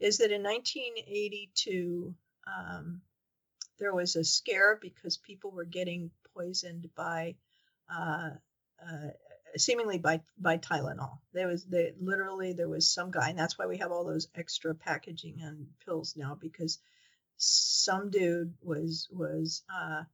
is 0.00 0.18
that 0.18 0.32
in 0.32 0.42
1982 0.42 2.14
um, 2.46 3.00
there 3.78 3.94
was 3.94 4.16
a 4.16 4.24
scare 4.24 4.78
because 4.80 5.16
people 5.16 5.50
were 5.50 5.64
getting 5.64 6.10
poisoned 6.34 6.88
by 6.94 7.36
uh, 7.92 8.30
uh, 8.82 9.08
seemingly 9.56 9.98
by 9.98 10.20
by 10.38 10.58
Tylenol. 10.58 11.18
There 11.32 11.48
was 11.48 11.64
they 11.64 11.92
literally 12.00 12.52
there 12.52 12.68
was 12.68 12.92
some 12.92 13.10
guy, 13.10 13.30
and 13.30 13.38
that's 13.38 13.58
why 13.58 13.66
we 13.66 13.78
have 13.78 13.92
all 13.92 14.04
those 14.04 14.28
extra 14.34 14.74
packaging 14.74 15.40
and 15.42 15.66
pills 15.84 16.14
now 16.16 16.36
because 16.40 16.78
some 17.36 18.10
dude 18.10 18.54
was 18.62 19.08
was 19.10 19.62
uh, 19.72 20.04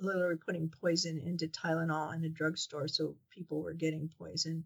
literally 0.00 0.36
putting 0.36 0.68
poison 0.68 1.18
into 1.18 1.48
Tylenol 1.48 2.14
in 2.14 2.24
a 2.24 2.28
drugstore, 2.28 2.88
so 2.88 3.16
people 3.30 3.62
were 3.62 3.72
getting 3.72 4.10
poison. 4.18 4.64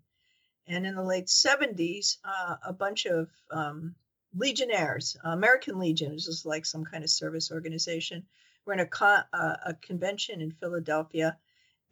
And 0.67 0.87
in 0.87 0.97
the 0.97 1.03
late 1.03 1.27
70s, 1.27 2.17
uh, 2.25 2.57
a 2.65 2.73
bunch 2.73 3.07
of 3.07 3.31
um, 3.51 3.95
Legionnaires, 4.35 5.17
American 5.25 5.79
Legion 5.79 6.13
is 6.13 6.45
like 6.45 6.67
some 6.67 6.85
kind 6.85 7.05
of 7.05 7.11
service 7.11 7.53
organization. 7.53 8.27
We're 8.65 8.75
in 8.75 8.81
a, 8.81 9.27
uh, 9.33 9.57
a 9.67 9.75
convention 9.75 10.41
in 10.41 10.51
Philadelphia, 10.51 11.39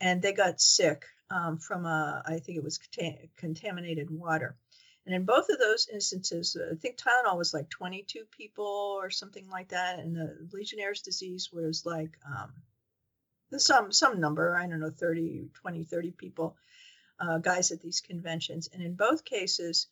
and 0.00 0.20
they 0.20 0.32
got 0.32 0.60
sick 0.60 1.04
um, 1.30 1.58
from 1.58 1.86
a, 1.86 2.22
I 2.26 2.38
think 2.40 2.58
it 2.58 2.64
was 2.64 2.78
cont- 2.78 3.30
contaminated 3.36 4.10
water. 4.10 4.56
And 5.06 5.14
in 5.14 5.24
both 5.24 5.48
of 5.50 5.58
those 5.58 5.88
instances, 5.92 6.56
uh, 6.56 6.72
I 6.72 6.76
think 6.76 6.96
Tylenol 6.96 7.36
was 7.36 7.54
like 7.54 7.68
22 7.70 8.24
people 8.30 8.64
or 8.64 9.10
something 9.10 9.48
like 9.48 9.68
that, 9.68 9.98
and 9.98 10.16
the 10.16 10.48
Legionnaire's 10.52 11.02
disease 11.02 11.50
was 11.52 11.84
like 11.84 12.18
um, 12.26 12.52
some 13.58 13.92
some 13.92 14.20
number, 14.20 14.56
I 14.56 14.66
don't 14.66 14.80
know, 14.80 14.90
30, 14.90 15.50
20, 15.54 15.84
30 15.84 16.10
people, 16.12 16.56
uh, 17.20 17.38
guys 17.38 17.70
at 17.70 17.80
these 17.80 18.00
conventions. 18.00 18.68
And 18.72 18.82
in 18.82 18.94
both 18.94 19.24
cases, 19.24 19.88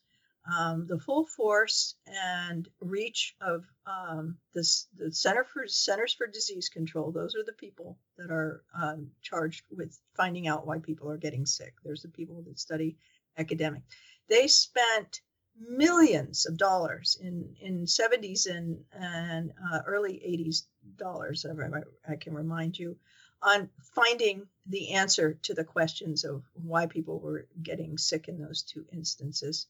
um, 0.50 0.86
the 0.88 0.98
full 0.98 1.24
force 1.24 1.94
and 2.06 2.68
reach 2.80 3.36
of 3.40 3.64
um, 3.86 4.36
this, 4.54 4.88
the 4.96 5.12
Center 5.12 5.44
for 5.44 5.66
Centers 5.68 6.14
for 6.14 6.26
Disease 6.26 6.68
Control. 6.68 7.12
Those 7.12 7.36
are 7.36 7.44
the 7.44 7.52
people 7.52 7.96
that 8.18 8.30
are 8.30 8.64
um, 8.74 9.08
charged 9.22 9.64
with 9.70 9.96
finding 10.16 10.48
out 10.48 10.66
why 10.66 10.78
people 10.78 11.08
are 11.10 11.16
getting 11.16 11.46
sick. 11.46 11.74
There's 11.84 12.02
the 12.02 12.08
people 12.08 12.42
that 12.42 12.58
study 12.58 12.96
academic. 13.38 13.82
They 14.28 14.48
spent 14.48 15.20
millions 15.60 16.46
of 16.46 16.56
dollars 16.56 17.18
in 17.20 17.54
in 17.60 17.84
70s 17.84 18.50
and 18.50 18.78
and 18.92 19.52
uh, 19.72 19.80
early 19.86 20.14
80s 20.14 20.62
dollars. 20.96 21.44
If 21.44 21.58
I, 21.58 22.12
I 22.12 22.16
can 22.16 22.34
remind 22.34 22.78
you 22.78 22.96
on 23.42 23.68
finding 23.94 24.46
the 24.66 24.92
answer 24.92 25.34
to 25.42 25.54
the 25.54 25.64
questions 25.64 26.24
of 26.24 26.44
why 26.54 26.86
people 26.86 27.18
were 27.18 27.46
getting 27.62 27.98
sick 27.98 28.28
in 28.28 28.38
those 28.38 28.62
two 28.62 28.86
instances. 28.92 29.66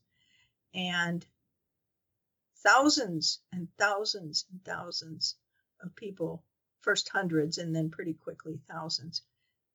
And 0.74 1.24
thousands 2.62 3.40
and 3.52 3.68
thousands 3.78 4.44
and 4.50 4.64
thousands 4.64 5.36
of 5.82 5.96
people 5.96 6.44
first 6.82 7.08
hundreds 7.08 7.58
and 7.58 7.74
then 7.74 7.90
pretty 7.90 8.14
quickly 8.14 8.60
thousands 8.68 9.22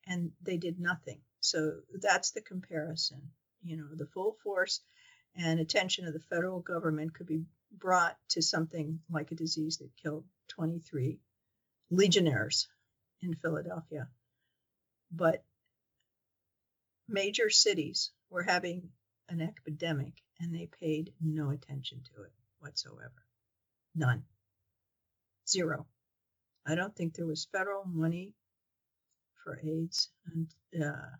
and 0.05 0.31
they 0.41 0.57
did 0.57 0.79
nothing. 0.79 1.19
So 1.39 1.79
that's 2.01 2.31
the 2.31 2.41
comparison 2.41 3.31
you 3.63 3.77
know 3.77 3.87
the 3.93 4.05
full 4.05 4.37
force 4.43 4.81
and 5.35 5.59
attention 5.59 6.07
of 6.07 6.13
the 6.13 6.19
federal 6.19 6.59
government 6.59 7.13
could 7.13 7.27
be 7.27 7.43
brought 7.71 8.17
to 8.29 8.41
something 8.41 8.99
like 9.09 9.31
a 9.31 9.35
disease 9.35 9.77
that 9.77 9.89
killed 10.01 10.23
23 10.49 11.19
legionnaires 11.91 12.67
in 13.21 13.35
Philadelphia. 13.35 14.07
But 15.11 15.43
major 17.07 17.49
cities 17.49 18.11
were 18.29 18.43
having 18.43 18.89
an 19.29 19.41
epidemic 19.41 20.13
and 20.39 20.53
they 20.53 20.69
paid 20.79 21.13
no 21.21 21.49
attention 21.51 22.01
to 22.13 22.23
it 22.23 22.31
whatsoever. 22.59 23.25
None. 23.95 24.23
Zero. 25.47 25.87
I 26.65 26.75
don't 26.75 26.95
think 26.95 27.13
there 27.15 27.25
was 27.25 27.47
federal 27.51 27.85
money 27.85 28.33
for 29.43 29.59
AIDS 29.63 30.09
and, 30.33 30.47
uh, 30.83 31.15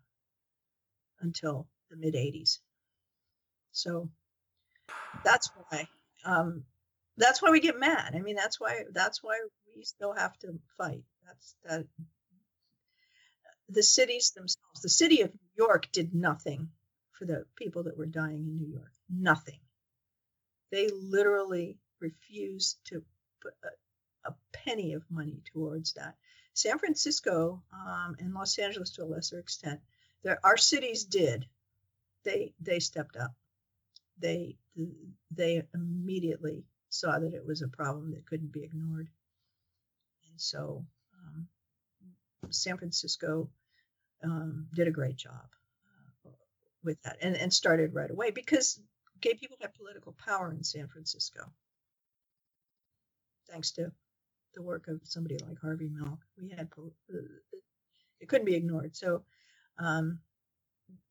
until 1.22 1.68
the 1.90 1.98
mid 1.98 2.14
80s. 2.16 2.60
So 3.72 4.10
that's 5.24 5.50
why 5.56 5.88
um, 6.26 6.64
that's 7.18 7.42
why 7.42 7.50
we 7.52 7.60
get 7.60 7.80
mad. 7.80 8.14
I 8.16 8.20
mean, 8.20 8.36
that's 8.36 8.60
why 8.60 8.84
that's 8.92 9.24
why 9.24 9.40
we 9.76 9.84
still 9.84 10.14
have 10.14 10.38
to 10.40 10.60
fight. 10.78 11.04
That's 11.28 11.56
that. 11.66 11.86
The 13.70 13.84
cities 13.84 14.32
themselves, 14.32 14.82
the 14.82 14.90
city 14.90 15.22
of 15.22 15.34
New 15.34 15.66
York 15.66 15.92
did 15.92 16.16
nothing 16.16 16.70
for 17.12 17.26
the 17.26 17.46
people 17.56 17.84
that 17.84 17.98
were 17.98 18.06
dying 18.06 18.48
in 18.48 18.58
New 18.58 18.72
York. 18.74 18.92
Nothing. 19.10 19.60
They 20.72 20.90
literally 20.90 21.78
refused 22.00 22.78
to 22.86 23.04
put 23.42 23.54
a, 23.64 24.30
a 24.30 24.36
penny 24.54 24.94
of 24.94 25.04
money 25.10 25.42
towards 25.54 25.94
that. 25.94 26.16
San 26.54 26.80
Francisco 26.80 27.62
um, 27.74 28.16
and 28.20 28.34
Los 28.34 28.58
Angeles, 28.58 28.92
to 28.92 29.04
a 29.04 29.06
lesser 29.06 29.40
extent, 29.40 29.80
there 30.24 30.40
our 30.44 30.58
cities 30.58 31.04
did. 31.04 31.46
They 32.24 32.54
they 32.60 32.80
stepped 32.80 33.16
up. 33.16 33.32
They 34.20 34.58
they 35.32 35.64
immediately 35.74 36.66
saw 36.90 37.20
that 37.20 37.34
it 37.34 37.46
was 37.46 37.62
a 37.62 37.68
problem 37.68 38.12
that 38.12 38.26
couldn't 38.26 38.52
be 38.52 38.64
ignored, 38.64 39.10
and 40.30 40.42
so 40.42 40.86
San 42.50 42.78
Francisco 42.78 43.50
um, 44.24 44.68
did 44.74 44.88
a 44.88 44.92
great 44.92 45.16
job 45.18 45.48
uh, 46.26 46.32
with 46.84 47.02
that 47.04 47.18
and, 47.22 47.36
and 47.36 47.54
started 47.54 47.94
right 47.94 48.10
away 48.12 48.32
because 48.32 48.80
gay 49.22 49.34
people 49.34 49.58
had 49.62 49.74
political 49.74 50.16
power 50.26 50.52
in 50.52 50.64
San 50.64 50.88
Francisco. 50.88 51.42
Thanks 53.50 53.72
to 53.74 53.92
the 54.56 54.62
work 54.62 54.88
of 54.88 55.00
somebody 55.04 55.38
like 55.38 55.60
Harvey 55.62 55.90
Milk, 55.90 56.20
we 56.42 56.50
had 56.50 56.68
uh, 56.78 57.18
it 58.20 58.28
couldn't 58.28 58.46
be 58.46 58.56
ignored. 58.56 58.96
So 58.96 59.24
um, 59.80 60.20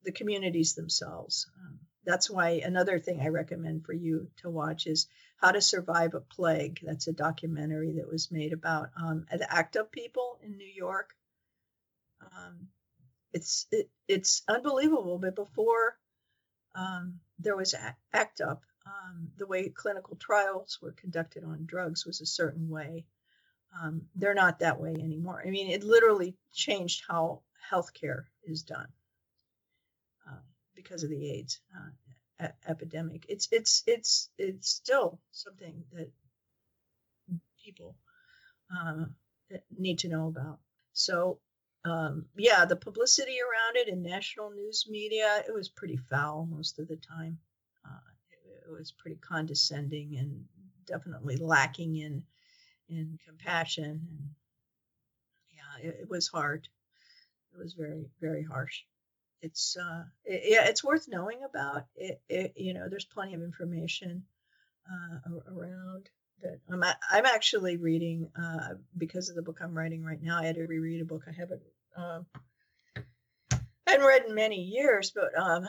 the 0.03 0.11
communities 0.11 0.75
themselves. 0.75 1.47
Um, 1.59 1.79
that's 2.07 2.29
why 2.29 2.61
another 2.63 2.99
thing 2.99 3.19
I 3.19 3.27
recommend 3.27 3.85
for 3.85 3.91
you 3.91 4.29
to 4.37 4.49
watch 4.49 4.87
is 4.87 5.07
How 5.41 5.51
to 5.51 5.59
Survive 5.61 6.13
a 6.13 6.21
Plague. 6.21 6.79
That's 6.81 7.07
a 7.07 7.13
documentary 7.13 7.95
that 7.97 8.09
was 8.09 8.31
made 8.31 8.53
about 8.53 8.91
um, 8.95 9.25
the 9.29 9.53
ACT 9.53 9.75
UP 9.75 9.91
people 9.91 10.39
in 10.41 10.55
New 10.55 10.71
York. 10.73 11.13
Um, 12.21 12.69
it's 13.33 13.67
it, 13.71 13.89
it's 14.07 14.41
unbelievable, 14.47 15.19
but 15.19 15.35
before 15.35 15.97
um, 16.75 17.19
there 17.39 17.57
was 17.57 17.75
ACT 18.13 18.39
UP, 18.39 18.63
um, 18.85 19.27
the 19.37 19.45
way 19.45 19.67
clinical 19.67 20.15
trials 20.15 20.79
were 20.81 20.93
conducted 20.93 21.43
on 21.43 21.65
drugs 21.65 22.05
was 22.05 22.21
a 22.21 22.25
certain 22.25 22.69
way. 22.69 23.05
Um, 23.83 24.03
they're 24.15 24.33
not 24.33 24.59
that 24.59 24.79
way 24.79 24.95
anymore. 24.97 25.43
I 25.45 25.49
mean, 25.49 25.69
it 25.69 25.83
literally 25.83 26.35
changed 26.53 27.03
how 27.05 27.41
healthcare 27.69 28.23
is 28.45 28.63
done 28.63 28.87
because 30.77 31.03
of 31.03 31.09
the 31.09 31.31
AIDS 31.31 31.59
uh, 31.75 32.47
epidemic. 32.67 33.25
It's 33.27 33.49
it's 33.51 33.83
it's 33.85 34.29
it's 34.37 34.69
still 34.69 35.19
something 35.31 35.83
that 35.91 36.09
people 37.65 37.97
uh, 38.71 39.05
need 39.77 39.99
to 39.99 40.07
know 40.07 40.27
about. 40.27 40.59
So 40.93 41.39
um, 41.83 42.25
yeah, 42.37 42.63
the 42.65 42.75
publicity 42.75 43.37
around 43.41 43.75
it 43.75 43.89
in 43.89 44.01
national 44.01 44.51
news 44.51 44.85
media, 44.89 45.43
it 45.47 45.53
was 45.53 45.67
pretty 45.67 45.97
foul 45.97 46.47
most 46.49 46.79
of 46.79 46.87
the 46.87 46.97
time. 46.97 47.39
Uh, 47.85 48.11
it, 48.31 48.69
it, 48.69 48.71
was 48.71 48.91
pretty 48.91 49.17
condescending 49.17 50.17
and 50.17 50.45
definitely 50.85 51.37
lacking 51.37 51.97
in 51.97 52.23
in 52.89 53.17
compassion. 53.25 54.07
And 54.09 54.29
yeah, 55.49 55.89
it, 55.89 55.97
it 56.01 56.09
was 56.09 56.27
hard. 56.27 56.67
It 57.53 57.57
was 57.57 57.73
very 57.73 58.05
very 58.21 58.43
harsh. 58.43 58.83
It's 59.41 59.77
uh, 59.77 60.03
it, 60.25 60.43
yeah, 60.45 60.67
it's 60.67 60.83
worth 60.83 61.07
knowing 61.07 61.39
about. 61.43 61.85
It, 61.95 62.21
it 62.29 62.53
you 62.55 62.73
know, 62.73 62.87
there's 62.89 63.05
plenty 63.05 63.33
of 63.33 63.41
information 63.41 64.23
uh, 64.89 65.29
around 65.51 66.09
that 66.41 66.59
I'm 66.71 66.83
I'm 66.83 67.25
actually 67.25 67.77
reading 67.77 68.29
uh, 68.39 68.75
because 68.97 69.29
of 69.29 69.35
the 69.35 69.41
book 69.41 69.59
I'm 69.61 69.77
writing 69.77 70.03
right 70.03 70.21
now. 70.21 70.37
I 70.37 70.45
had 70.45 70.55
to 70.55 70.65
reread 70.65 71.01
a 71.01 71.05
book 71.05 71.23
I 71.27 71.31
haven't 71.31 71.61
I 73.87 73.91
hadn't 73.91 74.05
read 74.05 74.25
in 74.27 74.35
many 74.35 74.61
years, 74.61 75.11
but 75.15 75.37
um, 75.39 75.65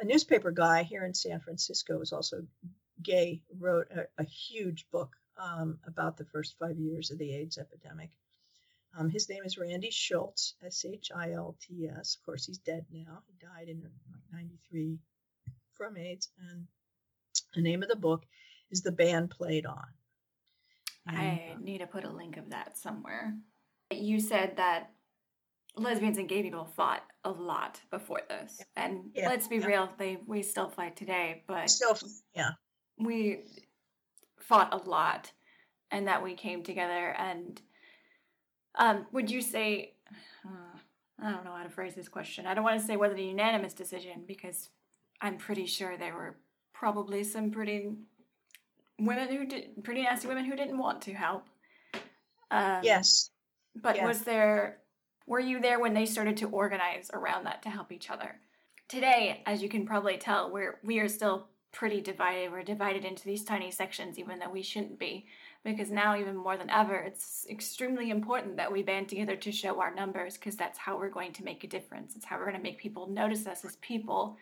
a 0.00 0.04
newspaper 0.04 0.50
guy 0.50 0.82
here 0.82 1.04
in 1.04 1.14
San 1.14 1.40
Francisco 1.40 1.98
was 1.98 2.12
also 2.12 2.42
gay. 3.02 3.42
Wrote 3.58 3.86
a, 3.94 4.22
a 4.22 4.24
huge 4.24 4.86
book 4.90 5.14
um, 5.38 5.78
about 5.86 6.16
the 6.16 6.24
first 6.24 6.56
five 6.58 6.78
years 6.78 7.10
of 7.10 7.18
the 7.18 7.32
AIDS 7.34 7.58
epidemic. 7.58 8.10
Um, 8.96 9.10
his 9.10 9.28
name 9.28 9.42
is 9.44 9.58
Randy 9.58 9.90
Shilts, 9.90 10.52
S 10.64 10.84
H 10.84 11.10
I 11.14 11.32
L 11.32 11.56
T 11.60 11.88
S. 11.88 12.16
Of 12.16 12.24
course, 12.24 12.46
he's 12.46 12.58
dead 12.58 12.84
now. 12.92 13.22
He 13.26 13.34
died 13.40 13.68
in 13.68 13.82
like 13.82 13.92
'93 14.32 14.98
from 15.72 15.96
AIDS, 15.96 16.28
and 16.50 16.66
the 17.54 17.62
name 17.62 17.82
of 17.82 17.88
the 17.88 17.96
book 17.96 18.24
is 18.70 18.82
The 18.82 18.92
Band 18.92 19.30
Played 19.30 19.66
On. 19.66 19.84
And, 21.06 21.18
I 21.18 21.52
uh, 21.54 21.58
need 21.60 21.78
to 21.78 21.86
put 21.86 22.04
a 22.04 22.10
link 22.10 22.36
of 22.36 22.50
that 22.50 22.78
somewhere. 22.78 23.34
You 23.90 24.20
said 24.20 24.56
that 24.56 24.90
lesbians 25.76 26.18
and 26.18 26.28
gay 26.28 26.42
people 26.42 26.64
fought 26.64 27.02
a 27.24 27.30
lot 27.30 27.80
before 27.90 28.22
this, 28.28 28.62
and 28.76 29.10
yeah. 29.14 29.28
let's 29.28 29.48
be 29.48 29.56
yeah. 29.56 29.66
real, 29.66 29.88
they 29.98 30.18
we 30.26 30.42
still 30.42 30.68
fight 30.68 30.96
today. 30.96 31.42
But 31.48 31.68
still, 31.68 31.96
yeah, 32.34 32.50
we 32.98 33.40
fought 34.38 34.72
a 34.72 34.88
lot, 34.88 35.32
and 35.90 36.06
that 36.06 36.22
we 36.22 36.34
came 36.34 36.62
together. 36.62 37.14
And 37.18 37.60
um, 38.76 39.06
would 39.12 39.30
you 39.30 39.40
say? 39.40 39.94
Uh, 40.44 40.78
I 41.22 41.30
don't 41.30 41.44
know 41.44 41.54
how 41.54 41.62
to 41.62 41.70
phrase 41.70 41.94
this 41.94 42.08
question. 42.08 42.46
I 42.46 42.54
don't 42.54 42.64
want 42.64 42.78
to 42.80 42.84
say 42.84 42.96
whether 42.96 43.14
a 43.14 43.20
unanimous 43.20 43.72
decision 43.72 44.24
because 44.26 44.70
I'm 45.20 45.36
pretty 45.36 45.66
sure 45.66 45.96
there 45.96 46.14
were 46.14 46.36
probably 46.72 47.24
some 47.24 47.50
pretty 47.50 47.92
women 48.98 49.28
who 49.28 49.46
did 49.46 49.82
pretty 49.82 50.02
nasty 50.02 50.28
women 50.28 50.44
who 50.44 50.56
didn't 50.56 50.78
want 50.78 51.02
to 51.02 51.14
help. 51.14 51.46
Um, 52.50 52.80
yes. 52.82 53.30
But 53.74 54.02
was 54.02 54.22
there 54.22 54.78
were 55.26 55.40
you 55.40 55.60
there 55.60 55.80
when 55.80 55.94
they 55.94 56.06
started 56.06 56.36
to 56.38 56.48
organize 56.48 57.10
around 57.12 57.44
that 57.44 57.62
to 57.62 57.70
help 57.70 57.92
each 57.92 58.10
other? 58.10 58.36
Today, 58.88 59.42
as 59.46 59.62
you 59.62 59.68
can 59.68 59.86
probably 59.86 60.18
tell, 60.18 60.50
we're 60.50 60.78
we 60.84 60.98
are 60.98 61.08
still 61.08 61.48
pretty 61.72 62.00
divided. 62.00 62.52
We're 62.52 62.62
divided 62.62 63.04
into 63.04 63.24
these 63.24 63.44
tiny 63.44 63.70
sections, 63.70 64.18
even 64.18 64.38
though 64.38 64.50
we 64.50 64.62
shouldn't 64.62 64.98
be. 64.98 65.26
Because 65.64 65.90
now, 65.90 66.14
even 66.16 66.36
more 66.36 66.58
than 66.58 66.68
ever, 66.68 66.94
it's 66.94 67.46
extremely 67.48 68.10
important 68.10 68.56
that 68.58 68.70
we 68.70 68.82
band 68.82 69.08
together 69.08 69.34
to 69.36 69.50
show 69.50 69.80
our 69.80 69.94
numbers 69.94 70.36
because 70.36 70.56
that's 70.56 70.78
how 70.78 70.98
we're 70.98 71.08
going 71.08 71.32
to 71.32 71.44
make 71.44 71.64
a 71.64 71.66
difference. 71.66 72.14
It's 72.16 72.24
how 72.26 72.36
we're 72.36 72.44
going 72.44 72.58
to 72.58 72.62
make 72.62 72.78
people 72.78 73.08
notice 73.08 73.46
us 73.46 73.64
as 73.64 73.76
people, 73.76 74.36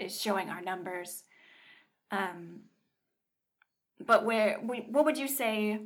is 0.00 0.20
showing 0.20 0.50
our 0.50 0.60
numbers. 0.60 1.22
Um, 2.10 2.62
but 4.04 4.24
where, 4.24 4.58
we, 4.60 4.80
what 4.90 5.04
would 5.04 5.16
you 5.16 5.28
say? 5.28 5.80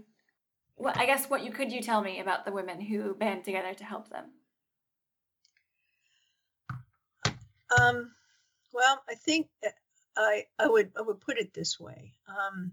Well, 0.79 0.95
I 0.97 1.05
guess 1.05 1.29
what 1.29 1.45
you 1.45 1.53
could 1.53 1.71
you 1.71 1.83
tell 1.83 2.01
me 2.01 2.21
about 2.21 2.47
the 2.47 2.53
women 2.53 2.81
who 2.81 3.15
band 3.15 3.45
together 3.45 3.75
to 3.75 3.85
help 3.85 4.09
them? 4.09 4.25
Um, 7.79 8.13
well, 8.73 9.03
I 9.09 9.15
think 9.15 9.49
uh, 9.67 9.71
I 10.17 10.47
I 10.59 10.69
would 10.69 10.93
I 10.97 11.03
would 11.03 11.21
put 11.21 11.39
it 11.39 11.53
this 11.53 11.79
way. 11.79 12.15
Um, 12.29 12.73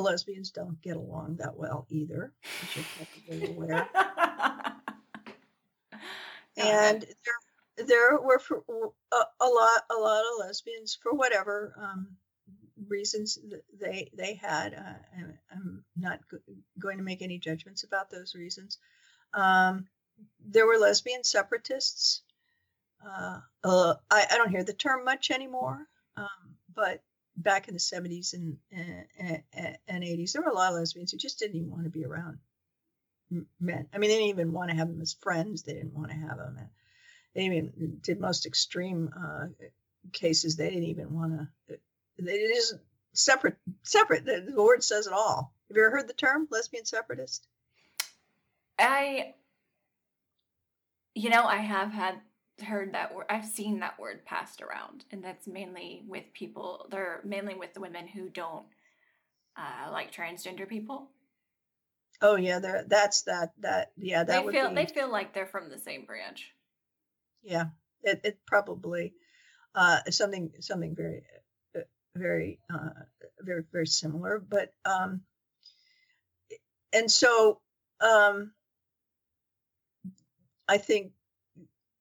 lesbians 0.00 0.50
don't 0.50 0.80
get 0.82 0.96
along 0.96 1.36
that 1.36 1.56
well 1.56 1.86
either, 1.90 2.32
as 2.62 2.76
you're 2.76 2.84
probably 3.26 3.54
aware. 3.54 3.88
and 6.56 7.02
there 7.02 7.86
there 7.86 8.20
were 8.20 8.38
for, 8.38 8.62
a, 9.12 9.16
a, 9.40 9.46
lot 9.46 9.84
a 9.90 9.94
lot 9.94 10.24
of 10.24 10.40
lesbians 10.40 10.98
for 11.00 11.12
whatever 11.12 11.74
um, 11.80 12.08
reasons 12.88 13.38
they 13.80 14.10
they 14.14 14.34
had. 14.34 14.74
Uh, 14.74 14.94
I'm 15.52 15.84
not 15.96 16.20
going 16.78 16.98
to 16.98 17.04
make 17.04 17.22
any 17.22 17.38
judgments 17.38 17.84
about 17.84 18.10
those 18.10 18.34
reasons. 18.34 18.78
Um, 19.32 19.86
there 20.44 20.66
were 20.66 20.78
lesbian 20.78 21.22
separatists 21.22 22.22
uh, 23.04 23.40
uh, 23.64 23.94
I, 24.10 24.26
I, 24.30 24.36
don't 24.36 24.50
hear 24.50 24.64
the 24.64 24.72
term 24.72 25.04
much 25.04 25.30
anymore, 25.30 25.86
um, 26.16 26.56
but 26.74 27.02
back 27.38 27.68
in 27.68 27.74
the 27.74 27.80
70s 27.80 28.34
and, 28.34 28.58
and, 28.72 29.78
and, 29.86 30.04
80s, 30.04 30.32
there 30.32 30.42
were 30.42 30.50
a 30.50 30.54
lot 30.54 30.72
of 30.72 30.78
lesbians 30.78 31.12
who 31.12 31.18
just 31.18 31.38
didn't 31.38 31.56
even 31.56 31.70
want 31.70 31.84
to 31.84 31.90
be 31.90 32.04
around 32.04 32.38
men. 33.60 33.86
I 33.92 33.98
mean, 33.98 34.10
they 34.10 34.16
didn't 34.16 34.30
even 34.30 34.52
want 34.52 34.70
to 34.70 34.76
have 34.76 34.88
them 34.88 35.00
as 35.00 35.14
friends. 35.20 35.62
They 35.62 35.74
didn't 35.74 35.94
want 35.94 36.10
to 36.10 36.16
have 36.16 36.36
them. 36.38 36.58
They 37.34 37.42
even 37.44 37.98
did 38.02 38.20
most 38.20 38.46
extreme 38.46 39.12
uh, 39.16 39.46
cases. 40.12 40.56
They 40.56 40.70
didn't 40.70 40.84
even 40.84 41.14
want 41.14 41.32
to. 41.68 41.78
It 42.18 42.26
is 42.26 42.74
separate. 43.12 43.56
Separate. 43.84 44.24
The, 44.24 44.44
the 44.54 44.62
word 44.62 44.82
says 44.82 45.06
it 45.06 45.12
all. 45.12 45.52
Have 45.68 45.76
you 45.76 45.84
ever 45.84 45.96
heard 45.96 46.08
the 46.08 46.14
term 46.14 46.48
lesbian 46.50 46.84
separatist? 46.84 47.46
I, 48.78 49.34
you 51.14 51.30
know, 51.30 51.44
I 51.44 51.58
have 51.58 51.92
had 51.92 52.20
heard 52.62 52.92
that 52.92 53.14
word 53.14 53.26
i've 53.30 53.44
seen 53.44 53.80
that 53.80 53.98
word 53.98 54.24
passed 54.24 54.60
around 54.62 55.04
and 55.12 55.22
that's 55.22 55.46
mainly 55.46 56.02
with 56.08 56.24
people 56.32 56.86
they're 56.90 57.20
mainly 57.24 57.54
with 57.54 57.72
the 57.74 57.80
women 57.80 58.06
who 58.06 58.28
don't 58.28 58.66
uh, 59.56 59.90
like 59.90 60.12
transgender 60.12 60.68
people. 60.68 61.08
Oh 62.22 62.36
yeah 62.36 62.58
there 62.58 62.84
that's 62.86 63.22
that 63.22 63.50
that 63.60 63.92
yeah 63.96 64.24
that 64.24 64.44
they 64.44 64.52
feel 64.52 64.68
be, 64.68 64.74
they 64.74 64.86
feel 64.86 65.10
like 65.10 65.32
they're 65.34 65.46
from 65.46 65.68
the 65.68 65.78
same 65.78 66.04
branch. 66.04 66.52
Yeah 67.42 67.66
it, 68.02 68.20
it 68.24 68.38
probably 68.46 69.14
uh 69.74 69.98
something 70.10 70.50
something 70.60 70.94
very 70.94 71.22
uh, 71.76 71.80
very 72.16 72.58
uh 72.72 72.90
very 73.40 73.64
very 73.72 73.86
similar 73.86 74.38
but 74.38 74.72
um 74.84 75.20
and 76.92 77.10
so 77.10 77.60
um 78.00 78.52
i 80.68 80.78
think 80.78 81.12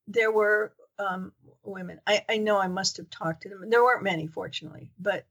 there 0.07 0.31
were 0.31 0.73
um, 0.99 1.31
women. 1.63 1.99
I, 2.07 2.23
I 2.29 2.37
know 2.37 2.57
I 2.57 2.67
must 2.67 2.97
have 2.97 3.09
talked 3.09 3.43
to 3.43 3.49
them. 3.49 3.69
There 3.69 3.83
weren't 3.83 4.03
many, 4.03 4.27
fortunately, 4.27 4.91
but 4.99 5.25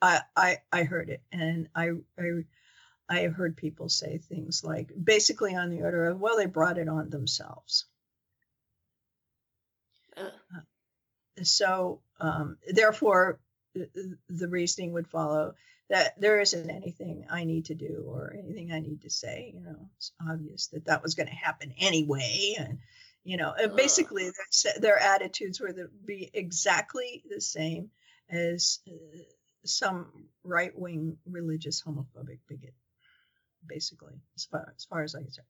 I 0.00 0.20
I, 0.36 0.58
I 0.72 0.82
heard 0.84 1.10
it, 1.10 1.22
and 1.32 1.68
I, 1.74 1.90
I 2.18 2.44
I 3.08 3.26
heard 3.26 3.56
people 3.56 3.88
say 3.88 4.18
things 4.18 4.64
like 4.64 4.90
basically 5.02 5.54
on 5.54 5.70
the 5.70 5.82
order 5.82 6.06
of, 6.06 6.20
well, 6.20 6.36
they 6.36 6.46
brought 6.46 6.78
it 6.78 6.88
on 6.88 7.10
themselves. 7.10 7.84
Uh, 10.16 10.30
so 11.42 12.00
um, 12.20 12.56
therefore, 12.66 13.40
the 13.74 14.48
reasoning 14.48 14.92
would 14.92 15.08
follow 15.08 15.54
that 15.90 16.18
there 16.18 16.40
isn't 16.40 16.70
anything 16.70 17.26
I 17.30 17.44
need 17.44 17.66
to 17.66 17.74
do 17.74 18.04
or 18.06 18.34
anything 18.38 18.72
I 18.72 18.80
need 18.80 19.02
to 19.02 19.10
say. 19.10 19.52
You 19.54 19.60
know, 19.60 19.88
it's 19.96 20.12
obvious 20.26 20.68
that 20.68 20.86
that 20.86 21.02
was 21.02 21.14
going 21.14 21.28
to 21.28 21.34
happen 21.34 21.74
anyway, 21.78 22.54
and 22.58 22.78
you 23.24 23.36
know 23.36 23.54
and 23.58 23.74
basically 23.74 24.24
their, 24.24 24.80
their 24.80 24.98
attitudes 24.98 25.60
were 25.60 25.72
to 25.72 25.88
be 26.04 26.30
exactly 26.32 27.22
the 27.28 27.40
same 27.40 27.90
as 28.30 28.80
uh, 28.88 29.18
some 29.64 30.26
right-wing 30.44 31.16
religious 31.26 31.82
homophobic 31.82 32.38
bigot 32.48 32.74
basically 33.66 34.14
as 34.36 34.44
far 34.44 34.72
as, 34.76 34.84
far 34.84 35.02
as 35.02 35.14
i 35.14 35.22
can 35.22 35.30
tell 35.30 35.44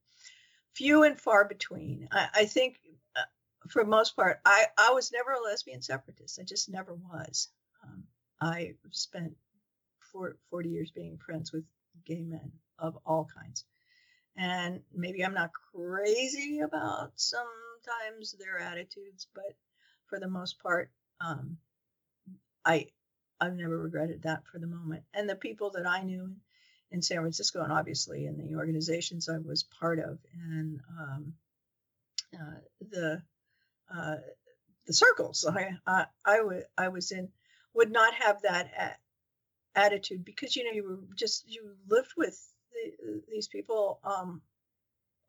few 0.75 1.05
and 1.05 1.19
far 1.19 1.45
between. 1.45 2.09
I, 2.13 2.29
I 2.35 2.45
think 2.45 2.79
uh, 3.17 3.23
for 3.69 3.85
most 3.85 4.17
part 4.17 4.41
I, 4.45 4.67
I 4.77 4.91
was 4.93 5.13
never 5.13 5.33
a 5.33 5.43
lesbian 5.43 5.83
separatist. 5.83 6.39
I 6.41 6.45
just 6.45 6.69
never 6.69 6.95
was. 6.95 7.49
Um, 7.83 8.05
i 8.41 8.75
spent 8.91 9.33
four, 10.13 10.37
40 10.51 10.69
years 10.69 10.91
being 10.91 11.19
friends 11.19 11.53
with 11.53 11.65
gay 12.05 12.23
men 12.23 12.53
of 12.79 12.99
all 13.07 13.29
kinds 13.35 13.65
and 14.36 14.81
maybe 14.94 15.24
i'm 15.24 15.35
not 15.35 15.51
crazy 15.73 16.61
about 16.61 17.12
sometimes 17.16 18.32
their 18.39 18.59
attitudes, 18.59 19.27
but 19.35 19.56
for 20.06 20.19
the 20.19 20.28
most 20.28 20.61
part, 20.62 20.90
um, 21.20 21.59
I 22.65 22.89
I've 23.40 23.55
never 23.55 23.78
regretted 23.78 24.23
that 24.23 24.47
for 24.51 24.59
the 24.59 24.66
moment. 24.66 25.02
And 25.12 25.28
the 25.28 25.35
people 25.36 25.70
that 25.70 25.86
I 25.86 26.02
knew 26.02 26.35
in 26.90 27.02
San 27.02 27.19
Francisco, 27.19 27.62
and 27.62 27.73
obviously 27.73 28.27
in 28.27 28.39
the 28.39 28.56
organizations 28.56 29.28
I 29.28 29.39
was 29.39 29.65
part 29.65 29.98
of, 29.98 30.19
and 30.51 30.81
um, 30.98 31.32
uh, 32.35 32.61
the 32.90 33.23
uh, 33.94 34.16
the 34.86 34.93
circles 34.93 35.44
I 35.48 35.77
I, 35.86 36.06
I, 36.24 36.36
w- 36.39 36.62
I 36.78 36.89
was 36.89 37.11
in, 37.12 37.28
would 37.74 37.90
not 37.90 38.15
have 38.15 38.43
that 38.43 38.98
attitude 39.74 40.24
because 40.24 40.55
you 40.55 40.65
know 40.65 40.73
you 40.73 40.85
were 40.85 41.16
just 41.16 41.44
you 41.48 41.74
lived 41.89 42.12
with 42.16 42.40
the, 42.75 43.23
these 43.31 43.49
people 43.49 44.01
um, 44.05 44.43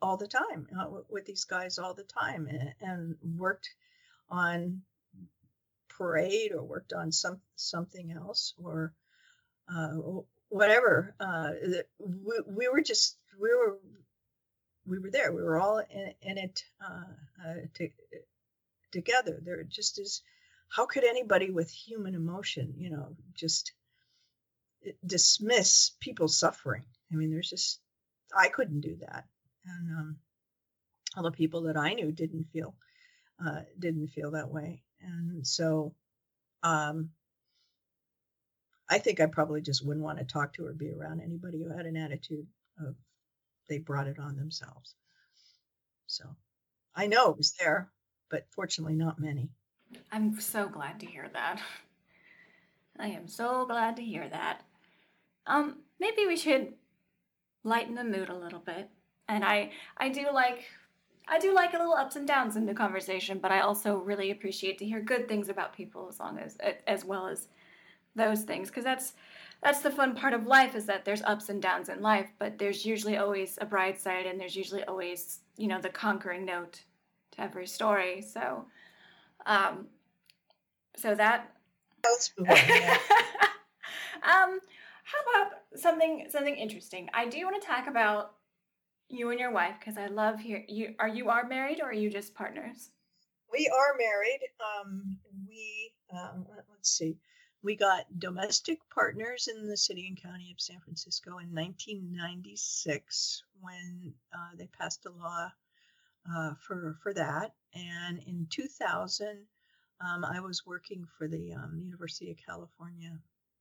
all 0.02 0.18
the 0.18 0.28
time 0.28 0.68
uh, 0.80 0.88
with 1.10 1.26
these 1.26 1.46
guys 1.46 1.78
all 1.80 1.94
the 1.94 2.04
time 2.04 2.48
and, 2.48 2.74
and, 2.82 3.16
worked 3.38 3.70
on 4.30 4.82
parade 5.98 6.52
or 6.52 6.64
worked 6.64 6.94
on 6.94 7.12
some 7.12 7.40
something 7.56 8.12
else 8.12 8.54
or 8.62 8.94
uh, 9.74 9.94
whatever 10.50 11.16
uh, 11.20 11.52
we, 12.00 12.36
we, 12.48 12.68
were 12.68 12.82
just 12.82 13.18
we 13.40 13.50
were 13.50 13.78
we 14.88 15.00
were 15.00 15.10
there. 15.10 15.32
We 15.32 15.42
were 15.42 15.60
all 15.60 15.80
in, 15.80 16.14
in 16.22 16.38
it 16.38 16.64
uh, 16.82 17.48
uh, 17.48 17.54
to, 17.76 17.90
together. 18.92 19.40
There 19.44 19.64
just 19.64 20.00
is 20.00 20.22
how 20.70 20.86
could 20.86 21.04
anybody 21.04 21.52
with 21.52 21.70
human 21.72 22.16
emotion 22.16 22.74
you 22.78 22.90
know 22.90 23.16
just 23.34 23.72
eh, 24.86 24.92
dismiss 25.06 25.92
people's 26.00 26.38
suffering 26.38 26.84
i 27.16 27.18
mean 27.18 27.32
there's 27.32 27.50
just 27.50 27.80
i 28.38 28.48
couldn't 28.50 28.82
do 28.82 28.98
that 29.00 29.26
and 29.68 29.98
um, 29.98 30.16
all 31.16 31.24
the 31.24 31.32
people 31.32 31.64
that 31.64 31.78
I 31.78 31.94
knew 31.94 32.12
didn't 32.12 32.46
feel 32.52 32.76
uh, 33.46 33.62
didn't 33.78 34.08
feel 34.08 34.32
that 34.32 34.50
way, 34.50 34.84
and 35.02 35.46
so 35.46 35.94
um, 36.64 37.10
I 38.90 39.00
think 39.00 39.20
I 39.20 39.26
probably 39.26 39.62
just 39.62 39.86
wouldn't 39.86 40.06
want 40.06 40.20
to 40.20 40.26
talk 40.26 40.54
to 40.54 40.66
or 40.66 40.74
be 40.74 40.92
around 40.92 41.22
anybody 41.22 41.62
who 41.62 41.76
had 41.76 41.86
an 41.86 41.98
attitude 41.98 42.48
of 42.80 42.96
they 43.68 43.80
brought 43.80 44.08
it 44.08 44.20
on 44.20 44.38
themselves. 44.38 44.96
So 46.08 46.24
I 46.96 47.08
know 47.08 47.32
it 47.32 47.38
was 47.38 47.54
there, 47.60 47.90
but 48.30 48.46
fortunately, 48.52 48.96
not 48.96 49.20
many. 49.20 49.50
I'm 50.12 50.40
so 50.40 50.68
glad 50.68 51.00
to 51.02 51.06
hear 51.06 51.30
that. 51.34 51.60
I 52.98 53.08
am 53.08 53.28
so 53.28 53.66
glad 53.66 53.98
to 53.98 54.04
hear 54.04 54.28
that. 54.30 54.62
Um, 55.46 55.80
maybe 56.00 56.26
we 56.26 56.38
should 56.38 56.74
lighten 57.66 57.96
the 57.96 58.04
mood 58.04 58.30
a 58.30 58.38
little 58.38 58.60
bit. 58.60 58.90
And 59.28 59.44
I 59.44 59.72
I 59.98 60.10
do 60.10 60.28
like 60.32 60.66
I 61.28 61.40
do 61.40 61.54
like 61.54 61.74
a 61.74 61.78
little 61.78 61.96
ups 61.96 62.16
and 62.16 62.28
downs 62.28 62.56
in 62.56 62.66
the 62.66 62.74
conversation, 62.74 63.40
but 63.40 63.52
I 63.52 63.62
also 63.62 63.98
really 63.98 64.32
appreciate 64.32 64.78
to 64.78 64.86
hear 64.86 65.02
good 65.02 65.28
things 65.28 65.50
about 65.50 65.74
people 65.76 66.08
as 66.08 66.20
long 66.20 66.38
as 66.40 66.58
as 66.88 67.04
well 67.04 67.28
as 67.28 67.48
those 68.16 68.44
things. 68.44 68.70
Because 68.70 68.84
that's 68.84 69.14
that's 69.62 69.82
the 69.82 69.92
fun 69.92 70.16
part 70.16 70.34
of 70.34 70.46
life 70.46 70.76
is 70.76 70.86
that 70.86 71.06
there's 71.06 71.24
ups 71.24 71.50
and 71.50 71.62
downs 71.62 71.90
in 71.90 72.02
life, 72.02 72.30
but 72.38 72.58
there's 72.60 72.86
usually 72.86 73.18
always 73.18 73.58
a 73.60 73.66
bright 73.66 74.00
side 74.00 74.28
and 74.28 74.40
there's 74.40 74.56
usually 74.56 74.84
always, 74.84 75.40
you 75.58 75.68
know, 75.68 75.82
the 75.82 75.90
conquering 75.90 76.46
note 76.46 76.84
to 77.32 77.42
every 77.42 77.68
story. 77.68 78.22
So 78.22 78.66
um 79.46 79.88
so 80.96 81.16
that 81.16 81.52
um 84.24 84.60
how 85.06 85.42
about 85.42 85.80
something 85.80 86.28
something 86.30 86.56
interesting? 86.56 87.10
I 87.14 87.28
do 87.28 87.44
want 87.46 87.62
to 87.62 87.68
talk 87.68 87.88
about 87.88 88.34
you 89.08 89.30
and 89.30 89.40
your 89.40 89.52
wife, 89.52 89.76
because 89.80 89.98
I 89.98 90.08
love 90.08 90.40
here. 90.40 90.64
You 90.68 90.96
are 91.00 91.08
you 91.08 91.30
are 91.30 91.48
married 91.48 91.80
or 91.82 91.90
are 91.90 91.94
you 91.94 92.10
just 92.10 92.36
partners? 92.36 92.90
we 93.52 93.68
are 93.68 93.98
married. 93.98 94.40
Um, 94.60 95.18
we 95.48 95.92
um, 96.14 96.46
let's 96.70 96.92
see, 96.92 97.18
we 97.64 97.76
got 97.76 98.20
domestic 98.20 98.80
partners 98.94 99.48
in 99.48 99.68
the 99.68 99.78
city 99.78 100.08
and 100.08 100.22
county 100.22 100.52
of 100.52 100.62
San 100.62 100.80
Francisco 100.82 101.32
in 101.40 101.54
1996 101.54 103.44
when 103.60 104.14
uh, 104.34 104.56
they 104.58 104.68
passed 104.68 105.06
a 105.06 105.12
law 105.12 105.50
uh, 106.34 106.54
for 106.56 106.98
for 107.02 107.14
that, 107.14 107.54
and 107.74 108.20
in 108.28 108.48
2000, 108.50 109.46
um, 110.02 110.26
I 110.26 110.40
was 110.40 110.66
working 110.66 111.08
for 111.18 111.28
the 111.28 111.54
um, 111.54 111.80
University 111.84 112.32
of 112.32 112.38
California, 112.46 113.18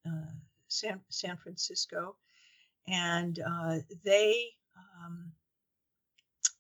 uh, 0.06 0.32
San 0.74 1.00
San 1.08 1.36
Francisco, 1.36 2.16
and 2.88 3.38
uh, 3.38 3.78
they. 4.04 4.48
Um, 4.76 5.32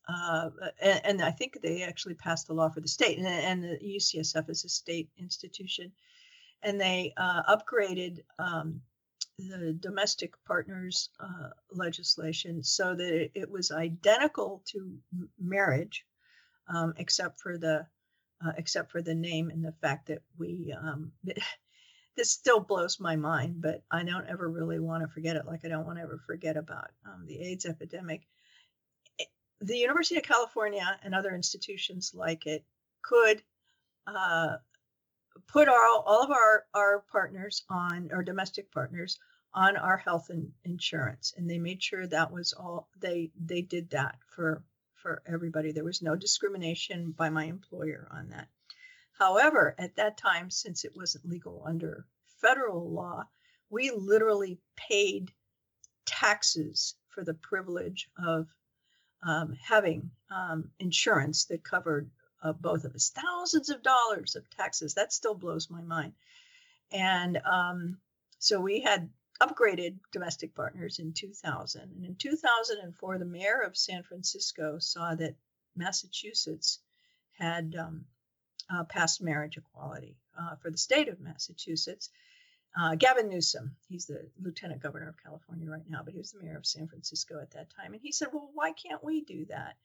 uh, 0.06 0.50
and, 0.82 1.00
and, 1.04 1.22
I 1.22 1.30
think 1.30 1.58
they 1.62 1.82
actually 1.82 2.12
passed 2.14 2.46
the 2.46 2.52
law 2.52 2.68
for 2.68 2.82
the 2.82 2.88
state, 2.88 3.16
and, 3.16 3.26
and 3.26 3.64
the 3.64 3.78
UCSF 3.96 4.50
is 4.50 4.62
a 4.64 4.68
state 4.68 5.08
institution, 5.18 5.92
and 6.62 6.78
they 6.78 7.14
uh, 7.16 7.42
upgraded 7.56 8.18
um, 8.38 8.82
the 9.38 9.76
domestic 9.80 10.34
partners 10.46 11.08
uh, 11.20 11.48
legislation 11.72 12.62
so 12.62 12.94
that 12.94 13.30
it, 13.34 13.50
was 13.50 13.70
identical 13.70 14.62
to 14.66 14.96
marriage, 15.40 16.04
um, 16.68 16.94
except 16.98 17.40
for 17.40 17.58
the 17.58 17.86
uh, 18.44 18.52
except 18.58 18.92
for 18.92 19.00
the 19.00 19.14
name 19.14 19.48
and 19.50 19.64
the 19.64 19.74
fact 19.80 20.08
that 20.08 20.22
we. 20.38 20.74
Um, 20.78 21.12
this 22.16 22.30
still 22.30 22.60
blows 22.60 23.00
my 23.00 23.16
mind, 23.16 23.60
but 23.60 23.82
I 23.90 24.04
don't 24.04 24.28
ever 24.28 24.48
really 24.48 24.78
want 24.78 25.02
to 25.02 25.08
forget 25.08 25.36
it. 25.36 25.46
Like 25.46 25.64
I 25.64 25.68
don't 25.68 25.86
want 25.86 25.98
to 25.98 26.04
ever 26.04 26.20
forget 26.26 26.56
about 26.56 26.90
um, 27.06 27.24
the 27.26 27.40
AIDS 27.40 27.66
epidemic 27.66 28.22
the 29.64 29.76
University 29.78 30.16
of 30.16 30.22
California 30.22 30.98
and 31.02 31.14
other 31.14 31.34
institutions 31.34 32.12
like 32.14 32.46
it 32.46 32.64
could 33.02 33.42
uh, 34.06 34.56
put 35.48 35.68
our, 35.68 35.86
all 36.04 36.22
of 36.22 36.30
our, 36.30 36.64
our 36.74 37.04
partners 37.10 37.64
on, 37.70 38.10
our 38.12 38.22
domestic 38.22 38.70
partners, 38.70 39.18
on 39.54 39.76
our 39.76 39.96
health 39.96 40.30
insurance. 40.64 41.32
And 41.36 41.48
they 41.48 41.58
made 41.58 41.82
sure 41.82 42.06
that 42.06 42.32
was 42.32 42.52
all, 42.52 42.88
they, 43.00 43.30
they 43.42 43.62
did 43.62 43.90
that 43.90 44.16
for, 44.34 44.62
for 44.94 45.22
everybody. 45.26 45.72
There 45.72 45.84
was 45.84 46.02
no 46.02 46.14
discrimination 46.16 47.12
by 47.12 47.30
my 47.30 47.44
employer 47.44 48.08
on 48.10 48.30
that. 48.30 48.48
However, 49.18 49.74
at 49.78 49.96
that 49.96 50.16
time, 50.16 50.50
since 50.50 50.84
it 50.84 50.96
wasn't 50.96 51.28
legal 51.28 51.62
under 51.64 52.06
federal 52.40 52.90
law, 52.90 53.24
we 53.70 53.90
literally 53.90 54.58
paid 54.76 55.32
taxes 56.04 56.94
for 57.08 57.24
the 57.24 57.34
privilege 57.34 58.10
of 58.18 58.48
um, 59.22 59.56
having 59.62 60.10
um, 60.30 60.70
insurance 60.78 61.46
that 61.46 61.64
covered 61.64 62.10
uh, 62.42 62.52
both 62.52 62.84
of 62.84 62.94
us. 62.94 63.10
Thousands 63.10 63.70
of 63.70 63.82
dollars 63.82 64.36
of 64.36 64.48
taxes. 64.50 64.94
That 64.94 65.12
still 65.12 65.34
blows 65.34 65.70
my 65.70 65.80
mind. 65.80 66.12
And 66.92 67.40
um, 67.44 67.98
so 68.38 68.60
we 68.60 68.80
had 68.80 69.08
upgraded 69.40 69.96
domestic 70.12 70.54
partners 70.54 70.98
in 70.98 71.12
2000. 71.12 71.80
And 71.82 72.04
in 72.04 72.16
2004, 72.16 73.18
the 73.18 73.24
mayor 73.24 73.60
of 73.60 73.76
San 73.76 74.02
Francisco 74.02 74.78
saw 74.78 75.14
that 75.14 75.36
Massachusetts 75.74 76.80
had 77.38 77.74
um, 77.78 78.04
uh, 78.72 78.84
passed 78.84 79.22
marriage 79.22 79.56
equality 79.56 80.16
uh, 80.38 80.56
for 80.56 80.70
the 80.70 80.78
state 80.78 81.08
of 81.08 81.20
Massachusetts 81.20 82.10
uh, 82.78 82.96
Gavin 82.96 83.28
Newsom, 83.28 83.76
he's 83.88 84.06
the 84.06 84.28
lieutenant 84.42 84.82
governor 84.82 85.08
of 85.08 85.22
California 85.22 85.70
right 85.70 85.88
now, 85.88 86.02
but 86.02 86.12
he 86.12 86.18
was 86.18 86.32
the 86.32 86.42
mayor 86.42 86.56
of 86.56 86.66
San 86.66 86.88
Francisco 86.88 87.40
at 87.40 87.52
that 87.52 87.70
time. 87.70 87.92
And 87.92 88.02
he 88.02 88.10
said, 88.10 88.28
Well, 88.32 88.50
why 88.52 88.72
can't 88.72 89.04
we 89.04 89.20
do 89.22 89.44
that? 89.46 89.76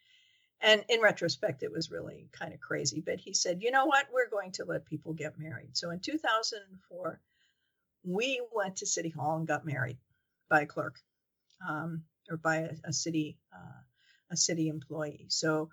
And 0.61 0.83
in 0.89 0.99
retrospect, 0.99 1.61
it 1.61 1.71
was 1.71 1.91
really 1.91 2.29
kind 2.31 2.53
of 2.53 2.59
crazy. 2.59 3.01
But 3.01 3.19
he 3.19 3.33
said, 3.33 3.61
You 3.61 3.69
know 3.69 3.85
what? 3.85 4.07
We're 4.11 4.29
going 4.29 4.53
to 4.53 4.65
let 4.65 4.85
people 4.85 5.13
get 5.13 5.37
married. 5.37 5.77
So 5.77 5.91
in 5.91 5.99
2004, 5.99 7.19
we 8.03 8.41
went 8.51 8.77
to 8.77 8.87
City 8.87 9.09
Hall 9.09 9.37
and 9.37 9.47
got 9.47 9.65
married 9.65 9.97
by 10.49 10.61
a 10.61 10.65
clerk 10.65 10.99
um, 11.67 12.03
or 12.27 12.37
by 12.37 12.57
a, 12.57 12.69
a 12.85 12.93
city 12.93 13.37
uh, 13.53 13.81
a 14.31 14.37
city 14.37 14.67
employee. 14.67 15.25
So 15.29 15.69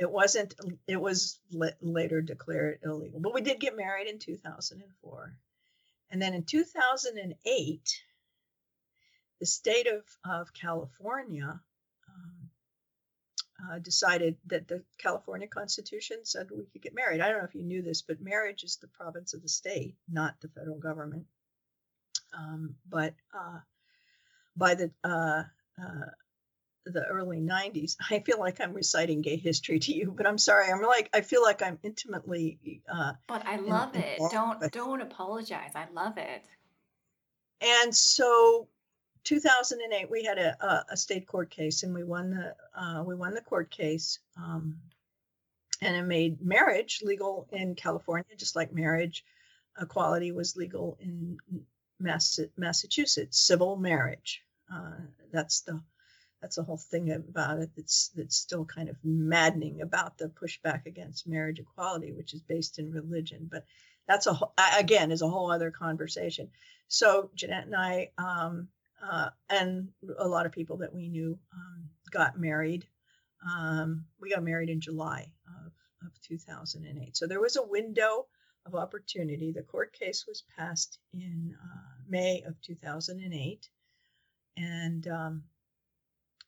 it 0.00 0.10
wasn't. 0.10 0.54
It 0.88 1.00
was 1.00 1.38
later 1.82 2.22
declared 2.22 2.80
illegal, 2.82 3.20
but 3.20 3.34
we 3.34 3.42
did 3.42 3.60
get 3.60 3.76
married 3.76 4.08
in 4.08 4.18
2004. 4.18 5.36
And 6.10 6.20
then 6.20 6.32
in 6.32 6.42
2008, 6.42 8.02
the 9.38 9.46
state 9.46 9.86
of, 9.86 10.02
of 10.24 10.52
California 10.54 11.60
um, 12.08 12.50
uh, 13.70 13.78
decided 13.78 14.36
that 14.46 14.68
the 14.68 14.82
California 14.98 15.46
Constitution 15.46 16.24
said 16.24 16.48
we 16.50 16.64
could 16.72 16.82
get 16.82 16.94
married. 16.94 17.20
I 17.20 17.28
don't 17.28 17.38
know 17.38 17.44
if 17.44 17.54
you 17.54 17.62
knew 17.62 17.82
this, 17.82 18.00
but 18.00 18.22
marriage 18.22 18.64
is 18.64 18.76
the 18.76 18.88
province 18.88 19.34
of 19.34 19.42
the 19.42 19.48
state, 19.48 19.96
not 20.10 20.40
the 20.40 20.48
federal 20.48 20.78
government. 20.78 21.26
Um, 22.36 22.76
but 22.88 23.14
uh, 23.34 23.58
by 24.56 24.74
the 24.74 24.90
uh, 25.04 25.42
uh 25.78 26.10
the 26.86 27.04
early 27.06 27.40
90s 27.40 27.96
i 28.10 28.18
feel 28.20 28.38
like 28.38 28.60
i'm 28.60 28.72
reciting 28.72 29.20
gay 29.20 29.36
history 29.36 29.78
to 29.78 29.92
you 29.92 30.12
but 30.16 30.26
i'm 30.26 30.38
sorry 30.38 30.70
i'm 30.70 30.82
like 30.82 31.10
i 31.12 31.20
feel 31.20 31.42
like 31.42 31.62
i'm 31.62 31.78
intimately 31.82 32.82
uh 32.92 33.12
but 33.28 33.46
i 33.46 33.56
love 33.56 33.94
in, 33.94 34.00
it 34.00 34.20
don't 34.30 34.60
don't 34.72 35.02
apologize. 35.02 35.72
I 35.74 35.86
love 35.92 36.18
it. 36.18 36.44
And 37.60 37.94
so 37.94 38.68
2008 39.24 40.10
we 40.10 40.24
had 40.24 40.38
a, 40.38 40.84
a, 40.90 40.96
state 40.96 41.26
court 41.26 41.50
case 41.50 41.82
and 41.82 41.94
we 41.94 42.02
won 42.02 42.30
the 42.30 42.54
uh, 42.74 43.02
we 43.04 43.14
won 43.14 43.34
the 43.34 43.42
court 43.42 43.70
case 43.70 44.18
um, 44.38 44.78
and 45.82 45.94
it 45.94 46.04
made 46.04 46.40
marriage 46.40 47.00
legal 47.04 47.46
in 47.52 47.74
california 47.74 48.24
just 48.38 48.56
like 48.56 48.72
marriage 48.72 49.22
equality 49.78 50.32
was 50.32 50.56
legal 50.56 50.96
in 51.00 51.36
Mass- 51.98 52.40
massachusetts 52.56 53.38
civil 53.38 53.76
marriage 53.76 54.42
uh, 54.74 54.96
that's 55.30 55.60
the 55.60 55.78
that's 56.40 56.56
the 56.56 56.62
whole 56.62 56.78
thing 56.78 57.10
about 57.12 57.58
it 57.58 57.70
that's 57.76 58.10
that's 58.16 58.36
still 58.36 58.64
kind 58.64 58.88
of 58.88 58.96
maddening 59.04 59.82
about 59.82 60.16
the 60.18 60.28
pushback 60.28 60.86
against 60.86 61.26
marriage 61.26 61.58
equality, 61.58 62.12
which 62.12 62.34
is 62.34 62.40
based 62.40 62.78
in 62.78 62.92
religion. 62.92 63.48
But 63.50 63.64
that's 64.08 64.26
a 64.26 64.32
whole, 64.32 64.52
again 64.78 65.12
is 65.12 65.22
a 65.22 65.28
whole 65.28 65.50
other 65.50 65.70
conversation. 65.70 66.50
So 66.88 67.30
Jeanette 67.34 67.66
and 67.66 67.76
I 67.76 68.10
um, 68.18 68.68
uh, 69.02 69.30
and 69.48 69.88
a 70.18 70.28
lot 70.28 70.46
of 70.46 70.52
people 70.52 70.78
that 70.78 70.94
we 70.94 71.08
knew 71.08 71.38
um, 71.54 71.88
got 72.10 72.38
married. 72.38 72.86
Um, 73.46 74.04
we 74.20 74.30
got 74.30 74.42
married 74.42 74.68
in 74.68 74.80
July 74.80 75.30
of, 75.64 75.72
of 76.06 76.20
2008. 76.22 77.16
So 77.16 77.26
there 77.26 77.40
was 77.40 77.56
a 77.56 77.66
window 77.66 78.26
of 78.66 78.74
opportunity. 78.74 79.52
The 79.52 79.62
court 79.62 79.92
case 79.92 80.26
was 80.26 80.44
passed 80.56 80.98
in 81.14 81.54
uh, 81.62 82.02
May 82.08 82.42
of 82.46 82.60
2008, 82.60 83.68
and 84.58 85.08
um, 85.08 85.42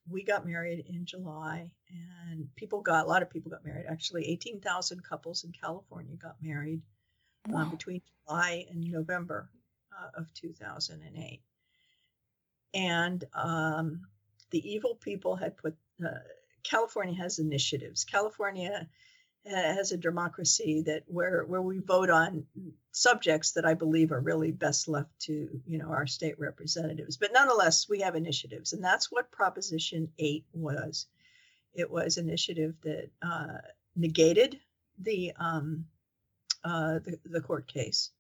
we 0.09 0.25
got 0.25 0.47
married 0.47 0.85
in 0.89 1.07
July, 1.07 1.71
and 1.91 2.49
people 2.57 2.81
got 2.81 3.05
a 3.05 3.09
lot 3.09 3.23
of 3.23 3.31
people 3.31 3.51
got 3.51 3.65
married. 3.65 3.87
Actually, 3.89 4.29
eighteen 4.29 4.61
thousand 4.61 5.03
couples 5.05 5.45
in 5.45 5.53
California 5.53 6.17
got 6.17 6.37
married 6.43 6.83
uh, 7.49 7.53
wow. 7.53 7.63
uh, 7.63 7.71
between 7.71 8.03
July 8.27 8.67
and 8.71 8.91
November 8.91 9.49
uh, 9.93 10.21
of 10.21 10.33
two 10.35 10.53
thousand 10.53 11.03
and 11.03 11.17
eight. 11.17 11.43
And 12.75 13.25
um, 13.35 14.03
the 14.51 14.73
evil 14.73 14.95
people 14.95 15.37
had 15.37 15.57
put. 15.57 15.77
Uh, 16.05 16.19
California 16.65 17.15
has 17.21 17.39
initiatives. 17.39 18.05
California 18.05 18.89
has 19.45 19.93
a 19.93 19.97
democracy 19.97 20.83
that 20.83 21.03
where 21.07 21.45
where 21.45 21.63
we 21.63 21.79
vote 21.79 22.11
on 22.11 22.45
subjects 22.93 23.53
that 23.53 23.65
I 23.65 23.75
believe 23.75 24.13
are 24.13 24.21
really 24.21 24.53
best 24.53 24.89
left 24.89 25.19
to 25.23 25.49
you 25.67 25.79
know 25.79 25.89
our 25.89 26.07
state 26.07 26.39
representatives. 26.39 27.17
But 27.17 27.33
nonetheless, 27.33 27.89
we 27.89 28.01
have 28.01 28.15
initiatives, 28.15 28.73
and 28.73 28.83
that's 28.83 29.11
what 29.11 29.33
Proposition 29.33 30.09
Eight 30.19 30.45
was. 30.53 31.07
It 31.75 31.91
was 31.91 32.19
initiative 32.19 32.75
that 32.83 33.11
uh, 33.23 33.59
negated 33.97 34.61
the, 34.99 35.33
um, 35.37 35.87
uh, 36.63 36.99
the 37.01 37.19
the 37.25 37.41
court 37.41 37.67
case 37.67 38.11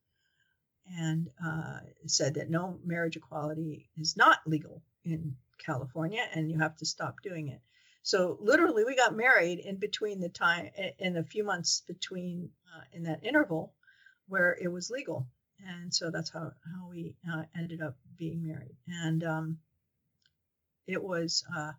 and 0.98 1.30
uh, 1.44 1.78
said 2.06 2.34
that 2.34 2.50
no 2.50 2.78
marriage 2.84 3.16
equality 3.16 3.88
is 3.96 4.16
not 4.16 4.38
legal 4.46 4.82
in 5.04 5.36
California, 5.64 6.26
and 6.34 6.50
you 6.50 6.58
have 6.58 6.76
to 6.78 6.86
stop 6.86 7.16
doing 7.22 7.48
it. 7.48 7.60
So 8.02 8.36
literally, 8.40 8.84
we 8.84 8.96
got 8.96 9.16
married 9.16 9.60
in 9.60 9.76
between 9.76 10.20
the 10.20 10.28
time 10.28 10.70
in 10.98 11.16
a 11.16 11.22
few 11.22 11.44
months 11.44 11.82
between 11.86 12.50
uh, 12.74 12.82
in 12.92 13.04
that 13.04 13.24
interval 13.24 13.74
where 14.26 14.56
it 14.60 14.68
was 14.68 14.90
legal, 14.90 15.26
and 15.64 15.94
so 15.94 16.10
that's 16.10 16.30
how 16.30 16.52
how 16.74 16.88
we 16.90 17.16
uh, 17.32 17.44
ended 17.56 17.80
up 17.80 17.96
being 18.18 18.46
married. 18.46 18.76
And 18.88 19.22
um, 19.22 19.58
it 20.86 21.02
was 21.02 21.44
uh, 21.56 21.72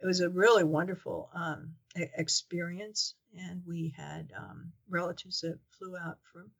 it 0.00 0.06
was 0.06 0.20
a 0.20 0.28
really 0.28 0.64
wonderful 0.64 1.30
um, 1.34 1.74
experience, 1.94 3.14
and 3.38 3.62
we 3.64 3.94
had 3.96 4.32
um, 4.36 4.72
relatives 4.88 5.42
that 5.42 5.58
flew 5.78 5.96
out 5.96 6.18
from 6.32 6.50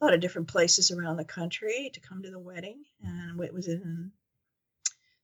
a 0.00 0.04
lot 0.04 0.14
of 0.14 0.20
different 0.20 0.48
places 0.48 0.90
around 0.90 1.18
the 1.18 1.24
country 1.24 1.90
to 1.92 2.00
come 2.00 2.22
to 2.22 2.30
the 2.30 2.38
wedding, 2.38 2.82
and 3.02 3.38
it 3.40 3.52
was 3.52 3.68
in 3.68 4.12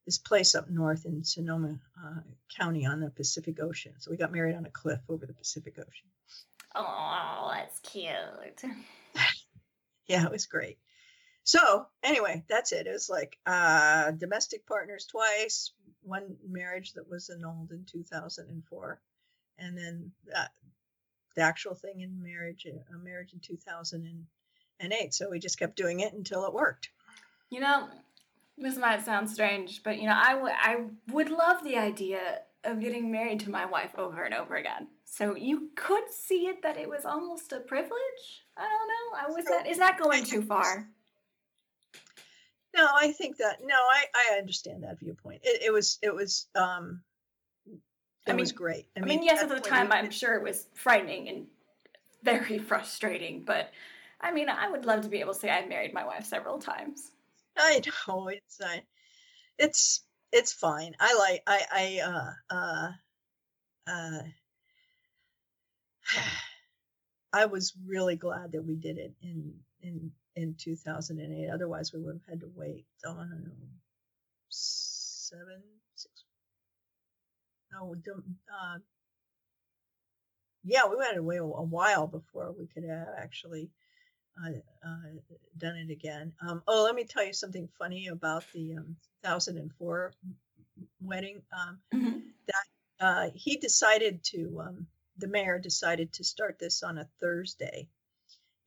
this 0.09 0.17
place 0.17 0.55
up 0.55 0.71
north 0.71 1.05
in 1.05 1.23
Sonoma 1.23 1.79
uh, 2.03 2.21
County 2.57 2.87
on 2.87 2.99
the 2.99 3.11
Pacific 3.11 3.61
Ocean. 3.61 3.93
So 3.99 4.11
we 4.11 4.17
got 4.17 4.33
married 4.33 4.57
on 4.57 4.65
a 4.65 4.71
cliff 4.71 5.01
over 5.07 5.27
the 5.27 5.35
Pacific 5.35 5.75
Ocean. 5.79 6.09
oh, 6.75 7.51
that's 7.53 7.79
cute. 7.81 8.73
yeah, 10.07 10.25
it 10.25 10.33
was 10.33 10.47
great. 10.47 10.79
So 11.45 11.85
anyway, 12.03 12.43
that's 12.49 12.73
it. 12.73 12.87
It 12.87 12.93
was 12.93 13.11
like 13.11 13.37
uh, 13.45 14.13
domestic 14.13 14.67
partners 14.67 15.05
twice, 15.05 15.73
one 16.01 16.39
marriage 16.49 16.95
that 16.95 17.11
was 17.11 17.29
annulled 17.29 17.73
in 17.73 17.85
2004, 17.85 19.01
and 19.59 19.77
then 19.77 20.13
that, 20.33 20.53
the 21.37 21.43
actual 21.43 21.75
thing 21.75 22.01
in 22.01 22.23
marriage, 22.23 22.67
a 22.67 22.97
marriage 22.97 23.35
in 23.35 23.41
2008. 23.41 25.13
So 25.13 25.29
we 25.29 25.39
just 25.39 25.59
kept 25.59 25.77
doing 25.77 26.01
it 26.01 26.15
until 26.15 26.47
it 26.47 26.55
worked. 26.55 26.89
You 27.51 27.61
know, 27.61 27.89
this 28.61 28.77
might 28.77 29.05
sound 29.05 29.31
strange, 29.31 29.83
but 29.83 29.99
you 29.99 30.07
know, 30.09 30.17
I, 30.17 30.33
w- 30.35 30.55
I 30.55 30.85
would 31.13 31.31
love 31.31 31.63
the 31.63 31.77
idea 31.77 32.41
of 32.65 32.81
getting 32.81 33.11
married 33.11 33.41
to 33.41 33.51
my 33.51 33.65
wife 33.67 33.93
over 33.97 34.25
and 34.25 34.35
over 34.35 34.57
again. 34.57 34.89
So 35.05 35.37
you 35.37 35.71
could 35.75 36.11
see 36.11 36.47
it 36.47 36.63
that 36.63 36.77
it 36.77 36.89
was 36.89 37.05
almost 37.05 37.53
a 37.53 37.61
privilege. 37.61 38.45
I 38.57 38.63
don't 38.63 38.89
know. 38.89 39.19
I 39.27 39.31
was 39.31 39.45
that 39.47 39.67
is 39.67 39.79
that 39.79 39.99
going 39.99 40.25
too 40.25 40.43
far? 40.43 40.89
No, 42.77 42.87
I 42.95 43.13
think 43.13 43.39
that 43.39 43.59
no, 43.63 43.75
I 43.75 44.05
I 44.15 44.39
understand 44.39 44.83
that 44.85 44.99
viewpoint. 44.99 45.41
It, 45.45 45.63
it 45.63 45.73
was 45.73 45.99
it 46.03 46.15
was 46.15 46.49
um 46.55 47.03
it 47.67 48.33
I 48.33 48.33
mean, 48.33 48.41
was 48.41 48.53
great. 48.53 48.89
I 48.97 49.01
mean, 49.01 49.23
yes, 49.23 49.43
at 49.43 49.49
the 49.49 49.61
time 49.61 49.91
I'm 49.91 50.11
sure 50.11 50.35
it 50.35 50.43
was 50.43 50.67
frightening 50.75 51.29
and 51.29 51.47
very 52.23 52.59
frustrating, 52.71 53.45
but 53.45 53.71
I 54.21 54.33
mean, 54.33 54.49
I 54.49 54.69
would 54.69 54.85
love 54.85 55.03
to 55.03 55.09
be 55.09 55.21
able 55.21 55.33
to 55.33 55.39
say 55.39 55.49
I 55.49 55.65
married 55.67 55.95
my 55.95 56.05
wife 56.05 56.27
several 56.27 56.59
times. 56.59 57.13
I 57.59 57.83
know 58.09 58.29
it's 58.29 58.61
uh, 58.61 58.81
it's 59.59 60.05
it's 60.33 60.53
fine. 60.53 60.95
I 61.01 61.15
like 61.15 61.43
I 61.47 61.63
I 61.73 62.01
uh 62.05 62.55
uh 62.55 62.93
uh 63.87 64.23
I 67.33 67.47
was 67.47 67.75
really 67.87 68.17
glad 68.17 68.53
that 68.53 68.65
we 68.65 68.75
did 68.77 68.99
it 68.99 69.15
in 69.23 69.55
in 69.83 70.13
in 70.37 70.55
2008. 70.59 71.51
Otherwise, 71.51 71.93
we 71.93 72.01
would 72.01 72.15
have 72.15 72.29
had 72.29 72.41
to 72.41 72.51
wait. 72.55 72.87
I 73.05 73.09
don't 73.09 73.31
know, 73.31 73.69
seven, 74.49 75.63
six. 75.95 76.25
No, 77.73 77.95
uh, 77.95 78.79
yeah, 80.65 80.87
we 80.87 80.97
had 81.05 81.15
to 81.15 81.23
wait 81.23 81.39
a, 81.39 81.45
while 81.45 82.07
before 82.07 82.55
we 82.59 82.67
could 82.67 82.85
have 82.85 83.09
actually 83.17 83.65
uh, 83.65 83.67
uh, 83.67 83.78
done 85.59 85.77
it 85.77 85.91
again. 85.91 86.33
Um, 86.47 86.63
oh, 86.67 86.85
let 86.85 86.95
me 86.95 87.05
tell 87.05 87.25
you 87.25 87.33
something 87.33 87.69
funny 87.79 88.09
about 88.09 88.45
the 88.53 88.77
um, 88.77 88.97
2004 89.25 90.13
wedding. 91.01 91.43
Um, 91.53 91.79
mm-hmm. 91.95 92.19
That 92.47 93.05
uh, 93.05 93.31
he 93.35 93.57
decided 93.57 94.23
to, 94.25 94.63
um, 94.65 94.87
the 95.17 95.29
mayor 95.29 95.59
decided 95.59 96.13
to 96.15 96.25
start 96.25 96.59
this 96.59 96.83
on 96.83 96.99
a 96.99 97.09
Thursday 97.21 97.89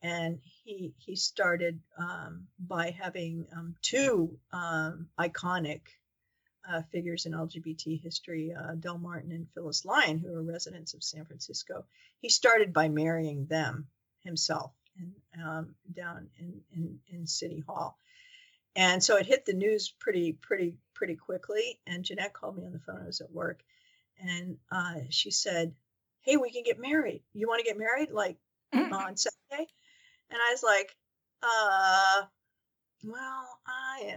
and 0.02 0.40
he 0.64 0.92
he 0.98 1.14
started 1.16 1.80
um, 1.96 2.46
by 2.58 2.90
having 2.90 3.46
um, 3.56 3.74
two 3.82 4.36
um, 4.52 5.06
iconic 5.18 5.80
uh, 6.68 6.82
figures 6.92 7.26
in 7.26 7.32
LGBT 7.32 8.00
history, 8.02 8.52
uh, 8.52 8.74
Del 8.74 8.98
Martin 8.98 9.32
and 9.32 9.48
Phyllis 9.54 9.84
Lyon, 9.84 10.18
who 10.18 10.34
are 10.34 10.42
residents 10.42 10.94
of 10.94 11.02
San 11.02 11.24
Francisco. 11.24 11.84
He 12.20 12.28
started 12.28 12.72
by 12.72 12.88
marrying 12.88 13.46
them 13.46 13.86
himself 14.24 14.72
in, 14.98 15.42
um, 15.42 15.74
down 15.92 16.28
in, 16.38 16.60
in, 16.72 16.98
in 17.08 17.26
City 17.26 17.62
Hall, 17.66 17.98
and 18.76 19.02
so 19.02 19.16
it 19.16 19.26
hit 19.26 19.44
the 19.44 19.52
news 19.52 19.92
pretty 19.98 20.32
pretty 20.32 20.78
pretty 20.94 21.16
quickly. 21.16 21.78
And 21.86 22.04
Jeanette 22.04 22.34
called 22.34 22.56
me 22.56 22.64
on 22.64 22.72
the 22.72 22.78
phone. 22.80 23.00
I 23.02 23.06
was 23.06 23.20
at 23.20 23.30
work, 23.32 23.62
and 24.20 24.56
uh, 24.70 25.00
she 25.10 25.30
said, 25.30 25.74
"Hey, 26.20 26.36
we 26.36 26.50
can 26.50 26.62
get 26.62 26.80
married. 26.80 27.22
You 27.34 27.48
want 27.48 27.60
to 27.60 27.66
get 27.66 27.78
married 27.78 28.10
like 28.10 28.36
on 28.72 29.16
Saturday?" 29.16 29.68
And 30.32 30.40
I 30.40 30.50
was 30.50 30.62
like, 30.62 30.96
uh, 31.42 32.22
well, 33.04 33.58
I, 33.66 34.16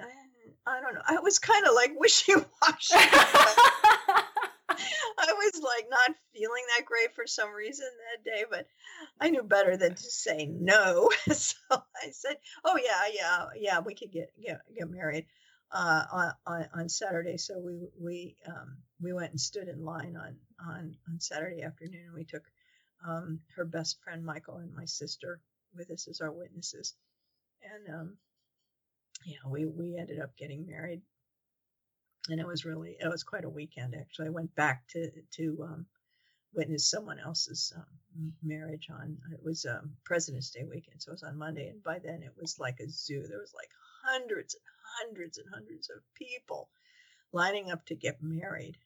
I, 0.68 0.78
I 0.78 0.82
don't 0.82 0.94
know. 0.94 1.02
I 1.08 1.20
was 1.20 1.40
kind 1.40 1.66
of 1.68 1.74
like 1.74 1.92
wishy 1.98 2.34
washy. 2.36 2.96
I 5.20 5.34
was 5.34 5.62
like 5.64 5.88
not 5.90 6.16
feeling 6.34 6.64
that 6.76 6.86
great 6.86 7.16
for 7.16 7.28
some 7.28 7.52
reason 7.54 7.88
that 8.14 8.24
day, 8.30 8.46
but 8.50 8.68
I 9.20 9.30
knew 9.30 9.44
better 9.44 9.78
than 9.78 9.96
to 9.96 10.04
say 10.12 10.46
no. 10.46 11.10
so 11.32 11.56
I 11.72 12.12
said, 12.12 12.38
"Oh 12.64 12.78
yeah, 12.78 13.12
yeah, 13.14 13.46
yeah, 13.56 13.80
we 13.80 13.96
could 13.96 14.12
get 14.12 14.32
get 14.42 14.62
get 14.76 14.90
married 14.90 15.26
uh, 15.72 16.32
on 16.46 16.68
on 16.74 16.90
Saturday." 16.90 17.38
So 17.38 17.60
we 17.60 17.90
we 18.00 18.36
um, 18.48 18.78
we 19.02 19.14
went 19.14 19.32
and 19.32 19.40
stood 19.40 19.68
in 19.68 19.84
line 19.84 20.18
on 20.18 20.36
on 20.60 20.96
on 21.10 21.20
Saturday 21.20 21.64
afternoon, 21.64 22.06
and 22.08 22.16
we 22.16 22.26
took 22.26 22.44
um, 23.08 23.40
her 23.56 23.66
best 23.66 24.02
friend 24.04 24.24
Michael 24.26 24.58
and 24.58 24.74
my 24.74 24.86
sister 24.86 25.42
with 25.76 25.92
us 25.92 26.08
as 26.08 26.22
our 26.22 26.32
witnesses. 26.32 26.94
And 27.64 27.96
um, 27.96 28.18
yeah, 29.26 29.38
we 29.50 29.66
we 29.66 29.98
ended 29.98 30.20
up 30.20 30.36
getting 30.38 30.66
married, 30.68 31.02
and 32.30 32.40
it 32.40 32.48
was 32.48 32.66
really 32.66 32.98
it 33.00 33.08
was 33.10 33.24
quite 33.24 33.46
a 33.46 33.50
weekend. 33.50 33.96
Actually, 33.96 34.28
I 34.28 34.32
went 34.32 34.54
back 34.56 34.88
to 34.90 35.10
to 35.38 35.58
um, 35.64 35.86
witness 36.54 36.90
someone 36.90 37.20
else's 37.20 37.74
um, 37.76 38.34
marriage 38.44 38.88
on 38.92 39.18
it 39.32 39.40
was 39.44 39.66
um, 39.66 39.92
President's 40.04 40.50
Day 40.50 40.64
weekend, 40.64 41.02
so 41.02 41.12
it 41.12 41.14
was 41.14 41.24
on 41.24 41.38
Monday, 41.38 41.70
and 41.70 41.84
by 41.84 42.00
then 42.00 42.24
it 42.24 42.34
was 42.40 42.60
like 42.60 42.80
a 42.80 42.90
zoo. 42.90 43.26
There 43.28 43.40
was 43.40 43.54
like 43.54 43.70
hundreds 44.04 44.56
and 44.56 44.64
hundreds 45.00 45.38
and 45.38 45.48
hundreds 45.54 45.90
of 45.90 45.98
people 46.16 46.70
lining 47.32 47.72
up 47.72 47.86
to 47.88 47.96
get 47.96 48.22
married, 48.22 48.78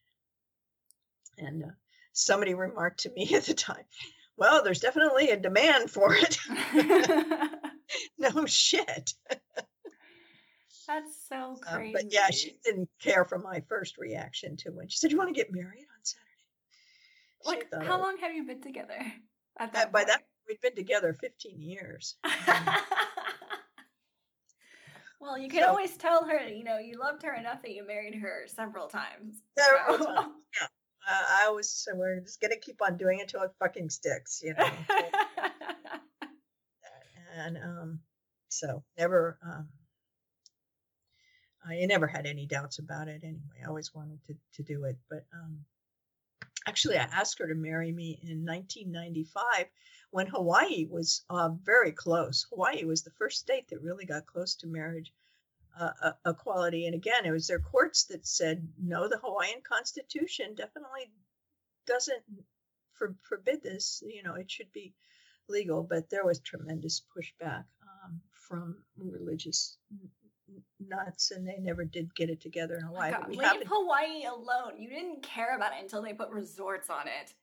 and 1.38 1.64
uh, 1.64 1.74
somebody 2.12 2.54
remarked 2.54 3.00
to 3.00 3.12
me 3.12 3.30
at 3.34 3.44
the 3.44 3.54
time, 3.54 3.84
well, 4.36 4.62
there's 4.64 4.80
definitely 4.80 5.30
a 5.30 5.36
demand 5.36 5.90
for 5.90 6.14
it. 6.14 6.38
no 8.18 8.46
shit. 8.46 9.12
That's 10.86 11.28
so 11.28 11.58
crazy. 11.60 11.94
Um, 11.96 12.02
but 12.02 12.12
yeah, 12.12 12.30
she 12.30 12.56
didn't 12.64 12.88
care 13.00 13.24
for 13.24 13.38
my 13.38 13.62
first 13.68 13.98
reaction 13.98 14.56
to 14.58 14.70
when 14.70 14.88
she 14.88 14.98
said, 14.98 15.10
"You 15.10 15.18
want 15.18 15.28
to 15.28 15.34
get 15.34 15.52
married 15.52 15.86
on 15.92 16.02
Saturday?" 16.02 16.26
Like, 17.44 17.66
how 17.86 18.00
long 18.00 18.18
have 18.18 18.34
you 18.34 18.44
been 18.44 18.60
together? 18.60 18.98
At 19.58 19.72
that 19.74 19.92
by 19.92 20.04
that, 20.04 20.22
we'd 20.48 20.60
been 20.60 20.74
together 20.74 21.12
15 21.12 21.60
years. 21.60 22.16
well, 25.20 25.36
you 25.36 25.50
can 25.50 25.62
so, 25.64 25.68
always 25.68 25.96
tell 25.98 26.24
her, 26.24 26.46
you 26.48 26.64
know, 26.64 26.78
you 26.78 26.98
loved 26.98 27.22
her 27.24 27.34
enough 27.34 27.60
that 27.62 27.72
you 27.72 27.86
married 27.86 28.14
her 28.14 28.44
several 28.46 28.86
times. 28.86 29.42
Several 29.58 29.98
so. 29.98 30.04
times. 30.06 30.28
Yeah 30.60 30.66
uh, 31.08 31.42
I 31.42 31.46
always 31.46 31.70
say 31.70 31.92
we're 31.94 32.20
just 32.20 32.40
gonna 32.40 32.56
keep 32.56 32.82
on 32.82 32.96
doing 32.96 33.18
it 33.18 33.22
until 33.22 33.42
it 33.42 33.52
fucking 33.58 33.90
sticks, 33.90 34.40
you 34.42 34.54
know. 34.54 34.70
and 37.36 37.56
um, 37.56 38.00
so 38.48 38.82
never, 38.98 39.38
um, 39.44 39.68
I 41.66 41.84
never 41.86 42.06
had 42.06 42.26
any 42.26 42.46
doubts 42.46 42.78
about 42.78 43.08
it. 43.08 43.22
Anyway, 43.22 43.60
I 43.62 43.68
always 43.68 43.94
wanted 43.94 44.24
to 44.26 44.34
to 44.54 44.62
do 44.62 44.84
it, 44.84 44.96
but 45.08 45.24
um, 45.32 45.64
actually, 46.66 46.98
I 46.98 47.02
asked 47.04 47.38
her 47.38 47.46
to 47.46 47.54
marry 47.54 47.92
me 47.92 48.18
in 48.22 48.44
1995 48.44 49.66
when 50.10 50.26
Hawaii 50.26 50.86
was 50.86 51.24
uh, 51.30 51.50
very 51.62 51.92
close. 51.92 52.46
Hawaii 52.50 52.84
was 52.84 53.02
the 53.02 53.12
first 53.18 53.38
state 53.38 53.68
that 53.68 53.82
really 53.82 54.06
got 54.06 54.26
close 54.26 54.54
to 54.56 54.66
marriage 54.66 55.12
uh, 55.78 56.12
equality. 56.26 56.86
And 56.86 56.94
again, 56.94 57.24
it 57.24 57.30
was 57.30 57.46
their 57.46 57.60
courts 57.60 58.04
that 58.04 58.26
said, 58.26 58.66
no, 58.78 59.08
the 59.08 59.18
Hawaiian 59.18 59.60
Constitution 59.62 60.54
definitely 60.54 61.10
doesn't 61.86 62.22
for, 62.94 63.14
forbid 63.22 63.62
this. 63.62 64.02
You 64.06 64.22
know, 64.22 64.34
it 64.34 64.50
should 64.50 64.72
be 64.72 64.94
legal. 65.48 65.82
But 65.82 66.10
there 66.10 66.24
was 66.24 66.40
tremendous 66.40 67.02
pushback 67.16 67.64
um, 67.82 68.20
from 68.32 68.76
religious 68.96 69.78
nuts, 70.78 71.30
and 71.30 71.46
they 71.46 71.58
never 71.58 71.84
did 71.84 72.14
get 72.14 72.30
it 72.30 72.40
together 72.40 72.76
in 72.76 72.82
Hawaii. 72.82 73.12
Oh 73.16 73.28
leave 73.28 73.62
Hawaii 73.66 74.24
alone. 74.24 74.78
You 74.78 74.88
didn't 74.88 75.22
care 75.22 75.56
about 75.56 75.72
it 75.72 75.82
until 75.82 76.02
they 76.02 76.12
put 76.12 76.30
resorts 76.30 76.90
on 76.90 77.06
it. 77.06 77.34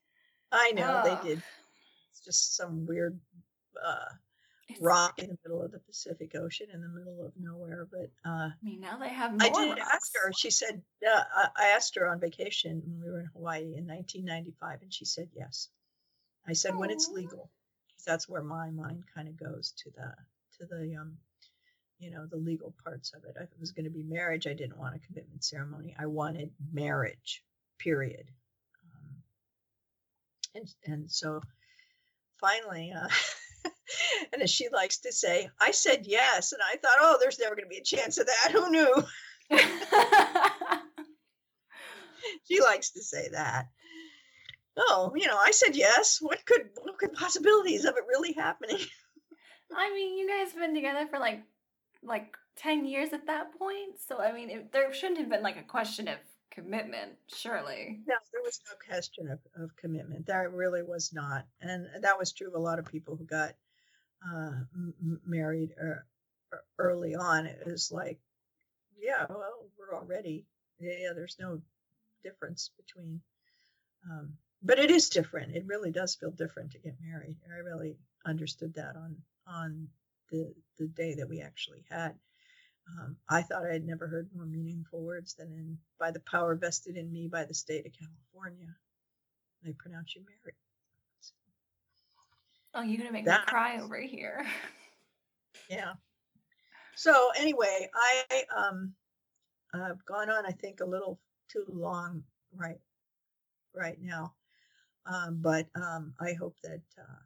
I 0.52 0.72
know 0.72 1.02
they 1.04 1.28
did. 1.28 1.42
It's 2.10 2.20
just 2.24 2.56
some 2.56 2.86
weird 2.86 3.18
uh, 3.84 4.06
rock 4.80 5.18
in 5.18 5.28
the 5.28 5.38
middle 5.44 5.62
of 5.62 5.72
the 5.72 5.78
Pacific 5.80 6.34
Ocean 6.34 6.66
in 6.72 6.80
the 6.80 6.88
middle 6.88 7.24
of 7.24 7.32
nowhere. 7.38 7.86
But 7.90 8.10
uh, 8.24 8.48
I 8.48 8.52
mean, 8.62 8.80
now 8.80 8.96
they 8.98 9.08
have. 9.08 9.34
I 9.40 9.48
did 9.48 9.78
rocks. 9.78 9.90
ask 9.92 10.12
her. 10.22 10.32
She 10.36 10.50
said 10.50 10.82
uh, 11.06 11.46
I 11.56 11.68
asked 11.68 11.94
her 11.96 12.08
on 12.08 12.20
vacation 12.20 12.82
when 12.84 13.00
we 13.02 13.10
were 13.10 13.20
in 13.20 13.30
Hawaii 13.34 13.74
in 13.76 13.86
1995, 13.86 14.82
and 14.82 14.92
she 14.92 15.04
said 15.04 15.28
yes. 15.34 15.68
I 16.46 16.52
said 16.52 16.72
Aww. 16.72 16.78
when 16.78 16.90
it's 16.90 17.08
legal, 17.08 17.50
that's 18.06 18.28
where 18.28 18.42
my 18.42 18.70
mind 18.70 19.04
kind 19.14 19.28
of 19.28 19.38
goes 19.38 19.74
to 19.84 19.90
the 19.90 20.14
to 20.58 20.66
the 20.66 20.96
um, 20.96 21.16
you 21.98 22.10
know, 22.10 22.26
the 22.26 22.36
legal 22.36 22.74
parts 22.84 23.12
of 23.14 23.24
it. 23.24 23.36
If 23.36 23.50
it 23.50 23.60
was 23.60 23.72
going 23.72 23.84
to 23.84 23.90
be 23.90 24.02
marriage, 24.02 24.46
I 24.46 24.54
didn't 24.54 24.78
want 24.78 24.94
a 24.94 25.06
commitment 25.06 25.44
ceremony. 25.44 25.94
I 25.98 26.06
wanted 26.06 26.50
marriage. 26.72 27.42
Period. 27.78 28.28
Um, 28.84 29.16
and 30.54 30.74
and 30.84 31.10
so 31.10 31.40
finally. 32.40 32.92
Uh, 32.92 33.08
and 34.32 34.42
as 34.42 34.50
she 34.50 34.68
likes 34.72 34.98
to 34.98 35.12
say, 35.12 35.50
I 35.60 35.70
said 35.72 36.06
yes. 36.06 36.52
And 36.52 36.62
I 36.62 36.76
thought, 36.76 36.98
oh, 37.00 37.18
there's 37.20 37.38
never 37.38 37.54
going 37.54 37.66
to 37.66 37.70
be 37.70 37.78
a 37.78 37.82
chance 37.82 38.18
of 38.18 38.26
that. 38.26 38.52
Who 38.52 38.70
knew? 38.70 39.04
she 42.48 42.60
likes 42.60 42.90
to 42.90 43.02
say 43.02 43.28
that. 43.32 43.68
oh, 44.76 45.12
you 45.16 45.26
know, 45.26 45.36
I 45.36 45.50
said 45.50 45.74
yes. 45.74 46.18
What 46.20 46.44
could 46.44 46.68
what 46.82 46.98
could 46.98 47.12
possibilities 47.12 47.84
of 47.84 47.96
it 47.96 48.04
really 48.08 48.32
happening? 48.32 48.78
I 49.76 49.92
mean, 49.92 50.16
you 50.16 50.28
guys 50.28 50.52
have 50.52 50.60
been 50.60 50.74
together 50.74 51.06
for 51.08 51.18
like 51.18 51.42
like 52.02 52.36
10 52.56 52.84
years 52.86 53.12
at 53.12 53.26
that 53.26 53.58
point. 53.58 53.98
So 54.06 54.18
I 54.18 54.32
mean, 54.32 54.50
it, 54.50 54.72
there 54.72 54.92
shouldn't 54.92 55.18
have 55.18 55.28
been 55.28 55.42
like 55.42 55.58
a 55.58 55.62
question 55.62 56.08
of 56.08 56.18
commitment, 56.50 57.12
surely. 57.28 58.00
No, 58.06 58.14
there 58.32 58.42
was 58.42 58.60
no 58.68 58.76
question 58.88 59.28
of, 59.28 59.38
of 59.62 59.76
commitment. 59.76 60.26
There 60.26 60.50
really 60.50 60.82
was 60.82 61.12
not. 61.12 61.46
And 61.60 61.86
that 62.00 62.18
was 62.18 62.32
true 62.32 62.48
of 62.48 62.54
a 62.54 62.58
lot 62.58 62.78
of 62.78 62.86
people 62.86 63.16
who 63.16 63.24
got 63.24 63.54
uh, 64.26 64.50
m- 64.74 65.20
married 65.26 65.70
er, 65.80 66.06
early 66.78 67.14
on. 67.14 67.46
It 67.46 67.62
was 67.66 67.92
like, 67.92 68.18
yeah, 68.98 69.26
well, 69.28 69.70
we're 69.78 69.96
already, 69.96 70.46
yeah, 70.80 71.12
there's 71.14 71.36
no 71.38 71.60
difference 72.24 72.70
between. 72.76 73.20
Um, 74.10 74.32
but 74.62 74.78
it 74.78 74.90
is 74.90 75.08
different. 75.08 75.54
It 75.54 75.66
really 75.66 75.92
does 75.92 76.16
feel 76.16 76.30
different 76.30 76.72
to 76.72 76.78
get 76.78 76.96
married. 77.00 77.36
I 77.54 77.58
really 77.58 77.96
understood 78.26 78.74
that 78.74 78.96
on 78.96 79.16
on 79.46 79.88
the 80.30 80.54
the 80.78 80.86
day 80.86 81.14
that 81.14 81.28
we 81.28 81.40
actually 81.40 81.84
had. 81.90 82.14
Um, 82.88 83.16
I 83.28 83.42
thought 83.42 83.66
I 83.66 83.72
had 83.72 83.86
never 83.86 84.06
heard 84.06 84.28
more 84.34 84.46
meaningful 84.46 85.02
words 85.02 85.34
than 85.34 85.48
in 85.52 85.78
by 85.98 86.10
the 86.10 86.20
power 86.20 86.54
vested 86.54 86.96
in 86.96 87.12
me 87.12 87.28
by 87.28 87.44
the 87.44 87.54
state 87.54 87.86
of 87.86 87.92
California. 87.92 88.74
They 89.62 89.72
pronounce 89.72 90.14
you 90.14 90.22
married. 90.22 90.56
So, 91.20 91.34
oh, 92.74 92.82
you're 92.82 92.98
gonna 92.98 93.12
make 93.12 93.26
that, 93.26 93.40
me 93.40 93.46
cry 93.46 93.80
over 93.80 94.00
here. 94.00 94.46
Yeah. 95.68 95.94
So 96.94 97.30
anyway, 97.36 97.90
I 97.94 98.44
um 98.56 98.94
I've 99.74 100.02
gone 100.06 100.30
on 100.30 100.46
I 100.46 100.52
think 100.52 100.80
a 100.80 100.86
little 100.86 101.20
too 101.52 101.64
long 101.68 102.22
right 102.56 102.80
right 103.74 103.98
now. 104.00 104.34
Um, 105.06 105.38
but 105.40 105.66
um, 105.74 106.14
I 106.20 106.34
hope 106.34 106.56
that 106.62 106.82
uh, 106.98 107.20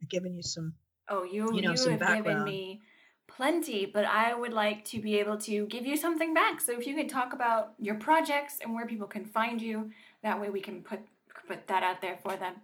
I've 0.00 0.08
given 0.08 0.34
you 0.34 0.42
some 0.42 0.74
Oh, 1.08 1.24
you 1.24 1.54
you, 1.54 1.62
know, 1.62 1.72
you 1.72 1.90
have 1.90 2.00
background. 2.00 2.24
given 2.24 2.44
me 2.44 2.82
plenty, 3.28 3.86
but 3.86 4.04
I 4.04 4.34
would 4.34 4.52
like 4.52 4.84
to 4.86 5.00
be 5.00 5.18
able 5.18 5.36
to 5.38 5.66
give 5.66 5.86
you 5.86 5.96
something 5.96 6.34
back. 6.34 6.60
So 6.60 6.72
if 6.72 6.86
you 6.86 6.94
could 6.94 7.08
talk 7.08 7.32
about 7.32 7.74
your 7.78 7.96
projects 7.96 8.58
and 8.62 8.74
where 8.74 8.86
people 8.86 9.06
can 9.06 9.24
find 9.24 9.60
you, 9.60 9.90
that 10.22 10.40
way 10.40 10.50
we 10.50 10.60
can 10.60 10.82
put 10.82 11.00
put 11.46 11.66
that 11.68 11.82
out 11.82 12.00
there 12.00 12.18
for 12.22 12.36
them. 12.36 12.54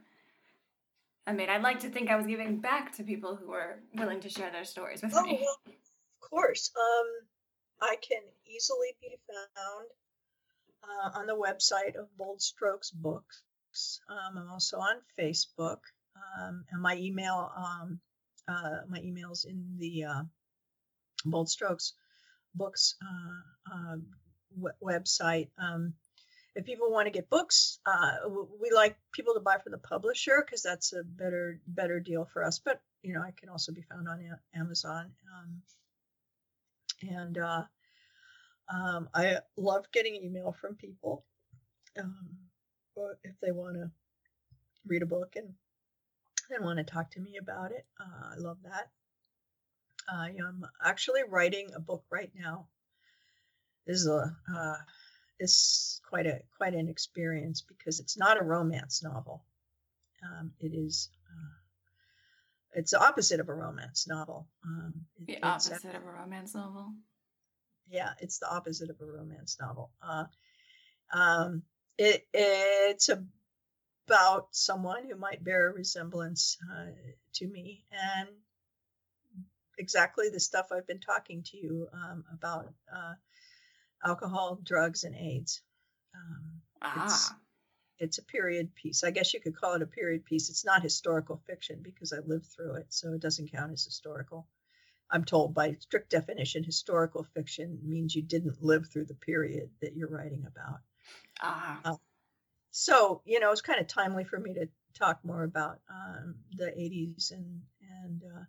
I 1.26 1.32
mean, 1.32 1.48
I'd 1.48 1.62
like 1.62 1.80
to 1.80 1.88
think 1.88 2.10
I 2.10 2.16
was 2.16 2.26
giving 2.26 2.58
back 2.58 2.96
to 2.96 3.04
people 3.04 3.36
who 3.36 3.52
are 3.52 3.78
willing 3.94 4.20
to 4.20 4.28
share 4.28 4.50
their 4.50 4.64
stories 4.64 5.02
with 5.02 5.14
oh, 5.14 5.22
me. 5.22 5.38
Well, 5.40 5.58
of 5.66 6.30
course. 6.30 6.70
Um, 6.76 7.28
I 7.80 7.96
can 7.96 8.22
easily 8.46 8.88
be 9.00 9.16
found 9.28 9.86
uh, 10.82 11.18
on 11.18 11.26
the 11.26 11.36
website 11.36 11.96
of 11.96 12.08
Bold 12.16 12.42
Strokes 12.42 12.90
Books. 12.90 14.00
Um, 14.08 14.38
I'm 14.38 14.50
also 14.50 14.78
on 14.78 14.96
Facebook, 15.18 15.78
um, 16.16 16.64
and 16.70 16.82
my 16.82 16.96
email 16.96 17.52
um, 17.56 18.00
uh, 18.48 18.78
my 18.88 18.98
emails 19.00 19.46
in 19.46 19.76
the 19.78 20.04
uh, 20.04 20.22
Bold 21.24 21.48
Strokes 21.48 21.94
books 22.54 22.96
uh, 23.02 23.74
um, 23.74 24.06
w- 24.60 24.74
website. 24.82 25.48
Um, 25.58 25.94
if 26.54 26.66
people 26.66 26.90
want 26.90 27.06
to 27.06 27.10
get 27.10 27.30
books, 27.30 27.78
uh, 27.86 28.28
we 28.60 28.70
like 28.70 28.96
people 29.12 29.34
to 29.34 29.40
buy 29.40 29.56
from 29.58 29.72
the 29.72 29.78
publisher 29.78 30.42
because 30.44 30.62
that's 30.62 30.92
a 30.92 31.02
better 31.02 31.60
better 31.66 31.98
deal 31.98 32.28
for 32.30 32.44
us. 32.44 32.58
But 32.58 32.80
you 33.02 33.14
know, 33.14 33.22
I 33.22 33.32
can 33.36 33.48
also 33.48 33.72
be 33.72 33.82
found 33.82 34.06
on 34.08 34.20
Amazon. 34.54 35.12
Um, 35.34 35.62
and 37.08 37.38
uh, 37.38 37.62
um, 38.72 39.08
I 39.14 39.38
love 39.56 39.86
getting 39.92 40.14
email 40.14 40.52
from 40.52 40.74
people 40.74 41.24
um, 41.98 42.28
if 43.24 43.34
they 43.40 43.50
want 43.50 43.74
to 43.74 43.90
read 44.86 45.02
a 45.02 45.06
book 45.06 45.34
and 45.36 45.54
and 46.54 46.64
want 46.64 46.78
to 46.78 46.84
talk 46.84 47.10
to 47.12 47.20
me 47.20 47.36
about 47.40 47.72
it. 47.72 47.84
Uh, 48.00 48.34
I 48.34 48.36
love 48.38 48.58
that. 48.64 48.90
I 50.08 50.30
am 50.30 50.64
actually 50.84 51.22
writing 51.28 51.70
a 51.74 51.80
book 51.80 52.04
right 52.10 52.30
now. 52.34 52.66
This 53.86 53.98
is 54.00 54.06
a 54.06 54.36
uh, 54.54 54.76
is 55.40 56.00
quite 56.08 56.26
a 56.26 56.40
quite 56.56 56.74
an 56.74 56.88
experience 56.88 57.62
because 57.62 58.00
it's 58.00 58.16
not 58.16 58.40
a 58.40 58.44
romance 58.44 59.02
novel. 59.02 59.44
Um, 60.22 60.52
it 60.60 60.72
is 60.72 61.08
uh, 61.28 61.58
it's 62.74 62.92
the 62.92 63.02
opposite 63.02 63.40
of 63.40 63.48
a 63.48 63.54
romance 63.54 64.06
novel. 64.08 64.48
Um, 64.64 64.92
it, 65.26 65.40
the 65.40 65.46
opposite 65.46 65.84
of 65.94 66.02
a 66.02 66.10
romance 66.10 66.54
novel. 66.54 66.92
Yeah, 67.88 68.10
it's 68.20 68.38
the 68.38 68.50
opposite 68.50 68.90
of 68.90 68.96
a 69.00 69.04
romance 69.04 69.56
novel. 69.60 69.90
Uh, 70.02 70.24
um, 71.12 71.62
it 71.98 72.26
it's 72.32 73.08
a 73.08 73.24
about 74.12 74.48
someone 74.50 75.04
who 75.08 75.16
might 75.16 75.42
bear 75.42 75.70
a 75.70 75.72
resemblance 75.72 76.58
uh, 76.70 76.90
to 77.32 77.46
me 77.48 77.82
and 77.90 78.28
exactly 79.78 80.28
the 80.28 80.38
stuff 80.38 80.66
I've 80.70 80.86
been 80.86 81.00
talking 81.00 81.42
to 81.44 81.56
you 81.56 81.88
um, 81.94 82.24
about 82.30 82.66
uh, 82.94 83.14
alcohol, 84.04 84.58
drugs, 84.62 85.04
and 85.04 85.14
AIDS. 85.14 85.62
Um, 86.14 86.60
ah. 86.82 87.04
It's, 87.06 87.32
it's 87.98 88.18
a 88.18 88.24
period 88.24 88.74
piece. 88.74 89.02
I 89.02 89.12
guess 89.12 89.32
you 89.32 89.40
could 89.40 89.56
call 89.56 89.74
it 89.74 89.82
a 89.82 89.86
period 89.86 90.26
piece. 90.26 90.50
It's 90.50 90.64
not 90.64 90.82
historical 90.82 91.40
fiction 91.46 91.80
because 91.82 92.12
I 92.12 92.18
lived 92.18 92.46
through 92.46 92.74
it, 92.74 92.86
so 92.90 93.14
it 93.14 93.20
doesn't 93.22 93.50
count 93.50 93.72
as 93.72 93.84
historical. 93.84 94.46
I'm 95.10 95.24
told 95.24 95.54
by 95.54 95.76
strict 95.80 96.10
definition, 96.10 96.64
historical 96.64 97.24
fiction 97.34 97.78
means 97.82 98.14
you 98.14 98.22
didn't 98.22 98.62
live 98.62 98.88
through 98.90 99.06
the 99.06 99.14
period 99.14 99.70
that 99.80 99.96
you're 99.96 100.08
writing 100.08 100.44
about. 100.46 100.80
Ah. 101.40 101.80
Uh, 101.82 101.96
so 102.72 103.22
you 103.24 103.38
know 103.38 103.52
it's 103.52 103.60
kind 103.60 103.80
of 103.80 103.86
timely 103.86 104.24
for 104.24 104.38
me 104.38 104.54
to 104.54 104.68
talk 104.98 105.20
more 105.24 105.44
about 105.44 105.78
um, 105.88 106.34
the 106.56 106.66
80s 106.66 107.30
and 107.30 107.60
and 108.02 108.22
uh, 108.24 108.44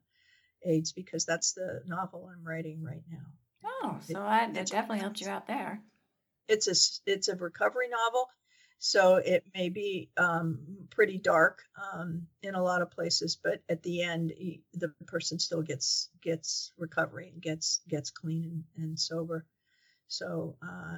AIDS 0.66 0.92
because 0.92 1.26
that's 1.26 1.54
the 1.54 1.82
novel 1.86 2.30
I'm 2.32 2.44
writing 2.44 2.82
right 2.84 3.04
now. 3.10 3.26
Oh, 3.66 4.00
so 4.02 4.14
it, 4.14 4.18
I, 4.18 4.46
it 4.46 4.68
definitely 4.68 5.00
helped 5.00 5.22
you 5.22 5.28
out 5.28 5.48
there. 5.48 5.82
It's 6.48 6.68
a 6.68 7.12
it's 7.12 7.28
a 7.28 7.36
recovery 7.36 7.90
novel, 7.90 8.28
so 8.80 9.16
it 9.16 9.46
may 9.54 9.70
be 9.70 10.10
um, 10.18 10.60
pretty 10.90 11.18
dark 11.18 11.64
um, 11.94 12.28
in 12.42 12.56
a 12.56 12.64
lot 12.64 12.82
of 12.82 12.92
places, 12.92 13.38
but 13.42 13.62
at 13.70 13.82
the 13.84 14.02
end, 14.02 14.34
he, 14.38 14.62
the 14.74 14.94
person 15.08 15.40
still 15.40 15.62
gets 15.62 16.10
gets 16.22 16.72
recovery 16.78 17.30
and 17.32 17.42
gets 17.42 17.82
gets 17.88 18.10
clean 18.12 18.66
and, 18.78 18.84
and 18.84 19.00
sober. 19.00 19.46
So 20.08 20.58
uh, 20.62 20.98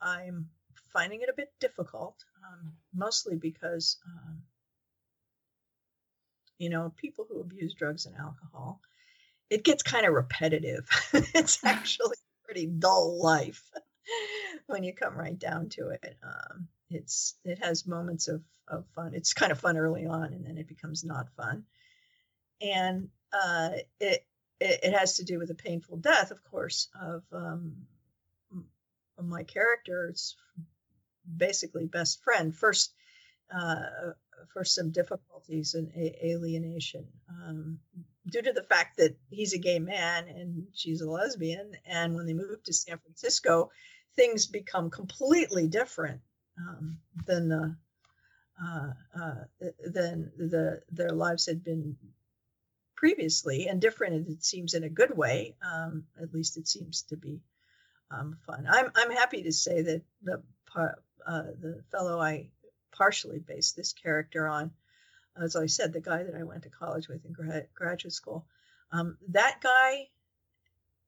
I'm 0.00 0.48
finding 0.92 1.20
it 1.22 1.28
a 1.28 1.36
bit 1.36 1.52
difficult, 1.60 2.24
um, 2.44 2.72
mostly 2.94 3.36
because, 3.36 3.98
um, 4.06 4.42
you 6.58 6.68
know, 6.68 6.92
people 6.96 7.26
who 7.28 7.40
abuse 7.40 7.74
drugs 7.74 8.06
and 8.06 8.16
alcohol, 8.16 8.80
it 9.48 9.64
gets 9.64 9.82
kind 9.82 10.06
of 10.06 10.14
repetitive. 10.14 10.88
it's 11.12 11.58
actually 11.64 12.16
a 12.16 12.46
pretty 12.46 12.66
dull 12.66 13.20
life 13.22 13.62
when 14.66 14.84
you 14.84 14.92
come 14.92 15.16
right 15.16 15.38
down 15.38 15.68
to 15.70 15.88
it. 15.88 16.16
Um, 16.22 16.68
it's 16.90 17.36
it 17.44 17.64
has 17.64 17.86
moments 17.86 18.28
of, 18.28 18.42
of 18.66 18.84
fun. 18.94 19.14
It's 19.14 19.32
kind 19.32 19.52
of 19.52 19.60
fun 19.60 19.76
early 19.76 20.06
on, 20.06 20.32
and 20.32 20.44
then 20.44 20.58
it 20.58 20.68
becomes 20.68 21.04
not 21.04 21.28
fun. 21.36 21.64
And 22.60 23.08
uh, 23.32 23.70
it, 24.00 24.26
it, 24.60 24.80
it 24.82 24.92
has 24.92 25.16
to 25.16 25.24
do 25.24 25.38
with 25.38 25.50
a 25.50 25.54
painful 25.54 25.98
death, 25.98 26.30
of 26.30 26.42
course, 26.44 26.88
of 27.00 27.22
um, 27.32 27.86
my 29.22 29.42
character's 29.42 30.36
basically 31.36 31.86
best 31.86 32.22
friend. 32.22 32.54
First, 32.54 32.94
uh, 33.54 34.12
for 34.52 34.64
some 34.64 34.90
difficulties 34.90 35.74
and 35.74 35.90
alienation 35.96 37.06
um, 37.28 37.78
due 38.30 38.42
to 38.42 38.52
the 38.52 38.62
fact 38.62 38.96
that 38.96 39.16
he's 39.30 39.52
a 39.52 39.58
gay 39.58 39.78
man 39.78 40.28
and 40.28 40.66
she's 40.74 41.00
a 41.00 41.10
lesbian. 41.10 41.72
And 41.84 42.14
when 42.14 42.26
they 42.26 42.32
move 42.32 42.62
to 42.64 42.72
San 42.72 42.98
Francisco, 42.98 43.70
things 44.16 44.46
become 44.46 44.90
completely 44.90 45.68
different 45.68 46.20
um, 46.58 46.98
than 47.26 47.48
the 47.48 47.76
uh, 48.62 48.90
uh, 49.18 49.34
than 49.86 50.30
the 50.36 50.82
their 50.90 51.10
lives 51.10 51.46
had 51.46 51.64
been 51.64 51.96
previously, 52.94 53.68
and 53.68 53.80
different. 53.80 54.28
It 54.28 54.44
seems 54.44 54.74
in 54.74 54.84
a 54.84 54.88
good 54.90 55.16
way. 55.16 55.56
Um, 55.62 56.04
at 56.20 56.34
least 56.34 56.58
it 56.58 56.68
seems 56.68 57.02
to 57.04 57.16
be 57.16 57.40
um, 58.10 58.36
fun. 58.46 58.66
I'm 58.70 58.90
I'm 58.94 59.10
happy 59.10 59.42
to 59.44 59.52
say 59.52 59.80
that 59.80 60.02
the 60.22 60.42
uh, 61.26 61.42
the 61.60 61.82
fellow 61.90 62.20
I 62.20 62.48
partially 62.92 63.38
based 63.38 63.76
this 63.76 63.92
character 63.92 64.46
on, 64.46 64.70
as 65.40 65.56
I 65.56 65.66
said, 65.66 65.92
the 65.92 66.00
guy 66.00 66.22
that 66.22 66.34
I 66.34 66.42
went 66.42 66.64
to 66.64 66.68
college 66.68 67.08
with 67.08 67.24
in 67.24 67.32
gra- 67.32 67.66
graduate 67.74 68.12
school. 68.12 68.46
Um, 68.92 69.16
that 69.28 69.60
guy 69.62 70.08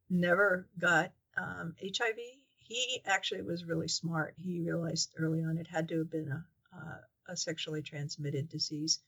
never 0.09 0.67
got 0.79 1.13
um, 1.37 1.75
HIV. 1.81 2.19
He 2.59 3.03
actually 3.07 3.43
was 3.43 3.65
really 3.65 3.89
smart. 3.89 4.35
He 4.37 4.61
realized 4.61 5.15
early 5.19 5.43
on 5.43 5.59
it 5.59 5.67
had 5.67 5.89
to 5.89 5.99
have 5.99 6.11
been 6.11 6.29
a, 6.29 6.45
uh, 6.77 7.33
a 7.33 7.37
sexually 7.37 7.83
transmitted 7.83 8.49
disease, 8.49 9.01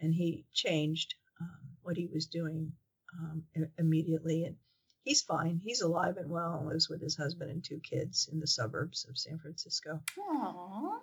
and 0.00 0.12
he 0.12 0.44
changed 0.52 1.14
um, 1.40 1.58
what 1.82 1.96
he 1.96 2.06
was 2.12 2.26
doing 2.26 2.72
um, 3.18 3.44
immediately. 3.78 4.44
And 4.44 4.56
he's 5.02 5.22
fine. 5.22 5.60
He's 5.62 5.80
alive 5.80 6.16
and 6.16 6.30
well 6.30 6.56
and 6.58 6.68
lives 6.68 6.88
with 6.88 7.02
his 7.02 7.16
husband 7.16 7.50
and 7.50 7.64
two 7.64 7.80
kids 7.80 8.28
in 8.32 8.40
the 8.40 8.46
suburbs 8.46 9.06
of 9.08 9.18
San 9.18 9.38
Francisco. 9.38 10.00
Aww. 10.18 10.44
Um, 10.44 11.00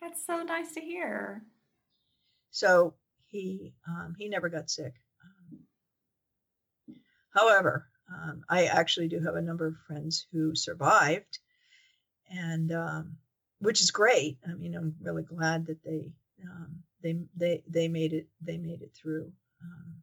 That's 0.00 0.24
so 0.24 0.42
nice 0.42 0.72
to 0.74 0.80
hear. 0.80 1.42
So 2.50 2.94
he 3.26 3.74
um, 3.86 4.14
he 4.18 4.28
never 4.28 4.48
got 4.48 4.70
sick. 4.70 4.94
Um, 5.22 6.96
however, 7.34 7.88
um, 8.12 8.44
I 8.48 8.64
actually 8.64 9.08
do 9.08 9.20
have 9.20 9.34
a 9.34 9.42
number 9.42 9.66
of 9.66 9.76
friends 9.86 10.26
who 10.32 10.54
survived, 10.54 11.38
and 12.30 12.72
um, 12.72 13.16
which 13.58 13.80
is 13.80 13.90
great. 13.90 14.38
I 14.48 14.54
mean, 14.54 14.74
I'm 14.74 14.94
really 15.02 15.24
glad 15.24 15.66
that 15.66 15.82
they 15.84 16.12
um, 16.44 16.82
they 17.02 17.18
they 17.36 17.62
they 17.68 17.88
made 17.88 18.12
it 18.12 18.28
they 18.40 18.58
made 18.58 18.82
it 18.82 18.92
through. 18.94 19.32
Um, 19.62 20.02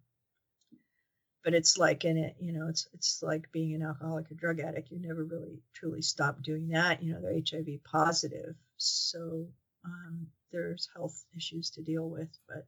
but 1.44 1.54
it's 1.54 1.78
like 1.78 2.06
in 2.06 2.18
it, 2.18 2.36
you 2.40 2.54
know, 2.54 2.68
it's 2.70 2.88
it's 2.94 3.22
like 3.22 3.52
being 3.52 3.76
an 3.76 3.84
alcoholic 3.84 4.32
or 4.32 4.36
drug 4.36 4.60
addict. 4.60 4.92
You 4.92 5.00
never 5.00 5.24
really 5.24 5.60
truly 5.74 6.02
stop 6.02 6.42
doing 6.42 6.70
that. 6.70 7.04
You 7.04 7.14
know, 7.14 7.22
they're 7.22 7.42
HIV 7.48 7.84
positive, 7.84 8.56
so 8.78 9.48
um, 9.86 10.28
there's 10.52 10.88
health 10.96 11.26
issues 11.36 11.70
to 11.72 11.82
deal 11.82 12.10
with. 12.10 12.30
But 12.48 12.66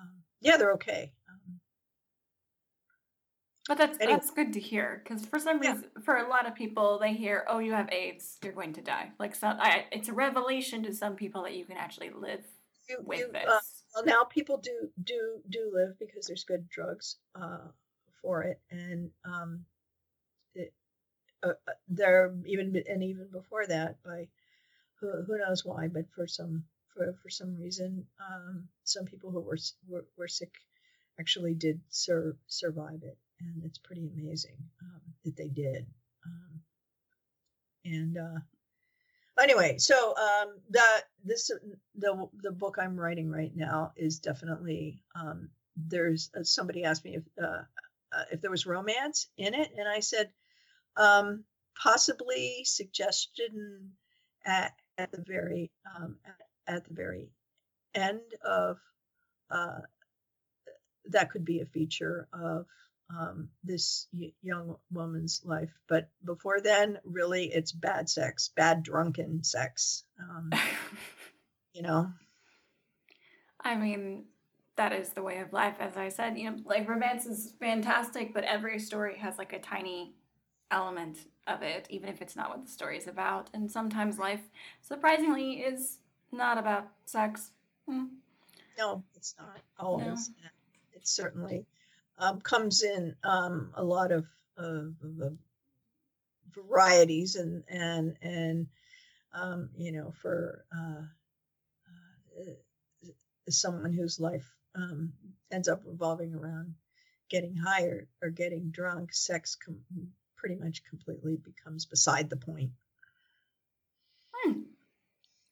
um, 0.00 0.10
yeah, 0.40 0.56
they're 0.56 0.74
okay. 0.74 1.12
Um, 1.28 1.60
but 3.66 3.76
that's 3.76 3.98
anyway. 4.00 4.14
that's 4.14 4.30
good 4.30 4.52
to 4.52 4.60
hear 4.60 5.02
because 5.02 5.26
for 5.26 5.40
some 5.40 5.58
reason, 5.58 5.84
yeah. 5.96 6.02
for 6.02 6.16
a 6.16 6.28
lot 6.28 6.46
of 6.46 6.54
people, 6.54 6.98
they 7.00 7.12
hear, 7.12 7.44
"Oh, 7.48 7.58
you 7.58 7.72
have 7.72 7.92
AIDS, 7.92 8.38
you're 8.42 8.52
going 8.52 8.72
to 8.74 8.82
die." 8.82 9.10
Like 9.18 9.34
some, 9.34 9.58
I, 9.60 9.86
it's 9.90 10.08
a 10.08 10.14
revelation 10.14 10.84
to 10.84 10.94
some 10.94 11.16
people 11.16 11.42
that 11.42 11.56
you 11.56 11.64
can 11.64 11.76
actually 11.76 12.10
live 12.10 12.44
you, 12.88 12.98
with 13.04 13.18
you, 13.18 13.32
this. 13.32 13.44
Uh, 13.46 13.58
now 14.04 14.24
people 14.24 14.58
do 14.58 14.90
do 15.02 15.40
do 15.48 15.70
live 15.72 15.98
because 15.98 16.26
there's 16.26 16.44
good 16.44 16.68
drugs 16.68 17.16
uh, 17.34 17.68
for 18.22 18.42
it, 18.42 18.60
and 18.70 19.10
um, 19.24 19.64
it, 20.54 20.72
uh, 21.42 21.48
uh 21.68 21.72
there 21.88 22.34
even 22.46 22.82
and 22.88 23.02
even 23.02 23.28
before 23.30 23.66
that, 23.66 24.02
by 24.04 24.28
who, 25.00 25.22
who 25.22 25.38
knows 25.38 25.64
why, 25.64 25.88
but 25.88 26.04
for 26.14 26.26
some 26.26 26.64
for 26.94 27.14
for 27.22 27.30
some 27.30 27.56
reason, 27.56 28.06
um, 28.20 28.68
some 28.84 29.04
people 29.04 29.30
who 29.30 29.40
were, 29.40 29.58
were 29.88 30.04
were 30.16 30.28
sick 30.28 30.52
actually 31.20 31.54
did 31.54 31.80
sur- 31.88 32.36
survive 32.46 33.02
it 33.02 33.18
and 33.40 33.64
it's 33.64 33.78
pretty 33.78 34.08
amazing 34.16 34.56
um, 34.82 35.00
that 35.24 35.36
they 35.36 35.48
did. 35.48 35.86
Um, 36.26 36.60
and 37.84 38.18
uh, 38.18 38.40
anyway, 39.42 39.78
so 39.78 40.14
um, 40.16 40.56
the 40.70 40.82
this 41.24 41.50
the 41.96 42.28
the 42.42 42.52
book 42.52 42.76
I'm 42.80 42.98
writing 42.98 43.30
right 43.30 43.54
now 43.54 43.92
is 43.96 44.18
definitely 44.18 45.02
um, 45.14 45.50
there's 45.76 46.30
uh, 46.36 46.42
somebody 46.42 46.84
asked 46.84 47.04
me 47.04 47.16
if 47.16 47.22
uh, 47.42 47.62
uh, 48.12 48.24
if 48.32 48.40
there 48.40 48.50
was 48.50 48.66
romance 48.66 49.28
in 49.36 49.54
it, 49.54 49.70
and 49.76 49.88
I 49.88 50.00
said 50.00 50.30
um, 50.96 51.44
possibly 51.80 52.62
suggestion 52.64 53.92
at 54.44 54.72
at 54.96 55.12
the 55.12 55.22
very 55.26 55.70
um, 55.96 56.16
at, 56.24 56.74
at 56.76 56.88
the 56.88 56.94
very 56.94 57.30
end 57.94 58.20
of 58.44 58.78
uh, 59.50 59.80
that 61.06 61.30
could 61.30 61.44
be 61.44 61.60
a 61.60 61.66
feature 61.66 62.28
of 62.32 62.66
um, 63.16 63.48
this 63.64 64.06
young 64.42 64.76
woman's 64.92 65.42
life. 65.44 65.72
But 65.88 66.08
before 66.24 66.60
then, 66.60 66.98
really, 67.04 67.46
it's 67.46 67.72
bad 67.72 68.08
sex, 68.08 68.50
bad 68.54 68.82
drunken 68.82 69.42
sex. 69.42 70.04
Um, 70.18 70.52
you 71.72 71.82
know. 71.82 72.12
I 73.60 73.76
mean, 73.76 74.24
that 74.76 74.92
is 74.92 75.10
the 75.10 75.22
way 75.22 75.38
of 75.38 75.52
life. 75.52 75.76
As 75.80 75.96
I 75.96 76.08
said, 76.08 76.38
you 76.38 76.50
know, 76.50 76.56
like 76.64 76.88
romance 76.88 77.26
is 77.26 77.54
fantastic, 77.58 78.32
but 78.34 78.44
every 78.44 78.78
story 78.78 79.18
has 79.18 79.38
like 79.38 79.52
a 79.52 79.58
tiny 79.58 80.14
element 80.70 81.18
of 81.46 81.62
it, 81.62 81.86
even 81.90 82.08
if 82.08 82.20
it's 82.20 82.36
not 82.36 82.50
what 82.50 82.62
the 82.62 82.70
story 82.70 82.98
is 82.98 83.06
about. 83.06 83.48
And 83.54 83.70
sometimes 83.70 84.18
life, 84.18 84.42
surprisingly, 84.82 85.54
is 85.54 85.98
not 86.30 86.58
about 86.58 86.88
sex. 87.06 87.50
Hmm. 87.88 88.04
No, 88.78 89.02
it's 89.16 89.34
not 89.38 89.60
always. 89.78 90.28
No. 90.28 90.48
It's 90.92 91.10
certainly 91.10 91.64
um, 92.18 92.40
comes 92.40 92.82
in 92.82 93.14
um, 93.24 93.72
a 93.74 93.84
lot 93.84 94.12
of, 94.12 94.26
uh, 94.56 94.84
varieties 96.54 97.36
and 97.36 97.62
and 97.68 98.16
and 98.22 98.66
um, 99.32 99.70
you 99.76 99.92
know 99.92 100.12
for 100.20 100.64
uh, 100.76 101.02
uh, 102.40 103.10
someone 103.48 103.92
whose 103.92 104.20
life 104.20 104.50
um, 104.74 105.12
ends 105.52 105.68
up 105.68 105.82
revolving 105.84 106.34
around 106.34 106.74
getting 107.28 107.54
hired 107.54 108.08
or 108.22 108.30
getting 108.30 108.70
drunk, 108.70 109.12
sex 109.12 109.56
com- 109.56 110.12
pretty 110.36 110.56
much 110.56 110.82
completely 110.84 111.36
becomes 111.36 111.84
beside 111.84 112.30
the 112.30 112.36
point. 112.36 112.70
Hmm. 114.32 114.60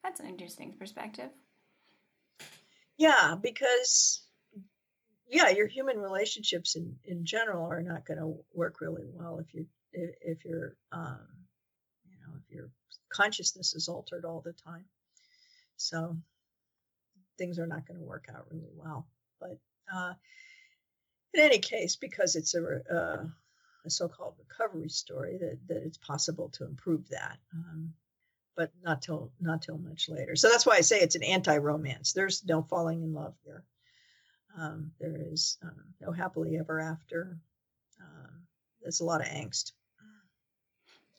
That's 0.02 0.20
an 0.20 0.26
interesting 0.26 0.74
perspective. 0.78 1.30
Yeah, 2.96 3.34
because 3.40 4.22
yeah, 5.28 5.50
your 5.50 5.66
human 5.66 5.98
relationships 5.98 6.76
in, 6.76 6.96
in 7.04 7.24
general 7.24 7.66
are 7.66 7.82
not 7.82 8.06
going 8.06 8.18
to 8.18 8.36
work 8.54 8.80
really 8.80 9.04
well 9.12 9.38
if 9.38 9.54
you 9.54 9.66
if, 9.92 10.44
your 10.44 10.76
um, 10.92 11.26
you 12.08 12.16
know 12.20 12.34
if 12.36 12.54
your 12.54 12.70
consciousness 13.12 13.74
is 13.74 13.88
altered 13.88 14.24
all 14.24 14.42
the 14.44 14.52
time. 14.52 14.84
So 15.76 16.16
things 17.38 17.58
are 17.58 17.66
not 17.66 17.86
going 17.86 17.98
to 17.98 18.06
work 18.06 18.26
out 18.34 18.46
really 18.50 18.72
well. 18.74 19.06
But 19.40 19.58
uh, 19.92 20.14
in 21.34 21.40
any 21.40 21.58
case, 21.58 21.96
because 21.96 22.36
it's 22.36 22.54
a, 22.54 22.80
uh, 22.90 23.24
a 23.84 23.90
so-called 23.90 24.34
recovery 24.38 24.88
story, 24.88 25.38
that, 25.38 25.58
that 25.68 25.82
it's 25.84 25.98
possible 25.98 26.50
to 26.54 26.64
improve 26.64 27.08
that. 27.10 27.38
Um, 27.52 27.92
but 28.56 28.70
not 28.82 29.02
till 29.02 29.30
not 29.38 29.60
till 29.60 29.76
much 29.76 30.08
later. 30.08 30.34
So 30.34 30.48
that's 30.48 30.64
why 30.64 30.76
I 30.76 30.80
say 30.80 31.00
it's 31.00 31.14
an 31.14 31.22
anti-romance. 31.22 32.14
There's 32.14 32.42
no 32.46 32.62
falling 32.62 33.02
in 33.02 33.12
love 33.12 33.34
here. 33.44 33.64
Um, 34.58 34.92
there 35.00 35.16
is 35.32 35.58
um, 35.62 35.84
no 36.00 36.12
happily 36.12 36.56
ever 36.58 36.80
after. 36.80 37.38
Um, 38.00 38.46
there's 38.80 39.00
a 39.00 39.04
lot 39.04 39.20
of 39.20 39.26
angst. 39.26 39.72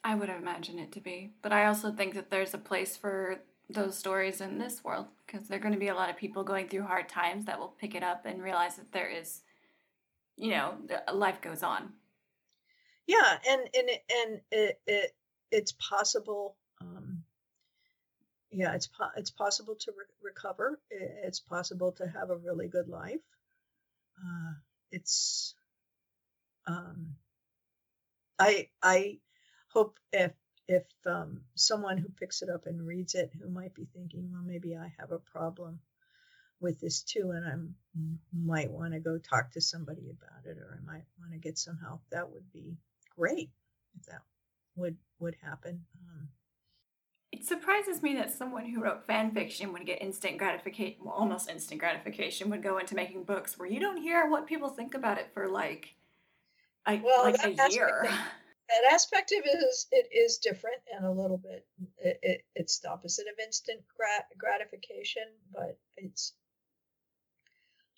I 0.04 0.16
would 0.16 0.30
imagine 0.30 0.80
it 0.80 0.94
to 0.94 1.02
be, 1.02 1.32
but 1.42 1.52
I 1.52 1.66
also 1.66 1.92
think 1.92 2.14
that 2.14 2.30
there's 2.30 2.54
a 2.54 2.60
place 2.60 2.96
for 2.96 3.40
those 3.70 3.98
stories 3.98 4.40
in 4.40 4.58
this 4.58 4.84
world 4.84 5.08
because 5.26 5.48
there 5.48 5.58
are 5.58 5.62
going 5.62 5.74
to 5.74 5.80
be 5.80 5.90
a 5.90 5.96
lot 5.96 6.10
of 6.10 6.16
people 6.16 6.44
going 6.44 6.70
through 6.70 6.84
hard 6.84 7.10
times 7.10 7.46
that 7.46 7.60
will 7.60 7.76
pick 7.80 7.94
it 7.94 8.04
up 8.04 8.26
and 8.26 8.42
realize 8.42 8.78
that 8.78 8.92
there 8.94 9.10
is, 9.10 9.42
you 10.38 10.52
know, 10.52 10.76
life 11.14 11.42
goes 11.42 11.64
on. 11.64 11.92
Yeah, 13.06 13.38
and 13.50 13.62
and 13.74 13.90
and 13.90 14.42
it, 14.52 14.80
it 14.88 15.16
it's 15.52 15.74
possible 15.74 16.56
yeah, 18.52 18.74
it's 18.74 18.88
po- 18.88 19.12
it's 19.16 19.32
possible 19.32 19.76
to 19.76 19.92
re- 19.92 20.32
recover. 20.32 20.80
It's 20.90 21.40
possible 21.40 21.92
to 21.94 22.08
have 22.08 22.30
a 22.30 22.38
really 22.38 22.68
good 22.68 22.88
life. 22.88 23.22
Uh, 24.18 24.54
it's 24.92 25.54
um, 26.66 27.16
I 28.40 28.70
I 28.82 29.20
hope 29.70 30.00
if 30.12 30.34
if 30.68 30.86
um, 31.06 31.42
someone 31.56 31.98
who 31.98 32.10
picks 32.10 32.42
it 32.42 32.50
up 32.50 32.66
and 32.66 32.86
reads 32.86 33.16
it 33.16 33.32
who 33.40 33.50
might 33.50 33.74
be 33.74 33.86
thinking, 33.86 34.30
well, 34.32 34.42
maybe 34.44 34.76
I 34.76 34.94
have 35.00 35.12
a 35.12 35.20
problem 35.20 35.80
with 36.60 36.80
this 36.80 37.04
too, 37.04 37.32
and 37.32 37.46
I 37.46 37.56
might 38.34 38.72
want 38.72 38.94
to 38.94 39.00
go 39.00 39.18
talk 39.18 39.52
to 39.52 39.62
somebody 39.62 40.10
about 40.10 40.46
it, 40.46 40.58
or 40.58 40.78
I 40.78 40.86
might 40.86 41.06
want 41.20 41.32
to 41.34 41.40
get 41.40 41.58
some 41.58 41.78
help. 41.78 42.02
That 42.12 42.32
would 42.32 42.52
be 42.52 42.78
great 43.16 43.52
if 44.00 44.06
that 44.08 44.22
would 44.76 44.98
would 45.20 45.36
happen. 45.42 45.86
Um, 46.10 46.30
it 47.38 47.46
surprises 47.46 48.02
me 48.02 48.16
that 48.16 48.32
someone 48.32 48.66
who 48.66 48.82
wrote 48.82 49.06
fan 49.06 49.32
fiction 49.32 49.72
would 49.72 49.86
get 49.86 50.02
instant 50.02 50.40
gratification, 50.40 50.98
well, 51.04 51.14
almost 51.14 51.48
instant 51.48 51.80
gratification, 51.80 52.50
would 52.50 52.64
go 52.64 52.80
into 52.80 52.96
making 52.96 53.26
books 53.26 53.60
where 53.60 53.70
you 53.70 53.80
don't 53.80 54.02
hear 54.02 54.28
what 54.28 54.48
people 54.48 54.70
think 54.70 54.96
about 54.96 55.20
it 55.20 55.30
for 55.36 55.48
like, 55.48 55.94
a, 56.88 57.00
well, 57.04 57.26
like 57.26 57.44
a 57.44 57.72
year. 57.72 58.06
Of, 58.06 58.10
that 58.10 58.92
aspect 58.92 59.32
of 59.34 59.46
it 59.46 59.58
is 59.64 59.86
it 59.92 60.10
is 60.12 60.40
different 60.40 60.78
and 60.94 61.06
a 61.06 61.12
little 61.12 61.38
bit 61.38 61.66
it, 62.00 62.20
it 62.22 62.42
it's 62.56 62.80
the 62.80 62.90
opposite 62.90 63.28
of 63.28 63.40
instant 63.46 63.82
grat- 63.96 64.36
gratification, 64.36 65.24
but 65.54 65.78
it's 65.96 66.34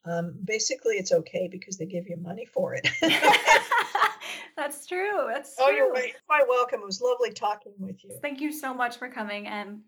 um, 0.05 0.33
basically 0.43 0.95
it's 0.95 1.11
okay 1.11 1.47
because 1.51 1.77
they 1.77 1.85
give 1.85 2.07
you 2.07 2.17
money 2.17 2.45
for 2.45 2.73
it. 2.75 2.87
That's 4.55 4.85
true. 4.85 5.27
That's 5.27 5.55
true. 5.55 5.65
Oh, 5.67 5.69
you're 5.69 5.93
quite 6.27 6.47
welcome. 6.47 6.81
It 6.81 6.85
was 6.85 7.01
lovely 7.01 7.31
talking 7.31 7.73
with 7.79 8.03
you. 8.03 8.11
Thank 8.21 8.41
you 8.41 8.51
so 8.51 8.73
much 8.73 8.97
for 8.97 9.09
coming, 9.09 9.47
and 9.47 9.81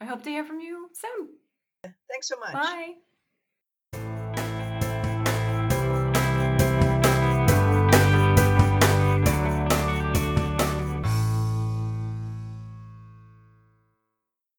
I 0.00 0.04
hope 0.04 0.22
to 0.24 0.30
hear 0.30 0.44
from 0.44 0.60
you 0.60 0.90
soon. 0.92 1.28
Thanks 1.82 2.28
so 2.28 2.38
much. 2.38 2.52
Bye. 2.52 2.94